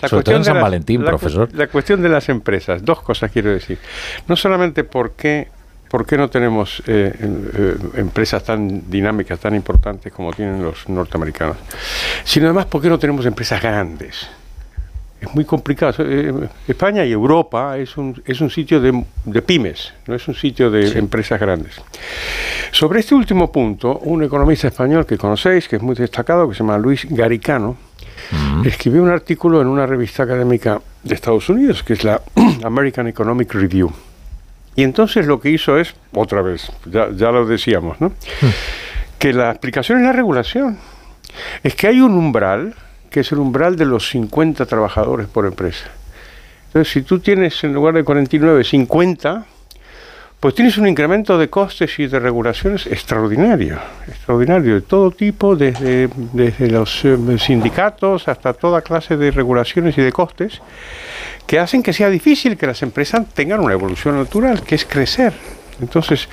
[0.03, 1.49] la Sobre todo en de San las- Valentín, la profesor.
[1.55, 2.85] La cuestión de las empresas.
[2.85, 3.79] Dos cosas quiero decir.
[4.29, 5.49] No solamente por qué,
[5.89, 11.57] por qué no tenemos eh, eh, empresas tan dinámicas, tan importantes como tienen los norteamericanos,
[12.25, 14.29] sino además por qué no tenemos empresas grandes.
[15.25, 16.05] Es muy complicado.
[16.07, 20.35] Eh, España y Europa es un, es un sitio de, de pymes, no es un
[20.35, 21.81] sitio de empresas grandes.
[22.73, 26.61] Sobre este último punto, un economista español que conocéis, que es muy destacado, que se
[26.61, 27.77] llama Luis Garicano,
[28.65, 32.21] escribió un artículo en una revista académica de Estados Unidos, que es la
[32.65, 33.93] American Economic Review.
[34.77, 38.13] Y entonces lo que hizo es, otra vez, ya, ya lo decíamos, ¿no?
[39.19, 40.79] que la explicación es la regulación.
[41.63, 42.75] Es que hay un umbral,
[43.15, 45.87] que es el umbral de los 50 trabajadores por empresa.
[46.67, 49.47] Entonces, si tú tienes en lugar de 49, 50,
[50.41, 53.79] pues tienes un incremento de costes y de regulaciones extraordinario,
[54.09, 60.03] extraordinario, de todo tipo, desde, desde los eh, sindicatos hasta toda clase de regulaciones y
[60.03, 60.61] de costes,
[61.47, 65.35] que hacen que sea difícil que las empresas tengan una evolución natural, que es crecer.
[65.81, 66.29] Entonces,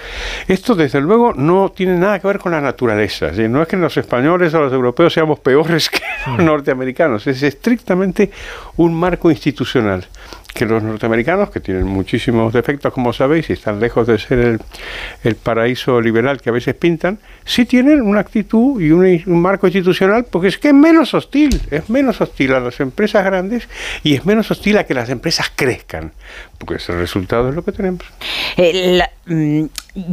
[0.47, 3.31] esto desde luego no tiene nada que ver con la naturaleza.
[3.31, 8.31] No es que los españoles o los europeos seamos peores que los norteamericanos, es estrictamente
[8.77, 10.05] un marco institucional
[10.53, 14.59] que los norteamericanos, que tienen muchísimos defectos, como sabéis, y están lejos de ser el,
[15.23, 19.67] el paraíso liberal que a veces pintan, sí tienen una actitud y un, un marco
[19.67, 23.67] institucional, porque es que es menos hostil, es menos hostil a las empresas grandes
[24.03, 26.11] y es menos hostil a que las empresas crezcan,
[26.61, 28.03] porque ese resultado es lo que tenemos.
[28.55, 29.65] Eh, mm,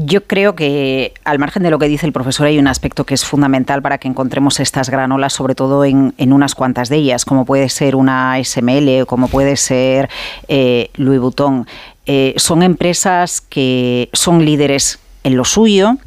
[0.06, 3.12] yo creo que, al margen de lo que dice el profesor, hay un aspecto que
[3.12, 7.44] es fundamental para que encontremos estas granolas, sobre todo en, unas cuantas de ellas, como
[7.44, 10.08] puede ser una SML o como puede ser
[10.48, 11.66] eh, Louis Vuitton.
[12.06, 15.98] Eh, son empresas que son líderes en lo suyo,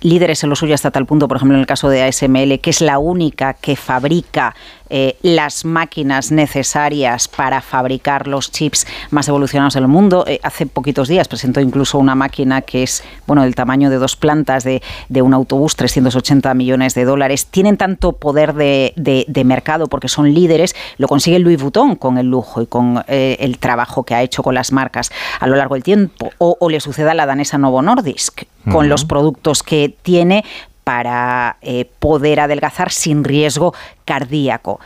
[0.00, 2.70] líderes en lo suyo hasta tal punto, por ejemplo, en el caso de ASML, que
[2.70, 4.54] es la única que fabrica
[4.90, 10.24] eh, las máquinas necesarias para fabricar los chips más evolucionados del mundo.
[10.26, 14.16] Eh, hace poquitos días presentó incluso una máquina que es bueno del tamaño de dos
[14.16, 17.46] plantas de, de un autobús, 380 millones de dólares.
[17.46, 22.18] Tienen tanto poder de, de- de mercado porque son líderes, lo consigue Louis Vuitton con
[22.18, 25.56] el lujo y con eh, el trabajo que ha hecho con las marcas a lo
[25.56, 26.30] largo del tiempo.
[26.38, 30.44] O, o le sucede a la danesa Novo Nordisk con los productos que tiene
[30.84, 34.80] para eh, poder adelgazar sin riesgo cardíaco.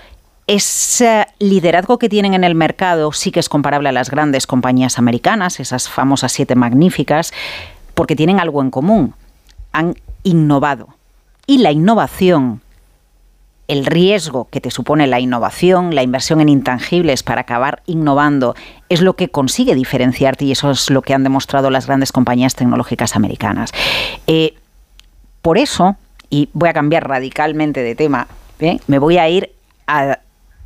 [0.47, 4.99] Ese liderazgo que tienen en el mercado sí que es comparable a las grandes compañías
[4.99, 7.33] americanas, esas famosas siete magníficas,
[7.95, 9.15] porque tienen algo en común.
[9.73, 10.89] Han innovado.
[11.47, 12.61] Y la innovación,
[13.69, 18.55] el riesgo que te supone la innovación, la inversión en intangibles para acabar innovando,
[18.91, 22.55] es lo que consigue diferenciarte y eso es lo que han demostrado las grandes compañías
[22.55, 23.73] tecnológicas americanas.
[24.27, 24.55] Eh,
[25.45, 25.97] por eso,
[26.31, 28.29] y voy a cambiar radicalmente de tema,
[28.61, 28.79] ¿eh?
[28.87, 29.53] me voy a ir
[29.87, 30.21] a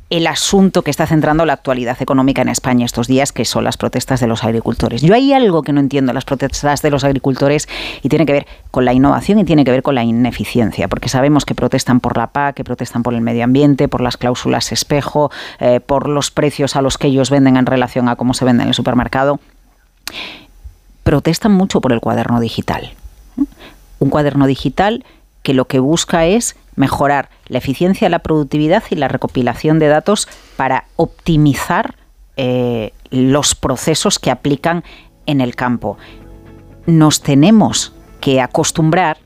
[0.09, 3.75] el asunto que está centrando la actualidad económica en España estos días, que son las
[3.75, 5.01] protestas de los agricultores.
[5.01, 7.67] Yo hay algo que no entiendo las protestas de los agricultores
[8.01, 11.09] y tiene que ver con la innovación y tiene que ver con la ineficiencia, porque
[11.09, 14.71] sabemos que protestan por la PAC, que protestan por el medio ambiente, por las cláusulas
[14.71, 18.45] espejo, eh, por los precios a los que ellos venden en relación a cómo se
[18.45, 19.41] venden en el supermercado.
[21.03, 22.93] Protestan mucho por el cuaderno digital.
[23.99, 25.05] Un cuaderno digital
[25.43, 30.27] que lo que busca es mejorar la eficiencia, la productividad y la recopilación de datos
[30.55, 31.95] para optimizar
[32.37, 34.83] eh, los procesos que aplican
[35.25, 35.97] en el campo.
[36.85, 39.17] Nos tenemos que acostumbrar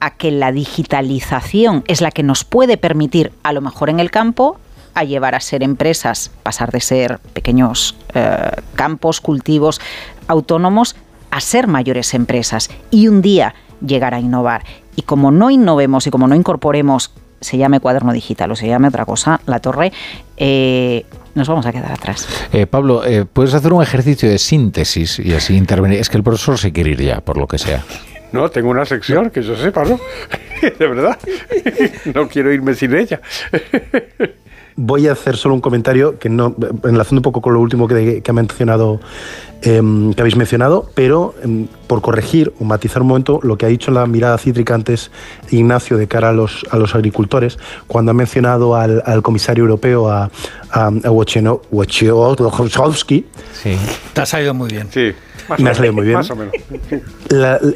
[0.00, 4.10] a que la digitalización es la que nos puede permitir, a lo mejor en el
[4.10, 4.58] campo,
[4.94, 9.80] a llevar a ser empresas, pasar de ser pequeños eh, campos, cultivos
[10.26, 10.96] autónomos,
[11.30, 13.54] a ser mayores empresas y un día
[13.86, 14.64] llegar a innovar.
[14.96, 18.88] Y como no innovemos y como no incorporemos, se llame cuaderno digital o se llame
[18.88, 19.92] otra cosa, la torre,
[20.36, 21.04] eh,
[21.34, 22.28] nos vamos a quedar atrás.
[22.52, 25.98] Eh, Pablo, eh, ¿puedes hacer un ejercicio de síntesis y así intervenir?
[25.98, 27.84] Es que el profesor se quiere ir ya, por lo que sea.
[28.32, 29.98] No, tengo una sección que yo sepa, ¿no?
[30.78, 31.18] De verdad.
[32.14, 33.20] No quiero irme sin ella.
[34.76, 36.54] Voy a hacer solo un comentario que no,
[36.84, 39.00] enlazando un poco con lo último que, que ha mencionado
[39.64, 43.68] Em, que habéis mencionado, pero em, por corregir o matizar un momento lo que ha
[43.68, 45.12] dicho la mirada cítrica antes
[45.52, 50.32] Ignacio de cara a los, a los agricultores, cuando ha mencionado al, comisario europeo, a,
[50.68, 53.26] a, Wojciechowski.
[53.52, 53.76] Sí,
[54.12, 54.88] te ha salido muy bien.
[54.90, 55.12] Sí.
[55.58, 56.18] Me ha salido muy bien.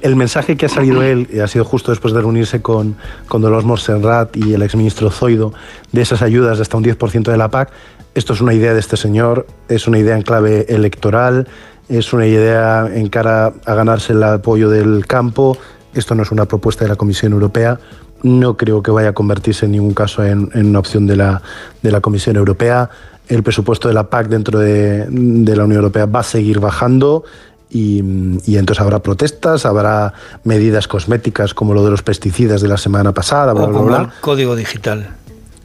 [0.02, 2.96] el mensaje que ha salido él ha sido justo después de reunirse con,
[3.28, 5.52] con Dolores Monserrat y el exministro Zoido
[5.92, 7.70] de esas ayudas de hasta un 10% de la PAC.
[8.16, 11.46] Esto es una idea de este señor, es una idea en clave electoral,
[11.88, 15.56] es una idea en cara a ganarse el apoyo del campo.
[15.94, 17.78] Esto no es una propuesta de la Comisión Europea.
[18.22, 21.42] No creo que vaya a convertirse en ningún caso en, una opción de la,
[21.82, 22.90] de la Comisión Europea.
[23.28, 27.24] El presupuesto de la PAC dentro de, la Unión Europea va a seguir bajando
[27.70, 33.12] y, entonces habrá protestas, habrá medidas cosméticas como lo de los pesticidas de la semana
[33.12, 35.08] pasada, bla, bla, el código digital.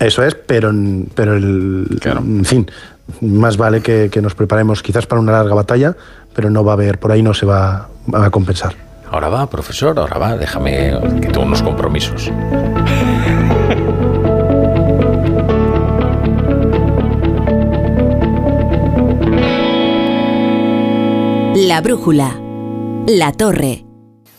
[0.01, 0.73] Eso es, pero,
[1.13, 2.71] pero el, en fin,
[3.21, 5.95] más vale que, nos preparemos quizás para una larga batalla,
[6.33, 8.75] pero no va a haber, por ahí no se va, a compensar.
[9.09, 12.31] Ahora va, profesor, ahora va, déjame que tengo unos compromisos.
[21.55, 22.39] La brújula.
[23.07, 23.85] La torre.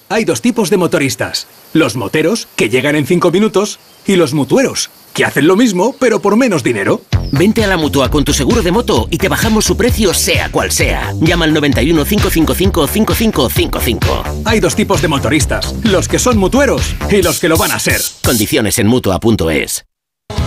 [0.09, 1.47] Hay dos tipos de motoristas.
[1.73, 6.21] Los moteros, que llegan en cinco minutos, y los mutueros, que hacen lo mismo, pero
[6.21, 7.03] por menos dinero.
[7.31, 10.51] Vente a la mutua con tu seguro de moto y te bajamos su precio, sea
[10.51, 11.15] cual sea.
[11.21, 14.23] Llama al 91 555 5555.
[14.45, 17.79] Hay dos tipos de motoristas: los que son mutueros y los que lo van a
[17.79, 18.01] ser.
[18.25, 19.85] Condiciones en mutua.es.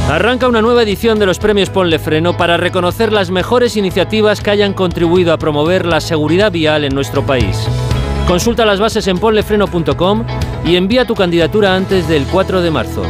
[0.10, 4.52] Arranca una nueva edición de los premios Ponle Freno para reconocer las mejores iniciativas que
[4.52, 7.58] hayan contribuido a promover la seguridad vial en nuestro país.
[8.27, 10.26] Consulta las bases en ponlefreno.com
[10.64, 13.03] y envía tu candidatura antes del 4 de marzo.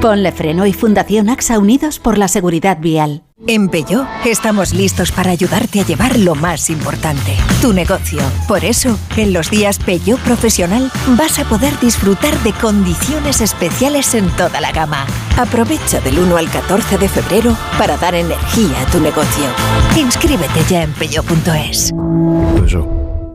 [0.00, 3.24] Ponle Freno y Fundación AXA Unidos por la Seguridad Vial.
[3.48, 8.20] En Peugeot estamos listos para ayudarte a llevar lo más importante, tu negocio.
[8.46, 14.28] Por eso, en los días Peugeot Profesional vas a poder disfrutar de condiciones especiales en
[14.36, 15.04] toda la gama.
[15.36, 19.46] Aprovecha del 1 al 14 de febrero para dar energía a tu negocio.
[19.96, 21.92] Inscríbete ya en peugeot.es.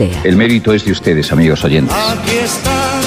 [0.00, 1.94] el mérito es de ustedes, amigos oyentes.
[1.94, 3.02] Aquí están,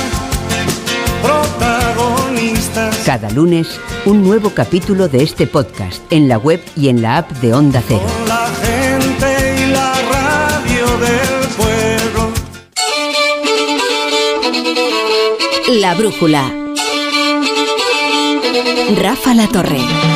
[1.22, 2.98] protagonistas.
[3.06, 7.32] Cada lunes, un nuevo capítulo de este podcast en la web y en la app
[7.32, 8.04] de Onda Cero.
[8.06, 12.32] Con la gente y la radio del pueblo.
[15.80, 16.52] La brújula.
[18.96, 20.13] Rafa La Torre.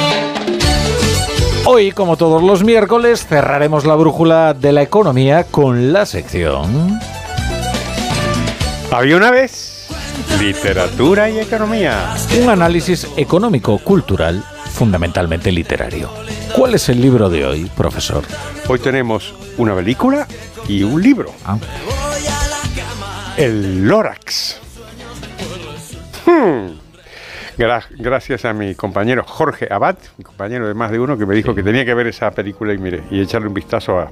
[1.70, 6.98] Hoy, como todos los miércoles, cerraremos la brújula de la economía con la sección.
[8.90, 9.90] Había una vez.
[10.40, 12.16] Literatura y economía.
[12.42, 16.10] Un análisis económico, cultural, fundamentalmente literario.
[16.56, 18.24] ¿Cuál es el libro de hoy, profesor?
[18.70, 20.26] Hoy tenemos una película
[20.70, 21.34] y un libro.
[21.44, 21.58] Ah.
[23.36, 24.62] El Lorax.
[26.26, 26.87] Hmm.
[27.58, 31.34] Gra- gracias a mi compañero Jorge Abad, mi compañero de más de uno, que me
[31.34, 34.10] dijo que tenía que ver esa película y mire, y echarle un vistazo a-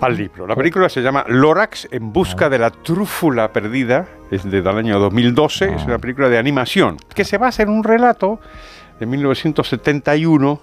[0.00, 0.46] al libro.
[0.46, 5.74] La película se llama Lorax en busca de la trúfula perdida, es del año 2012,
[5.74, 8.40] es una película de animación que se basa en un relato
[9.00, 10.60] de 1971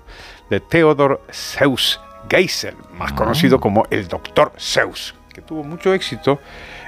[0.49, 6.39] de Theodor Seuss Geisel, más conocido como el Doctor Seuss, que tuvo mucho éxito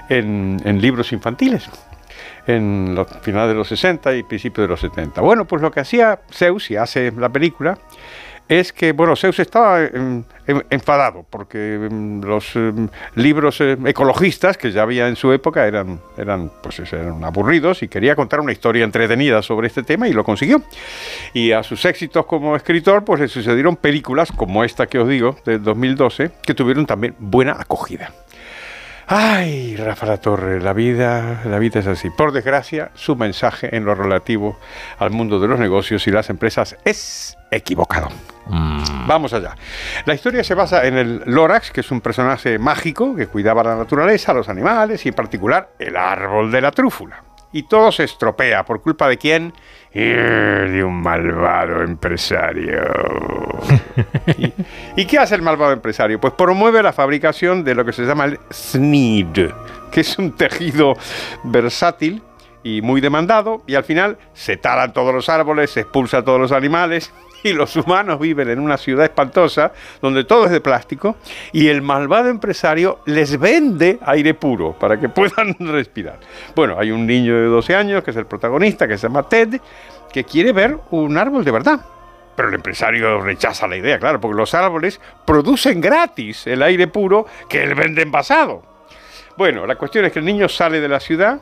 [0.07, 1.69] en, en libros infantiles
[2.49, 5.21] en los finales de los 60 y principios de los 70.
[5.21, 7.77] Bueno, pues lo que hacía Zeus y hace la película
[8.47, 12.57] es que, bueno, Zeus estaba em, em, enfadado porque em, los
[13.13, 18.15] libros ecologistas que ya había en su época eran, eran, pues, eran aburridos y quería
[18.15, 20.63] contar una historia entretenida sobre este tema y lo consiguió.
[21.33, 25.35] Y a sus éxitos como escritor, pues le sucedieron películas como esta que os digo,
[25.45, 28.11] del 2012, que tuvieron también buena acogida.
[29.11, 32.11] Ay, Rafa La Torre, la vida, la vida es así.
[32.11, 34.59] Por desgracia, su mensaje en lo relativo
[34.99, 38.09] al mundo de los negocios y las empresas es equivocado.
[39.07, 39.55] Vamos allá.
[40.05, 43.75] La historia se basa en el Lorax, que es un personaje mágico que cuidaba la
[43.75, 47.23] naturaleza, los animales y en particular el árbol de la trúfula.
[47.51, 48.63] Y todo se estropea.
[48.63, 49.53] ¿Por culpa de quién?
[49.93, 52.83] De un malvado empresario.
[54.37, 54.53] ¿Y,
[54.95, 56.19] y qué hace el malvado empresario?
[56.19, 59.49] Pues promueve la fabricación de lo que se llama el SNID,
[59.91, 60.93] que es un tejido
[61.43, 62.21] versátil
[62.63, 66.51] y muy demandado, y al final se talan todos los árboles, se expulsan todos los
[66.51, 67.11] animales,
[67.43, 71.17] y los humanos viven en una ciudad espantosa donde todo es de plástico,
[71.51, 76.19] y el malvado empresario les vende aire puro para que puedan respirar.
[76.55, 79.59] Bueno, hay un niño de 12 años, que es el protagonista, que se llama Ted,
[80.11, 81.79] que quiere ver un árbol de verdad.
[82.35, 87.25] Pero el empresario rechaza la idea, claro, porque los árboles producen gratis el aire puro
[87.49, 88.63] que él vende envasado.
[89.35, 91.41] Bueno, la cuestión es que el niño sale de la ciudad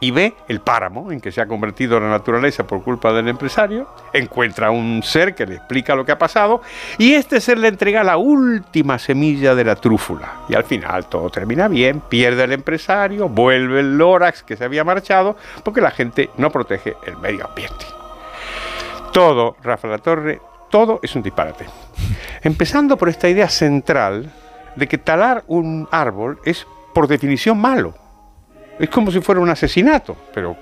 [0.00, 3.88] y ve el páramo en que se ha convertido la naturaleza por culpa del empresario,
[4.12, 6.62] encuentra un ser que le explica lo que ha pasado
[6.98, 10.42] y este ser le entrega la última semilla de la trúfula.
[10.48, 14.84] Y al final todo termina bien, pierde el empresario, vuelve el Lorax que se había
[14.84, 17.84] marchado porque la gente no protege el medio ambiente.
[19.12, 21.66] Todo, Rafa La Torre, todo es un disparate.
[22.42, 24.30] Empezando por esta idea central
[24.76, 27.94] de que talar un árbol es por definición malo.
[28.78, 30.56] Es como si fuera un asesinato, pero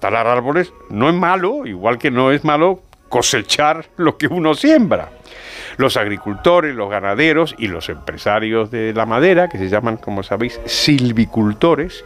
[0.00, 5.10] talar árboles no es malo, igual que no es malo cosechar lo que uno siembra.
[5.76, 10.60] Los agricultores, los ganaderos y los empresarios de la madera, que se llaman, como sabéis,
[10.66, 12.04] silvicultores,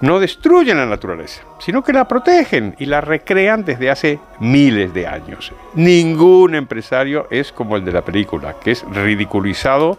[0.00, 5.06] no destruyen la naturaleza, sino que la protegen y la recrean desde hace miles de
[5.06, 5.52] años.
[5.74, 9.98] Ningún empresario es como el de la película, que es ridiculizado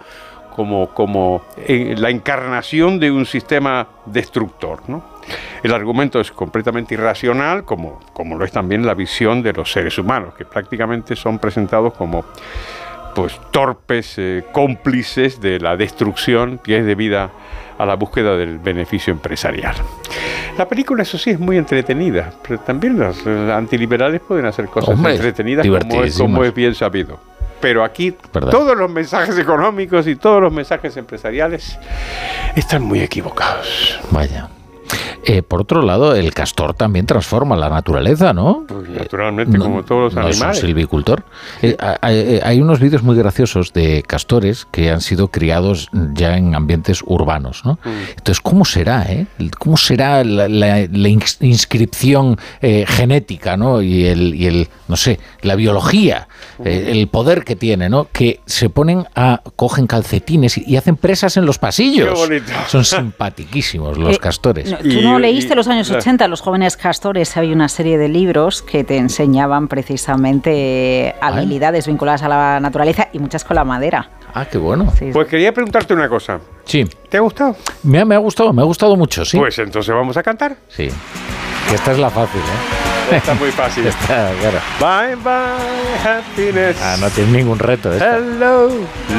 [0.55, 4.79] como, como eh, la encarnación de un sistema destructor.
[4.87, 5.03] ¿no?
[5.63, 9.97] El argumento es completamente irracional, como, como lo es también la visión de los seres
[9.97, 12.23] humanos, que prácticamente son presentados como
[13.15, 17.31] pues, torpes eh, cómplices de la destrucción que es debida
[17.77, 19.75] a la búsqueda del beneficio empresarial.
[20.57, 25.15] La película, eso sí, es muy entretenida, pero también los antiliberales pueden hacer cosas Hombre,
[25.15, 27.19] entretenidas como es, como es bien sabido.
[27.61, 28.51] Pero aquí ¿Verdad?
[28.51, 31.77] todos los mensajes económicos y todos los mensajes empresariales
[32.55, 33.99] están muy equivocados.
[34.11, 34.49] Vaya.
[35.27, 38.65] Eh, por otro lado, el castor también transforma la naturaleza, ¿no?
[38.67, 40.59] Pues naturalmente, como todos los no es un animales.
[40.61, 41.23] silvicultor.
[41.61, 46.53] Eh, hay, hay- unos vídeos muy graciosos de castores que han sido criados ya en
[46.55, 47.79] ambientes urbanos, ¿no?
[47.83, 47.89] Mm.
[48.17, 49.25] Entonces, ¿cómo será, eh?
[49.57, 53.81] ¿Cómo será la, la- la ins- inscripción eh, genética, ¿no?
[53.81, 56.27] Y el, y el, no sé, la biología,
[56.63, 58.07] eh, el poder que tiene, ¿no?
[58.11, 62.09] Que se ponen a, cogen calcetines y, y hacen presas en los pasillos.
[62.09, 62.51] Qué bonito.
[62.67, 64.74] Son simpatiquísimos los Eh, castores.
[64.77, 68.61] Tú no leíste los años la- 80, los jóvenes castores, había una serie de libros
[68.61, 74.09] que te enseñaban precisamente eh, habilidades vinculadas a la naturaleza y muchas con la madera.
[74.33, 74.91] Ah, qué bueno.
[75.13, 76.39] Pues quería preguntarte una cosa.
[76.65, 76.85] Sí.
[77.09, 77.55] ¿Te ha gustado?
[77.83, 79.37] Me ha, me ha gustado, me ha gustado mucho, sí.
[79.37, 80.57] Pues entonces vamos a cantar.
[80.67, 80.89] Sí.
[81.69, 82.94] Que esta es la fácil, ¿eh?
[83.11, 83.87] Está muy fácil.
[83.87, 84.59] Está, claro.
[84.79, 86.77] Bye bye happiness.
[86.81, 88.17] Ah, no tiene ningún reto esta.
[88.17, 88.69] Hello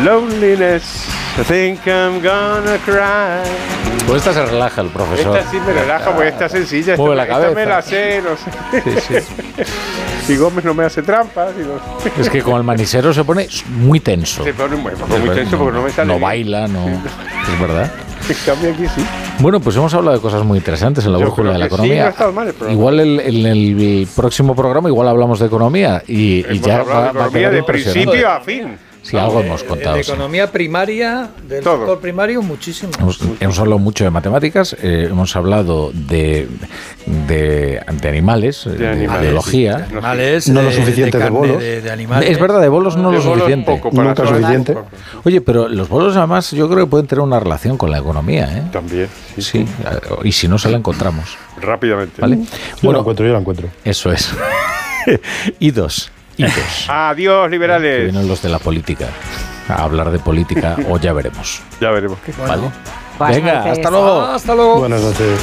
[0.04, 1.06] loneliness.
[1.38, 3.48] I think I'm gonna cry.
[4.06, 5.36] Pues esta se relaja el profesor.
[5.36, 6.92] Esta sí me relaja porque está sencilla.
[6.94, 7.68] Esta, Mueve la esta me cabeza.
[7.70, 9.00] la sé, no sé.
[9.00, 9.62] Sí, sí.
[10.28, 11.50] Y Gómez no me hace trampas.
[11.54, 14.42] no- Es que con el manisero se pone muy tenso.
[14.42, 14.90] Se pone muy,
[15.34, 16.20] tenso porque no me sale No bien.
[16.22, 16.84] baila, no.
[16.88, 17.92] Es verdad.
[18.30, 19.06] En cambio aquí sí.
[19.38, 21.70] Bueno, pues hemos hablado de cosas muy interesantes en la Yo brújula de la que
[21.70, 22.14] sí, economía.
[22.18, 26.82] no mal el igual el- en el, próximo programa igual hablamos de economía y, ya
[26.82, 28.76] va, de va a economía de principio a fin.
[29.06, 29.96] Sí, algo hemos Eh, contado.
[29.96, 30.10] De sí.
[30.10, 31.76] economía primaria, del Todo.
[31.78, 32.90] sector primario, muchísimo.
[32.98, 36.48] Hemos, hemos hablado mucho de matemáticas, eh, hemos hablado de,
[37.28, 39.78] de, de animales, eh, de, animales, biología.
[39.78, 39.92] sí.
[39.92, 41.58] Animales, No lo de- suficiente de carne, bolos.
[41.60, 42.30] De, de animales.
[42.30, 43.70] Es verdad, de bolos no De lo bolos suficiente.
[43.70, 44.34] poco para Nunca todo.
[44.34, 44.76] suficiente.
[45.24, 48.44] Oye, pero los bolos además yo creo que pueden tener una relación con la economía,
[48.58, 48.62] ¿eh?
[48.72, 49.66] También, sí, Sí,
[50.24, 52.20] y si no se la encontramos, rápidamente.
[52.20, 52.40] ¿vale?
[52.82, 53.68] Yo la encuentro, yo la encuentro.
[53.84, 54.30] Eso es.
[55.60, 56.10] y dos.
[56.36, 56.86] Y dos.
[56.88, 58.02] Adiós, Que liberales.
[58.12, 59.08] vienen los de la política
[59.68, 61.62] a hablar de política o ya veremos.
[61.80, 62.32] Ya veremos qué.
[62.38, 62.70] ¿Vale?
[63.18, 63.72] Buenas Venga, noches.
[63.72, 64.20] hasta luego.
[64.22, 64.78] Hasta luego.
[64.80, 65.40] Buenas noches.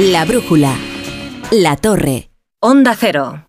[0.00, 0.74] La brújula.
[1.50, 2.30] La torre.
[2.60, 3.46] Onda Cero.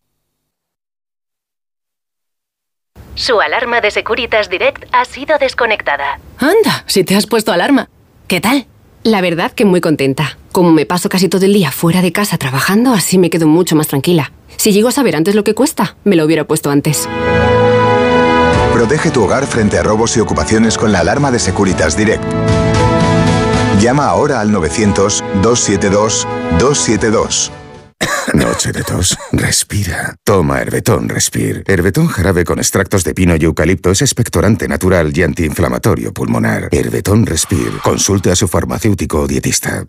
[3.15, 6.19] Su alarma de Securitas Direct ha sido desconectada.
[6.37, 7.89] Anda, si te has puesto alarma.
[8.27, 8.67] ¿Qué tal?
[9.03, 10.37] La verdad que muy contenta.
[10.51, 13.75] Como me paso casi todo el día fuera de casa trabajando, así me quedo mucho
[13.75, 14.31] más tranquila.
[14.57, 17.09] Si llego a saber antes lo que cuesta, me lo hubiera puesto antes.
[18.73, 22.23] Protege tu hogar frente a robos y ocupaciones con la alarma de Securitas Direct.
[23.81, 27.49] Llama ahora al 900-272-272.
[28.35, 29.17] Noche de tos.
[29.31, 30.13] Respira.
[30.23, 31.63] Toma Herbetón Respir.
[31.65, 36.69] Herbetón jarabe con extractos de pino y eucalipto es expectorante natural y antiinflamatorio pulmonar.
[36.71, 37.79] Herbetón Respir.
[37.83, 39.83] Consulte a su farmacéutico o dietista.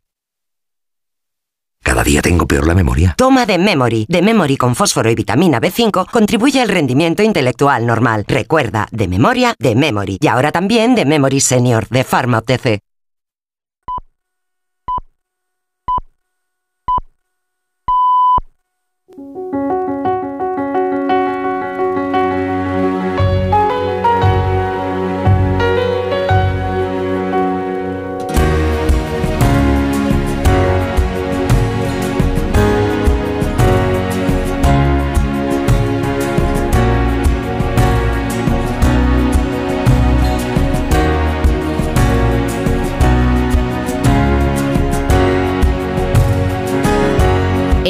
[1.83, 3.15] Cada día tengo peor la memoria.
[3.19, 4.07] Toma de Memory.
[4.09, 8.25] De Memory con fósforo y vitamina B5 contribuye al rendimiento intelectual normal.
[8.27, 10.17] Recuerda, de memoria, de Memory.
[10.19, 12.81] Y ahora también de Memory Senior, de Pharma OTC.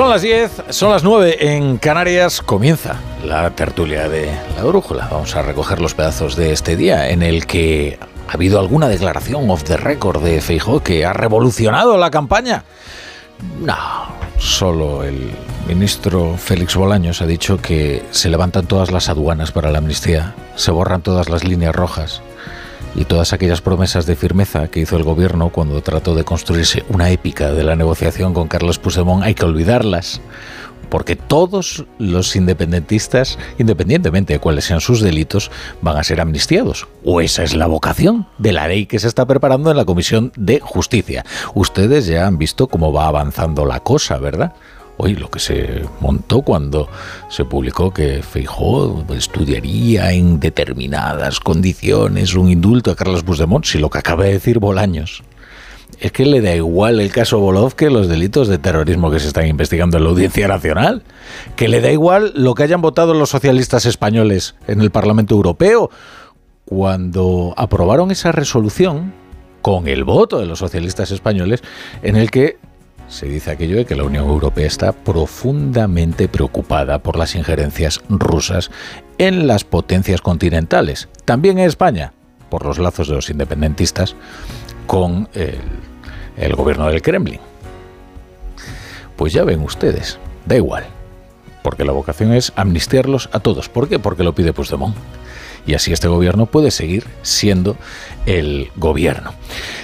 [0.00, 2.40] Son las 10, son las 9 en Canarias.
[2.40, 5.06] Comienza la tertulia de la brújula.
[5.10, 9.50] Vamos a recoger los pedazos de este día en el que ha habido alguna declaración
[9.50, 12.64] off the record de Feijóo que ha revolucionado la campaña.
[13.60, 13.76] No,
[14.38, 15.32] solo el
[15.68, 20.70] ministro Félix Bolaños ha dicho que se levantan todas las aduanas para la amnistía, se
[20.70, 22.22] borran todas las líneas rojas
[22.94, 27.10] y todas aquellas promesas de firmeza que hizo el gobierno cuando trató de construirse una
[27.10, 30.20] épica de la negociación con Carlos Puigdemont, hay que olvidarlas.
[30.88, 35.52] Porque todos los independentistas, independientemente de cuáles sean sus delitos,
[35.82, 36.88] van a ser amnistiados.
[37.04, 40.32] O esa es la vocación de la ley que se está preparando en la Comisión
[40.36, 41.24] de Justicia.
[41.54, 44.54] Ustedes ya han visto cómo va avanzando la cosa, ¿verdad?
[45.02, 46.86] Hoy lo que se montó cuando
[47.30, 53.88] se publicó que Feijóo estudiaría en determinadas condiciones un indulto a Carlos Puigdemont, si lo
[53.88, 55.22] que acaba de decir Bolaños.
[56.00, 59.28] Es que le da igual el caso Bolov que los delitos de terrorismo que se
[59.28, 61.02] están investigando en la Audiencia Nacional,
[61.56, 65.88] que le da igual lo que hayan votado los socialistas españoles en el Parlamento Europeo.
[66.66, 69.14] Cuando aprobaron esa resolución
[69.62, 71.62] con el voto de los socialistas españoles
[72.02, 72.58] en el que
[73.10, 78.70] se dice aquello de que la Unión Europea está profundamente preocupada por las injerencias rusas
[79.18, 82.12] en las potencias continentales, también en España,
[82.48, 84.14] por los lazos de los independentistas
[84.86, 87.40] con el, gobierno del Kremlin.
[89.16, 90.84] Pues ya ven ustedes, da igual,
[91.62, 93.68] porque la vocación es amnistiarlos a todos.
[93.68, 93.98] ¿Por qué?
[93.98, 94.96] Porque lo pide Puigdemont.
[95.66, 97.76] Y así este gobierno puede seguir siendo
[98.24, 99.34] el gobierno.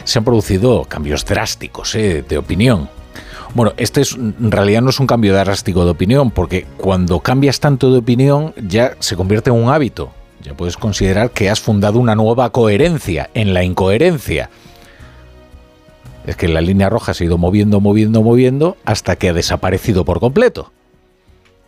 [0.04, 2.24] Se han producido cambios drásticos ¿eh?
[2.26, 2.88] de opinión.
[3.56, 7.58] Bueno, este es, en realidad no es un cambio drástico de opinión, porque cuando cambias
[7.58, 10.10] tanto de opinión ya se convierte en un hábito.
[10.42, 14.50] ya puedes considerar que has fundado una nueva coherencia en la incoherencia.
[16.26, 20.04] Es que la línea roja se ha ido moviendo, moviendo, moviendo hasta que ha desaparecido
[20.04, 20.70] por completo.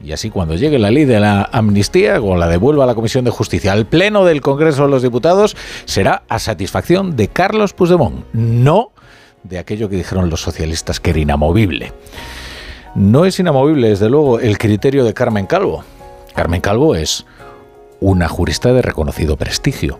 [0.05, 3.25] Y así cuando llegue la ley de la amnistía o la devuelva a la Comisión
[3.25, 8.27] de Justicia al Pleno del Congreso de los Diputados, será a satisfacción de Carlos Puigdemont,
[8.35, 8.93] no
[9.43, 11.93] de aquello que dijeron los socialistas que era inamovible.
[12.95, 15.85] No es inamovible, desde luego, el criterio de Carmen Calvo.
[16.35, 17.27] Carmen Calvo es
[18.01, 19.99] una jurista de reconocido prestigio.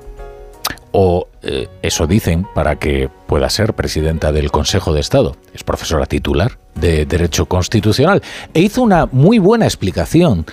[0.91, 5.37] O eh, eso dicen para que pueda ser presidenta del Consejo de Estado.
[5.53, 8.23] Es profesora titular de Derecho Constitucional.
[8.55, 10.47] E hizo una muy buena explicación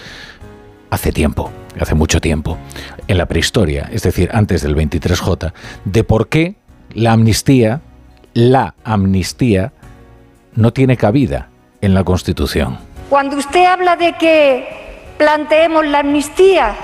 [0.90, 2.58] hace tiempo, hace mucho tiempo,
[3.08, 5.54] en la prehistoria, es decir, antes del 23J,
[5.86, 6.56] de por qué
[6.94, 7.82] la amnistía,
[8.36, 9.72] la amnistía,
[10.56, 11.48] no tiene cabida
[11.82, 12.78] en la Constitución.
[13.10, 16.76] Cuando usted habla de que planteemos la amnistía,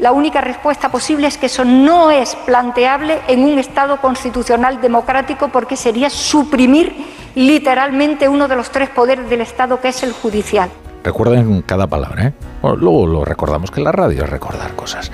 [0.00, 5.48] la única respuesta posible es que eso no es planteable en un Estado constitucional democrático
[5.48, 6.92] porque sería suprimir
[7.36, 10.70] literalmente uno de los tres poderes del Estado, que es el judicial.
[11.04, 12.32] Recuerden cada palabra, ¿eh?
[12.60, 15.12] Bueno, luego lo recordamos, que la radio es recordar cosas.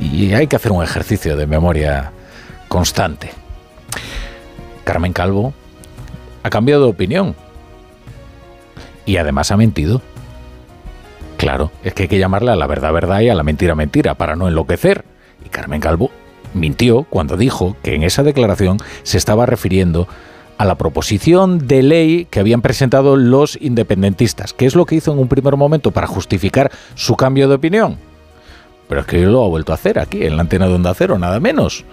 [0.00, 2.10] Y hay que hacer un ejercicio de memoria
[2.68, 3.32] constante.
[4.84, 5.54] Carmen Calvo
[6.42, 7.34] ha cambiado de opinión.
[9.06, 10.02] Y además ha mentido.
[11.36, 14.14] Claro, es que hay que llamarle a la verdad verdad y a la mentira mentira
[14.14, 15.04] para no enloquecer.
[15.44, 16.10] Y Carmen Calvo
[16.54, 20.06] mintió cuando dijo que en esa declaración se estaba refiriendo
[20.58, 25.12] a la proposición de ley que habían presentado los independentistas, que es lo que hizo
[25.12, 27.96] en un primer momento para justificar su cambio de opinión.
[28.86, 31.18] Pero es que lo ha vuelto a hacer aquí, en la antena de Onda Cero,
[31.18, 31.84] nada menos.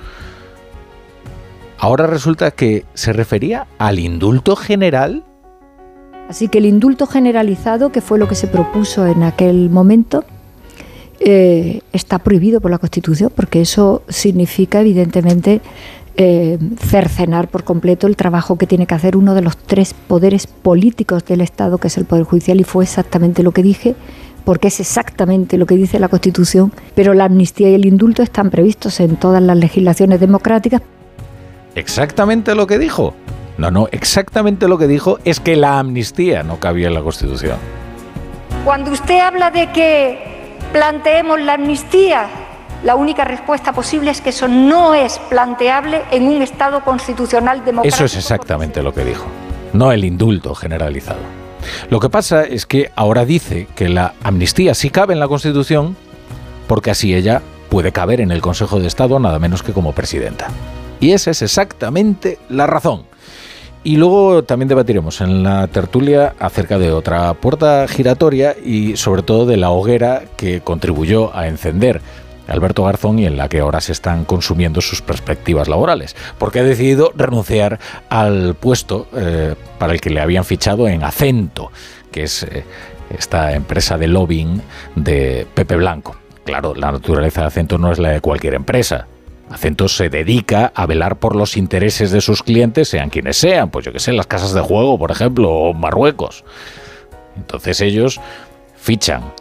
[1.80, 5.24] Ahora resulta que se refería al indulto general
[6.30, 10.26] Así que el indulto generalizado, que fue lo que se propuso en aquel momento,
[11.20, 15.62] eh, está prohibido por la Constitución, porque eso significa, evidentemente,
[16.18, 20.48] eh, cercenar por completo el trabajo que tiene que hacer uno de los tres poderes
[20.48, 23.96] políticos del Estado, que es el Poder Judicial, y fue exactamente lo que dije,
[24.44, 28.50] porque es exactamente lo que dice la Constitución, pero la amnistía y el indulto están
[28.50, 30.82] previstos en todas las legislaciones democráticas.
[31.78, 33.14] Exactamente lo que dijo.
[33.60, 37.58] No, no, exactamente lo que dijo es que la amnistía no cabía en la Constitución.
[38.66, 42.30] Cuando usted habla de que planteemos la amnistía,
[42.84, 47.96] la única respuesta posible es que eso no es planteable en un Estado constitucional democrático.
[47.96, 49.28] Eso es exactamente lo que dijo,
[49.74, 51.20] no el indulto generalizado.
[51.92, 55.96] Lo que pasa es que ahora dice que la amnistía sí cabe en la Constitución
[56.68, 60.48] porque así ella puede caber en el Consejo de Estado nada menos que como presidenta.
[61.00, 63.04] Y esa es exactamente la razón.
[63.84, 69.46] Y luego también debatiremos en la tertulia acerca de otra puerta giratoria y sobre todo
[69.46, 72.02] de la hoguera que contribuyó a encender
[72.48, 76.64] Alberto Garzón y en la que ahora se están consumiendo sus perspectivas laborales, porque ha
[76.64, 81.72] decidido renunciar al puesto eh, para el que le habían fichado en Acento,
[82.12, 82.64] que es eh,
[83.10, 84.62] esta empresa de lobbying
[84.96, 86.16] de Pepe Blanco.
[86.44, 89.08] Claro, la naturaleza de Acento no es la de cualquier empresa.
[89.50, 93.86] Acento se dedica a velar por los intereses de sus clientes, sean quienes sean, pues
[93.86, 96.44] yo que sé, las casas de juego, por ejemplo, o Marruecos.
[97.38, 98.20] Entonces ellos
[98.76, 99.34] fichan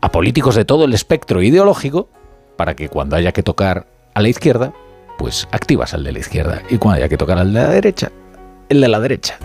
[0.00, 2.08] a políticos de todo el espectro ideológico
[2.56, 4.72] para que cuando haya que tocar a la izquierda,
[5.18, 6.62] pues activas al de la izquierda.
[6.70, 8.12] Y cuando haya que tocar al de la derecha,
[8.68, 9.38] el de la derecha.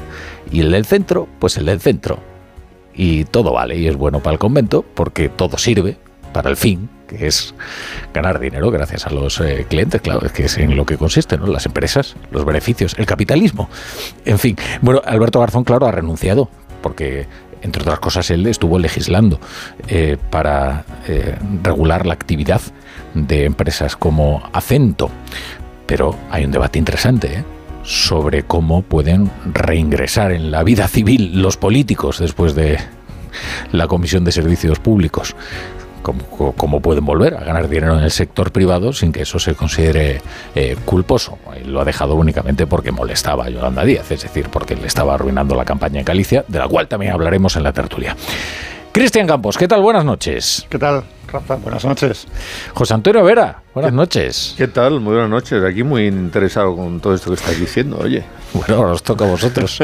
[0.52, 2.20] Y el del centro, pues el del centro.
[2.94, 5.98] Y todo vale y es bueno para el convento porque todo sirve
[6.34, 7.54] para el fin, que es
[8.14, 11.38] ganar dinero gracias a los eh, clientes, claro, es que es en lo que consiste,
[11.38, 11.48] ¿no?
[11.48, 13.70] Las empresas, los beneficios, el capitalismo.
[14.26, 16.50] En fin, bueno, Alberto Garzón, claro, ha renunciado,
[16.82, 17.28] porque
[17.62, 19.40] entre otras cosas él estuvo legislando
[19.88, 22.62] eh, para eh, regular la actividad
[23.14, 25.12] de empresas como Acento.
[25.86, 27.44] Pero hay un debate interesante,
[27.84, 32.78] sobre cómo pueden reingresar en la vida civil los políticos después de
[33.72, 35.36] la Comisión de Servicios Públicos
[36.02, 40.22] cómo, pueden volver a ganar dinero en el sector privado sin que eso se considere
[40.56, 41.38] eh, culposo.
[41.66, 45.56] lo ha dejado únicamente porque molestaba a Yolanda Díaz, es decir, porque le estaba arruinando
[45.56, 48.16] la campaña en Galicia, de la cual también hablaremos en la tertulia.
[48.92, 49.82] Cristian Campos, ¿qué tal?
[49.82, 50.66] Buenas noches.
[50.70, 51.56] ¿Qué tal, Rafa?
[51.56, 52.28] Buenas noches.
[52.74, 54.54] José Antonio Vera, buenas noches.
[54.58, 55.00] ¿Qué tal?
[55.00, 55.64] Muy buenas noches.
[55.64, 58.24] Aquí muy interesado con todo esto que estáis diciendo, oye.
[58.54, 59.80] Bueno, ahora os toca a vosotros.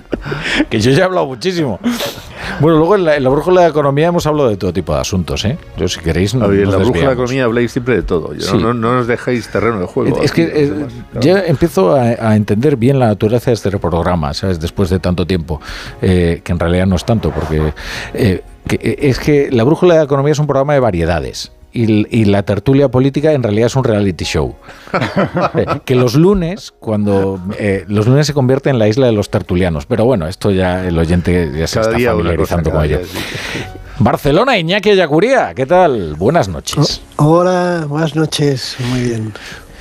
[0.70, 1.78] que yo ya he hablado muchísimo.
[2.60, 5.56] Bueno, luego en la, brújula de economía hemos hablado de todo tipo de asuntos, ¿eh?
[5.76, 8.32] Yo si queréis no, En la brújula de economía habláis siempre de todo.
[8.58, 10.20] No, nos dejéis terreno de juego.
[10.20, 10.86] Es que eh,
[11.20, 14.58] ya empiezo a, entender bien la naturaleza de este programa, ¿sabes?
[14.58, 15.60] Después de tanto tiempo,
[16.00, 17.72] eh, que en realidad no es tanto, porque
[18.14, 22.42] eh, es que la brújula de economía es un programa de variedades y, y la
[22.42, 24.54] tertulia política en realidad es un reality show.
[25.54, 29.30] Eh, que los lunes, cuando eh, los lunes se convierte en la isla de los
[29.30, 29.86] tertulianos.
[29.86, 33.00] Pero bueno, esto ya el oyente ya se Cada está familiarizando cosa, con ello.
[33.98, 36.14] Barcelona, Iñaki Ayacuría, ¿qué tal?
[36.14, 37.00] Buenas noches.
[37.16, 38.76] Hola, buenas noches.
[38.90, 39.32] Muy bien.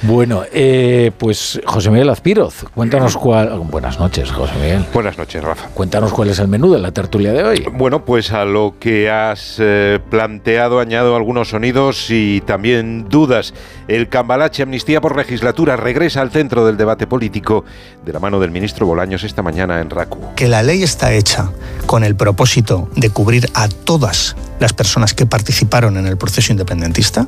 [0.04, 3.50] Bueno, eh, pues José Miguel Azpiroz, cuéntanos cuál.
[3.60, 4.86] Buenas noches, José Miguel.
[4.94, 5.68] Buenas noches, Rafa.
[5.68, 7.66] Cuéntanos cuál es el menú de la tertulia de hoy.
[7.72, 13.54] Bueno, pues a lo que has eh, planteado añado algunos sonidos y también dudas.
[13.88, 17.64] El cambalache Amnistía por Legislatura regresa al centro del debate político
[18.04, 20.18] de la mano del ministro Bolaños esta mañana en RACU.
[20.36, 21.52] que la ley está hecha
[21.86, 27.28] con el propósito de cubrir a todas las personas que participaron en el proceso independentista,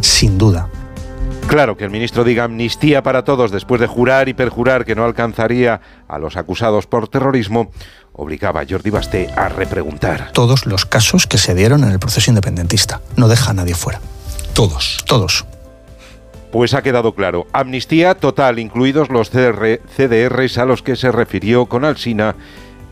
[0.00, 0.68] sin duda.
[1.52, 5.04] Claro que el ministro diga amnistía para todos después de jurar y perjurar que no
[5.04, 7.70] alcanzaría a los acusados por terrorismo,
[8.14, 10.30] obligaba a Jordi Basté a repreguntar.
[10.32, 13.02] Todos los casos que se dieron en el proceso independentista.
[13.16, 14.00] No deja a nadie fuera.
[14.54, 15.04] Todos.
[15.06, 15.44] Todos.
[16.52, 21.66] Pues ha quedado claro, amnistía total, incluidos los CR CDRs a los que se refirió
[21.66, 22.34] con Alsina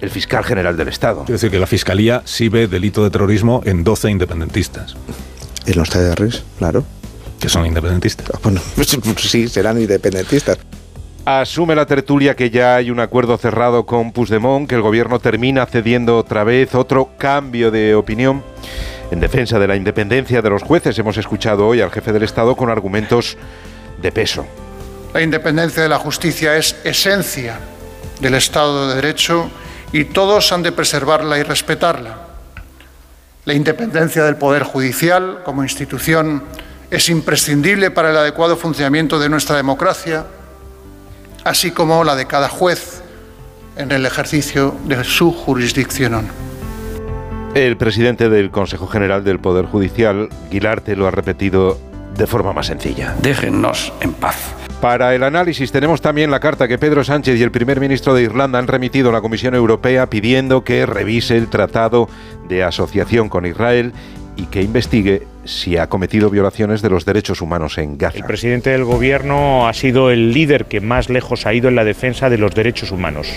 [0.02, 1.20] el fiscal general del Estado.
[1.20, 4.96] Quiero decir que la Fiscalía sí ve delito de terrorismo en 12 independentistas.
[5.64, 6.84] En los TDRs, claro.
[7.40, 8.28] Que son independentistas.
[8.42, 8.60] Bueno,
[9.16, 10.58] sí, serán independentistas.
[11.24, 15.66] Asume la tertulia que ya hay un acuerdo cerrado con Puigdemont, que el gobierno termina
[15.66, 18.42] cediendo otra vez otro cambio de opinión.
[19.10, 22.56] En defensa de la independencia de los jueces hemos escuchado hoy al jefe del Estado
[22.56, 23.36] con argumentos
[24.00, 24.46] de peso.
[25.12, 27.58] La independencia de la justicia es esencia
[28.20, 29.50] del Estado de Derecho
[29.92, 32.16] y todos han de preservarla y respetarla.
[33.44, 36.44] La independencia del Poder Judicial como institución
[36.90, 40.26] es imprescindible para el adecuado funcionamiento de nuestra democracia,
[41.44, 43.02] así como la de cada juez
[43.76, 46.28] en el ejercicio de su jurisdicción.
[47.54, 51.78] El presidente del Consejo General del Poder Judicial, Guilarte, lo ha repetido
[52.16, 53.14] de forma más sencilla.
[53.20, 54.36] Déjennos en paz.
[54.80, 58.22] Para el análisis tenemos también la carta que Pedro Sánchez y el primer ministro de
[58.22, 62.08] Irlanda han remitido a la Comisión Europea pidiendo que revise el tratado
[62.48, 63.92] de asociación con Israel
[64.36, 68.16] y que investigue si ha cometido violaciones de los derechos humanos en Gaza.
[68.16, 71.84] El presidente del gobierno ha sido el líder que más lejos ha ido en la
[71.84, 73.28] defensa de los derechos humanos,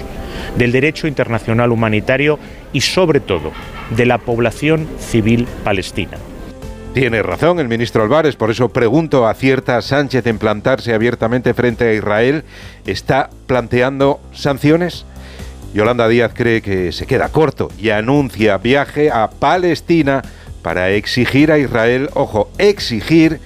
[0.57, 2.39] del derecho internacional humanitario
[2.71, 3.51] y sobre todo
[3.95, 6.17] de la población civil palestina.
[6.93, 11.93] Tiene razón el ministro Álvarez, por eso pregunto, ¿acierta Sánchez en plantarse abiertamente frente a
[11.93, 12.43] Israel?
[12.85, 15.05] ¿Está planteando sanciones?
[15.73, 20.21] Yolanda Díaz cree que se queda corto y anuncia viaje a Palestina
[20.63, 23.39] para exigir a Israel, ojo, exigir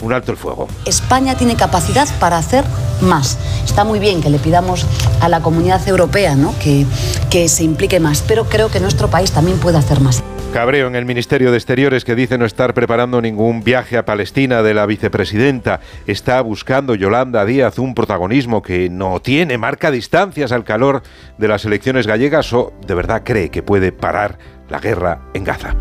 [0.00, 0.68] un alto el fuego.
[0.86, 2.64] España tiene capacidad para hacer
[3.02, 3.38] más.
[3.64, 4.86] Está muy bien que le pidamos
[5.20, 6.54] a la comunidad europea ¿no?
[6.58, 6.86] que,
[7.28, 10.22] que se implique más, pero creo que nuestro país también puede hacer más.
[10.52, 14.62] Cabreo en el Ministerio de Exteriores que dice no estar preparando ningún viaje a Palestina
[14.62, 15.78] de la vicepresidenta.
[16.08, 21.02] Está buscando Yolanda Díaz un protagonismo que no tiene, marca distancias al calor
[21.38, 24.38] de las elecciones gallegas o de verdad cree que puede parar
[24.70, 25.74] la guerra en Gaza.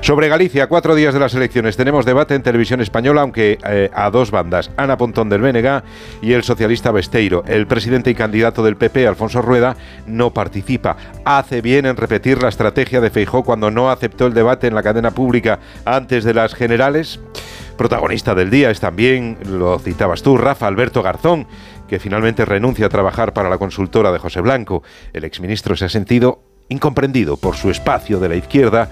[0.00, 4.10] Sobre Galicia, cuatro días de las elecciones, tenemos debate en televisión española, aunque eh, a
[4.10, 5.82] dos bandas, Ana Pontón del BNG
[6.22, 7.44] y el socialista Besteiro.
[7.46, 9.76] El presidente y candidato del PP, Alfonso Rueda,
[10.06, 10.96] no participa.
[11.24, 14.82] Hace bien en repetir la estrategia de Feijó cuando no aceptó el debate en la
[14.82, 17.20] cadena pública antes de las generales.
[17.76, 21.46] Protagonista del día es también, lo citabas tú, Rafa Alberto Garzón,
[21.88, 24.82] que finalmente renuncia a trabajar para la consultora de José Blanco.
[25.12, 28.90] El exministro se ha sentido incomprendido por su espacio de la izquierda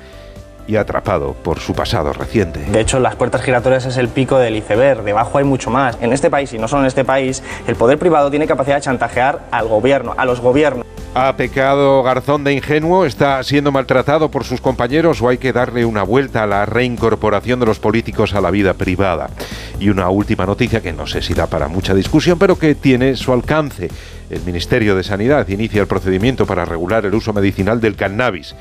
[0.67, 2.61] y atrapado por su pasado reciente.
[2.61, 5.99] De hecho, las puertas giratorias es el pico del iceberg, debajo hay mucho más.
[6.01, 8.83] En este país, y no solo en este país, el poder privado tiene capacidad de
[8.83, 10.85] chantajear al gobierno, a los gobiernos.
[11.17, 13.05] ¿Ha pecado Garzón de ingenuo?
[13.05, 17.61] ¿Está siendo maltratado por sus compañeros o hay que darle una vuelta a la reincorporación
[17.61, 19.31] de los políticos a la vida privada?
[19.79, 23.15] Y una última noticia que no sé si da para mucha discusión, pero que tiene
[23.15, 23.91] su alcance.
[24.29, 28.57] El Ministerio de Sanidad inicia el procedimiento para regular el uso medicinal del cannabis.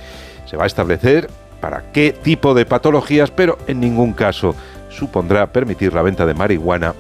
[0.46, 1.32] Se va a establecer
[1.64, 4.54] para qué tipo de patologías, pero en ningún caso
[4.90, 6.94] supondrá permitir la venta de marihuana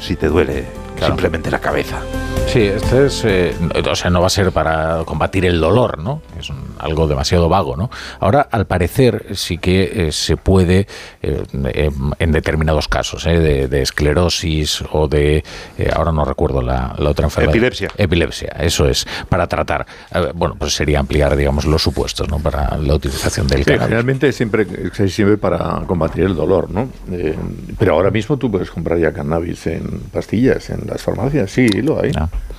[0.00, 0.64] si te duele
[1.00, 2.00] simplemente la cabeza.
[2.48, 3.54] Sí, este es, eh,
[3.88, 6.22] o sea, no va a ser para combatir el dolor, ¿no?
[6.44, 7.90] Es un- algo demasiado vago, ¿no?
[8.20, 10.86] Ahora, al parecer, sí que eh, se puede,
[11.22, 11.42] eh,
[11.72, 15.42] eh, en determinados casos, eh, de, de esclerosis o de,
[15.78, 17.54] eh, ahora no recuerdo la, la otra enfermedad.
[17.54, 17.88] Epilepsia.
[17.96, 19.86] Epilepsia, eso es, para tratar.
[20.34, 22.38] Bueno, pues sería ampliar, digamos, los supuestos, ¿no?
[22.38, 23.84] Para la utilización del Sí, cannabis.
[23.84, 26.88] generalmente siempre se sirve para combatir el dolor, ¿no?
[27.78, 32.00] Pero ahora mismo tú puedes comprar ya cannabis en pastillas en las farmacias, sí, lo
[32.00, 32.12] hay.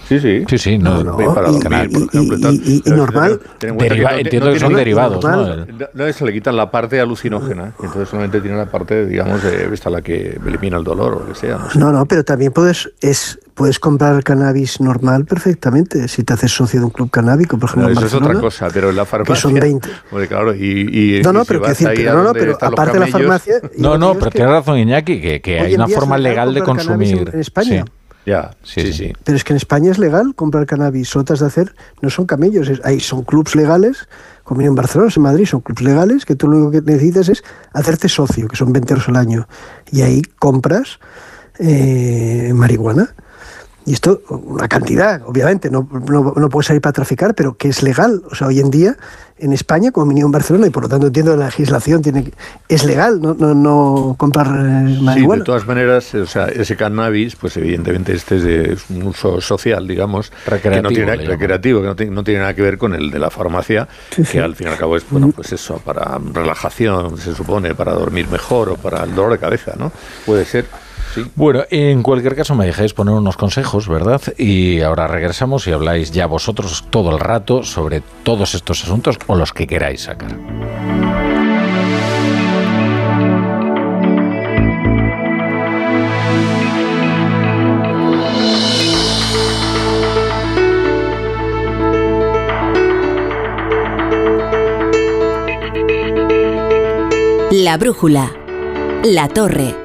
[0.08, 0.44] Sí, sí.
[0.48, 1.04] Sí, sí, no,
[1.34, 2.54] para y- dormir, por ejemplo, y y- tal.
[2.56, 3.40] y- y Pero normal.
[3.62, 5.30] en Deriva- que no- entiendo que son derivados, ¿no?
[5.32, 5.68] normal.
[5.94, 9.42] No, no, se le quitan la parte alucinógena, y entonces solamente tiene la parte, digamos,
[9.44, 11.58] de, esta la que elimina el dolor o lo que sea.
[11.58, 11.80] No sé.
[11.80, 16.80] No, no, pero también puedes, es, puedes comprar cannabis normal perfectamente si te haces socio
[16.82, 17.90] de un club canábico, por ejemplo.
[17.90, 19.36] No, en eso es otra cosa, pero en la farmacia.
[19.36, 19.90] son 20.
[20.12, 20.60] Hombre, claro, y,
[21.20, 23.08] y- No, no, y si pero vas quiero decir, pero no, pero aparte de la
[23.08, 23.56] farmacia.
[23.78, 26.18] No, no, que pero es que tiene razón Iñaki, que, que hay en una forma
[26.18, 27.18] legal de consumir.
[27.30, 27.86] En, en España.
[28.26, 28.94] Ya, Sí, sí, sí.
[29.08, 29.14] sí.
[29.24, 31.16] Pero es que en España es legal comprar cannabis.
[31.16, 34.08] Has de hacer, no son camellos, es- hay, son clubs legales,
[34.44, 37.44] como en Barcelona, en Madrid, son clubs legales, que tú lo único que necesitas es
[37.74, 39.48] hacerte socio, que son 20 euros al año.
[39.92, 41.00] Y ahí compras
[41.60, 43.16] eh, marihuana.
[43.86, 47.84] Y esto, una cantidad, obviamente, no, no, no puede salir para traficar, pero que es
[47.84, 48.24] legal.
[48.32, 48.98] O sea, hoy en día,
[49.38, 52.34] en España, como mínimo en Barcelona, y por lo tanto entiendo la legislación, tiene que-
[52.68, 55.44] es legal no, no, no comprar eh, Sí, de marihuana.
[55.44, 60.32] todas maneras, o sea, ese cannabis, pues evidentemente este es de un uso social, digamos,
[60.32, 61.28] que Recreativo, no tiene, le llaman.
[61.40, 63.88] recreativo, que no tiene, no tiene nada que ver con el de la farmacia,
[64.32, 67.94] que al fin y al cabo es, bueno, pues eso, para relajación, se supone, para
[67.94, 69.92] dormir mejor o para el dolor de cabeza, ¿no?
[70.26, 70.66] Puede ser,
[71.14, 71.24] sí.
[71.36, 74.22] Bueno, en cualquier caso me dejáis poner unos consejos, ¿verdad?
[74.38, 79.36] Y ahora regresamos y habláis ya vosotros todo el rato sobre todos estos asuntos o
[79.36, 80.38] los que queráis sacar.
[97.52, 98.32] La brújula.
[99.04, 99.85] La torre.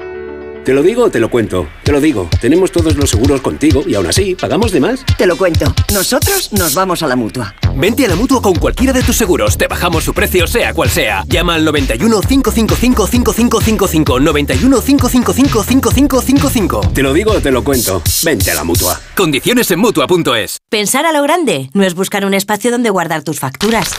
[0.63, 1.67] ¿Te lo digo o te lo cuento?
[1.83, 2.29] Te lo digo.
[2.39, 5.03] Tenemos todos los seguros contigo y aún así, ¿pagamos de más?
[5.17, 5.73] Te lo cuento.
[5.91, 7.55] Nosotros nos vamos a la mutua.
[7.75, 9.57] Vente a la mutua con cualquiera de tus seguros.
[9.57, 11.23] Te bajamos su precio, sea cual sea.
[11.27, 14.19] Llama al 91 555 5555.
[14.19, 16.81] 91 555 5555.
[16.93, 18.03] Te lo digo o te lo cuento.
[18.23, 19.01] Vente a la mutua.
[19.15, 20.59] Condiciones en mutua.es.
[20.69, 23.89] Pensar a lo grande no es buscar un espacio donde guardar tus facturas.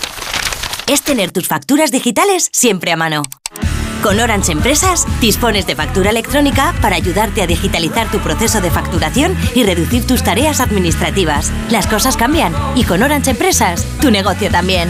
[0.86, 3.22] Es tener tus facturas digitales siempre a mano.
[4.02, 9.36] Con Orange Empresas dispones de factura electrónica para ayudarte a digitalizar tu proceso de facturación
[9.54, 11.52] y reducir tus tareas administrativas.
[11.70, 14.88] Las cosas cambian y con Orange Empresas tu negocio también.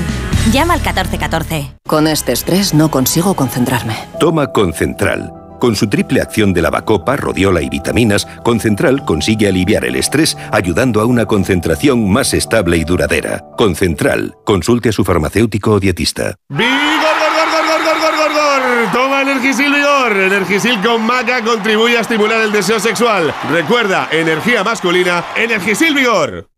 [0.50, 1.74] Llama al 1414.
[1.86, 3.97] Con este estrés no consigo concentrarme.
[4.18, 5.32] Toma Concentral.
[5.60, 11.00] Con su triple acción de lavacopa, rodiola y vitaminas, Concentral consigue aliviar el estrés ayudando
[11.00, 13.44] a una concentración más estable y duradera.
[13.57, 14.34] Concentral.
[14.44, 16.34] Consulte a su farmacéutico o dietista.
[16.49, 19.11] ¡Vigor, gor, gor, gor, gor, gor, gor, gor!
[19.23, 20.17] Energisil Vigor.
[20.17, 23.33] Energisil con maca contribuye a estimular el deseo sexual.
[23.51, 26.49] Recuerda, energía masculina, Energisil Vigor.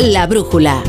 [0.00, 0.82] La brújula.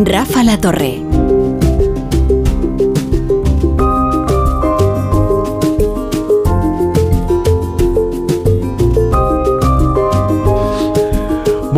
[0.00, 1.07] Rafa La Torre.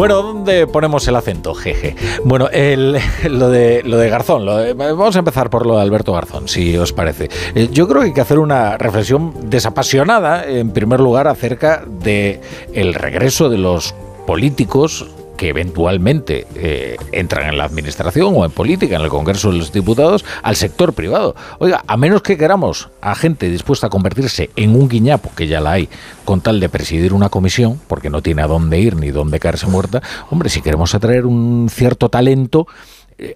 [0.01, 1.53] Bueno, ¿dónde ponemos el acento?
[1.55, 1.95] Jeje.
[2.25, 2.99] Bueno, el-
[3.29, 4.47] lo, de, lo de Garzón.
[4.47, 7.29] lo de- vamos a empezar por lo de Alberto Garzón, si os parece.
[7.55, 12.41] Eh, Yo creo que hay que hacer una reflexión desapasionada, en primer lugar, acerca de
[12.73, 13.95] el regreso de los
[14.27, 15.07] políticos
[15.41, 19.73] que eventualmente eh, entran en la administración o en política, en el Congreso de los
[19.73, 21.35] Diputados, al sector privado.
[21.61, 25.63] Oiga, a menos que queramos a gente dispuesta a convertirse en un guiñapo, que ya
[25.63, 25.89] la hay,
[26.27, 29.67] con tal de presidir una comisión, porque no tiene a dónde ir ni dónde caerse
[29.67, 32.67] muerta, hombre, si queremos atraer un cierto talento,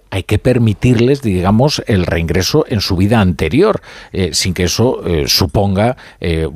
[0.09, 3.81] hay que permitirles, digamos, el reingreso en su vida anterior,
[4.11, 6.47] eh, sin que eso eh, suponga, eh,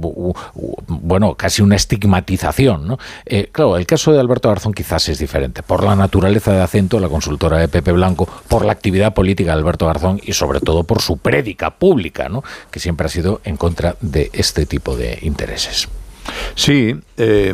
[0.88, 2.88] bueno, casi una estigmatización.
[2.88, 2.99] ¿no?
[3.25, 6.99] Eh, claro, el caso de Alberto Garzón quizás es diferente, por la naturaleza de acento,
[6.99, 10.83] la consultora de Pepe Blanco, por la actividad política de Alberto Garzón y sobre todo
[10.83, 12.43] por su prédica pública, ¿no?
[12.72, 15.88] que siempre ha sido en contra de este tipo de intereses.
[16.56, 17.53] Sí, eh,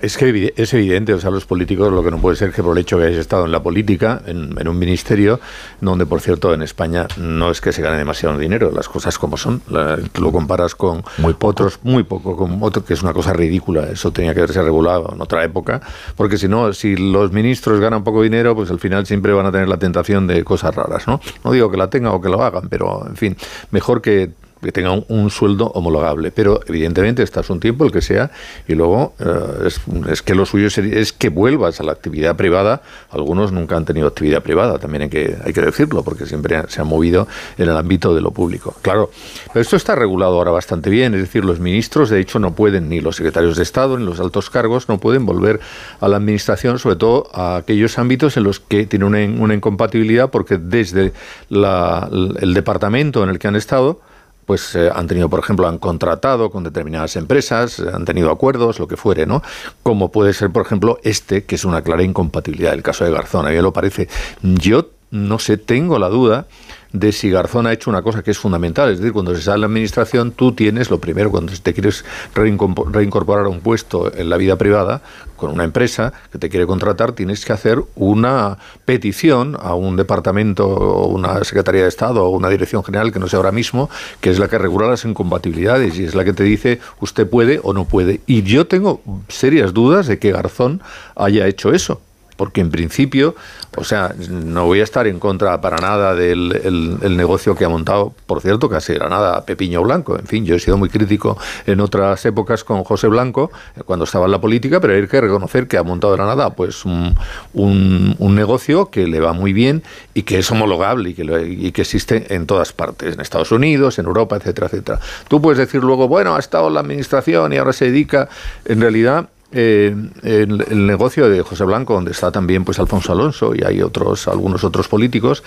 [0.00, 2.76] es que es evidente, o sea, los políticos lo que no puede ser que por
[2.76, 5.40] el hecho que hayas estado en la política, en, en un ministerio,
[5.80, 9.36] donde por cierto en España no es que se gane demasiado dinero, las cosas como
[9.36, 11.02] son, la- lo comparas con
[11.40, 15.12] otros, muy poco, con otro que es una cosa ridícula, eso tenía que haberse regulado
[15.14, 15.80] en otra época,
[16.16, 19.52] porque si no, si los ministros ganan poco dinero, pues al final siempre van a
[19.52, 21.20] tener la tentación de cosas raras, ¿no?
[21.44, 23.36] No digo que la tengan o que lo hagan, pero en fin,
[23.70, 24.30] mejor que
[24.64, 26.30] que tenga un, sueldo homologable.
[26.30, 28.30] Pero evidentemente estás un tiempo, el que sea,
[28.66, 32.36] y luego eh, es, es que lo suyo sería- es que vuelvas a la actividad
[32.36, 32.82] privada.
[33.10, 36.80] Algunos nunca han tenido actividad privada, también hay que, hay que decirlo, porque siempre se
[36.80, 37.26] han movido
[37.58, 38.74] en el ámbito de lo público.
[38.82, 39.10] Claro,
[39.52, 42.88] pero esto está regulado ahora bastante bien, es decir, los ministros de hecho no pueden,
[42.88, 45.60] ni los secretarios de Estado, ni los altos cargos, no pueden volver
[46.00, 50.30] a la administración, sobre todo a aquellos ámbitos en los que tienen una, una incompatibilidad,
[50.30, 51.12] porque desde
[51.48, 52.08] la-
[52.40, 54.00] el departamento en el que han estado,
[54.46, 58.78] pues eh, han tenido, por ejemplo, han contratado con determinadas empresas, eh, han tenido acuerdos,
[58.78, 59.42] lo que fuere, ¿no?
[59.82, 63.46] Como puede ser, por ejemplo, este, que es una clara incompatibilidad, el caso de Garzón.
[63.46, 64.08] A mí lo parece.
[64.42, 66.46] Yo no sé, tengo la duda
[66.94, 68.88] de si Garzón ha hecho una cosa que es fundamental.
[68.90, 72.04] Es decir, cuando se sale de la administración, tú tienes lo primero, cuando te quieres
[72.34, 75.02] reincorporar a un puesto en la vida privada,
[75.36, 80.68] con una empresa que te quiere contratar, tienes que hacer una petición a un departamento,
[80.68, 83.90] o una Secretaría de Estado o una Dirección General, que no sé ahora mismo,
[84.20, 87.58] que es la que regula las incompatibilidades y es la que te dice usted puede
[87.64, 88.20] o no puede.
[88.26, 90.80] Y yo tengo serias dudas de que Garzón
[91.16, 92.00] haya hecho eso.
[92.36, 93.34] Porque en principio,
[93.76, 97.68] o sea, no voy a estar en contra para nada del el- negocio que ha
[97.68, 100.18] montado, por cierto, casi era nada Pepiño Blanco.
[100.18, 104.04] En fin, yo he sido muy crítico en otras épocas con José Blanco, eh, cuando
[104.04, 106.84] estaba en la política, pero hay que reconocer que ha montado de la nada pues
[106.84, 107.14] un,
[107.52, 109.82] un- un negocio que le va muy bien
[110.12, 113.52] y que es homologable y que, lo- y que existe en todas partes, en Estados
[113.52, 114.98] Unidos, en Europa, etcétera, etcétera.
[115.28, 118.28] Tú puedes decir luego, bueno, ha estado en la administración y ahora se dedica,
[118.64, 123.62] en realidad eh, el, negocio de José Blanco, donde está también pues Alfonso Alonso y
[123.64, 125.44] hay otros, algunos otros políticos,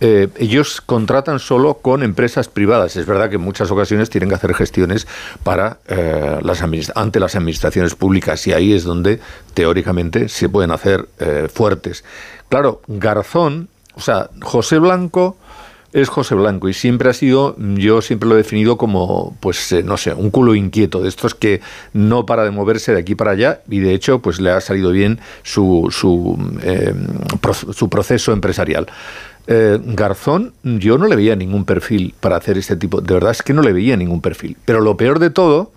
[0.00, 2.96] eh, ellos contratan solo con empresas privadas.
[2.96, 5.06] Es verdad que en muchas ocasiones tienen que hacer gestiones
[5.44, 6.64] para eh, las
[6.96, 9.20] ante las administraciones públicas y ahí es donde
[9.54, 11.08] teóricamente se pueden hacer
[11.52, 12.04] fuertes.
[12.48, 15.36] Claro, Garzón, o sea, José Blanco
[15.94, 19.84] es José Blanco y siempre ha sido, yo siempre lo he definido como, pues, eh,
[19.84, 21.60] no sé, un culo inquieto, de estos que
[21.92, 24.90] no para de moverse de aquí para allá y de hecho, pues le ha salido
[24.90, 26.92] bien su, su, eh,
[27.72, 28.88] su proceso empresarial.
[29.46, 33.42] Eh, Garzón, yo no le veía ningún perfil para hacer este tipo, de verdad es
[33.42, 34.56] que no le veía ningún perfil.
[34.64, 35.70] Pero lo peor de todo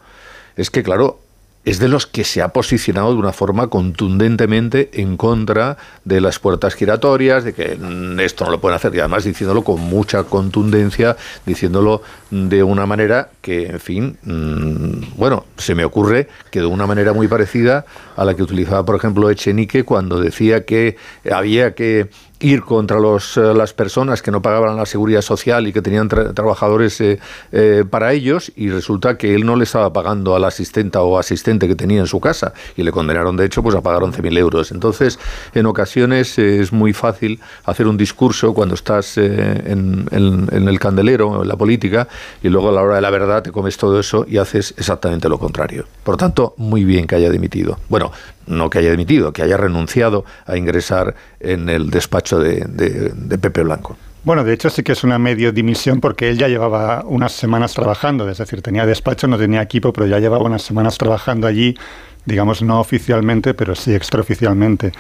[0.56, 1.20] es que, claro,
[1.68, 6.40] es de los que se ha posicionado de una forma contundentemente en contra de las
[6.40, 10.24] puertas giratorias, de que mm, esto no lo pueden hacer, y además diciéndolo con mucha
[10.24, 16.68] contundencia, diciéndolo de una manera que, en fin, mm, bueno, se me ocurre que de
[16.68, 20.96] una manera muy parecida a la que utilizaba, por ejemplo, Echenique cuando decía que
[21.30, 22.08] había que
[22.40, 26.08] ir contra los, eh, las personas que no pagaban la seguridad social y que tenían
[26.10, 27.20] tra- trabajadores eh,
[27.52, 31.18] eh, para ellos y resulta que él no le estaba pagando a la asistenta o
[31.18, 34.38] asistente que tenía en su casa y le condenaron de hecho pues a pagar 11.000
[34.38, 34.72] euros.
[34.72, 35.18] Entonces
[35.56, 41.42] en ocasiones es muy fácil hacer un discurso cuando estás en, en- en el candelero,
[41.42, 42.08] en la política
[42.44, 45.28] y luego a la hora de la verdad te comes todo eso y haces exactamente
[45.28, 45.86] lo contrario.
[46.04, 47.80] Por tanto, muy bien que haya dimitido.
[47.90, 48.12] Bueno,
[48.48, 53.64] no que haya dimitido, que haya renunciado a ingresar en el despacho de, de- Pepe
[53.64, 53.98] Blanco.
[54.24, 57.74] Bueno, de hecho sí que es una medio dimisión porque él ya llevaba unas semanas
[57.74, 61.78] trabajando, es decir, tenía despacho, no tenía equipo, pero ya llevaba unas semanas trabajando allí,
[62.26, 64.92] digamos no oficialmente, pero sí extraoficialmente.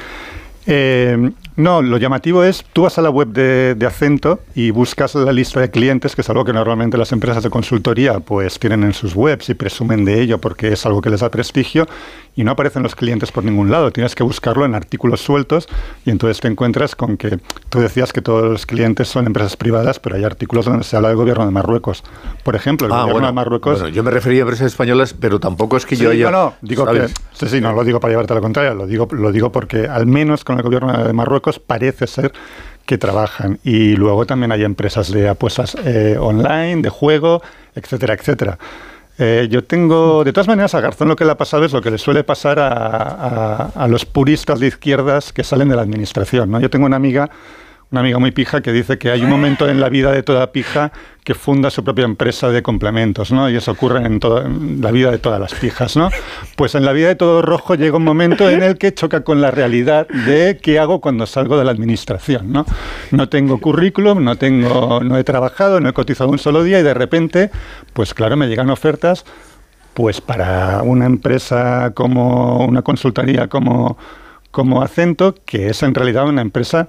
[0.66, 5.16] Eh, no, lo llamativo es, tú vas a la web de, de Acento y buscas
[5.16, 8.84] la lista de clientes, que es algo que normalmente las empresas de consultoría pues tienen
[8.84, 11.88] en sus webs y presumen de ello porque es algo que les da prestigio
[12.36, 13.92] y no aparecen los clientes por ningún lado.
[13.92, 15.68] Tienes que buscarlo en artículos sueltos
[16.06, 20.00] y entonces te encuentras con que tú decías que todos los clientes son empresas privadas,
[20.00, 22.04] pero hay artículos donde se habla del gobierno de Marruecos.
[22.44, 23.80] Por ejemplo, el Ah, gobierno bueno, de Marruecos...
[23.82, 26.30] bueno, yo me refería a empresas españolas, pero tampoco es que yo haya...
[26.30, 27.14] No, no, digo ¿sabes?
[27.14, 29.52] que, sí, sí, no lo digo para llevarte a la contraria, lo digo, lo digo
[29.52, 32.32] porque al menos con el gobierno de Marruecos parece ser
[32.86, 33.60] que trabajan.
[33.64, 37.42] Y luego también hay empresas de apuestas eh, online, de juego,
[37.76, 38.58] etcétera, etcétera.
[39.20, 41.82] Eh, yo tengo, de todas maneras, a Garzón lo que le ha pasado es lo
[41.82, 45.82] que le suele pasar a, a- a los puristas de izquierdas que salen de la
[45.82, 46.52] administración.
[46.52, 46.60] ¿no?
[46.60, 47.30] Yo tengo una amiga,
[47.92, 50.52] una amiga muy pija que dice que hay un momento en la vida de toda
[50.52, 50.92] pija
[51.24, 53.50] que funda su propia empresa de complementos, ¿no?
[53.50, 56.10] Y eso ocurre en, toda, la vida de todas las pijas, ¿no?
[56.58, 59.40] Pues en la vida de todo rojo llega un momento en el que choca con
[59.40, 62.66] la realidad de qué hago cuando salgo de la administración, ¿no?
[63.12, 66.84] No tengo currículum, no tengo, no he trabajado, no he cotizado un solo día y
[66.84, 67.52] de repente,
[67.94, 69.26] pues claro, me llegan ofertas
[69.94, 73.98] pues para una empresa como una consultoría como,
[74.52, 76.88] como Acento, que es en realidad una empresa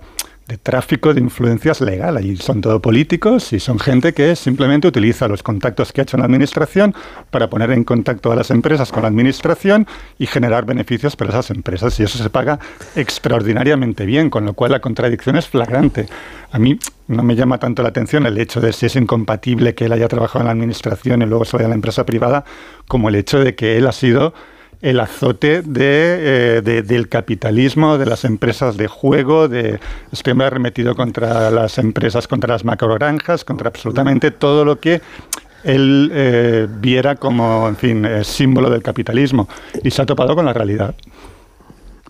[0.48, 2.24] de tráfico de influencias legal.
[2.24, 6.16] Y son todo políticos y son gente que simplemente utiliza los contactos que ha hecho
[6.16, 6.94] la administración
[7.30, 9.86] para poner en contacto a las empresas con la administración
[10.18, 12.00] y generar beneficios para esas empresas.
[12.00, 12.58] Y eso se paga
[12.96, 16.06] extraordinariamente bien, con lo cual la contradicción es flagrante.
[16.50, 16.78] A mí
[17.08, 20.08] no me llama tanto la atención el hecho de si es incompatible que él haya
[20.08, 22.44] trabajado en la administración y luego se vaya a la empresa privada,
[22.86, 24.32] como el hecho de que él ha sido
[24.80, 29.80] el azote de, eh, del capitalismo, de las empresas de juego, de
[30.12, 35.00] este hombre arremetido contra las empresas, contra las macrogranjas, contra absolutamente todo lo que
[35.64, 39.48] él eh, viera como, en fin, eh, símbolo del capitalismo.
[39.82, 40.94] Y se ha topado con la realidad.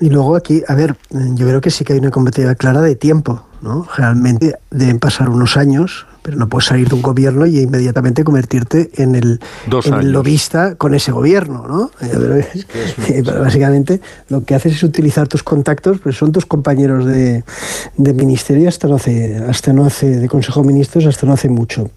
[0.00, 2.94] Y luego aquí, a ver, yo creo que sí que hay una compatibilidad clara de
[2.94, 3.88] tiempo, ¿no?
[3.96, 8.90] Realmente deben pasar unos años pero no puedes salir de un gobierno y inmediatamente convertirte
[8.96, 9.40] en el,
[10.02, 11.90] lobista con ese gobierno, ¿no?
[12.02, 17.42] Eh, básicamente lo que haces es utilizar tus contactos, pues son tus compañeros de,
[17.96, 21.90] ministerio hasta no hace, hasta no hace, de Consejo de Ministros hasta no hace mucho.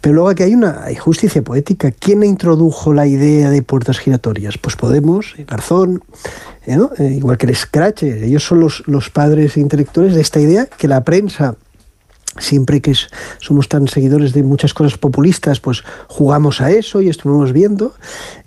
[0.00, 1.92] Pero luego aquí hay una hay justicia poética.
[1.92, 4.58] ¿Quién introdujo la idea de puertas giratorias?
[4.58, 6.02] Pues Podemos, Garzón,
[6.66, 6.78] ¿eh?
[6.98, 8.02] Eh, igual que el Scratch.
[8.02, 11.54] Ellos son los, los padres intelectuales de esta idea que la prensa
[12.38, 12.94] siempre que
[13.38, 17.94] somos tan seguidores de muchas cosas populistas, pues jugamos a eso y estuvimos viendo,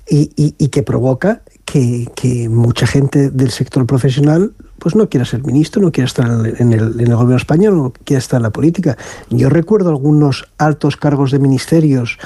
[0.07, 5.91] y, que provoca que, mucha gente del sector profesional pues no quiera ser ministro, no
[5.91, 8.97] quiera estar en el, en el, gobierno español, no quiera estar en la política.
[9.29, 12.17] Yo recuerdo algunos altos cargos de ministerios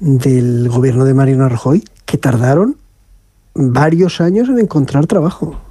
[0.00, 2.76] del gobierno de Mariano Rajoy que tardaron
[3.54, 5.69] varios años en encontrar trabajo.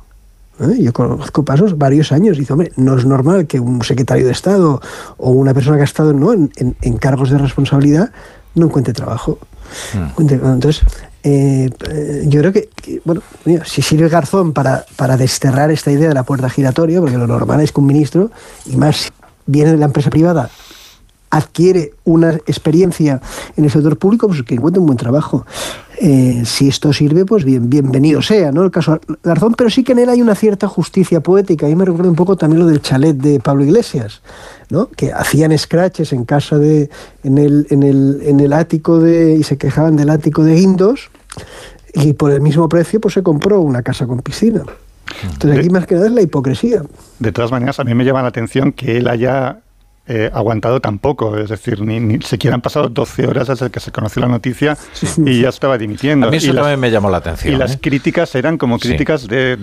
[0.60, 0.82] ¿Eh?
[0.82, 4.32] Yo conozco pasos varios años y dice, hombre, no es normal que un secretario de
[4.32, 4.82] Estado
[5.18, 6.34] o una persona que ha estado ¿no?
[6.34, 8.12] en, cargos de responsabilidad
[8.56, 9.40] no encuentre trabajo.
[9.94, 10.22] Hmm.
[10.22, 10.82] Entonces,
[11.24, 11.70] eh,
[12.28, 12.70] yo creo que,
[13.06, 13.22] bueno,
[13.66, 17.62] si sirve Garzón para, para desterrar esta idea de la puerta giratoria, porque lo normal
[17.62, 18.32] es que un ministro,
[18.66, 19.12] y más
[19.46, 20.50] viene de la empresa privada,
[21.30, 23.22] adquiere una experiencia
[23.56, 25.46] en el sector público, pues que encuentre un buen trabajo.
[26.02, 28.64] Eh, si esto sirve, pues bien, bienvenido sea, ¿no?
[28.64, 31.66] El caso Garzón, pero sí que en él hay una cierta justicia poética.
[31.66, 34.22] A mí me recuerda un poco también lo del chalet de Pablo Iglesias,
[34.70, 34.90] ¿no?
[34.90, 36.90] Que hacían scratches en casa de,
[37.24, 41.10] en el, en el, en el ático de, y se quejaban del ático de Guindos,
[41.94, 44.64] y por el mismo precio, pues se compró una casa con piscina.
[45.24, 46.84] Entonces aquí más que nada es la hipocresía.
[47.18, 49.60] De todas maneras, a mí me llama la atención que él haya
[50.12, 51.38] eh, aguantado tampoco.
[51.38, 54.76] Es decir, ni, siquiera han pasado 12 horas desde que se conoció la noticia
[55.24, 56.28] y ya estaba dimitiendo.
[56.28, 57.54] A mí eso y también me llamó la atención.
[57.54, 57.80] Y las ¿eh?
[57.80, 59.56] críticas eran como críticas de,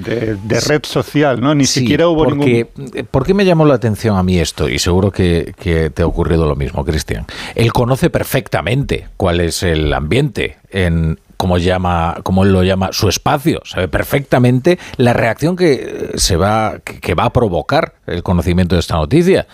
[0.69, 1.53] red social, ¿no?
[1.53, 3.07] Ni siquiera hubo porque, ningún...
[3.11, 4.69] ¿Por qué me llamó la atención a mí esto?
[4.69, 7.27] Y seguro que, que te ha ocurrido lo mismo, Cristian.
[7.57, 13.09] Él conoce perfectamente cuál es el ambiente en, como llama, como él lo llama, su
[13.09, 13.63] espacio.
[13.65, 18.95] Sabe perfectamente la reacción que se va, que va a provocar el conocimiento de esta
[18.95, 19.47] noticia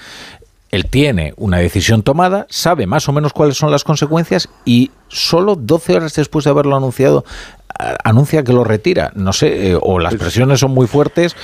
[0.73, 5.55] él tiene una decisión tomada, sabe más o menos cuáles son las consecuencias y solo
[5.55, 7.25] 12 horas después de haberlo anunciado,
[8.03, 9.13] anuncia que lo retira.
[9.15, 11.37] No sé, eh, o las presiones son muy fuertes.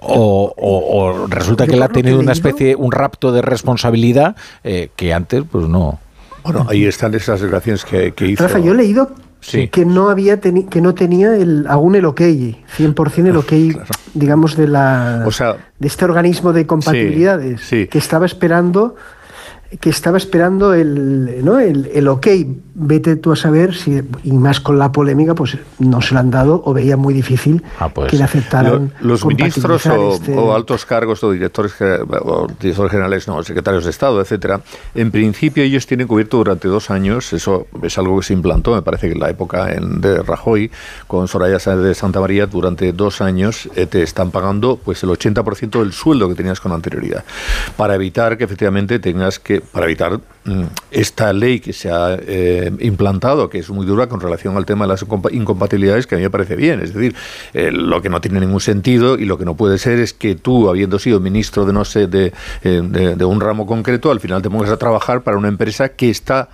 [0.00, 5.42] O, resulta que él ha tenido una especie, un rapto de responsabilidad eh, que antes,
[5.50, 5.98] pues no.
[6.44, 8.44] Bueno, ahí están esas declaraciones que, que hizo.
[8.44, 9.10] Rafa, yo he leído
[9.70, 13.52] que no había que no tenía el, aún el OK, 100% el OK,
[14.14, 15.24] digamos, de la
[15.78, 18.96] de este organismo de compatibilidades, que estaba esperando
[19.80, 21.58] que estaba esperando el, ¿no?
[21.58, 22.26] el, el, ok,
[22.74, 26.30] vete tú a saber si, y más con la polémica, pues no se lo han
[26.30, 28.10] dado o veía muy difícil ah, pues.
[28.10, 28.92] que le aceptaran.
[29.00, 34.20] los ministros este o, altos cargos o directores, o directores generales, no, secretarios de Estado,
[34.20, 34.60] etcétera,
[34.94, 38.82] en principio ellos tienen cubierto durante dos años, eso es algo que se implantó, me
[38.82, 40.70] parece que en la época de Rajoy,
[41.06, 45.10] con Soraya Sáenz de Santa María, durante dos años eh, te están pagando pues el
[45.10, 47.24] 80% del sueldo que tenías con anterioridad,
[47.76, 52.70] para evitar que efectivamente tengas que para evitar mm, esta ley que se ha eh,
[52.80, 56.24] implantado, que es muy dura con relación al tema de las incompatibilidades, que a mí
[56.24, 56.80] me parece bien.
[56.80, 57.14] Es decir,
[57.54, 60.34] eh, lo que no tiene ningún sentido y lo que no puede ser es que
[60.34, 64.42] tú, habiendo sido ministro de no sé de, eh, de un ramo concreto, al final
[64.42, 66.48] te pongas a trabajar para una empresa que está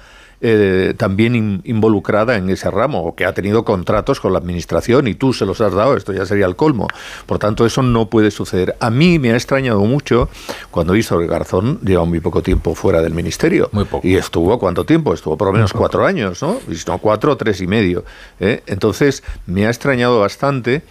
[0.44, 5.14] eh, también involucrada en ese ramo o que ha tenido contratos con la administración y
[5.14, 6.88] tú se los has dado, esto ya sería el colmo.
[7.26, 8.76] Por tanto, eso no puede suceder.
[8.80, 10.28] A mí me ha extrañado mucho
[10.70, 13.68] cuando el Garzón lleva muy poco tiempo fuera del ministerio.
[13.72, 14.06] Muy poco.
[14.06, 15.14] Y estuvo, ¿cuánto tiempo?
[15.14, 16.58] Estuvo por lo menos cuatro años, ¿no?
[16.68, 18.04] Y si no, cuatro, tres y medio.
[18.40, 18.62] ¿eh?
[18.66, 20.82] Entonces, me ha extrañado bastante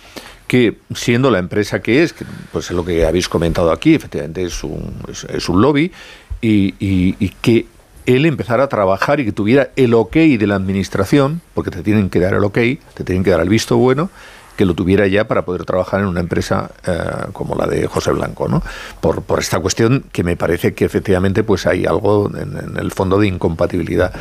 [0.48, 4.44] que siendo la empresa que es, que, pues es lo que habéis comentado aquí, efectivamente
[4.44, 4.94] es un,
[5.30, 5.92] es, un lobby,
[6.42, 7.68] y, y, que
[8.06, 12.10] él empezara a trabajar y que tuviera el ok de la administración, porque te tienen
[12.10, 12.58] que dar el ok,
[12.94, 14.10] te tienen que dar el visto bueno,
[14.56, 16.92] que lo tuviera ya para poder trabajar en una empresa eh,
[17.34, 18.62] como la de José Blanco, ¿no?
[19.00, 23.18] Por, por esta cuestión que me parece que efectivamente pues hay algo en, el fondo
[23.20, 24.14] de incompatibilidad.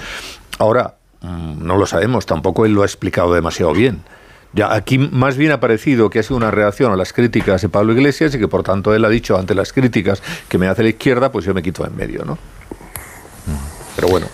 [0.59, 4.02] Ahora, mm, no lo sabemos, tampoco él lo ha explicado demasiado bien.
[4.52, 7.68] Ya aquí más bien ha parecido que ha sido una reacción a las críticas de
[7.68, 10.83] Pablo Iglesias y que por tanto él ha dicho ante las críticas que me hace
[10.83, 12.36] la izquierda, pues yo me quito en medio, ¿no?
[13.97, 14.27] Pero bueno.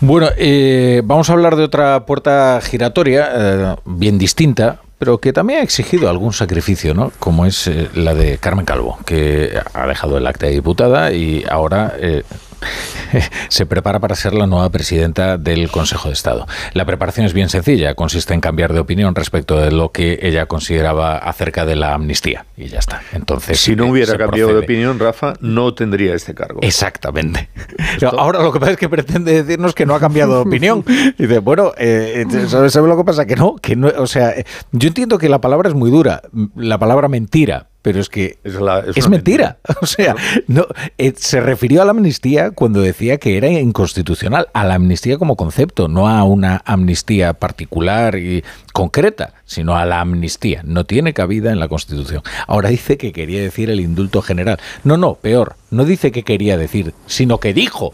[0.00, 5.60] Bueno, eh, vamos a hablar de otra puerta giratoria, eh, bien distinta, pero que también
[5.60, 7.10] ha exigido algún sacrificio, ¿no?
[7.18, 11.42] Como es eh, la de Carmen Calvo, que ha dejado el acta de diputada y
[11.48, 12.22] ahora eh,
[13.48, 16.46] se prepara para ser la nueva presidenta del Consejo de Estado.
[16.72, 20.46] La preparación es bien sencilla, consiste en cambiar de opinión respecto de lo que ella
[20.46, 23.02] consideraba acerca de la amnistía y ya está.
[23.12, 26.60] Entonces, Si no eh, hubiera cambiado de opinión, Rafa, no tendría este cargo.
[26.62, 27.48] Exactamente.
[28.18, 30.84] Ahora lo que pasa es que pretende decirnos que no ha cambiado de opinión.
[31.18, 33.26] Y dice, bueno, eh, ¿sabes, sabes lo que pasa?
[33.26, 36.22] Que no, que no, o sea, eh, yo entiendo que la palabra es muy dura,
[36.54, 39.58] la palabra mentira, pero es que es, mentira.
[39.82, 40.14] O sea,
[40.46, 40.66] no,
[40.98, 45.36] eh, se refirió a la amnistía cuando decía que era inconstitucional, a la amnistía como
[45.36, 50.62] concepto, no a una amnistía particular y concreta, sino a la amnistía.
[50.64, 52.22] No tiene cabida en la Constitución.
[52.46, 54.58] Ahora dice que quería decir el indulto general.
[54.84, 57.92] No, no, peor, no dice que quería decir, sino que dijo.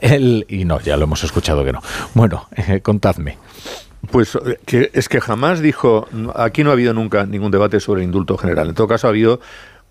[0.00, 1.82] El, y no, ya lo hemos escuchado que no.
[2.14, 3.38] Bueno, eh, contadme.
[4.10, 8.00] Pues eh, que es que jamás dijo, aquí no ha habido nunca ningún debate sobre
[8.02, 8.68] el indulto general.
[8.68, 9.40] En todo caso ha habido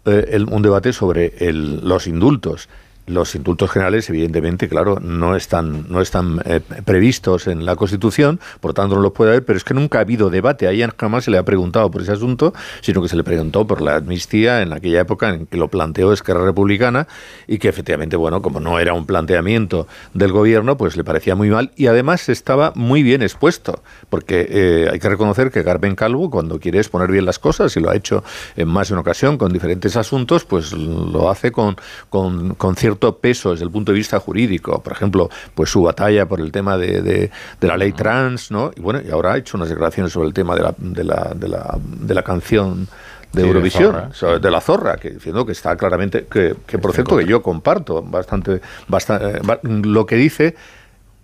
[0.05, 2.69] eh, el- un debate sobre el- los indultos.
[3.09, 8.73] Los indultos generales, evidentemente, claro, no están, no están eh, previstos en la Constitución, por
[8.73, 10.67] tanto no los puede haber, pero es que nunca ha habido debate.
[10.67, 13.65] A ella jamás se le ha preguntado por ese asunto, sino que se le preguntó
[13.65, 17.07] por la amnistía en aquella época en que lo planteó Esquerra Republicana
[17.47, 21.49] y que efectivamente, bueno, como no era un planteamiento del gobierno, pues le parecía muy
[21.49, 26.29] mal y además estaba muy bien expuesto, porque eh, hay que reconocer que Carmen Calvo,
[26.29, 28.23] cuando quiere exponer bien las cosas, y lo ha hecho
[28.55, 31.75] en más de una ocasión con diferentes asuntos, pues lo hace con,
[32.09, 34.81] con, con cierto peso desde el punto de vista jurídico.
[34.81, 38.71] Por ejemplo, pues su batalla por el tema de, de- de la ley trans, ¿no?
[38.75, 41.33] Y bueno, y ahora ha hecho unas declaraciones sobre el tema de la, de la,
[41.35, 42.87] de la, de la canción
[43.31, 44.39] de Sí, de Eurovisión, Zorra.
[44.39, 48.01] de la zorra, que diciendo que está claramente, que, que por cierto que yo comparto
[48.01, 50.55] bastante, bastante lo que dice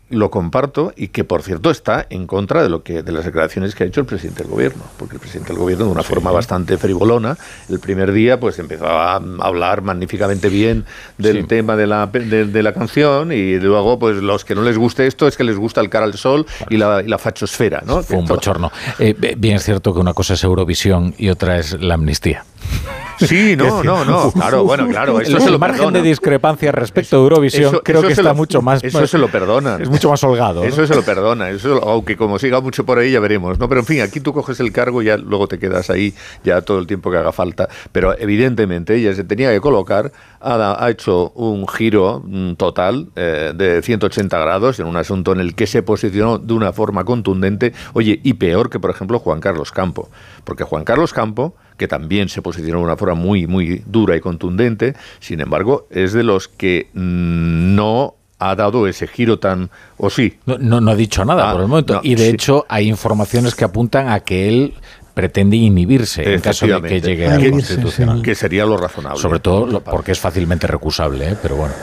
[0.10, 3.74] lo comparto y que por cierto está en contra de lo que de las declaraciones
[3.74, 6.32] que ha hecho el presidente del gobierno porque el presidente del gobierno de una forma
[6.32, 7.38] bastante frivolona
[7.70, 10.86] el primer día pues empezó a hablar magníficamente bien
[11.18, 11.44] del Sí.
[11.48, 15.08] tema de la de, de la canción y luego pues los que no les guste
[15.08, 18.04] esto es que les gusta el cara al sol y la, y la fachosfera ¿no?
[18.04, 18.72] Fue un bochorno.
[19.00, 22.46] Eh, bien es cierto que una cosa es Eurovisión y otra es la amnistía.
[23.18, 26.04] Sí, no, no, no, claro, bueno, claro, eso el se lo margen perdonan.
[26.04, 29.18] de discrepancia respecto a Eurovisión Eso- creo eso que está lo- mucho más Eso se
[29.18, 29.82] lo perdonan.
[29.82, 30.60] es mucho más holgado.
[30.62, 30.68] ¿no?
[30.68, 33.70] Eso se lo perdona, eso, aunque como siga mucho por ahí ya veremos, ¿no?
[33.70, 36.14] Pero en fin, aquí tú coges el cargo y ya luego te quedas ahí
[36.44, 37.70] ya todo el tiempo que haga falta.
[37.94, 40.12] Pero evidentemente ella se tenía que colocar,
[40.42, 45.40] ha, ha hecho un giro mm, total eh, de 180 grados en un asunto en
[45.40, 49.40] el que se posicionó de una forma contundente, oye, y peor que por ejemplo Juan
[49.40, 50.10] Carlos Campo,
[50.46, 54.22] porque Juan Carlos Campo que también se posicionó de una forma muy, muy dura y
[54.22, 60.10] contundente, sin embargo, es de los que mm, no ha dado ese giro tan, o
[60.10, 61.96] sí, No, no, no ha dicho nada Ah, por el momento.
[61.96, 62.30] no, y de sí.
[62.32, 64.74] hecho hay informaciones que apuntan a que él
[65.14, 68.22] pretende inhibirse en caso de que llegue a Que- constitucional.
[68.22, 69.20] que sería lo razonable.
[69.20, 71.36] Sobre todo porque es fácilmente recusable, ¿eh?
[71.42, 71.74] pero bueno.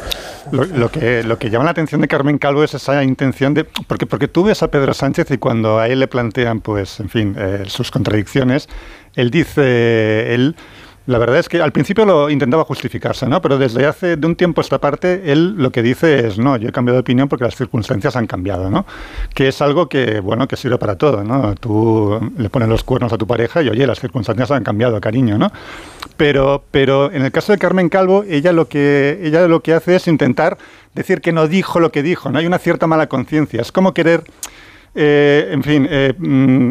[0.51, 3.65] Lo, que, lo que llama la atención de Carmen Calvo es esa intención de...
[3.65, 7.09] Porque, porque tú ves a Pedro Sánchez y cuando a él le plantean, pues, en
[7.09, 8.69] fin, eh, sus contradicciones,
[9.15, 10.57] él dice, él...
[11.07, 13.43] La verdad es que al principio lo intentaba justificarse, ¿no?
[13.43, 16.69] Pero desde hace de un tiempo esta parte, él lo que dice es, no, yo
[16.69, 18.87] he cambiado de opinión porque las circunstancias han cambiado, ¿no?
[19.35, 21.57] Que es algo que, bueno, que sirve para todo, ¿no?
[21.57, 25.39] Tú le pones los cuernos a tu pareja y, oye, las circunstancias han cambiado, cariño,
[25.39, 25.51] ¿no?
[26.17, 29.97] Pero, pero en el caso de Carmen Calvo, ella lo que, ella lo que hace
[29.97, 30.57] es intentar
[30.95, 32.39] decir que no dijo lo que dijo, ¿no?
[32.39, 33.61] Hay una cierta mala conciencia.
[33.61, 34.23] Es como querer
[34.95, 36.71] eh, en fin, eh, mm,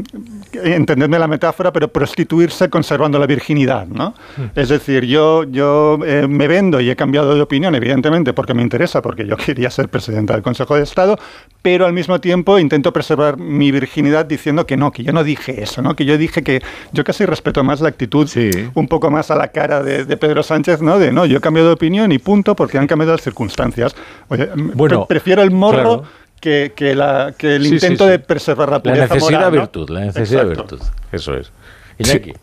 [0.63, 4.13] entendedme la metáfora, pero prostituirse conservando la virginidad, ¿no?
[4.55, 8.61] Es decir, yo, yo eh, me vendo y he cambiado de opinión, evidentemente, porque me
[8.61, 11.17] interesa, porque yo quería ser presidenta del Consejo de Estado,
[11.61, 15.63] pero al mismo tiempo intento preservar mi virginidad diciendo que no, que yo no dije
[15.63, 15.95] eso, ¿no?
[15.95, 18.27] Que yo dije que yo casi respeto más la actitud
[18.75, 20.99] un poco más a la cara de, de Pedro Sánchez, ¿no?
[20.99, 23.95] De no, yo he cambiado de opinión y punto, porque han cambiado las circunstancias.
[24.27, 26.03] Oye, Bueno, pre- prefiero el morro claro.
[26.41, 28.11] Que, que la, que el Sí, sí, intento sí.
[28.11, 29.61] de preservar la La pureza necesidad moral, ¿no?
[29.61, 30.75] virtud, la necesidad Exacto.
[30.75, 30.87] virtud.
[31.13, 31.51] Eso es.
[31.99, 32.33] Iñaki.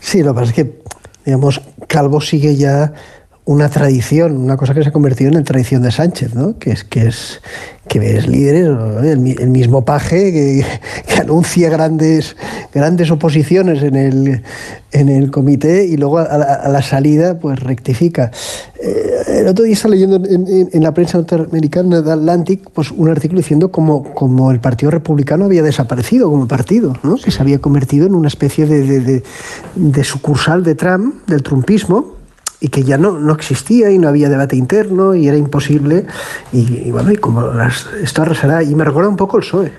[0.00, 0.78] Sí, lo que pasa es que,
[1.26, 2.92] digamos, Calvo sigue ya
[3.46, 6.58] una tradición, una cosa que se ha convertido en la tradición de Sánchez, ¿no?
[6.58, 7.42] Que es que es
[7.86, 8.66] que ves líderes,
[9.02, 10.64] el, el mismo paje que,
[11.20, 12.36] anuncia grandes
[12.72, 14.42] grandes oposiciones en el,
[14.92, 18.30] en el comité y luego a la, a la salida pues rectifica.
[18.82, 23.40] Eh, el otro día estaba leyendo en, la prensa norteamericana de Atlantic pues, un artículo
[23.40, 27.16] diciendo como, como el Partido Republicano había desaparecido como partido, ¿no?
[27.16, 29.22] que se había convertido en una especie de- de-
[29.74, 32.13] de sucursal de Trump, del trumpismo,
[32.64, 36.06] y que ya no, no existía y no había debate interno y era imposible.
[36.50, 39.72] Y, bueno, y como las- esto arrasará, y me recuerda un poco el PSOE.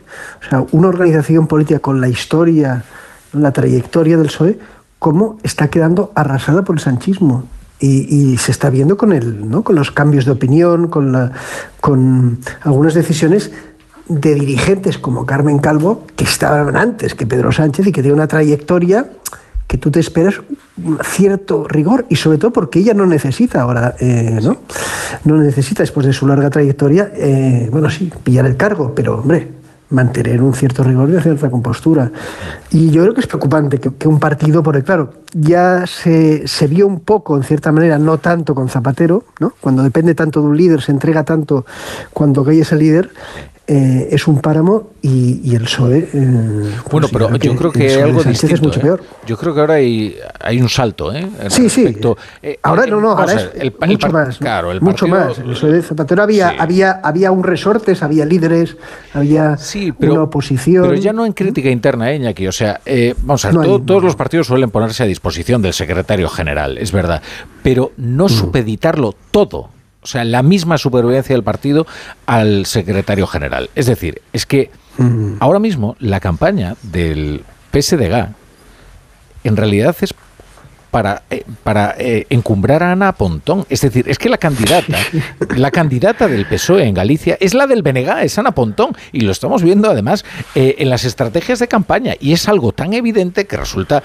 [0.46, 2.84] O sea, una organización política con la historia,
[3.34, 4.60] la trayectoria del PSOE,
[5.00, 7.46] cómo está quedando arrasada por el sanchismo.
[7.80, 9.64] Y, y se está viendo con, el, ¿no?
[9.64, 11.32] con los cambios de opinión, con, la,
[11.82, 13.52] con algunas decisiones
[14.08, 18.28] de dirigentes como Carmen Calvo, que estaban antes que Pedro Sánchez y que tiene una
[18.28, 19.08] trayectoria
[19.68, 20.36] que tú te esperas
[21.04, 24.58] cierto rigor y sobre todo porque ella no necesita ahora, eh, ¿no?
[25.24, 29.50] No necesita después de su larga trayectoria, eh, bueno, sí, pillar el cargo, pero hombre,
[29.90, 32.12] mantener un cierto rigor y una cierta compostura.
[32.72, 36.68] Y yo creo que es preocupante que, que un partido, porque claro, ya se, se
[36.68, 39.54] vio un poco, en cierta manera, no tanto con Zapatero, ¿no?
[39.60, 41.66] Cuando depende tanto de un líder, se entrega tanto
[42.14, 43.12] cuando cae ese líder,
[43.68, 46.10] eh, es un páramo y, y el PSOE...
[46.14, 48.56] eh, Bueno, pero yo creo el que hay algo Sánchez distinto.
[48.56, 48.84] es mucho ¿eh?
[48.84, 49.04] peor.
[49.26, 51.28] Yo creo que ahora hay, hay un salto, ¿eh?
[51.50, 51.84] Sí, sí.
[51.86, 52.18] Respecto-
[52.62, 54.38] Ahora no, no, ahora es el el mucho más.
[54.38, 55.62] Claro, el mucho partido- más.
[55.62, 58.78] De Zapatero había, había, había un resortes, había líderes,
[59.14, 59.58] había
[60.00, 60.84] una oposición.
[60.88, 62.48] Pero ya no en crítica interna, ¿eh, Iñaki?
[62.48, 62.80] O sea,
[63.24, 66.30] vamos a ver, No hay- todo- todos los partidos suelen ponerse a disposición del secretario
[66.30, 67.22] general, es verdad,
[67.64, 68.16] pero Mm.
[68.16, 69.70] no supeditarlo todo.
[70.06, 71.88] O sea, la misma supervivencia del partido
[72.28, 73.72] al secretario general.
[73.74, 75.38] Es decir, es que Mm.
[75.40, 77.44] ahora mismo la campaña del
[77.74, 78.30] PSDG
[79.44, 80.14] en realidad es
[80.90, 83.66] para, eh, para eh, encumbrar a Ana Pontón.
[83.70, 84.98] Es decir, es que la candidata,
[85.58, 88.96] la candidata del PSOE en Galicia es la del BNG, es Ana Pontón.
[89.12, 90.24] Y lo estamos viendo además
[90.56, 92.14] eh, en las estrategias de campaña.
[92.22, 94.04] Y es algo tan evidente que resulta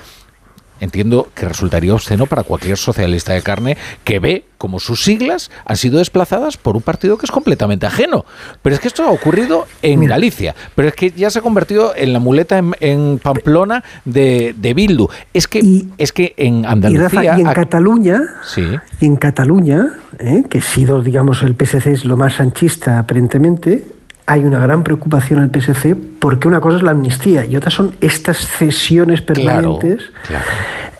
[0.81, 5.76] entiendo que resultaría obsceno para cualquier socialista de carne que ve como sus siglas han
[5.76, 8.26] sido desplazadas por un partido que es completamente ajeno.
[8.60, 11.94] Pero es que esto ha ocurrido en Galicia, pero es que ya se ha convertido
[11.97, 15.09] en la muleta en, en Pamplona de, de Bildu.
[15.33, 17.09] Es que, es que en Y, Andalucía...
[17.09, 18.65] Rafa, y en Cataluña, Sí.
[19.00, 20.44] y en Cataluña, ¿eh?
[20.50, 23.84] que ha sido, digamos, el PSC es lo más sanchista aparentemente,
[24.31, 27.70] hay una gran preocupación en el PSC porque una cosa es la amnistía y otra
[27.70, 30.05] son estas cesiones permanentes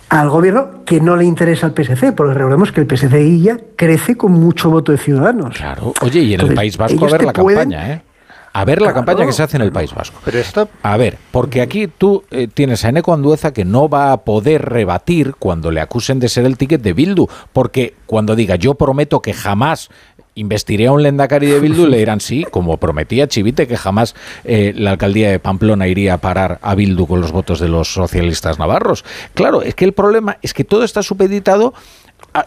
[0.09, 3.57] al gobierno que no le interesa al PSC, porque recordemos que el PSC y ya
[3.77, 5.57] crece con mucho voto de ciudadanos.
[5.57, 5.93] Claro.
[6.03, 8.03] Oye, y en el País Vasco a ver la pueden- campaña, ¿eh?
[8.53, 9.07] A ver la Claro.
[9.07, 10.19] campaña que se hace en el País Vasco.
[10.25, 10.69] Pero esto...
[10.83, 14.63] A ver, porque aquí tú eh, tienes a Eneco Andueza que no va a poder
[14.69, 19.23] rebatir cuando le acusen de ser el ticket de Bildu, porque cuando diga yo prometo
[19.23, 19.89] que jamás
[20.35, 24.73] investiré a un Lendakari de Bildu, le dirán sí, como prometía Chivite que jamás eh,
[24.77, 28.59] la alcaldía de Pamplona iría a parar a Bildu con los votos de los socialistas
[28.59, 29.05] navarros.
[29.35, 31.75] Claro, es que el problema es que todo está supeditado
[32.33, 32.47] a,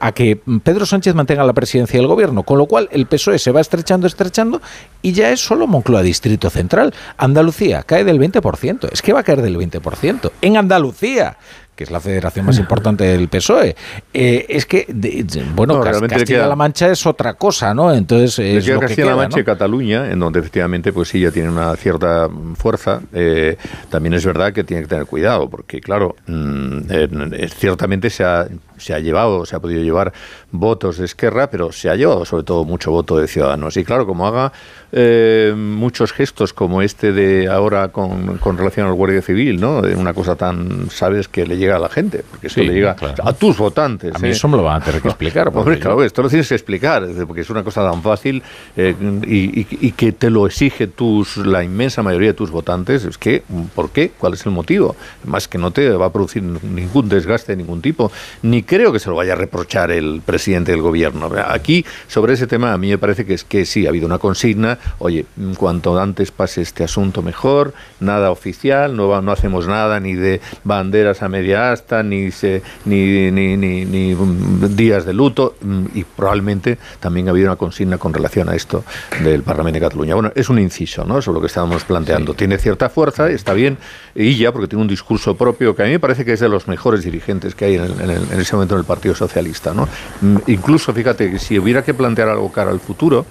[0.00, 3.52] a- que Pedro Sánchez mantenga la presidencia del gobierno, con lo cual el PSOE se
[3.52, 4.60] va estrechando, estrechando
[5.02, 6.92] y ya es solo Moncloa Distrito Central.
[7.16, 10.30] Andalucía cae del 20%, es que va a caer del 20%.
[10.42, 11.36] En Andalucía,
[11.78, 13.76] que es la federación más importante del PSOE,
[14.12, 17.94] Eh, es que, de- de- bueno, No, Castilla-La Mancha es otra cosa, ¿no?
[17.94, 19.42] Entonces, es lo que Castilla-La Mancha ¿no?
[19.42, 23.00] y Cataluña, en donde efectivamente pues sí ya tiene una cierta fuerza.
[23.12, 23.56] Eh,
[23.90, 28.48] también es verdad que tiene que tener cuidado, porque claro, mm, eh, ciertamente se ha,
[28.78, 30.12] se ha llevado, se ha podido llevar
[30.50, 33.76] votos de Esquerra, pero se ha llevado sobre todo mucho voto de Ciudadanos.
[33.76, 34.52] Y claro, como haga
[34.92, 39.82] eh, muchos gestos como este de ahora con, con relación al Guardia Civil, ¿no?
[39.82, 42.72] De una cosa tan, sabes, que le llega a la gente, porque esto Sí, le
[42.74, 43.14] llega claro.
[43.24, 44.14] a tus votantes.
[44.14, 44.32] A mí ¿eh?
[44.32, 45.48] eso me lo van a tener que explicar.
[45.54, 48.42] Hombre, yo- claro, esto lo tienes que explicar, porque es una cosa tan fácil
[48.76, 48.94] eh,
[49.26, 53.04] y, y- y que te lo exige tus, la inmensa mayoría de tus votantes.
[53.04, 53.42] Es que,
[53.74, 54.12] ¿por qué?
[54.18, 54.96] ¿Cuál es el motivo?
[55.24, 58.10] Más que no te va a producir ningún desgaste de ningún tipo,
[58.42, 61.30] ni creo que se lo vaya a reprochar el presidente del gobierno.
[61.46, 64.18] Aquí, sobre ese tema, a mí me parece que es que sí, ha habido una
[64.18, 70.14] consigna, oye, cuanto antes pase este asunto mejor, nada oficial, no, no hacemos nada ni
[70.14, 75.56] de banderas a media asta, ni, se, ni, ni, ni, ni, mm, días de luto,
[75.60, 78.84] mm, y probablemente también ha habido una consigna con relación a esto
[79.22, 80.14] del Parlamento de Cataluña.
[80.14, 81.22] Bueno, es un inciso, ¿no?
[81.22, 82.34] Sobre lo que estábamos planteando.
[82.34, 83.78] Tiene cierta fuerza, está bien,
[84.14, 86.48] y ya, porque tiene un discurso propio que a mí me parece que es de
[86.48, 89.88] los mejores dirigentes que hay en, en en ese momento en el Partido Socialista, ¿no?
[90.20, 93.26] Mm, Incluso, fíjate, si hubiera que plantear algo cara al futuro,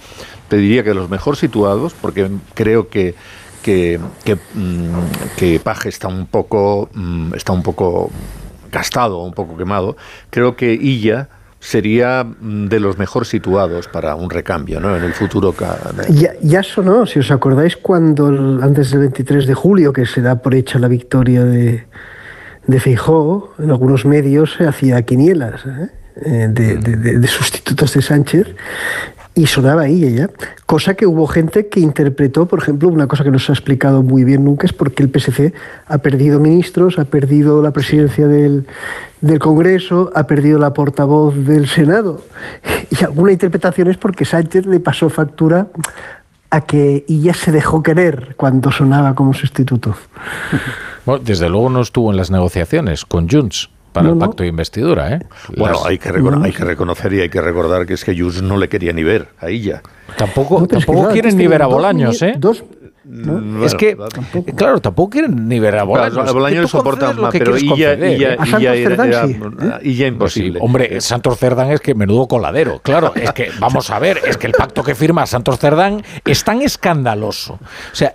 [0.47, 3.15] te diría que los mejor situados, porque creo que
[3.61, 8.09] que, que, mm, que Paje está un poco mm, está un poco
[8.71, 9.97] gastado, un poco quemado.
[10.29, 11.27] Creo que Illa
[11.59, 14.95] sería de los mejor situados para un recambio, ¿no?
[14.95, 15.53] En el futuro.
[16.09, 18.27] Ya, ya sonó, si os acordáis, cuando
[18.61, 21.87] antes del 23 de julio, que se da por hecha la victoria de,
[22.67, 25.89] de Feijóo, en algunos medios se hacía quinielas ¿eh?
[26.25, 28.47] Eh, de, de, de, sustitutos de Sánchez
[29.37, 30.29] y sonaba ahí ella.
[30.65, 34.01] Cosa que hubo gente que interpretó, por ejemplo, una cosa que no se ha explicado
[34.01, 35.53] muy bien nunca es porque el PSC
[35.85, 38.65] ha perdido ministros, ha perdido la presidencia del,
[39.21, 42.23] del Congreso, ha perdido la portavoz del Senado.
[42.89, 45.67] Y alguna interpretación es porque Sánchez le pasó factura
[46.49, 49.95] a que ella se dejó querer cuando sonaba como sustituto.
[51.07, 55.15] Bueno, desde luego no estuvo en las negociaciones con Junts para el pacto de investidura.
[55.15, 55.25] ¿eh?
[55.55, 58.57] Bueno, hay, que hay que reconocer y hay que recordar que es que Junts no
[58.57, 59.81] le quería ni ver a ella.
[60.17, 62.37] Tampoco, tampoco quieren ni ver a Bolaños, ¿eh?
[63.63, 63.97] Es que,
[64.55, 66.13] claro, tampoco quieren ni ver a Bolaños.
[66.13, 70.59] Claro, a Bolaños soportan más, pero ella, ella, ella, era, ella, imposible.
[70.61, 72.79] hombre, Santos Cerdán es que menudo coladero.
[72.83, 76.43] Claro, es que, vamos a ver, es que el pacto que firma Santos Cerdán es
[76.43, 77.53] tan escandaloso.
[77.53, 78.13] O sea,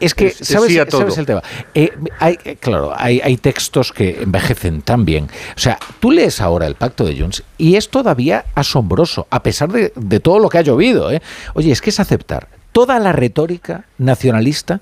[0.00, 1.42] es que, ¿sabes, ¿sabes el tema?
[1.74, 5.28] Eh, hay, claro, hay, hay textos que envejecen tan bien.
[5.56, 9.70] O sea, tú lees ahora el pacto de Junts y es todavía asombroso, a pesar
[9.70, 11.12] de, de todo lo que ha llovido.
[11.12, 11.20] ¿eh?
[11.54, 14.80] Oye, es que es aceptar toda la retórica nacionalista,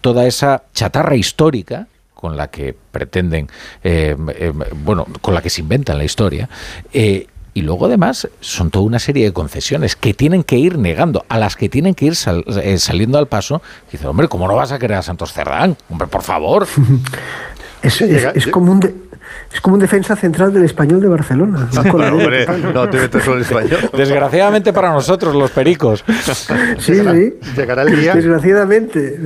[0.00, 3.48] toda esa chatarra histórica con la que pretenden,
[3.82, 4.52] eh, eh,
[4.84, 6.50] bueno, con la que se inventan la historia,
[6.92, 11.24] eh, y luego además son toda una serie de concesiones que tienen que ir negando,
[11.28, 13.60] a las que tienen que ir saliendo al paso.
[13.90, 15.76] Dice, hombre, ¿cómo no vas a querer a Santos Cerdán?
[15.88, 16.68] Hombre, por favor.
[17.82, 19.09] es, es como un...
[19.52, 21.68] Es como un defensa central del español de Barcelona.
[22.74, 23.90] No, te metes con el español.
[23.96, 26.04] Desgraciadamente para nosotros, los pericos.
[26.78, 27.34] Sí, sí.
[27.56, 28.14] Llegará el día.
[28.14, 29.18] Desgraciadamente.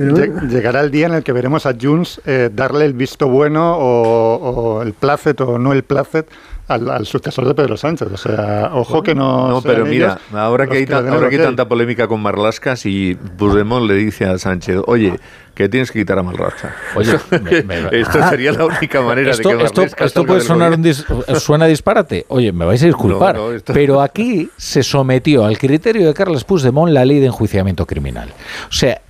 [0.49, 4.35] Llegará el día en el que veremos a Junts eh, darle el visto bueno o,
[4.35, 6.27] o el placet o no el placet
[6.67, 8.07] al, sucesor de Pedro Sánchez.
[8.11, 9.49] O sea, ojo que no.
[9.49, 13.87] No, pero mira, ahora que, hay, ahora que hay tanta polémica con Marlasca, si Puigdemont
[13.87, 15.19] le dice a Sánchez, oye,
[15.53, 16.75] que tienes que quitar a Marlasca.
[16.95, 17.13] Oye,
[17.91, 22.25] esto sería la única manera esto, de que Esto, esto puede sonar un suena disparate.
[22.29, 23.37] Oye, me vais a disculpar,
[23.67, 28.33] pero aquí se sometió al criterio de Carles Puigdemont la ley de enjuiciamiento criminal.
[28.69, 29.01] O sea,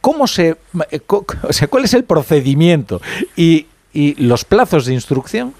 [0.00, 0.56] ¿cómo se,
[0.90, 3.00] eh, o sea, cuál es el procedimiento
[3.36, 5.54] y, y los plazos de instrucción?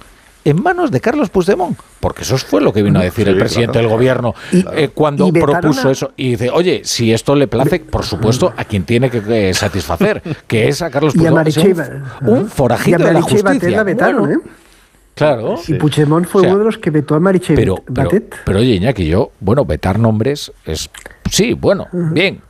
[0.45, 3.79] En manos de Carlos Puigdemont, porque eso fue lo que vino a decir el presidente
[3.79, 6.13] del gobierno eh, cuando propuso eso.
[6.17, 10.69] Y dice, oye, si esto le place, por supuesto, a quien tiene que, satisfacer, que
[10.69, 11.49] es a Carlos Puigdemont.
[12.23, 13.83] Un, forajito de la justicia.
[13.83, 14.37] Vetaron, ¿eh?
[15.15, 15.61] Claro.
[15.67, 18.11] Y Puigdemont fue uno de los que vetó a Marichel pero, pero,
[18.45, 20.91] pero, oye, Iñaki, yo, bueno, vetar nombres es...
[21.31, 22.41] Sí, bueno, bien,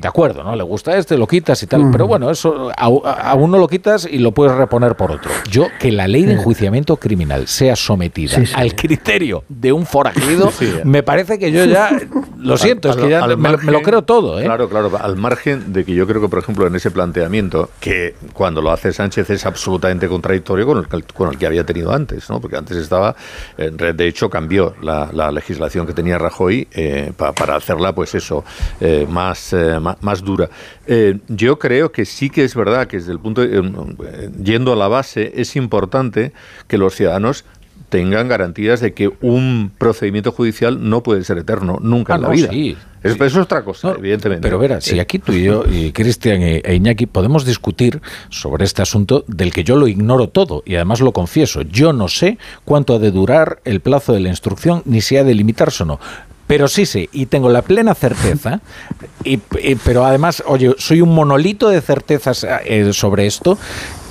[0.00, 0.56] de acuerdo, ¿no?
[0.56, 1.90] Le gusta este, lo quitas y tal.
[1.90, 5.30] Pero bueno, eso a, uno lo quitas y lo puedes reponer por otro.
[5.50, 10.50] Yo, que la ley de enjuiciamiento criminal sea sometida al criterio de un forajido,
[10.84, 11.90] me parece que yo ya,
[12.40, 14.40] lo siento, es que ya me, lo creo todo.
[14.40, 14.44] ¿eh?
[14.44, 18.14] Claro, claro, al margen de que yo creo que, por ejemplo, en ese planteamiento, que
[18.32, 22.28] cuando lo hace Sánchez es absolutamente contradictorio con el, con el que había tenido antes,
[22.30, 22.40] ¿no?
[22.40, 23.14] Porque antes estaba,
[23.56, 28.44] de hecho, cambió la, legislación que tenía Rajoy eh, para hacerla, pues eso,
[28.80, 29.54] eh, más
[30.00, 30.48] más, dura.
[30.86, 34.72] Eh, yo creo que sí que es verdad que desde el punto, de, eh, yendo
[34.72, 36.32] a la base, es importante
[36.66, 37.44] que los ciudadanos
[37.90, 42.28] tengan garantías de que un procedimiento judicial no puede ser eterno nunca ah, en la
[42.28, 42.78] vida.
[43.02, 44.42] Eso, es otra cosa, evidentemente.
[44.42, 48.82] Pero verá, si aquí tú y yo, y Cristian e Iñaki, podemos discutir sobre este
[48.82, 52.94] asunto del que yo lo ignoro todo, y además lo confieso, yo no sé cuánto
[52.94, 56.00] ha de durar el plazo de la instrucción, ni si ha de limitarse o no.
[56.46, 58.60] Pero sí, sí, y tengo la plena certeza,
[59.24, 59.38] y,
[59.84, 63.56] pero además, oye, soy un monolito de certezas eh, sobre esto,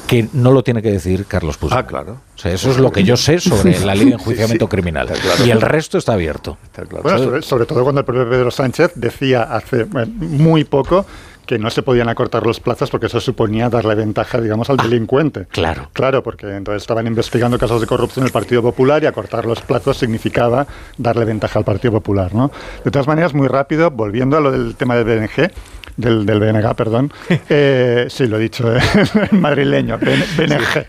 [0.10, 1.86] que no lo tiene que decir Carlos Puigdemont.
[1.86, 2.14] Ah, claro.
[2.36, 5.08] O sea, eso es lo que yo sé sobre la ley de enjuiciamiento criminal.
[5.46, 6.58] Y el resto está abierto.
[7.04, 11.06] Bueno, sobre, todo cuando el propio Pedro Sánchez decía hace muy poco
[11.46, 14.84] que no se podían acortar los plazos porque eso suponía darle ventaja, digamos, al ah,
[14.84, 15.46] delincuente.
[15.46, 15.90] Claro.
[15.94, 19.62] Claro, porque entonces estaban investigando casos de corrupción en el Partido Popular y acortar los
[19.62, 20.66] plazos significaba
[20.98, 22.52] darle ventaja al Partido Popular, ¿no?
[22.84, 25.52] De todas maneras, muy rápido, volviendo a lo del tema del BNG,
[25.98, 27.12] del, del BNG, perdón.
[27.52, 28.80] Eh, sí, lo he dicho, eh,
[29.32, 30.86] madrileño, BNG.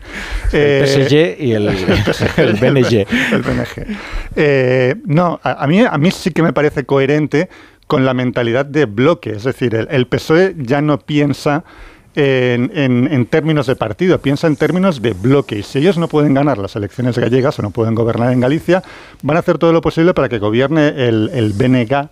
[0.53, 1.69] el PSG y el,
[2.37, 3.07] el, BNG.
[3.33, 3.97] El, BNG.
[4.37, 7.49] Eh, no, a, mí, a mí sí que me parece coherente
[7.87, 9.31] con la mentalidad de bloque.
[9.31, 11.65] Es decir, el, PSOE ya no piensa
[12.15, 15.59] en, términos de partido, piensa en términos de bloque.
[15.59, 18.83] Y si ellos no pueden ganar las elecciones gallegas o no pueden gobernar en Galicia,
[19.23, 22.09] van a hacer todo lo posible para que gobierne el, el BNG,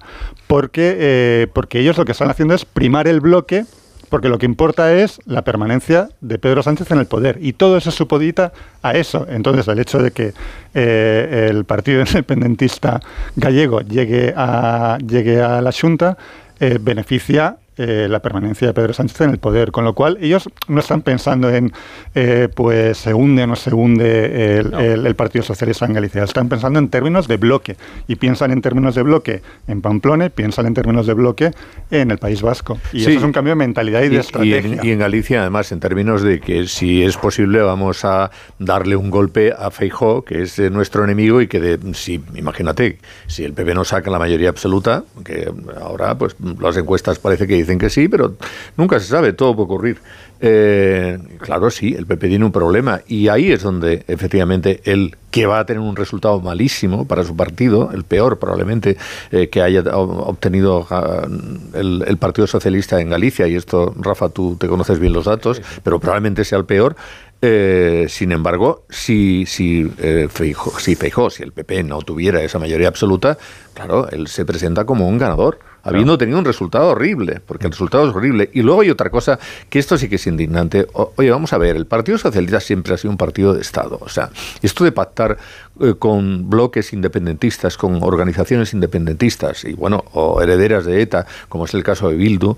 [0.47, 3.65] porque, eh, porque ellos lo que están haciendo es primar el bloque
[4.09, 7.39] porque lo que importa es la permanencia de Pedro Sánchez en el poder.
[7.41, 8.53] Y todo eso supodita
[8.83, 9.27] a eso.
[9.29, 10.33] Entonces, el hecho de que
[10.75, 13.01] eh, el Partido Independentista
[13.37, 16.17] Gallego llegue a, llegue a la Junta
[16.61, 20.49] eh, beneficia eh, la permanencia de Pedro Sánchez en el poder, con lo cual ellos
[20.69, 21.73] no están pensando en,
[22.15, 26.25] eh, pues se hunde o no se hunde el, el- el Partido Socialista en Galicia,
[26.25, 27.77] están pensando en términos de bloque
[28.07, 31.53] y piensan en términos de bloque en Pamplona y piensan en términos de bloque
[31.91, 32.79] en el País Vasco.
[32.93, 33.11] Y Sí.
[33.11, 34.59] eso es un cambio de mentalidad y de Y, estrategia.
[34.83, 38.97] en, y en Galicia, además, en términos de que si es posible vamos a darle
[38.97, 43.45] un golpe a Feijó, que es eh, nuestro enemigo, y que de, si, imagínate, si
[43.45, 45.51] el PP no saca la mayoría absoluta, que
[45.81, 48.35] ahora pues las encuestas parece que dicen que sí, pero
[48.77, 49.99] nunca se sabe, todo puede ocurrir.
[50.41, 55.47] Eh, claro, sí, el PP tiene un problema y ahí es donde efectivamente él, que
[55.47, 58.97] va a tener un resultado malísimo para su partido, el peor probablemente
[59.33, 61.27] eh, que haya obtenido ah,
[61.75, 65.61] el, el Partido Socialista en Galicia, y esto, Rafa, tú te conoces bien los datos,
[65.83, 66.95] pero probablemente sea el peor.
[67.41, 72.59] Eh, sin embargo, si, si, eh, Feijó- si Feijó, si el PP no tuviera esa
[72.59, 73.39] mayoría absoluta,
[73.75, 78.09] claro, él se presenta como un ganador habiendo tenido un resultado horrible, porque el resultado
[78.09, 78.51] es horrible.
[78.53, 80.87] Y luego hay otra cosa, que esto sí que es indignante.
[81.17, 83.99] Oye, vamos a ver, el Partido Socialista siempre ha sido un partido de Estado.
[84.01, 84.31] O sea,
[84.63, 85.39] esto de pactar
[85.81, 91.75] eh, con bloques independentistas, con organizaciones independentistas, y bueno, o herederas de ETA, como es
[91.75, 92.57] el caso de Bildu,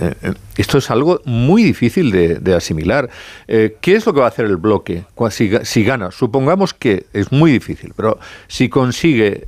[0.00, 3.10] eh, eh, esto es algo muy difícil de, asimilar.
[3.46, 6.12] ¿Qué es lo que va a hacer el bloque si, ga- si gana?
[6.12, 9.44] Supongamos que es muy difícil, pero si consigue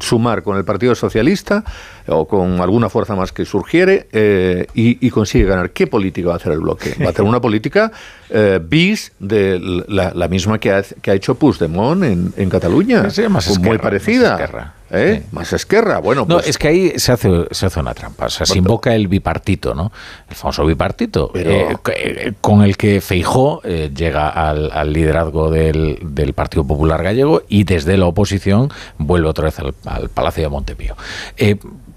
[0.00, 1.64] sumar con el Partido Socialista
[2.08, 6.34] o con alguna fuerza más que surgiere eh, y, y consigue ganar, ¿qué política va
[6.34, 6.94] a hacer el bloque?
[7.00, 7.92] Va a hacer una política
[8.30, 9.58] eh, bis de
[9.88, 13.10] la, la misma que ha, que ha hecho Puigdemont en, en Cataluña.
[13.10, 14.30] Sí, más Pues muy esquerra, parecida.
[14.32, 14.74] más esquerra.
[14.90, 15.22] ¿eh?
[15.32, 15.98] Más esquerra.
[15.98, 18.26] Bueno, No, pues, es que ahí se hace, se hace una trampa.
[18.26, 19.92] O sea, se invoca el bipartito, ¿no?
[20.28, 26.32] El famoso bipartito, eh, con el que Feijó eh, llega al, al liderazgo del, del
[26.32, 30.96] Partido Popular Gallego y desde la oposición vuelve otra vez al, al Palacio de Montepío.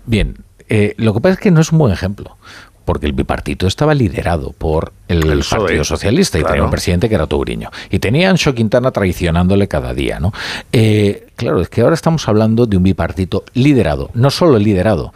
[0.06, 0.38] Bien,
[0.69, 2.38] eh, lo que pasa es que no es un buen ejemplo.
[2.84, 7.09] Porque el bipartito estaba liderado por el, El PSOE, Partido Socialista y tenía un presidente
[7.09, 7.72] que era Touriño.
[7.90, 10.32] Y tenía a Anxo Quintana traicionándole cada día, ¿no?
[10.72, 15.16] Eh, claro, es que ahora estamos hablando de un bipartito liderado, no solo liderado,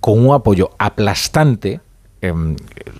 [0.00, 1.80] con un apoyo aplastante
[2.20, 2.56] em,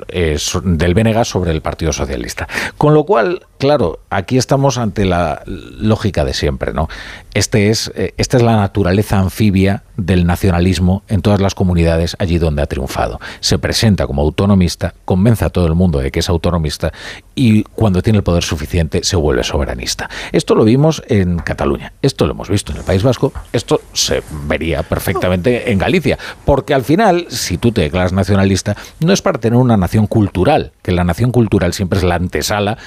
[0.09, 2.49] eh, del BNG sobre el Partido Socialista.
[2.79, 6.89] Con lo cual, claro, aquí estamos ante la lógica de siempre, ¿no?
[7.35, 12.39] Este es, eh, esta es la naturaleza anfibia del nacionalismo en todas las comunidades allí
[12.39, 13.21] donde ha triunfado.
[13.41, 16.93] Se presenta como autonomista, convence a todo el mundo de que es autonomista
[17.35, 20.09] y cuando tiene el poder suficiente se vuelve soberanista.
[20.33, 24.23] Esto lo vimos en Cataluña, esto lo hemos visto en el País Vasco, esto se
[24.47, 29.39] vería perfectamente en Galicia, porque al final, si tú te declaras nacionalista, no es para
[29.39, 32.79] tener una nación cultural, que la nación cultural siempre es la antesala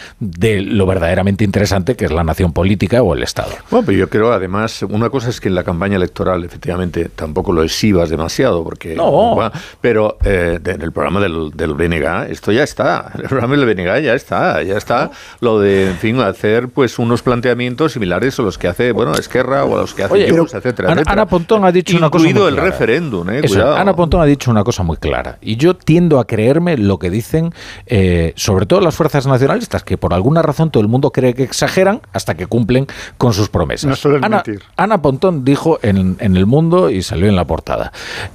[0.69, 3.51] de lo verdaderamente interesante que es la nación política o el Estado.
[3.69, 7.53] Bueno, pero yo creo además, una cosa es que en la campaña electoral efectivamente tampoco
[7.53, 8.95] lo exhibas demasiado, porque...
[8.95, 9.35] No.
[9.35, 13.65] va, pero eh, en el programa del, del BNG esto ya está, el programa del
[13.65, 18.43] BNG ya está, ya está lo de, en fin, hacer pues unos planteamientos similares a
[18.43, 21.13] los que hace, bueno, Esquerra o a los que hace Oye, pero etcétera, Ana, etcétera.
[21.13, 22.69] Ana Pontón ha dicho una cosa muy Incluido el clara.
[22.71, 23.75] referéndum, eh, Eso, cuidado.
[23.75, 25.37] Ana Pontón ha dicho una cosa muy clara.
[25.41, 27.53] Y yo tiendo a creerme lo que dicen,
[27.85, 31.43] eh, sobre todo las fuerzas nacionalistas, que por alguna razón todo el mundo cree que
[31.43, 33.89] exageran hasta que cumplen con sus promesas.
[33.89, 34.61] No suelen Ana, mentir.
[34.77, 37.91] Ana Pontón dijo en, en El Mundo y salió en la portada,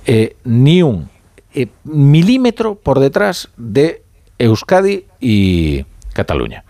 [0.06, 1.08] eh, ni un
[1.54, 4.02] eh, milímetro por detrás de
[4.38, 6.64] Euskadi y Cataluña.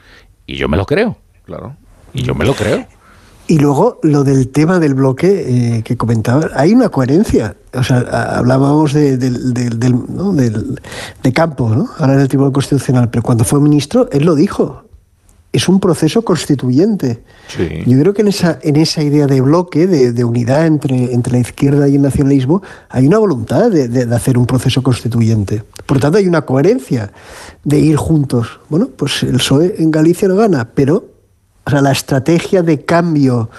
[0.46, 1.16] Y yo me lo creo.
[1.44, 1.76] Claro.
[2.12, 2.86] Y yo me lo creo.
[3.48, 7.54] Y luego lo del tema del bloque eh, que comentaba, hay una coherencia.
[7.74, 7.98] O sea,
[8.38, 10.32] hablábamos de, del, del- del- ¿no?
[10.32, 10.80] del-
[11.22, 11.88] de Campos, ¿no?
[11.98, 14.85] ahora en el Tribunal Constitucional, pero cuando fue ministro, él lo dijo.
[15.56, 17.22] Es un proceso constituyente.
[17.86, 21.32] Yo creo que en esa, en esa idea de bloque, de, de unidad entre, entre
[21.34, 25.62] la izquierda y el nacionalismo, hay una voluntad de, de- de hacer un proceso constituyente.
[25.86, 27.12] Por tanto, hay una coherencia
[27.64, 28.60] de ir juntos.
[28.68, 31.04] Bueno, pues el PSOE en Galicia no gana, pero
[31.64, 33.50] o sea, la estrategia de cambio,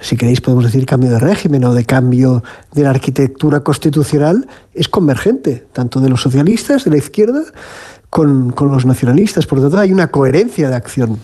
[0.00, 2.42] si queréis podemos decir cambio de régimen o de cambio
[2.72, 7.42] de la arquitectura constitucional, es convergente, tanto de los socialistas, de la izquierda,
[8.10, 9.46] con, con los nacionalistas.
[9.46, 11.18] Por lo tanto, hay una coherencia de acción.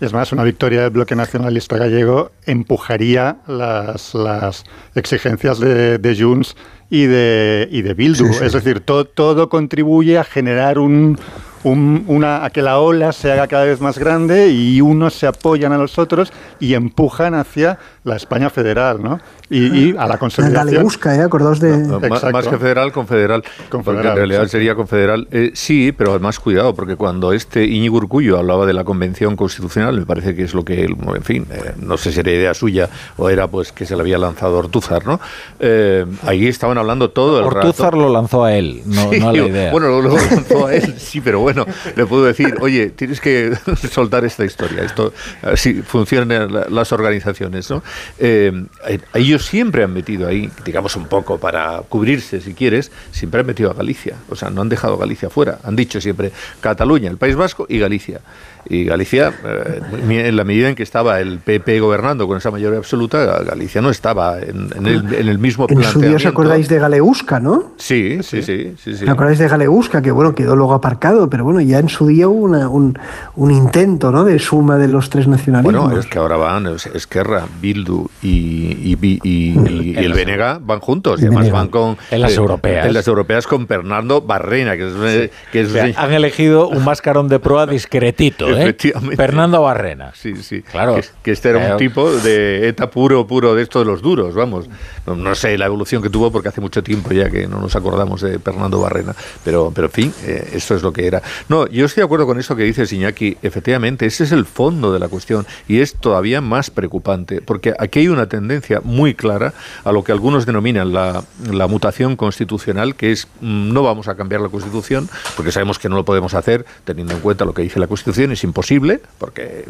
[0.00, 4.64] Es más, una victoria del bloque nacionalista gallego empujaría las, las
[4.94, 6.56] exigencias de, de Junts
[6.90, 8.26] y de, y de Bildu.
[8.26, 8.44] Sí, sí.
[8.44, 11.18] Es decir, to- todo contribuye a generar un,
[11.62, 15.26] un- una, a que la ola se haga cada vez más grande y unos se
[15.26, 19.18] apoyan a los otros y empujan hacia la España federal, ¿no?
[19.48, 20.66] Y, y a la La consolidación.
[20.66, 21.22] Galegusca, ¿eh?
[21.22, 21.76] Acordaos de...
[21.78, 23.42] No, más, que federal, confederal.
[23.42, 24.50] Porque Confederal, en realidad exacto.
[24.52, 25.28] sería confederal.
[25.30, 29.98] Eh, sí, pero además cuidado, porque cuando este Íñigo Urcullo hablaba de la Convención Constitucional,
[29.98, 32.52] me parece que es lo que él, en fin, eh, no sé si era idea
[32.54, 35.18] suya o era pues que se le había lanzado Ortúzar, ¿no?
[35.60, 37.68] Eh, ahí estaban hablando todo el rato.
[37.68, 39.70] Ortúzar lo lanzó a él, no, Sí, no a la idea.
[39.72, 41.64] Bueno, lo, lo lanzó a él, sí, pero bueno,
[41.96, 43.52] le puedo decir, oye, tienes que
[43.90, 44.82] soltar esta historia.
[44.84, 47.82] Esto así funcionan la- las organizaciones, ¿no?
[48.18, 48.66] Eh,
[49.14, 53.70] ellos siempre han metido ahí, digamos un poco para cubrirse, si quieres, siempre han metido
[53.70, 54.16] a Galicia.
[54.28, 55.58] O sea, no han dejado a Galicia fuera.
[55.64, 58.20] Han dicho siempre Cataluña, el País Vasco y Galicia.
[58.68, 62.78] Y Galicia, eh, en la medida en que estaba el PP gobernando con esa mayoría
[62.78, 66.28] absoluta, Galicia no estaba en, en el, en el mismo En su día os planteamiento.
[66.28, 67.72] acordáis de Galegusca, ¿no?
[67.76, 69.04] Sí, sí, sí, sí, sí.
[69.04, 70.00] ¿Os acordáis de Galegusca?
[70.00, 72.98] Que bueno, quedó luego aparcado, pero bueno, ya en su día hubo una- un,
[73.36, 74.24] un intento, ¿no?
[74.24, 75.84] De suma de los tres nacionalismos.
[75.84, 80.58] Bueno, es que ahora van es- Esquerra, Bildu y, y, y- y- y el Benega
[80.62, 82.86] van juntos y además van con En las eh, europeas.
[82.86, 86.84] En las europeas con Fernando Barrena, que es, que es O sea, han elegido un
[86.84, 88.62] mascarón de proa discretito, ¿eh?
[88.62, 89.16] Efectivamente.
[89.16, 90.12] Fernando Barrena.
[90.14, 90.62] Sí, sí.
[90.62, 90.94] Claro.
[90.96, 91.74] Que, que este era Claro.
[91.74, 94.66] un tipo de ETA puro, puro de estos de los duros, vamos.
[95.06, 97.76] No, no sé la evolución que tuvo porque hace mucho tiempo ya que no nos
[97.76, 99.14] acordamos de Fernando Barrena.
[99.44, 101.22] Pero, pero en fin, eh, esto es lo que era.
[101.48, 103.36] No, yo estoy de acuerdo con eso que dice Iñaki.
[103.42, 108.00] Efectivamente, ese es el fondo de la cuestión y es todavía más preocupante porque aquí
[108.00, 109.52] hay una tendencia muy clara
[109.84, 114.14] a lo que algunos denominan la, la mutación constitucional, que es mm, no vamos a
[114.16, 117.62] cambiar la Constitución porque sabemos que no lo podemos hacer teniendo en cuenta lo que
[117.62, 119.64] dice la Constitución, es imposible porque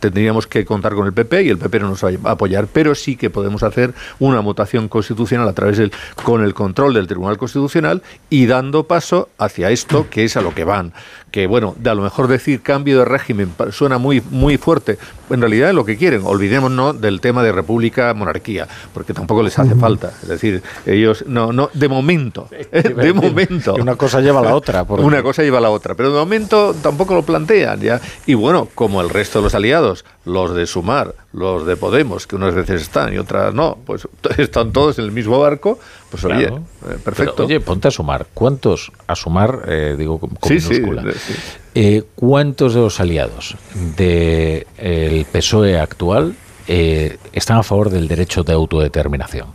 [0.00, 2.94] tendríamos que contar con el PP y el PP no nos va a apoyar, pero
[2.94, 5.92] sí que podemos hacer una mutación constitucional a través del
[6.24, 10.54] con el control del Tribunal Constitucional y dando paso hacia esto que es a lo
[10.54, 10.92] que van.
[11.30, 14.96] Que bueno, de a lo mejor decir cambio de régimen suena muy muy fuerte.
[15.28, 16.22] En realidad es lo que quieren.
[16.24, 20.12] Olvidémonos del tema de república monarquía, porque tampoco les hace falta.
[20.22, 23.74] Es decir, ellos no no de momento, de momento.
[23.74, 24.84] Una cosa lleva a la otra.
[24.84, 28.00] porque- Una cosa lleva a la otra, pero de momento tampoco lo plantean ya.
[28.24, 32.34] Y bueno, como el resto de los aliados, los de Sumar, los de Podemos, que
[32.34, 34.08] unas veces están y otras no, pues
[34.38, 35.78] están todos en el mismo barco,
[36.10, 36.56] pues oye, Claro.
[36.88, 37.34] eh, perfecto.
[37.36, 38.26] Pero, oye, ponte a sumar.
[38.32, 41.34] ¿Cuántos, a sumar, eh, digo con, con Sí, sí, minúscula, sí.
[41.74, 43.54] eh, cuántos de los aliados
[43.96, 46.34] del PSOE actual
[46.68, 49.48] eh, están a favor del derecho de autodeterminación?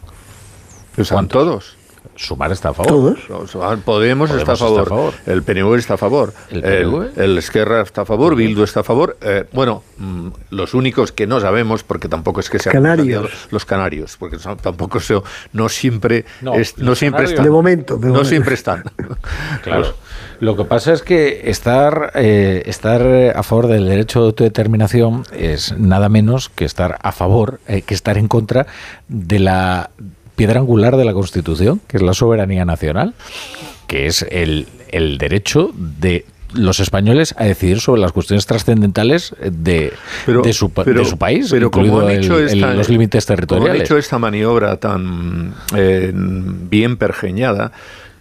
[0.97, 1.77] ¿Están todos?
[2.15, 3.17] Sumar está a favor.
[3.27, 3.49] ¿Todos?
[3.49, 5.13] Podemos, está, a Podemos está favor, a favor.
[5.25, 7.19] el PNV está a favor, ¿El el, PNV?
[7.19, 9.17] el Esquerra está a favor, Bildu está a favor.
[9.21, 13.29] eh, bueno, mm, los únicos que no sabemos, porque tampoco es que sean Canarios.
[13.49, 15.19] los canarios, porque son- tampoco se,
[15.53, 17.45] no siempre, No, es- no los siempre canarios- están.
[17.45, 18.29] De momento, de no momento.
[18.29, 18.83] siempre están.
[19.63, 19.93] Claro.
[20.39, 23.01] Lo que pasa es que estar, eh, estar
[23.35, 27.93] a favor del derecho de autodeterminación es nada menos que estar a favor, eh, que
[27.93, 28.65] estar en contra
[29.07, 29.91] de la
[30.35, 33.13] piedra angular de la Constitución, que es la soberanía nacional,
[33.87, 39.93] que es el, el derecho de los españoles a decidir sobre las cuestiones trascendentales de,
[40.25, 42.89] Pero- de, su, pa- pero- de su país, pero como incluido han hecho el- los
[42.89, 43.83] límites Como han territoriales.
[43.83, 47.71] hecho esta maniobra tan eh, bien pergeñada,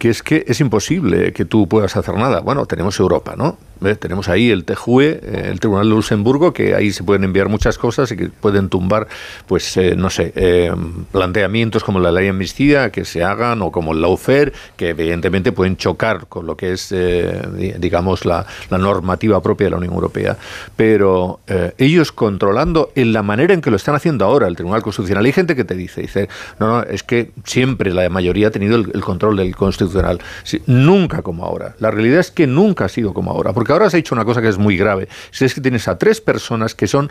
[0.01, 2.41] que es que es imposible que tú puedas hacer nada.
[2.41, 3.59] Bueno, tenemos Europa, ¿no?
[3.99, 7.79] Tenemos ahí el TJUE, eh, el Tribunal de Luxemburgo, que ahí se pueden enviar muchas
[7.79, 9.09] cosas y que pueden tumbar,
[9.47, 10.71] pues, eh, no sé, eh,
[11.13, 15.53] planteamientos como la ley de amnistía que se hagan o como el lawfare, que evidentemente
[15.53, 19.77] pueden chocar con lo que es, eh, di- digamos, la, la normativa propia de la
[19.79, 20.37] Unión Europea.
[20.77, 21.41] Pero
[21.79, 25.33] ellos controlando en la manera en que lo están haciendo ahora el Tribunal Constitucional, hay
[25.33, 28.91] gente que te dice, dice, no, no, es que siempre la mayoría ha tenido el,
[28.95, 29.90] el control del Constitucional.
[30.45, 31.75] Sí, nunca como ahora.
[31.79, 34.25] La realidad es que nunca ha sido como ahora, porque ahora se ha hecho una
[34.25, 35.09] cosa que es muy grave.
[35.31, 37.11] Si es que tienes a tres personas que son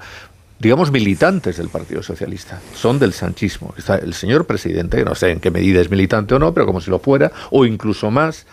[0.62, 3.74] digamos, militantes del Partido Socialista, son del sanchismo.
[3.78, 6.82] Está el señor presidente, no sé en qué medida es militante o no, pero como
[6.82, 8.46] si lo fuera, o incluso más.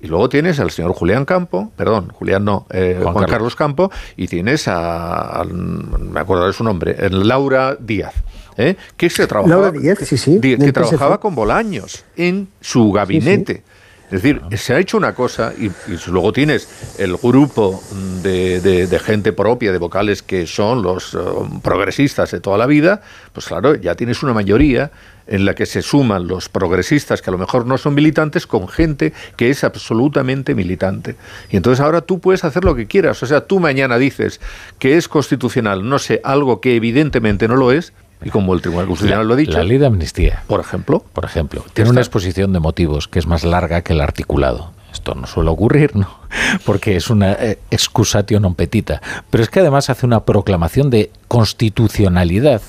[0.00, 3.54] Y luego tienes al señor Julián Campo, perdón, Julián no, eh, Juan, Juan Carlos.
[3.54, 8.14] Campo, y tienes a, a- me acuerdo de su nombre, eh, Laura Díaz.
[8.56, 8.76] ¿Eh?
[8.96, 10.38] Que se trabajaba, Laura Díaz, sí, sí.
[10.38, 13.62] Di- que trabajaba con Bolaños en su gabinete.
[14.06, 16.68] Es decir, se ha hecho una cosa y, y luego tienes
[16.98, 17.82] el grupo
[18.22, 21.18] de, de- de gente propia, de vocales que son los eh,
[21.62, 23.00] progresistas de toda la vida,
[23.32, 24.92] pues claro, ya tienes una mayoría
[25.26, 28.68] en la que se suman los progresistas que a lo mejor no son militantes con
[28.68, 31.16] gente que es absolutamente militante.
[31.50, 33.22] Y entonces ahora tú puedes hacer lo que quieras.
[33.22, 34.38] O sea, tú mañana dices
[34.78, 37.94] que es constitucional, no sé, algo que evidentemente no lo es,
[38.24, 40.42] y como el Tribunal Constitucional lo ha dicho, La ley de amnistía.
[40.46, 44.00] por ejemplo, por ejemplo, tiene una exposición de motivos que es más larga que el
[44.00, 44.72] articulado.
[44.92, 46.08] Esto no suele ocurrir, ¿no?
[46.64, 49.02] Porque es una eh, excusatio non petita.
[49.28, 52.62] Pero es que además hace una proclamación de constitucionalidad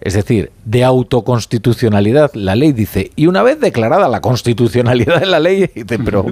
[0.00, 2.32] es decir, de autoconstitucionalidad.
[2.34, 6.26] La ley dice, y una vez declarada la constitucionalidad de la ley, dice, pero,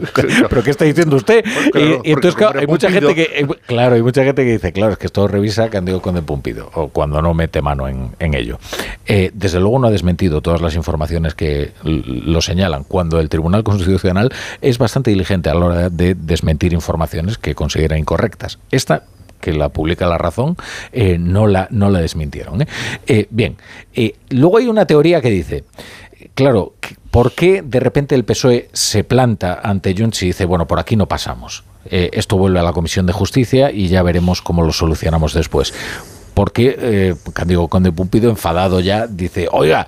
[0.49, 1.45] pero ¿qué está diciendo usted?
[1.73, 4.53] Claro, y, y entonces, claro, hay mucha gente que, eh, claro, hay mucha gente que
[4.53, 8.11] dice, claro, es que esto revisa Candido Conde Pumpido, o cuando no mete mano en,
[8.19, 8.59] en ello.
[9.07, 13.65] Eh, desde luego no ha desmentido todas las informaciones que lo señalan, cuando el Tribunal
[13.65, 18.59] Constitucional es bastante diligente a la hora de desmentir informaciones que considera incorrectas.
[18.71, 19.05] Esta
[19.41, 20.57] que la publica La Razón,
[20.93, 22.63] eh, no, la, no la desmintieron.
[22.63, 22.67] ¿eh?
[23.07, 23.57] Eh, bien,
[24.31, 25.65] luego hay una teoría que dice,
[26.35, 26.75] claro,
[27.11, 30.97] ¿por qué de repente el PSOE se planta ante Junts y dice, bueno, por aquí
[30.97, 31.65] no pasamos?
[31.89, 35.73] Esto vuelve a la Comisión de Justicia y ya veremos cómo lo solucionamos después.
[36.37, 37.91] Porque eh, Cándido Conde
[38.29, 39.87] enfadado ya, dice, oiga,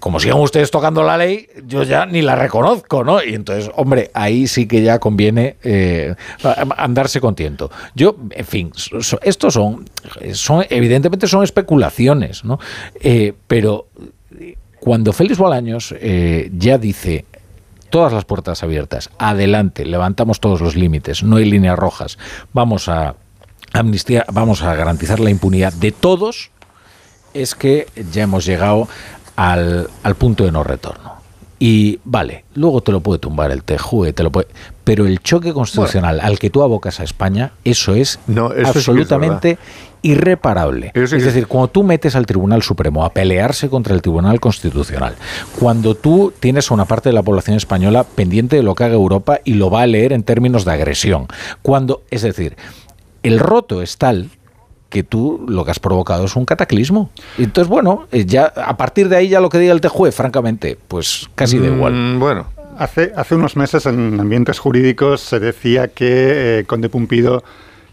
[0.00, 3.22] como sigan ustedes tocando la ley, yo ya ni la reconozco, ¿no?
[3.22, 6.14] Y entonces, hombre, ahí sí que ya conviene eh,
[6.76, 7.70] andarse con tiento.
[7.94, 8.72] Yo, en fin,
[9.22, 9.88] estos son,
[10.32, 12.58] son, evidentemente son especulaciones, ¿no?
[13.00, 13.88] Eh, pero
[14.80, 17.26] cuando Félix Bolaños eh, ya dice
[17.90, 22.18] todas las puertas abiertas, adelante, levantamos todos los límites, no hay líneas rojas,
[22.54, 23.16] vamos a
[23.72, 26.50] amnistía, vamos a garantizar la impunidad de todos,
[27.34, 28.88] es que ya hemos llegado
[29.40, 31.14] al, al punto de no retorno.
[31.58, 34.48] Y vale, luego te lo puede tumbar el TJUE, te lo puede,
[34.84, 38.56] pero el choque constitucional al que tú abocas a España, eso es No, eso sí
[38.56, 39.58] que es absolutamente
[40.02, 40.92] irreparable.
[40.94, 44.40] Eso sí es decir, cuando tú metes al Tribunal Supremo a pelearse contra el Tribunal
[44.40, 45.14] Constitucional,
[45.58, 48.94] cuando tú tienes a una parte de la población española pendiente de lo que haga
[48.94, 51.28] Europa y lo va a leer en términos de agresión,
[51.60, 52.56] cuando, es decir,
[53.22, 54.30] el roto es tal
[54.90, 57.10] que tú lo que has provocado es un cataclismo.
[57.38, 60.12] Y Entonces, bueno, eh, ya a partir de ahí ya lo que diga el TJUE,
[60.12, 61.94] francamente, pues casi da igual.
[61.94, 62.46] Mm, bueno,
[62.78, 67.44] Hace, hace unos meses en ambientes jurídicos se decía que eh, Conde Pumpido,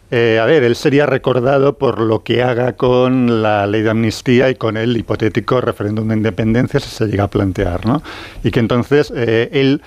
[0.10, 4.50] eh, a ver, él sería recordado por lo que haga con la ley de amnistía
[4.50, 8.02] y con el hipotético referéndum de independencia si se llega a plantear, ¿no?
[8.44, 9.82] Y que entonces eh, él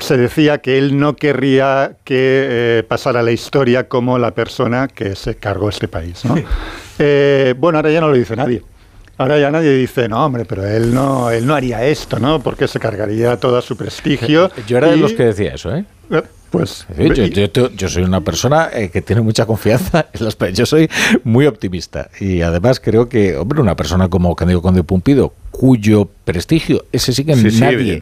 [0.00, 2.46] se decía que él no querría que
[2.78, 6.36] eh, pasara la historia como la persona que se cargó este país, ¿no?
[6.98, 8.62] Eh, bueno, ahora ya no lo dice nadie.
[9.16, 12.40] Ahora ya nadie dice, no, hombre, pero él no, él no haría esto, ¿no?
[12.40, 14.50] Porque se cargaría todo su prestigio.
[14.68, 15.84] Yo era de y- los que decía eso, ¿eh?
[16.10, 20.24] eh, Pues Sí, yo, yo- yo- soy una persona eh, que tiene mucha confianza en
[20.24, 20.88] las Yo soy
[21.24, 26.84] muy optimista y además creo que, hombre, una persona como Candido Conde Pumpido, cuyo prestigio,
[26.92, 28.00] ese sí que Sí, sí, nadie,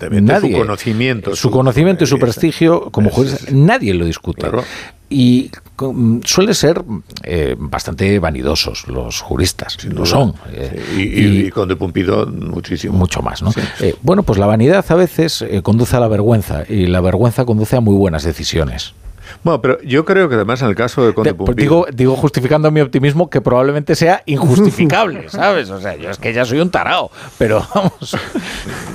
[0.53, 4.47] su conocimiento, su su- conocimiento y su prestigio como juez, nadie lo discute.
[5.09, 6.83] Y con- suele ser
[7.23, 10.07] eh, bastante vanidosos los juristas, lo duda.
[10.07, 10.35] son.
[10.53, 12.93] eh, y, y, y Conde Pumpido muchísimo.
[12.99, 13.51] Mucho más, ¿no?
[13.81, 17.77] Eh, bueno, pues la vanidad a veces conduce a la vergüenza y la vergüenza conduce
[17.77, 18.93] a muy buenas decisiones.
[19.43, 21.63] Bueno, pero yo creo que además en el caso de Conde De- pues Pumpido...
[21.63, 25.71] digo, digo justificando mi optimismo que probablemente sea injustificable, ¿sabes?
[25.71, 28.17] O sea, yo es que ya soy un tarao, pero vamos.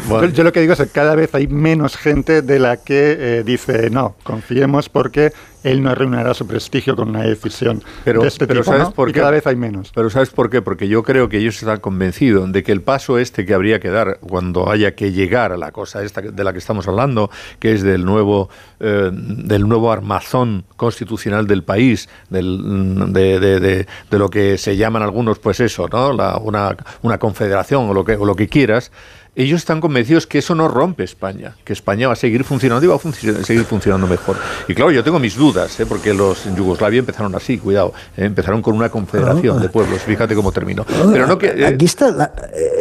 [0.09, 3.15] Yo, yo lo que digo es que cada vez hay menos gente de la que
[3.17, 5.31] eh, dice, no, confiemos porque
[5.63, 8.93] él no arruinará su prestigio con una decisión Pero, de este pero tipo, ¿sabes ¿no?
[8.93, 9.19] por Y qué?
[9.19, 9.91] cada vez hay menos.
[9.93, 10.61] Pero ¿sabes por qué?
[10.61, 13.89] Porque yo creo que ellos están convencidos de que el paso este que habría que
[13.89, 17.73] dar cuando haya que llegar a la cosa esta de la que estamos hablando, que
[17.73, 18.49] es del nuevo,
[18.79, 24.77] eh, del nuevo armazón constitucional del país, del, de, de- de- de lo que se
[24.77, 26.13] llaman algunos, pues eso, ¿no?
[26.13, 28.91] La- una, una confederación o lo, que, o lo que quieras,
[29.35, 32.89] ellos están convencidos que eso no rompe España, que España va a seguir funcionando y
[32.89, 34.35] va a seguir funcionando mejor.
[34.67, 35.85] Y claro, yo tengo mis dudas, ¿eh?
[35.85, 38.25] porque los en Yugoslavia empezaron así, cuidado, ¿eh?
[38.25, 39.61] empezaron con una confederación Ah.
[39.61, 40.85] de pueblos, fíjate cómo terminó.
[40.85, 42.31] Pero no que, eh, Aquí está la-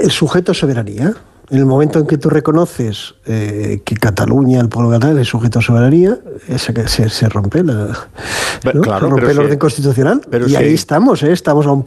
[0.02, 1.14] el sujeto soberanía.
[1.50, 5.58] En el momento en que tú reconoces eh, que Cataluña, el pueblo catalán, es sujeto
[5.58, 6.16] de soberanía,
[6.56, 7.88] se, se rompe, la,
[8.72, 8.80] ¿no?
[8.80, 10.20] claro, Se rompe el orden constitucional.
[10.30, 11.32] Pero y ahí estamos, ¿eh?
[11.32, 11.84] estamos a, un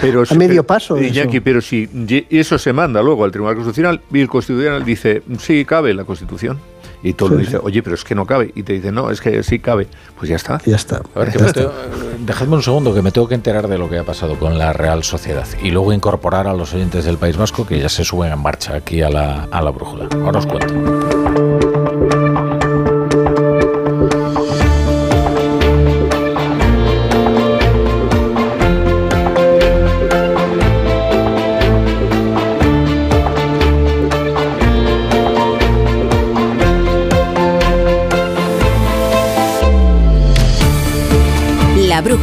[0.00, 1.02] pero a medio pero- paso.
[1.02, 1.88] Iñaki, pero si
[2.30, 6.58] eso se manda luego al Tribunal Constitucional y el Constitucional dice, sí, cabe la Constitución.
[7.02, 8.50] Y mundo Sí, dice, oye, pero es que no cabe.
[8.54, 9.86] Y te dice, no, es que sí cabe.
[10.18, 10.60] Pues ya está.
[10.64, 11.02] Ya está.
[11.14, 11.72] A ver, que me tengo-
[12.20, 14.72] dejadme un segundo que me tengo que enterar de lo que ha pasado con la
[14.72, 18.32] Real Sociedad y luego incorporar a los oyentes del País Vasco que ya se suben
[18.32, 20.08] en marcha aquí a la, a la brújula.
[20.24, 21.05] Ahora os cuento.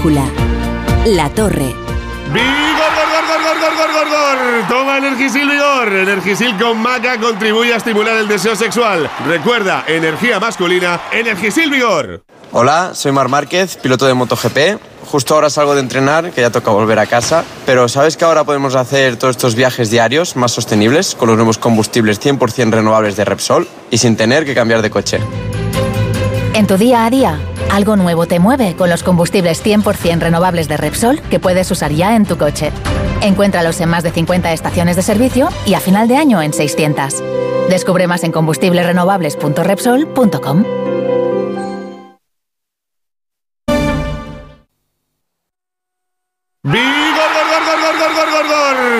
[0.05, 1.73] La Torre.
[2.33, 2.43] ¡Vigor,
[2.97, 4.67] gor, gor, gor, gor!
[4.67, 5.87] Toma Energisil Vigor.
[5.93, 9.09] Energisil con maca contribuye a estimular el deseo sexual.
[9.25, 12.21] Recuerda, energía masculina, Energisil Vigor.
[12.51, 14.57] Hola, soy Mar Márquez, piloto de MotoGP.
[15.05, 17.45] Justo ahora salgo de entrenar, que ya toca volver a casa.
[17.65, 21.57] Pero ¿sabes que ahora podemos hacer todos estos viajes diarios más sostenibles con los nuevos
[21.57, 25.19] combustibles 100% renovables de Repsol y sin tener que cambiar de coche?
[26.55, 27.39] En tu día a día
[27.73, 32.15] algo nuevo te mueve con los combustibles 100% renovables de Repsol que puedes usar ya
[32.15, 32.71] en tu coche.
[33.21, 37.23] Encuéntralos en más de 50 estaciones de servicio y a final de año en 600.
[37.71, 40.63] Descubre más en combustiblesrenovables.repsol.com.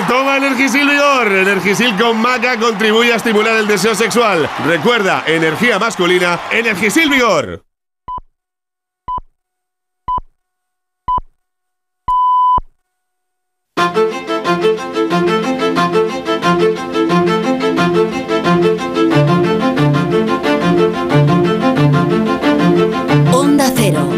[0.08, 1.28] Toma Energisil Vigor.
[1.28, 4.50] Energisil con maca contribuye a estimular el deseo sexual.
[4.66, 7.62] Recuerda, energía masculina, Energisil Vigor.
[23.32, 24.08] Onda Cero.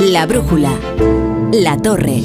[0.00, 0.72] La brújula.
[1.52, 2.22] La torre.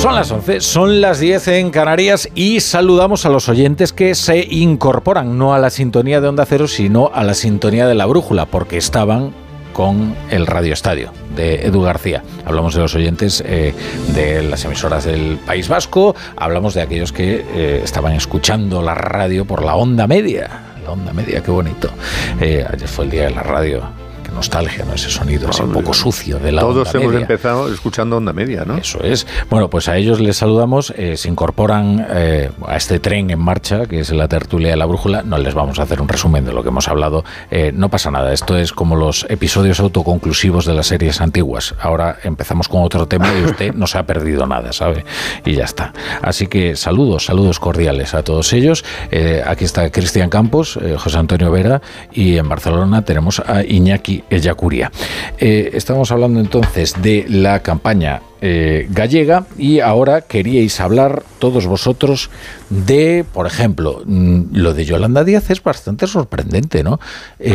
[0.00, 4.46] Son las 11, son las 10 en Canarias y saludamos a los oyentes que se
[4.50, 8.46] incorporan no a la sintonía de Onda Cero, sino a la sintonía de la brújula,
[8.46, 9.34] porque estaban
[9.74, 12.24] con el Radio Estadio de Edu García.
[12.46, 13.74] Hablamos de los oyentes eh,
[14.14, 19.44] de las emisoras del País Vasco, hablamos de aquellos que eh, estaban escuchando la radio
[19.44, 20.48] por la onda media.
[20.82, 21.90] La onda media, qué bonito.
[22.40, 23.99] Eh, ayer fue el día de la radio.
[24.30, 24.94] Qué nostalgia, ¿no?
[24.94, 27.20] Ese sonido así un poco sucio de la Todos onda hemos media.
[27.22, 28.76] empezado escuchando onda media, ¿no?
[28.76, 29.26] Eso es.
[29.50, 30.94] Bueno, pues a ellos les saludamos.
[30.96, 34.86] eh, se incorporan eh, a este tren en marcha, que es la tertulia de la
[34.86, 35.22] brújula.
[35.24, 37.24] No les vamos a hacer un resumen de lo que hemos hablado.
[37.50, 38.32] Eh, no pasa nada.
[38.32, 41.74] Esto es como los episodios autoconclusivos de las series antiguas.
[41.80, 45.04] Ahora empezamos con otro tema y usted no se ha perdido nada, ¿sabe?
[45.44, 45.92] Y ya está.
[46.22, 48.84] Así que saludos, saludos cordiales a todos ellos.
[49.46, 54.90] Aquí está Cristian Campos, José Antonio Vera y en Barcelona tenemos a Iñaki Ellacuría.
[55.38, 62.30] Eh, estamos hablando entonces de la campaña eh, gallega y ahora queríais hablar todos vosotros
[62.70, 67.00] de, por ejemplo, mm, lo de Yolanda Díaz es bastante sorprendente, ¿no?
[67.38, 67.54] Eh,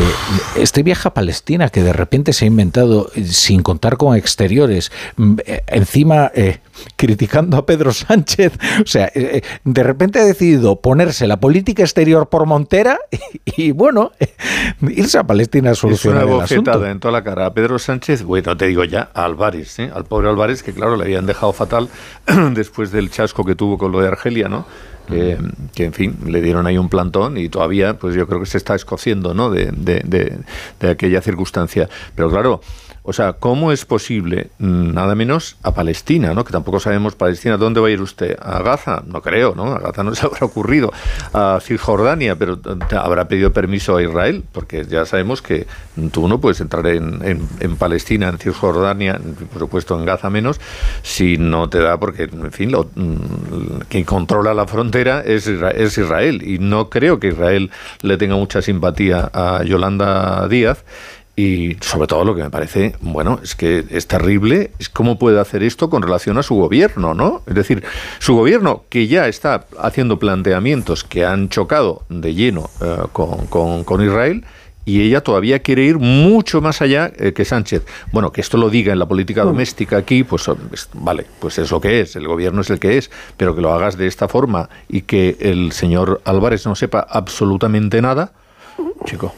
[0.56, 4.92] este viaje a Palestina que de repente se ha inventado eh, sin contar con exteriores,
[5.16, 5.36] mm,
[5.68, 6.58] encima eh,
[6.96, 8.52] criticando a Pedro Sánchez,
[8.84, 9.10] o sea,
[9.64, 12.98] de repente ha decidido ponerse la política exterior por montera
[13.46, 14.12] y, y, bueno,
[14.82, 16.86] irse a Palestina a Es solucionar una el asunto.
[16.86, 19.90] en toda la cara a Pedro Sánchez, bueno, te digo ya, a Álvarez, ¿eh?
[19.92, 21.88] al pobre Álvarez, que claro, le habían dejado fatal
[22.52, 24.66] después del chasco que tuvo con lo de Argelia, ¿no?
[25.08, 25.38] Que,
[25.72, 28.58] que, en fin, le dieron ahí un plantón y todavía, pues yo creo que se
[28.58, 29.50] está escociendo, ¿no?
[29.50, 30.38] De, de, de,
[30.80, 31.88] de aquella circunstancia.
[32.16, 32.60] Pero claro,
[33.06, 36.44] o sea, ¿cómo es posible, mm, nada menos, a Palestina, ¿no?
[36.44, 38.36] Que tampoco sabemos Palestina, ¿dónde va a ir usted?
[38.40, 39.02] ¿A Gaza?
[39.06, 39.72] No creo, ¿no?
[39.72, 40.92] A Gaza no se habrá ocurrido.
[41.32, 45.66] A Cisjordania, pero eh, habrá pedido permiso a Israel, porque ya sabemos que
[46.10, 49.20] tú no puedes entrar en, en, en Palestina, en Cisjordania,
[49.52, 50.60] por supuesto en Gaza menos,
[51.02, 55.98] si no te da, porque, en fin, lo, mm, quien controla la frontera es es
[55.98, 56.42] Israel.
[56.46, 57.70] Y no creo que Israel
[58.02, 60.84] le tenga mucha simpatía a Yolanda Díaz.
[61.38, 65.38] Y sobre todo lo que me parece, bueno, es que es terrible, es cómo puede
[65.38, 67.42] hacer esto con relación a su gobierno, ¿no?
[67.46, 67.84] Es decir,
[68.20, 73.84] su gobierno que ya está haciendo planteamientos que han chocado de lleno eh, con, con,
[73.84, 74.44] con Israel,
[74.86, 77.82] y ella todavía quiere ir mucho más allá eh, que Sánchez.
[78.12, 81.70] Bueno, que esto lo diga en la política doméstica aquí, pues es- vale, pues es
[81.70, 84.26] lo que es, el gobierno es el que es, pero que lo hagas de esta
[84.28, 88.32] forma y que el señor Álvarez no sepa absolutamente nada,
[89.04, 89.34] chico.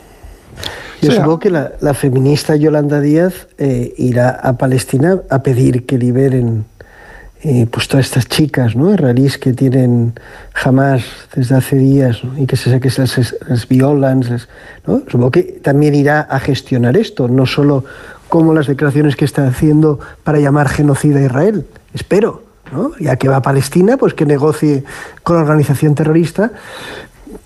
[1.00, 5.42] Yo O sea, supongo que la, la feminista Yolanda Díaz eh, irá a Palestina a
[5.42, 6.64] pedir que liberen
[7.42, 8.92] eh, pues todas estas chicas ¿no?
[8.92, 10.14] israelíes que tienen
[10.54, 11.04] jamás
[11.34, 12.36] desde hace días ¿no?
[12.36, 14.24] y que se que se les, les violan.
[14.24, 14.48] se les-
[14.86, 15.02] ¿no?
[15.06, 17.84] Supongo que también irá a gestionar esto, no solo
[18.28, 21.64] como las declaraciones que está haciendo para llamar genocida a Israel.
[21.94, 22.42] Espero.
[22.70, 22.90] ¿no?
[23.00, 24.84] Ya que va a Palestina, pues que negocie
[25.22, 26.50] con la organización terrorista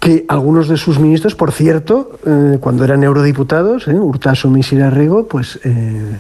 [0.03, 5.29] que algunos de sus ministros, por cierto, eh, cuando eran eurodiputados, eh, Urtasun y Sirarrego,
[5.29, 6.19] pues eh,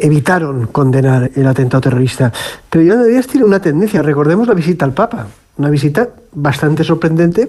[0.00, 2.32] evitaron condenar el atentado terrorista.
[2.68, 5.28] Pero Yolanda Díaz tiene una tendencia, recordemos la visita al Papa,
[5.58, 7.48] una visita bastante sorprendente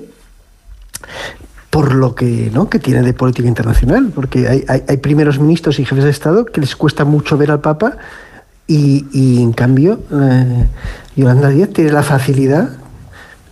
[1.71, 2.69] por lo que, ¿no?
[2.69, 4.47] que tiene de política internacional, porque
[4.87, 7.97] hay primeros ministros y jefes de Estado que les cuesta mucho ver al Papa
[8.67, 10.67] y, y, en cambio eh,
[11.15, 12.69] Yolanda Díaz tiene la facilidad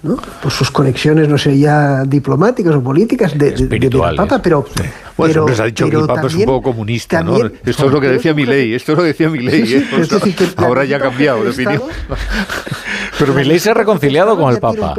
[0.04, 0.16] ¿no?
[0.42, 4.16] Por sus conexiones, no sé, ya diplomáticas o políticas de, de- de- del.
[4.16, 4.66] Papa, pero...
[4.66, 7.38] Bueno, pero- siempre se ha dicho que el Papa es un también- poco comunista, ¿no?
[7.38, 9.66] también- Esto es lo que decía mi ley, esto es lo que decía mi ley.
[9.68, 9.86] Sí,
[10.24, 11.82] sí, Ahora ya ha cambiado de opinión.
[13.20, 14.96] Pero Milei se ha reconciliado con el Papa.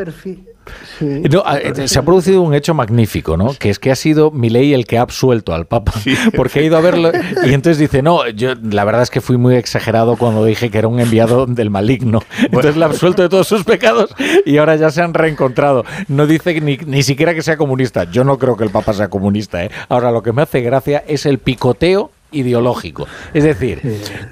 [1.00, 3.54] No, a- eh, se ha producido un hecho magnífico, ¿no?
[3.58, 5.92] Que es que ha sido Milei el que ha absuelto al Papa,
[6.36, 7.10] porque ha ido a verlo
[7.46, 10.78] y entonces dice, no, yo la verdad es que fui muy exagerado cuando dije que
[10.78, 12.22] era un enviado del maligno.
[12.42, 15.84] Entonces le ha absuelto de todos sus pecados y ahora ya se han reencontrado.
[16.08, 18.04] No dice ni, ni siquiera que sea comunista.
[18.04, 19.64] Yo no creo que el Papa sea comunista.
[19.64, 19.70] ¿eh?
[19.88, 23.06] Ahora lo que me hace gracia es el picoteo ideológico.
[23.34, 23.80] Es decir,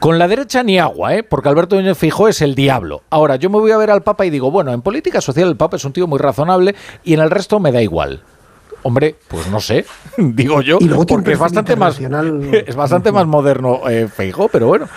[0.01, 1.23] con la derecha ni agua, ¿eh?
[1.23, 3.03] porque Alberto Núñez Fijó es el diablo.
[3.11, 5.57] Ahora, yo me voy a ver al Papa y digo, bueno, en política social el
[5.57, 8.23] Papa es un tío muy razonable y en el resto me da igual.
[8.83, 9.85] Hombre, pues no sé,
[10.17, 11.99] digo yo, Y luego tiene porque es bastante más
[12.67, 14.09] es bastante más moderno eh,
[14.53, 14.89] pero bueno.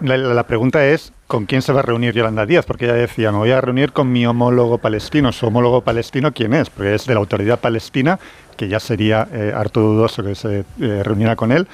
[0.00, 3.38] La pregunta es con quién se va a reunir Yolanda Díaz, porque ella decía, me
[3.38, 5.32] voy a reunir con mi homólogo palestino.
[5.32, 6.70] ¿Su homólogo palestino quién es?
[6.70, 8.18] Porque es de la autoridad palestina,
[8.56, 11.66] que ya sería eh, harto dudoso que se eh, reuniera con él,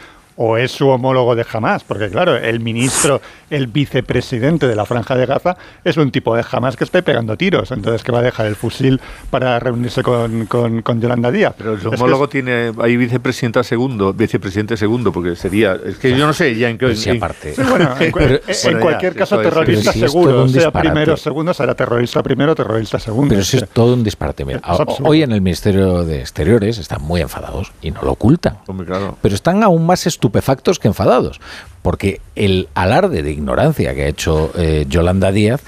[0.44, 5.14] o es su homólogo de Hamas, porque claro, el ministro, el vicepresidente de la Franja
[5.14, 8.22] de Gaza es un tipo de Hamas que está pegando tiros, entonces que va a
[8.22, 11.54] dejar el fusil para reunirse con, con- con Yolanda Díaz.
[11.56, 15.76] Pero el Es que es- homólogo tiene ahí vicepresidenta segundo, vicepresidente segundo, porque sería.
[15.84, 16.92] Es que yo no sé ya en qué.
[17.16, 17.54] Aparte.
[17.54, 20.70] Sí, bueno, en, cu- Pero- en bueno, ya, cualquier caso, eso terrorista si seguro, sea
[20.72, 23.28] primero o segundo, será terrorista primero, terrorista segundo.
[23.30, 24.44] Pero si es todo un disparate.
[24.44, 24.60] Mira,
[25.04, 28.58] hoy en el Ministerio de Exteriores están muy enfadados y no lo ocultan.
[28.66, 29.16] Hombre, claro.
[29.22, 31.40] Pero están aún más estupefactos que enfadados,
[31.82, 35.60] porque el alarde de ignorancia que ha hecho eh, Yolanda Díaz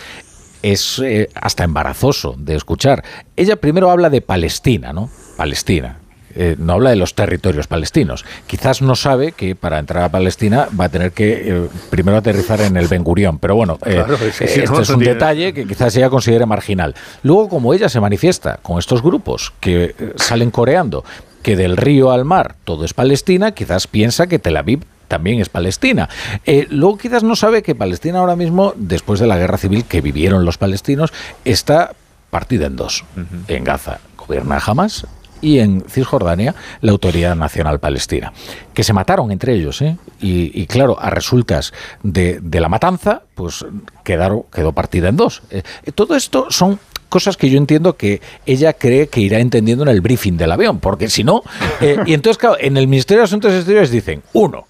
[0.63, 3.05] es eh, hasta embarazoso de escuchar.
[3.37, 5.11] Ella primero habla de Palestina, ¿no?
[5.37, 5.99] Palestina.
[6.37, 8.25] Eh, no habla de los territorios palestinos.
[8.49, 12.61] Quizás no sabe que para entrar a Palestina va a tener que eh, primero aterrizar
[12.63, 13.39] en el Ben Gurión.
[13.39, 16.95] Pero bueno, eh, Claro, este no, es un tiene- detalle que quizás ella considere marginal.
[17.23, 21.05] Luego, como ella se manifiesta con estos grupos que salen coreando
[21.45, 25.51] que del río al mar todo es Palestina, quizás piensa que Tel Aviv también es
[25.51, 26.09] Palestina.
[26.47, 30.01] Eh, luego quizás no sabe que Palestina ahora mismo, después de la guerra civil que
[30.01, 31.13] vivieron los palestinos,
[31.45, 31.93] está
[32.31, 33.05] partida en dos.
[33.47, 35.07] En Gaza gobierna Hamas
[35.43, 38.33] y en Cisjordania la Autoridad Nacional Palestina,
[38.73, 39.83] que se mataron entre ellos.
[39.83, 39.99] ¿eh?
[40.21, 43.67] Y, y claro, a resultas de, de la matanza, pues
[44.03, 45.43] quedaron, quedó partida en dos.
[45.51, 45.63] Eh,
[45.95, 46.81] todo esto son
[47.15, 50.81] cosas que yo entiendo que ella cree que irá entendiendo en el briefing del avión,
[50.81, 51.43] porque si no...
[51.81, 54.67] eh, y entonces, claro, en el Ministerio de Asuntos Exteriores dicen, uno,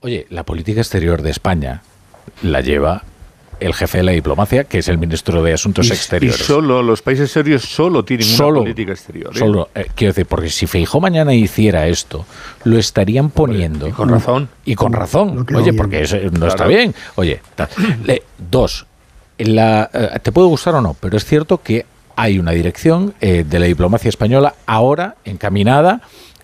[0.00, 1.82] oye, la política exterior de España
[2.42, 3.04] la lleva
[3.60, 6.40] el jefe de la diplomacia, que es el ministro de Asuntos Y- Exteriores.
[6.40, 9.30] Y solo, los países serios solo tienen Solo- una política exterior.
[9.34, 9.38] ¿eh?
[9.38, 12.26] Solo, eh, quiero decir, porque si Feijó mañana hiciera esto,
[12.64, 13.88] lo estarían poniendo.
[13.88, 14.48] y con razón.
[14.66, 15.46] Y con razón.
[15.54, 15.76] Oye, bien.
[15.76, 16.46] porque eso no Claro.
[16.48, 16.94] está bien.
[17.14, 17.40] Oye,
[18.04, 18.84] le- dos,
[19.38, 23.44] la, eh, te puede gustar o no, pero es cierto que hay una dirección eh,
[23.48, 26.00] de la diplomacia española ahora encaminada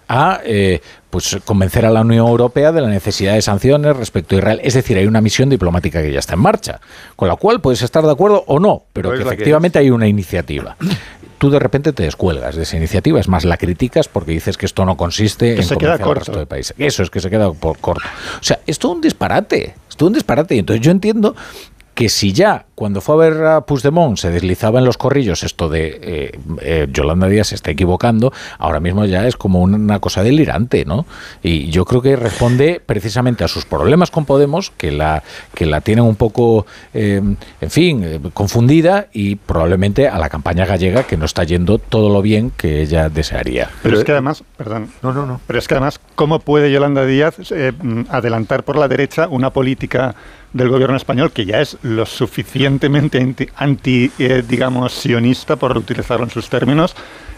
[0.08, 4.38] a eh, pues convencer a la Unión Europea de la necesidad de sanciones respecto a
[4.38, 4.60] Israel.
[4.62, 6.80] Es decir, hay una misión diplomática que ya está en marcha,
[7.16, 9.90] con la cual puedes estar de acuerdo o no, pero Pero que es efectivamente hay
[9.90, 10.76] una iniciativa.
[11.38, 14.66] Tú de repente te descuelgas de esa iniciativa, es más, la criticas porque dices que
[14.66, 16.20] esto no consiste Que en se queda convencer al corto.
[16.20, 16.74] resto de países.
[16.78, 18.04] Eso es que se queda por corto.
[18.40, 20.54] O sea, es todo un disparate, es todo un disparate.
[20.54, 21.34] Y entonces yo entiendo
[21.94, 25.68] que si ya cuando fue a ver a Puigdemont se deslizaba en los corrillos esto
[25.68, 30.22] de eh, eh, Yolanda Díaz se está equivocando, ahora mismo ya es como una cosa
[30.22, 31.06] delirante, ¿no?
[31.42, 35.22] Y yo creo que responde precisamente a sus problemas con Podemos, que la,
[35.54, 37.20] que la tienen un poco, eh,
[37.60, 42.08] en fin, eh, confundida y probablemente a la campaña gallega que no está yendo todo
[42.08, 43.70] lo bien que ella desearía.
[43.82, 45.40] Pero es que además, perdón, No, no, no.
[45.46, 49.50] pero es que además, ¿cómo puede Yolanda Díaz eh, mm, adelantar por la derecha una
[49.50, 50.14] política
[50.52, 56.30] del gobierno español que ya es lo suficientemente anti, eh, digamos, sionista, por utilizarlo en
[56.30, 56.94] sus términos,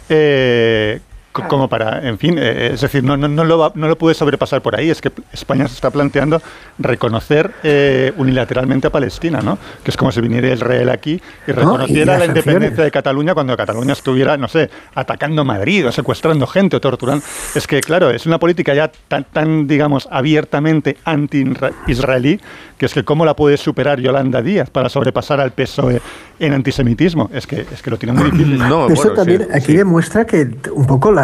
[0.08, 1.00] eh,
[1.34, 3.98] co- como para, en fin, eh, es decir, no, no, no, lo va- no lo
[3.98, 4.88] puede sobrepasar por ahí.
[4.88, 6.40] Es que España se está planteando
[6.78, 9.58] reconocer eh, unilateralmente a Palestina, ¿no?
[9.82, 12.90] Que es como si viniera Israel aquí y No, y reconociera las la independencia de
[12.90, 17.24] Cataluña cuando Cataluña estuviera, no sé, atacando Madrid o secuestrando gente o torturando.
[17.54, 22.40] Es que, claro, es una política ya tan, tan digamos, abiertamente anti-israelí
[22.78, 26.00] que es que cómo la puede superar Yolanda Díaz para sobrepasar al PSOE
[26.40, 27.30] en antisemitismo.
[27.32, 28.58] Es que, es que lo tiene muy difícil.
[28.64, 29.76] No, eso bueno, también sí, aquí sí.
[29.76, 31.23] demuestra que un poco la,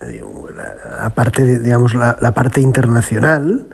[0.00, 3.66] la, la parte, digamos, la, parte internacional,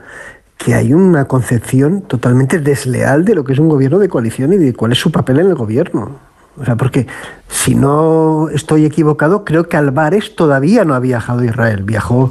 [0.56, 4.56] que hay una concepción totalmente desleal de lo que es un gobierno de coalición y
[4.56, 6.18] de cuál es su papel en el gobierno.
[6.56, 7.06] O sea, porque
[7.48, 11.82] si no estoy equivocado, creo que Álvarez todavía no ha viajado a Israel.
[11.82, 12.30] Viajó,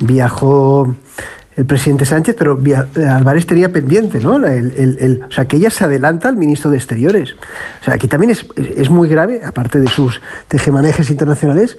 [0.00, 0.94] viajó
[1.56, 4.36] el presidente Sánchez, pero Via- Álvarez tenía pendiente, ¿no?
[4.36, 7.34] O sea, que ella se adelanta al ministro de Exteriores.
[7.80, 11.78] O sea, aquí también es- es muy grave, aparte de sus tejemanejes internacionales,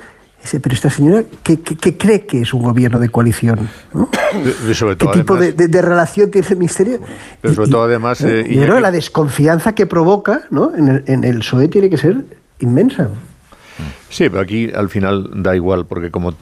[0.62, 3.70] pero esta señora, ¿qué, qué- qué cree que es un gobierno de coalición?
[3.94, 4.10] ¿no?
[4.70, 7.00] Y sobre ¿Qué todo, tipo de, además, de- de relación tiene el ministerio?
[7.42, 10.76] pero sobre todo, además, eh, Y que la desconfianza que provoca ¿no?
[10.76, 12.26] en, el, en el PSOE tiene que ser
[12.60, 13.10] inmensa.
[14.10, 16.34] Sí, pero aquí al final da igual, porque como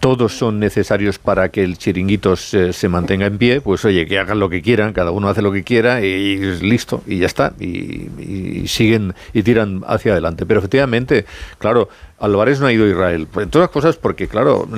[0.00, 4.18] todos son necesarios para que el chiringuito se, se mantenga en pie, pues oye, que
[4.18, 7.26] hagan lo que quieran, cada uno hace lo que quiera y, es listo, y ya
[7.26, 10.44] está, y, y siguen y tiran hacia adelante.
[10.44, 11.24] Pero efectivamente,
[11.58, 11.88] claro,
[12.18, 14.68] Álvarez no ha ido a Israel, pues, entre otras cosas porque, claro,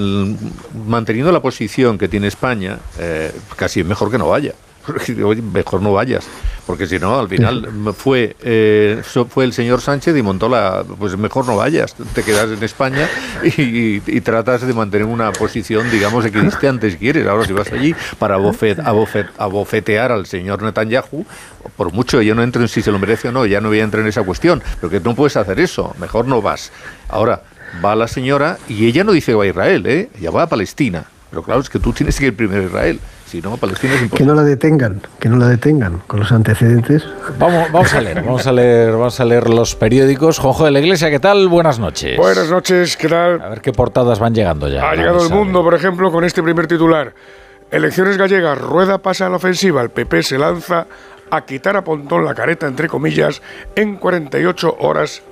[0.86, 4.54] manteniendo la posición que tiene España, eh, casi es mejor que no vaya.
[4.86, 6.24] Porque, oye, mejor no vayas,
[6.66, 10.84] porque si no, al final fue eh, fue el señor Sánchez y montó la.
[10.98, 13.08] Pues mejor no vayas, te quedas en España
[13.42, 17.26] y, y- y tratas de mantener una posición, digamos, equidistante si quieres.
[17.26, 21.24] Ahora, si vas allí para bofet, abofet- abofetear al señor Netanyahu,
[21.76, 23.80] por mucho yo no entro en si se lo merece o no, ya no voy
[23.80, 26.70] a entrar en esa cuestión, pero que no puedes hacer eso, mejor no vas.
[27.08, 27.42] Ahora,
[27.84, 30.08] va la señora y ella no dice que va a Israel, ¿eh?
[30.18, 31.04] ella va a Palestina.
[31.30, 33.00] Pero claro, es que tú tienes que ir primero a Israel.
[33.26, 37.04] Si no, Palestina es Que no la detengan, que no la detengan con los antecedentes.
[37.40, 40.38] Vamos, vamos a leer, vamos a leer, vamos a leer los periódicos.
[40.38, 41.48] Juanjo de la Iglesia, ¿qué tal?
[41.48, 42.16] Buenas noches.
[42.16, 43.42] Buenas noches, ¿qué tal?
[43.42, 44.88] A ver qué portadas van llegando ya.
[44.88, 47.14] Ha llegado el mundo, por ejemplo, con este primer titular.
[47.72, 50.86] Elecciones gallegas, Rueda pasa a la ofensiva, el PP se lanza
[51.28, 53.42] a quitar a Pontón la careta, entre comillas,
[53.74, 55.22] en 48 horas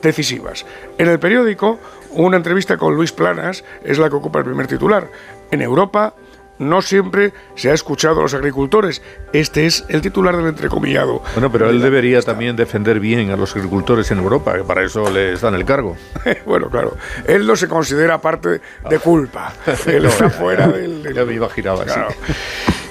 [0.00, 0.64] decisivas.
[0.98, 1.80] En el periódico,
[2.12, 5.08] una entrevista con Luis Planas es la que ocupa el primer titular.
[5.50, 6.14] En Europa,
[6.60, 9.02] no siempre se ha escuchado a los agricultores.
[9.32, 11.22] Este es el titular del entrecomillado.
[11.34, 15.10] Bueno, pero él debería también defender bien a los agricultores en Europa, que para eso
[15.10, 15.96] les dan el cargo.
[16.46, 16.96] bueno, claro.
[17.26, 19.52] Él no se considera parte de culpa.
[19.86, 21.12] Él está fuera del...
[21.14, 21.94] Ya me imaginaba, sí.
[21.94, 22.10] Claro.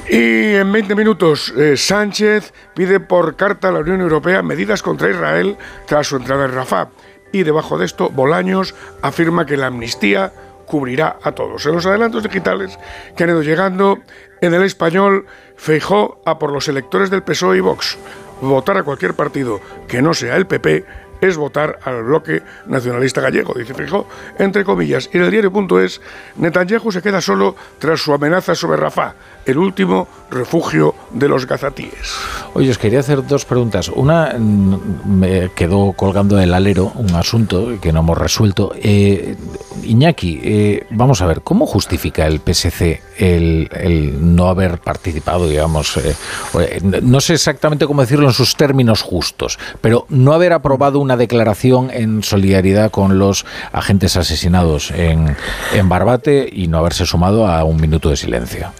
[0.10, 5.12] Y en 20 minutos, eh, Sánchez pide por carta a la Unión Europea medidas contra
[5.12, 6.90] Israel tras su entrada en Rafah.
[7.32, 8.74] Y debajo de esto, Bolaños
[9.04, 10.34] afirma que la amnistía
[10.70, 11.66] cubrirá a todos.
[11.66, 12.78] En los adelantos digitales
[13.16, 13.98] que han ido llegando,
[14.40, 15.26] en el español,
[15.58, 17.98] Feijó a por los electores del PSOE y Vox.
[18.40, 20.86] Votar a cualquier partido que no sea el PP
[21.20, 24.08] es votar al bloque nacionalista gallego, dice Feijó,
[24.38, 25.10] entre comillas.
[25.12, 26.00] Y en el diario.es,
[26.38, 29.16] Netanyahu se queda solo tras su amenaza sobre Rafah,
[29.50, 32.14] el último refugio de los gazatíes.
[32.54, 33.90] Oye, os quería hacer dos preguntas.
[33.90, 38.74] Una, mm, me quedó colgando del alero un asunto que no hemos resuelto.
[38.76, 39.36] Eh,
[39.84, 46.16] Iñaki, eh, vamos a ver, ¿cómo justifica el PSC el, no haber participado, digamos, eh,
[46.60, 51.18] eh, no sé exactamente cómo decirlo en sus términos justos, pero no haber aprobado una
[51.18, 55.36] declaración en solidaridad con los agentes asesinados en,
[55.74, 58.72] en Barbate y no haberse sumado a un minuto de silencio?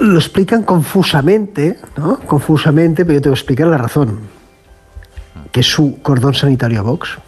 [0.00, 2.18] Lo explican confusamente, ¿no?
[2.20, 4.20] Confusamente, pero yo te voy a explicar la razón.
[5.50, 7.18] Que es su cordón sanitario a Vox.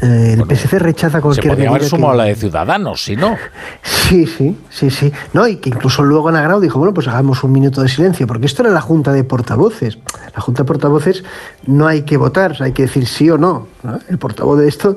[0.00, 3.16] Eh, el PSC rechaza Se cualquier podría haber sumado a que- la de Ciudadanos, si
[3.16, 3.36] no.
[3.82, 5.12] Sí, sí, sí, sí.
[5.32, 8.26] No, y que incluso luego en Agrado dijo, bueno, pues hagamos un minuto de silencio,
[8.26, 9.98] porque esto era la Junta de Portavoces.
[10.34, 11.24] La Junta de Portavoces
[11.66, 13.66] no hay que votar, hay que decir sí o no.
[13.82, 13.98] ¿no?
[14.08, 14.96] El portavoz de esto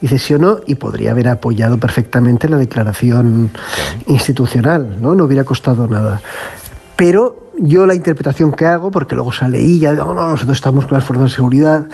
[0.00, 3.50] dice sí o no y podría haber apoyado perfectamente la declaración
[4.06, 5.14] institucional, ¿no?
[5.14, 6.20] No hubiera costado nada.
[6.96, 10.98] Pero yo la interpretación que hago, porque luego sale y ya no, nosotros estamos con
[10.98, 11.86] las fuerzas de seguridad,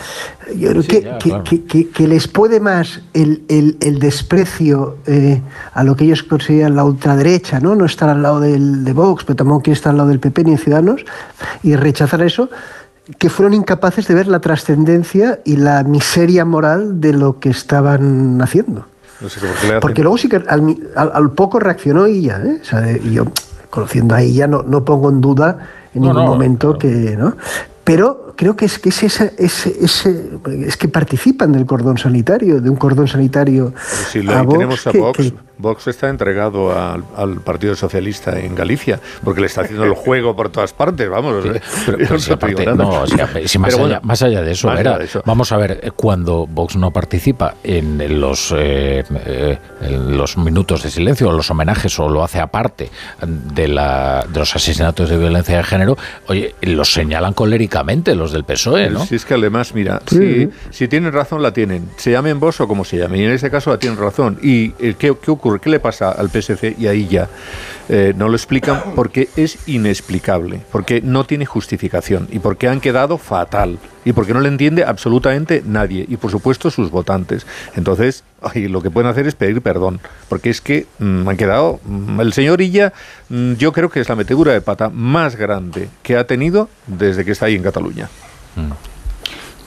[0.57, 1.45] yo creo que, ya, que- claro.
[1.45, 5.43] que- que- que les puede más el, el- el desprecio eh,
[5.75, 7.75] a lo que ellos consideran la ultraderecha, ¿no?
[7.75, 10.45] No estar al lado del, de Vox, pero tampoco quiere estar al lado del PP
[10.45, 11.05] ni de Ciudadanos,
[11.63, 12.49] y rechazar eso,
[13.19, 18.41] que fueron incapaces de ver la trascendencia y la miseria moral de lo que estaban
[18.43, 18.87] haciendo.
[19.21, 22.59] No sé por Porque luego sí que al, al- al poco reaccionó ella, ¿eh?
[22.63, 23.25] O sea, y yo,
[23.71, 25.59] conociendo a ella, no, no pongo en duda
[25.95, 27.17] en No, ningún no, momento que.
[27.19, 27.37] ¿no?
[27.85, 30.31] Pero creo que es que es, esa- ese, ese-
[30.67, 33.73] es que participan del cordón sanitario, de un cordón sanitario.
[33.75, 37.05] Pero si le- a ahí Vox tenemos a que- Vox, que- Vox está entregado al,
[37.17, 41.43] al Partido Socialista en Galicia, porque le está haciendo el juego por todas partes, vamos.
[41.45, 41.51] Sí,
[41.87, 43.07] pero, pero no aparte- no,
[43.47, 45.23] si más, Pero allá, bueno, más allá de eso, de eso.
[45.27, 50.83] vamos a ver, eh, cuando Vox no participa en los, eh, eh, en los minutos
[50.83, 52.91] de silencio o los homenajes o lo hace aparte
[53.27, 55.97] de, la, de los asesinatos de violencia de género,
[56.29, 59.05] oye, los señalan coléricamente los del PSOE, ¿no?
[59.05, 60.49] Si es que además, mira, Sí.
[60.71, 61.89] si, si tienen razón, la tienen.
[61.97, 63.21] Se llamen vos o como se llamen.
[63.21, 64.39] Y en este caso la tienen razón.
[64.43, 65.48] ¿Y eh, qué, qué ocurre?
[65.61, 66.77] ¿Qué le pasa al PSC?
[66.79, 67.29] Y ahí ya
[67.89, 73.17] eh, no lo explican porque es inexplicable, porque no tiene justificación y porque han quedado
[73.19, 77.47] fatal y porque no le entiende absolutamente nadie y por supuesto sus votantes.
[77.77, 82.21] Entonces, lo que pueden hacer es pedir perdón, porque es que mm, han quedado, mm,
[82.21, 82.93] el señor Illa,
[83.29, 87.25] mm, yo creo que es la metedura de pata más grande que ha tenido desde
[87.25, 88.09] que está ahí en Cataluña.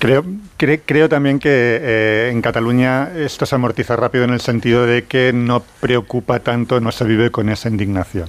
[0.01, 0.25] Creo,
[0.57, 5.03] cre- creo también que eh, en Cataluña esto se amortiza rápido en el sentido de
[5.03, 8.27] que no preocupa tanto, no se vive con esa indignación,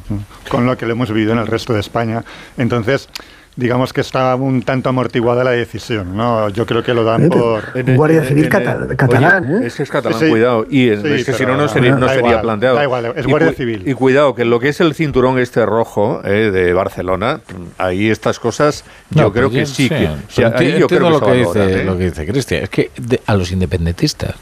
[0.50, 2.24] con lo que lo hemos vivido en el resto de España.
[2.58, 3.08] Entonces,
[3.54, 6.16] digamos que está un tanto amortiguada la decisión.
[6.16, 6.48] ¿no?
[6.48, 7.62] Yo creo que lo dan por...
[7.96, 9.66] guardia civil cata- catalán, Oye, ¿eh?
[9.66, 10.30] Es que es catalán, Sí, sí.
[10.30, 10.66] cuidado.
[10.70, 12.76] Y en- Sí, es que si no, no sería, no da sería igual, planteado.
[12.76, 13.82] da igual, es Y guardia cu- civil.
[13.86, 17.40] Y cuidado, que lo que es el cinturón este rojo eh, de Barcelona,
[17.78, 19.88] ahí estas cosas, yo No, creo que sí.
[19.88, 21.84] que, o pero sea, ahí enti- yo creo que lo que, valora, dice, ¿eh?
[21.84, 22.62] lo que dice Cristian.
[22.62, 24.34] Es que de- a los independentistas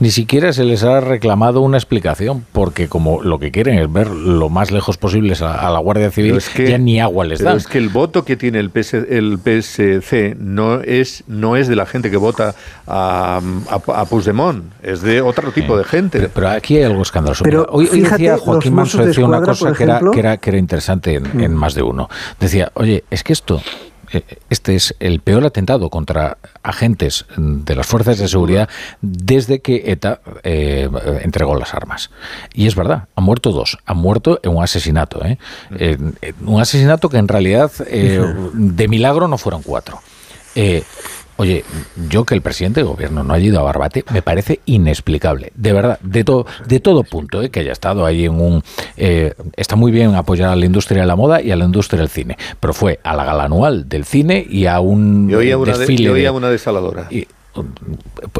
[0.00, 4.08] ni siquiera se les ha reclamado una explicación, porque como lo que quieren es ver
[4.10, 7.24] lo más lejos posible a, a la Guardia Civil, Pero es que- ya ni agua
[7.24, 7.56] les dan.
[7.56, 11.76] es que el voto que tiene el, PS, el PSC no es, no es de
[11.76, 12.54] la gente que vota
[12.86, 16.28] a, a, a Puigdemont, es de otro tipo de gente.
[16.32, 17.44] Pero aquí hay algo escandaloso.
[17.44, 20.58] Pero hoy, decía Joaquín Manso de decía una cosa que era, que, era, que era
[20.58, 22.08] interesante en, en más de uno.
[22.38, 23.60] Decía, oye, es que esto,
[24.48, 28.68] este es el peor atentado contra agentes de las fuerzas de seguridad
[29.00, 30.88] desde que ETA eh,
[31.22, 32.10] entregó las armas.
[32.54, 33.78] Y es verdad, han muerto dos.
[33.86, 35.24] Han muerto en un asesinato.
[35.24, 35.38] ¿eh?
[35.78, 38.20] Eh, eh, un asesinato que en realidad eh,
[38.52, 40.00] de milagro no fueron cuatro.
[41.40, 41.64] Eh, Oye,
[42.10, 45.72] yo que el presidente de gobierno no haya ido a Barbate me parece inexplicable, de
[45.72, 47.50] verdad, de todo, de todo punto, ¿eh?
[47.50, 48.62] que haya estado ahí en un,
[48.96, 51.98] eh, está muy bien apoyar a la industria de la moda y a la industria
[52.00, 55.56] del cine, pero fue a la gala anual del cine y a un Yo oía
[55.56, 56.04] una, de- desfile.
[56.04, 57.06] yo oía de- una desaladora.
[57.10, 57.26] y-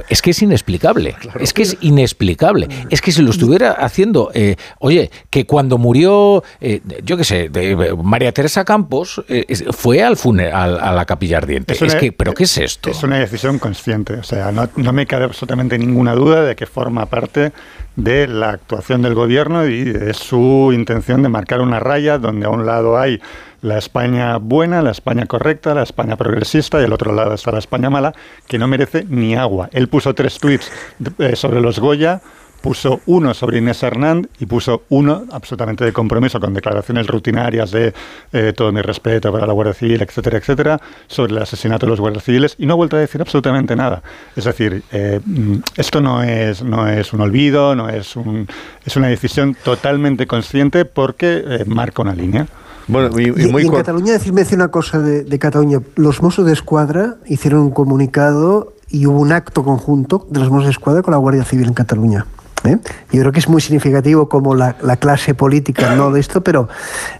[0.09, 2.69] es que es inexplicable, es que es inexplicable.
[2.91, 7.49] Es que si lo estuviera haciendo, eh, oye, que cuando murió, eh, yo qué sé,
[7.49, 11.75] de- María Teresa Campos, eh, fue al funeral, a la capilla ardiente.
[11.75, 12.91] Es, una- que, ¿pero qué es esto?
[12.91, 14.15] Es una decisión consciente.
[14.15, 17.53] O sea, no, no me cabe absolutamente ninguna duda de que forma parte
[17.97, 22.51] de la actuación del gobierno y de su intención de marcar una raya donde a
[22.51, 23.21] un lado hay
[23.63, 27.59] la España buena, la España correcta, la España progresista y al otro lado está la
[27.59, 28.15] España mala,
[28.47, 29.69] que no merece ni agua.
[29.73, 30.71] Él puso tres tweets
[31.19, 32.23] eh, sobre los Goya,
[32.61, 37.95] puso uno sobre Inés Hernán y puso uno absolutamente de compromiso con declaraciones rutinarias de
[38.33, 42.01] eh, todo mi respeto para la Guardia Civil, etcétera, etcétera, sobre el asesinato de los
[42.01, 44.03] guardias civiles y no ha vuelto a decir absolutamente nada.
[44.37, 48.47] Es decir, eh, mm, esto no es, no es un olvido, no es, un,
[48.85, 52.47] es una decisión totalmente consciente porque eh, marca una línea.
[52.89, 55.81] Bueno, y, Y, y en Cataluña, decirme decir una cosa de, de Cataluña.
[55.95, 60.67] Los Mossos de Escuadra hicieron un comunicado y hubo un acto conjunto de los Mossos
[60.67, 62.27] de Escuadra con la Guardia Civil en Cataluña.
[62.65, 62.79] ¿Eh?
[63.13, 66.69] Yo creo que es muy significativo como la, la clase política, no de esto, pero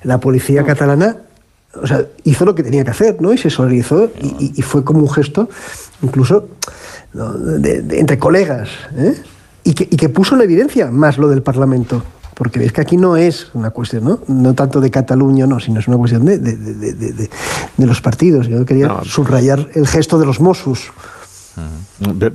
[0.05, 1.17] la policía catalana
[1.81, 3.33] o sea, hizo lo que tenía que hacer, ¿no?
[3.33, 5.49] Y se solidarizó y, fue como un gesto,
[6.03, 6.49] incluso
[7.15, 7.33] ¿no?
[7.33, 9.15] de- de- entre colegas, ¿eh?
[9.63, 12.03] y, que, y que puso en evidencia más lo del Parlamento.
[12.35, 14.21] Porque veis que aquí no es una cuestión, ¿no?
[14.27, 17.31] No tanto de Cataluña, no, sino es una cuestión de, de- de- de- de- de-
[17.77, 18.49] de los partidos.
[18.49, 19.05] Yo quería No.
[19.05, 20.91] subrayar el gesto de los Mossos.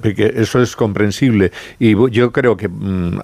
[0.01, 1.51] Porque Eso es comprensible.
[1.79, 3.21] Y yo creo que mm,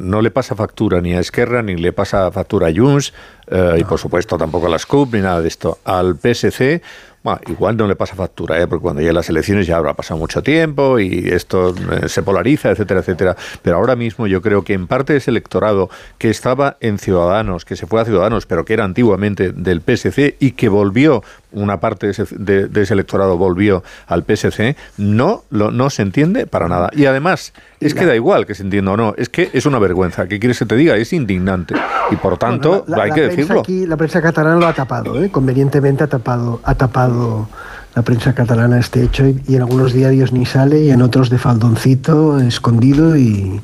[0.00, 3.12] no le pasa factura ni a Esquerra, ni le pasa factura a Junts,
[3.48, 5.78] eh, y por supuesto tampoco a las CUP, ni nada de esto.
[5.84, 6.82] Al PSC,
[7.26, 8.68] bueno, igual no le pasa factura, ¿eh?
[8.68, 12.70] porque cuando ya las elecciones ya habrá pasado mucho tiempo y esto eh, se polariza,
[12.70, 13.36] etcétera, etcétera.
[13.62, 17.64] Pero ahora mismo yo creo que en parte de ese electorado que estaba en Ciudadanos,
[17.64, 21.24] que se fue a Ciudadanos, pero que era antiguamente del PSC y que volvió,
[21.56, 26.02] una parte de ese, de- de ese electorado volvió al PSC, no, lo, no se
[26.02, 26.90] entiende para nada.
[26.92, 29.78] Y además, es que da igual que se entienda o no, es que es una
[29.78, 30.26] vergüenza.
[30.28, 30.96] ¿Qué quieres que te diga?
[30.96, 31.74] Es indignante.
[32.10, 33.60] Y por tanto, La- hay la que decirlo.
[33.60, 35.30] Aquí, la prensa catalana lo ha tapado, ¿eh?
[35.30, 37.48] convenientemente ha tapado, ha tapado
[37.96, 41.30] la prensa catalana este hecho y, y en algunos diarios ni sale y en otros
[41.30, 43.58] de faldoncito, escondido y...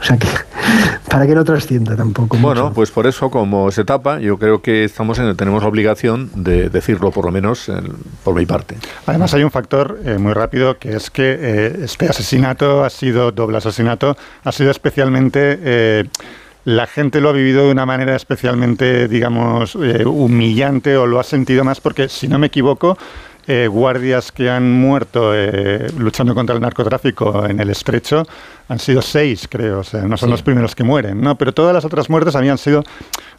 [0.00, 0.28] O sea que,
[1.10, 2.36] para que no trascienda tampoco.
[2.36, 6.30] Bueno, pues por eso, como se tapa, yo creo que estamos en, tenemos la obligación
[6.36, 8.76] de decirlo, por lo menos en- por mi parte.
[9.06, 13.32] Además hay un factor eh, muy rápido que es que eh, este asesinato ha sido
[13.32, 16.04] doble asesinato, ha sido especialmente eh,
[16.64, 21.24] la gente lo ha vivido de una manera especialmente, digamos, eh, humillante o lo ha
[21.24, 22.96] sentido más porque, si no me equivoco,
[23.46, 28.24] eh, guardias que han muerto eh, luchando contra el narcotráfico en el estrecho
[28.68, 30.30] han sido seis, creo, o sea, no son Sí.
[30.30, 31.36] los primeros que mueren, ¿no?
[31.36, 32.82] Pero todas las otras muertes habían sido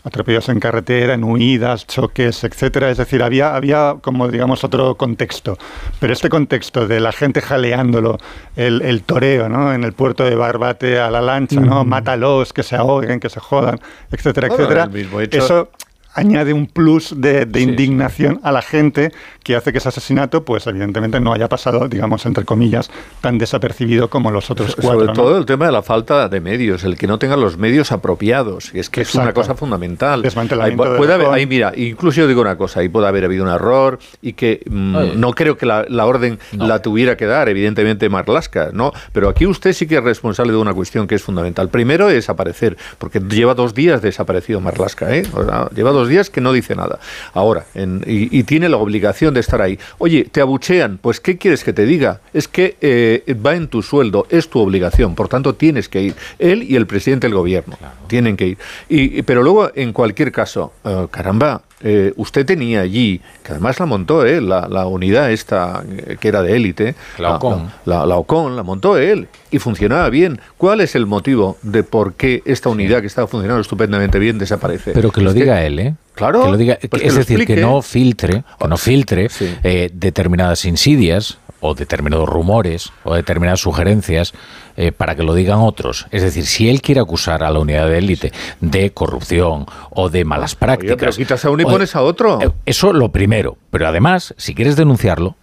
[0.04, 2.92] atropellados en carretera, en huidas, choques, etcétera.
[2.92, 5.58] Es decir, había, había como digamos otro contexto.
[6.00, 8.20] Pero este contexto de la gente jaleándolo,
[8.56, 9.74] el, el toreo, ¿no?
[9.74, 11.84] En el puerto de Barbate a la lancha, ¿no?
[11.84, 11.88] Mm.
[11.90, 13.80] Mátalos, que se ahoguen, que se jodan,
[14.12, 15.24] etcétera, Bueno, etcétera.
[15.24, 15.70] hecho- Eso
[16.16, 19.12] añade un plus de, de indignación a la gente
[19.44, 22.90] que hace que ese asesinato, pues evidentemente no haya pasado, digamos, entre comillas,
[23.22, 24.94] tan desapercibido como los otros cuatro.
[24.94, 25.14] Sobre ¿no?
[25.14, 28.72] todo el tema de la falta de medios, el que no tengan los medios apropiados,
[28.74, 30.22] y es que es una cosa fundamental.
[30.22, 33.26] Desmantelamiento Ahí de puede haber, ahí, mira, incluso yo digo una cosa, ahí puede haber
[33.26, 35.14] habido un error y que mm, Oye.
[35.16, 38.94] no creo que la, la orden la tuviera que dar, evidentemente, Marlasca, ¿no?
[39.12, 41.70] Pero aquí usted sí que es responsable de una cuestión que es fundamental.
[41.70, 45.24] Primero es aparecer, porque lleva dos días desaparecido Marlasca, ¿eh?
[45.34, 47.00] O sea, lleva dos días que no dice nada.
[47.34, 49.78] Ahora, en- y, y tiene la obligación de estar ahí.
[49.98, 52.22] Oye, te abuchean, pues ¿qué quieres que te diga?
[52.34, 56.16] Es que eh, va en tu sueldo, es tu obligación, por tanto tienes que ir.
[56.40, 57.78] Él y el presidente del gobierno
[58.08, 58.58] tienen que ir.
[58.90, 63.80] Y, y- pero luego, en cualquier caso, eh, caramba, eh, usted tenía allí, que además
[63.80, 67.70] la montó él, la, la unidad esta eh, que era de élite, La OCON.
[67.86, 70.40] la, la- la OCON, la montó él y funcionaba bien.
[70.58, 74.92] ¿Cuál es el motivo de por qué esta unidad que estaba funcionando estupendamente bien desaparece?
[74.94, 75.96] Pero que lo Es diga él, ¿eh?
[76.16, 79.28] Claro, Que lo diga, pues que es lo decir, que no filtre, que no filtre
[79.64, 81.38] eh, determinadas insidias
[81.68, 84.34] o determinados rumores o determinadas sugerencias
[84.78, 86.06] eh, para que lo digan otros.
[86.12, 90.26] Es decir, si él quiere acusar a la unidad de élite de corrupción o de
[90.26, 92.42] malas prácticas, pero quitas a uno y oye, pones a otro.
[92.42, 93.58] eh, Eso lo primero.
[93.72, 95.36] Pero además, si quieres denunciarlo,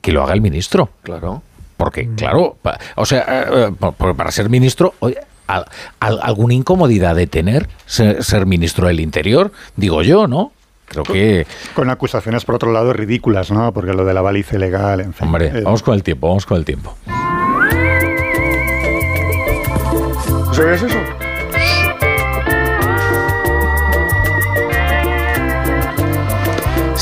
[0.00, 0.90] que lo haga el ministro.
[1.02, 1.42] Claro.
[1.76, 5.66] Porque, claro, pa- o sea, eh, pa- pa- para ser ministro, oye, al-
[6.00, 10.52] al- alguna incomodidad de tener ser, ser ministro del Interior, digo yo, ¿no?
[10.88, 11.46] Creo que...
[11.74, 13.72] Con acusaciones, por otro lado, ridículas, ¿no?
[13.72, 15.26] Porque lo de la baliza ilegal, en fin.
[15.26, 16.96] Hombre, Eh, vamos con el tiempo, vamos con el tiempo.
[20.52, 20.98] ¿Sabías eso?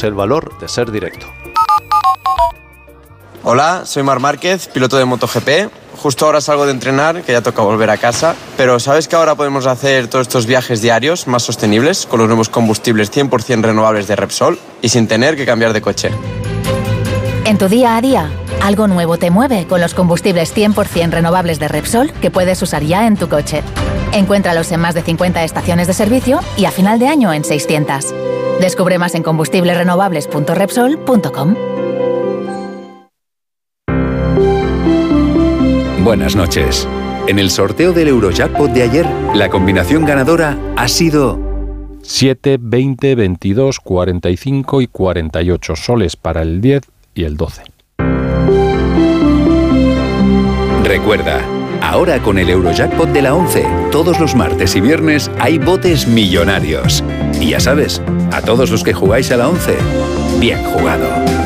[0.00, 0.04] 917-700-700.
[0.04, 1.26] El valor de ser directo.
[3.42, 5.70] Hola, soy Mar Márquez, piloto de MotoGP.
[5.96, 8.34] Justo ahora salgo de entrenar, que ya toca volver a casa.
[8.56, 12.48] Pero ¿sabes que ahora podemos hacer todos estos viajes diarios más sostenibles con los nuevos
[12.48, 16.10] combustibles 100% renovables de Repsol y sin tener que cambiar de coche?
[17.46, 18.30] En tu día a día,
[18.62, 23.06] algo nuevo te mueve con los combustibles 100% renovables de Repsol que puedes usar ya
[23.06, 23.62] en tu coche.
[24.12, 28.14] Encuéntralos en más de 50 estaciones de servicio y a final de año en 600.
[28.60, 31.56] Descubre más en combustiblesrenovables.repsol.com.
[36.04, 36.86] Buenas noches.
[37.26, 41.38] En el sorteo del Eurojackpot de ayer, la combinación ganadora ha sido
[42.02, 46.82] 7, 20, 22, 45 y 48 soles para el 10
[47.24, 47.62] el 12.
[50.84, 51.40] Recuerda,
[51.80, 57.04] ahora con el Eurojackpot de la 11, todos los martes y viernes hay botes millonarios.
[57.40, 59.76] Y ya sabes, a todos los que jugáis a la 11,
[60.40, 61.39] bien jugado.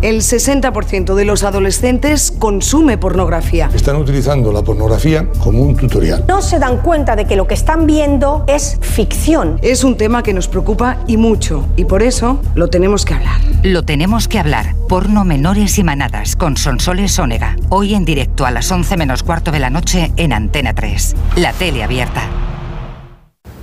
[0.00, 3.68] El 60% de los adolescentes consume pornografía.
[3.74, 6.24] Están utilizando la pornografía como un tutorial.
[6.28, 9.58] No se dan cuenta de que lo que están viendo es ficción.
[9.60, 13.40] Es un tema que nos preocupa y mucho, y por eso lo tenemos que hablar.
[13.64, 14.76] Lo tenemos que hablar.
[14.88, 17.56] Porno menores y manadas con Sonsoles Ónega.
[17.68, 21.16] Hoy en directo a las 11 menos cuarto de la noche en Antena 3.
[21.38, 22.22] La tele abierta.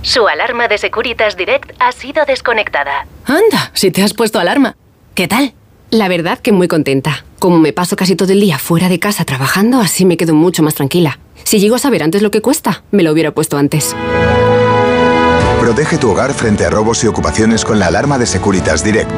[0.02, 3.06] Su alarma de Securitas Direct ha sido desconectada.
[3.24, 4.76] Anda, si te has puesto alarma.
[5.14, 5.54] ¿Qué tal?
[5.90, 7.24] La verdad que muy contenta.
[7.38, 10.64] Como me paso casi todo el día fuera de casa trabajando, así me quedo mucho
[10.64, 11.20] más tranquila.
[11.44, 13.94] Si llego a saber antes lo que cuesta, me lo hubiera puesto antes.
[15.60, 19.12] Protege tu hogar frente a robos y ocupaciones con la alarma de Securitas Direct.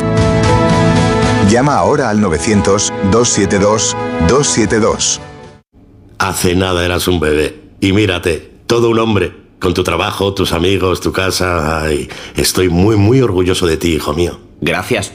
[1.49, 5.21] Llama ahora al 900-272-272.
[6.19, 7.63] Hace nada eras un bebé.
[7.81, 9.33] Y mírate, todo un hombre.
[9.59, 11.81] Con tu trabajo, tus amigos, tu casa.
[11.83, 14.39] Ay, estoy muy, muy orgulloso de ti, hijo mío.
[14.61, 15.15] Gracias.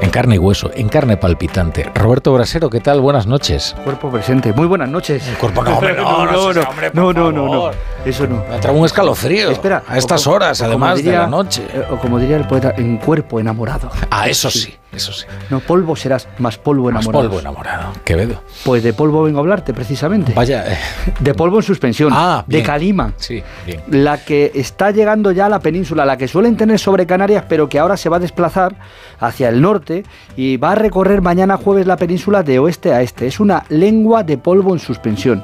[0.00, 1.90] en carne y hueso, en carne palpitante.
[1.94, 3.00] Roberto Brasero, ¿qué tal?
[3.00, 3.74] Buenas noches.
[3.84, 4.52] Cuerpo presente.
[4.52, 5.22] Muy buenas noches.
[5.40, 7.74] cuerpo no, hombre, no, no, no, no, hombre, por no, no, no, favor.
[7.74, 8.10] no.
[8.10, 8.44] Eso no.
[8.50, 9.50] Me trae un escalofrío.
[9.50, 9.82] Espera.
[9.88, 11.66] A estas o horas, o además de la noche.
[11.72, 13.90] eh, O como diría el poeta, en cuerpo enamorado.
[14.10, 15.26] Ah, eso sí, eso sí.
[15.50, 17.28] No, polvo serás, más polvo Más enamorado.
[17.28, 17.92] polvo enamorado.
[18.04, 18.40] Quevedo.
[18.64, 20.32] Pues de polvo vengo a hablarte, precisamente.
[20.32, 20.64] Vaya.
[20.72, 20.78] eh,
[21.20, 22.10] De polvo en suspensión.
[22.14, 23.12] Ah, de calima.
[23.16, 23.82] Sí, bien.
[23.90, 27.68] La que está llegando ya a la península, la que suelen tener sobre Canarias, pero
[27.68, 28.74] que ahora se va a desplazar
[29.20, 30.04] hacia el norte
[30.36, 33.26] y va a recorrer mañana jueves la península de oeste a este.
[33.26, 35.42] Es una lengua de polvo en suspensión.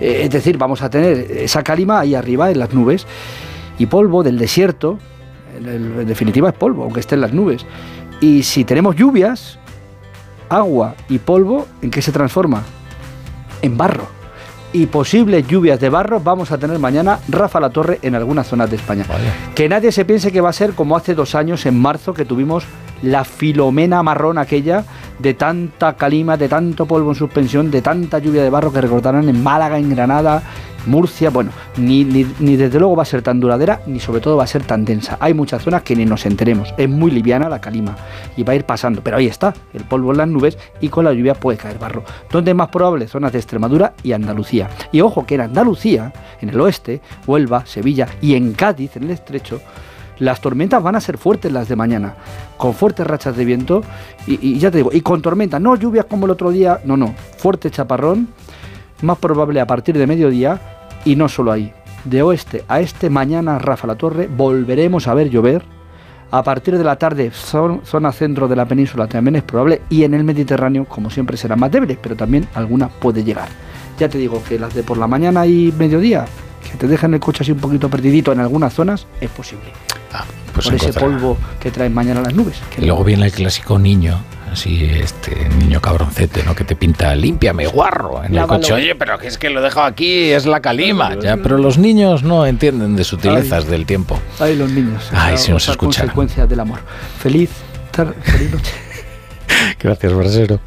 [0.00, 3.06] Eh, es decir, vamos a tener esa calima ahí arriba en las nubes
[3.78, 4.98] y polvo del desierto.
[5.60, 7.66] En definitiva es polvo, aunque esté en las nubes.
[8.20, 9.58] Y si tenemos lluvias,
[10.48, 12.62] agua y polvo, ¿en qué se transforma?
[13.62, 14.18] En barro
[14.72, 18.70] y posibles lluvias de barro vamos a tener mañana Rafa La Torre en algunas zonas
[18.70, 19.04] de España.
[19.54, 22.24] Que nadie se piense que va a ser como hace dos años en marzo que
[22.24, 22.64] tuvimos
[23.02, 24.84] la filomena marrón aquella
[25.18, 29.28] de tanta calima, de tanto polvo en suspensión, de tanta lluvia de barro que recordarán
[29.28, 30.42] en Málaga, en Granada,
[30.86, 31.30] Murcia.
[31.30, 34.48] Bueno, ni, ni, desde luego va a ser tan duradera ni sobre todo va a
[34.48, 35.16] ser tan densa.
[35.20, 36.72] Hay muchas zonas que ni nos enteremos.
[36.76, 37.96] Es muy liviana la calima
[38.36, 39.02] y va a ir pasando.
[39.02, 42.04] Pero ahí está, el polvo en las nubes y con la lluvia puede caer barro.
[42.30, 43.08] ¿Dónde es más probable?
[43.08, 44.68] Zonas de Extremadura y Andalucía.
[44.92, 49.10] Y ojo que en Andalucía, en el oeste, Huelva, Sevilla y en Cádiz, en el
[49.10, 49.60] estrecho,
[50.18, 52.14] las tormentas van a ser fuertes las de mañana,
[52.56, 53.82] con fuertes rachas de viento
[54.26, 57.14] y, ya te digo, y con tormentas, no lluvias como el otro día, no, no,
[57.36, 58.28] fuerte chaparrón,
[59.02, 60.60] más probable a partir de mediodía
[61.04, 61.72] y no solo ahí.
[62.04, 65.62] De oeste a este, mañana Rafa La Torre, volveremos a ver llover.
[66.30, 70.04] A partir de la tarde, zon- zona centro de la península también es probable y
[70.04, 73.48] en el Mediterráneo, como siempre, serán más débiles, pero también alguna puede llegar.
[73.98, 76.26] Ya te digo que las de por la mañana y mediodía,
[76.62, 79.64] que te dejan el coche así un poquito perdidito en algunas zonas, es posible.
[80.54, 82.56] pues por ese polvo que traen mañana las nubes.
[82.76, 84.18] Y luego viene el clásico niño,
[84.52, 86.54] así, este niño cabroncete, ¿no?
[86.56, 88.54] Que te pinta, límpiame, guarro, en Lávalo.
[88.54, 88.72] el coche.
[88.74, 91.14] Oye, pero que es que lo he dejado aquí, es la calima.
[91.20, 94.18] Ya, pero los niños no entienden de sutilezas del tiempo.
[94.40, 95.04] Ay, los niños.
[95.12, 96.06] Ay, si nos Otra escucharan.
[96.14, 96.80] consecuencia del amor.
[97.20, 97.50] Feliz,
[97.92, 98.72] tar- feliz noche.
[99.80, 100.60] Gracias, Brasero.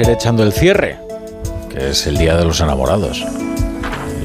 [0.00, 0.98] Ir echando el cierre,
[1.68, 3.24] que es el Día de los Enamorados.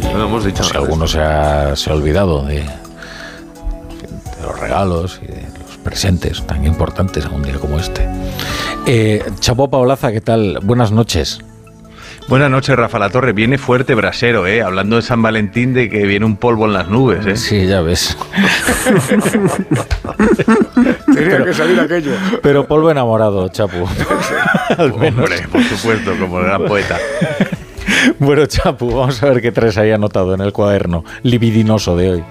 [0.03, 2.65] No lo hemos dicho alguno se ha, se ha olvidado de, de
[4.41, 8.07] los regalos y de los presentes tan importantes a un día como este.
[8.85, 10.59] Eh, Chapo Paolaza, ¿qué tal?
[10.63, 11.39] Buenas noches.
[12.27, 13.33] Buenas noches, Rafa La Torre.
[13.33, 14.63] Viene fuerte brasero, ¿eh?
[14.63, 17.37] Hablando de San Valentín, de que viene un polvo en las nubes, ¿eh?
[17.37, 18.17] Sí, ya ves.
[21.15, 22.11] Tenía que salir aquello.
[22.41, 23.87] Pero polvo enamorado, Chapu.
[24.77, 25.19] Al menos.
[25.19, 26.97] Hombre, por supuesto, como el gran poeta.
[28.19, 32.23] Bueno, Chapu, vamos a ver qué traes ahí anotado en el cuaderno libidinoso de hoy.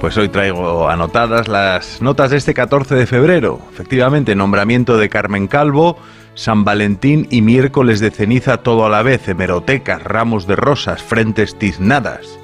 [0.00, 3.60] Pues hoy traigo anotadas las notas de este 14 de febrero.
[3.72, 5.98] Efectivamente, nombramiento de Carmen Calvo,
[6.34, 11.58] San Valentín y miércoles de ceniza todo a la vez, hemerotecas, ramos de rosas, frentes
[11.58, 12.39] tiznadas.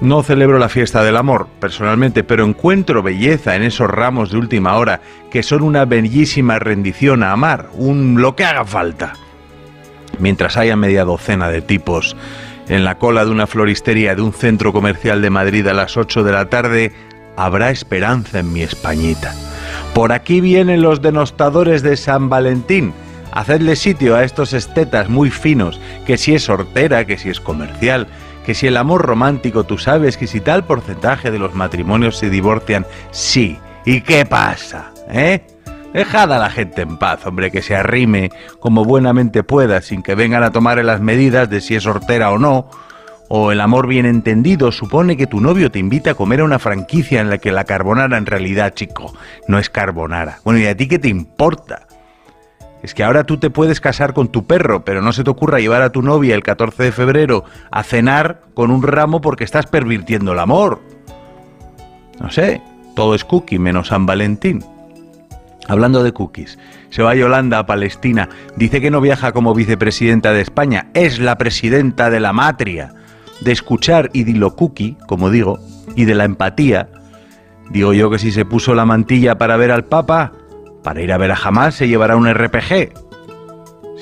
[0.00, 4.76] No celebro la fiesta del amor, personalmente, pero encuentro belleza en esos ramos de última
[4.76, 9.12] hora que son una bellísima rendición a amar, un lo que haga falta.
[10.18, 12.16] Mientras haya media docena de tipos
[12.68, 16.24] en la cola de una floristería de un centro comercial de Madrid a las 8
[16.24, 16.92] de la tarde,
[17.36, 19.34] habrá esperanza en mi Españita.
[19.92, 22.94] Por aquí vienen los denostadores de San Valentín.
[23.32, 28.08] Hacedle sitio a estos estetas muy finos, que si es hortera, que si es comercial,
[28.44, 32.30] que si el amor romántico, tú sabes que si tal porcentaje de los matrimonios se
[32.30, 33.58] divorcian, sí.
[33.84, 34.92] ¿Y qué pasa?
[35.10, 35.46] ¿Eh?
[35.92, 40.14] Dejad a la gente en paz, hombre, que se arrime como buenamente pueda, sin que
[40.14, 42.70] vengan a tomar las medidas de si es hortera o no.
[43.28, 46.58] O el amor bien entendido supone que tu novio te invita a comer a una
[46.58, 49.14] franquicia en la que la carbonara en realidad, chico,
[49.46, 50.40] no es carbonara.
[50.44, 51.86] Bueno, ¿y a ti qué te importa?
[52.82, 55.60] Es que ahora tú te puedes casar con tu perro, pero no se te ocurra
[55.60, 59.66] llevar a tu novia el 14 de febrero a cenar con un ramo porque estás
[59.66, 60.80] pervirtiendo el amor.
[62.18, 62.62] No sé,
[62.94, 64.64] todo es cookie menos San Valentín.
[65.68, 70.40] Hablando de cookies, se va Yolanda a Palestina, dice que no viaja como vicepresidenta de
[70.40, 72.94] España, es la presidenta de la matria.
[73.40, 75.60] De escuchar y de cookie, como digo,
[75.96, 76.88] y de la empatía,
[77.70, 80.32] digo yo que si se puso la mantilla para ver al Papa,
[80.82, 82.92] Para ir a ver a Hamas se llevará un RPG.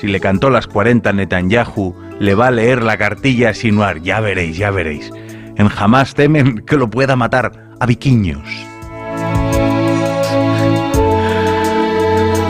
[0.01, 4.01] Si le cantó las 40 a Netanyahu, le va a leer la cartilla a Sinuar.
[4.01, 5.11] Ya veréis, ya veréis.
[5.57, 8.47] En Hamas temen que lo pueda matar a viquiños.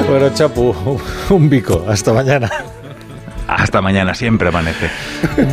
[0.08, 0.74] Bueno, Chapu,
[1.30, 1.84] un bico.
[1.88, 2.50] Hasta mañana.
[3.48, 4.90] Hasta mañana, siempre amanece.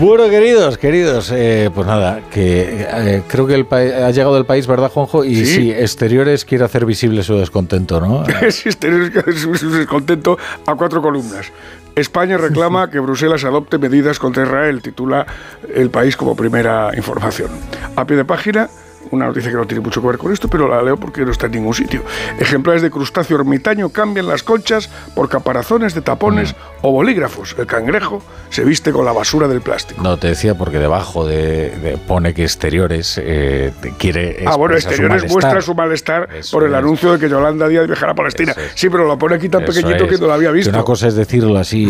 [0.01, 4.45] Bueno, queridos, queridos, eh, pues nada, que eh, creo que el pa- ha llegado el
[4.45, 5.23] país, ¿verdad, Juanjo?
[5.23, 5.45] Y Sí.
[5.45, 8.25] sí, Exteriores quiere hacer visible su descontento, ¿no?
[8.51, 8.89] Sí, este
[9.27, 11.51] es un descontento a cuatro columnas.
[11.95, 15.25] España reclama que Bruselas adopte medidas contra Israel, titula
[15.73, 17.49] el país como primera información.
[17.95, 18.69] A pie de página,
[19.11, 21.31] una noticia que no tiene mucho que ver con esto, pero la leo porque no
[21.31, 22.03] está en ningún sitio.
[22.39, 27.55] Ejemplares de crustáceo ermitaño cambian las conchas por caparazones de tapones o bolígrafos.
[27.57, 30.01] El cangrejo se viste con la basura del plástico.
[30.01, 34.87] No, te decía porque debajo de, de- pone que Exteriores eh, quiere Ah, bueno, su
[34.87, 36.77] Exteriores muestra su malestar Eso por el es.
[36.77, 38.53] anuncio de que Yolanda Díaz viajará a Palestina.
[38.75, 40.71] Sí, pero lo pone aquí tan Eso pequeñito que no lo había visto.
[40.71, 41.87] Que una cosa es decirlo así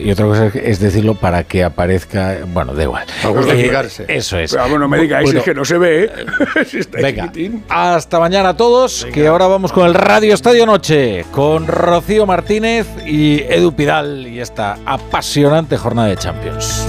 [0.00, 2.38] y otra cosa es decirlo para que aparezca.
[2.46, 3.04] Bueno, da igual.
[3.48, 3.70] Eh,
[4.08, 4.50] eso es.
[4.52, 6.10] Pero, ah, bueno, me Bueno, es que no se ve, ¿eh?
[6.70, 7.64] Si está Venga, chiquitín.
[7.68, 12.86] hasta mañana a todos, que ahora vamos con el Radio Estadio Noche, con Rocío Martínez
[13.06, 16.86] y Edu Pidal y esta apasionante jornada de Champions.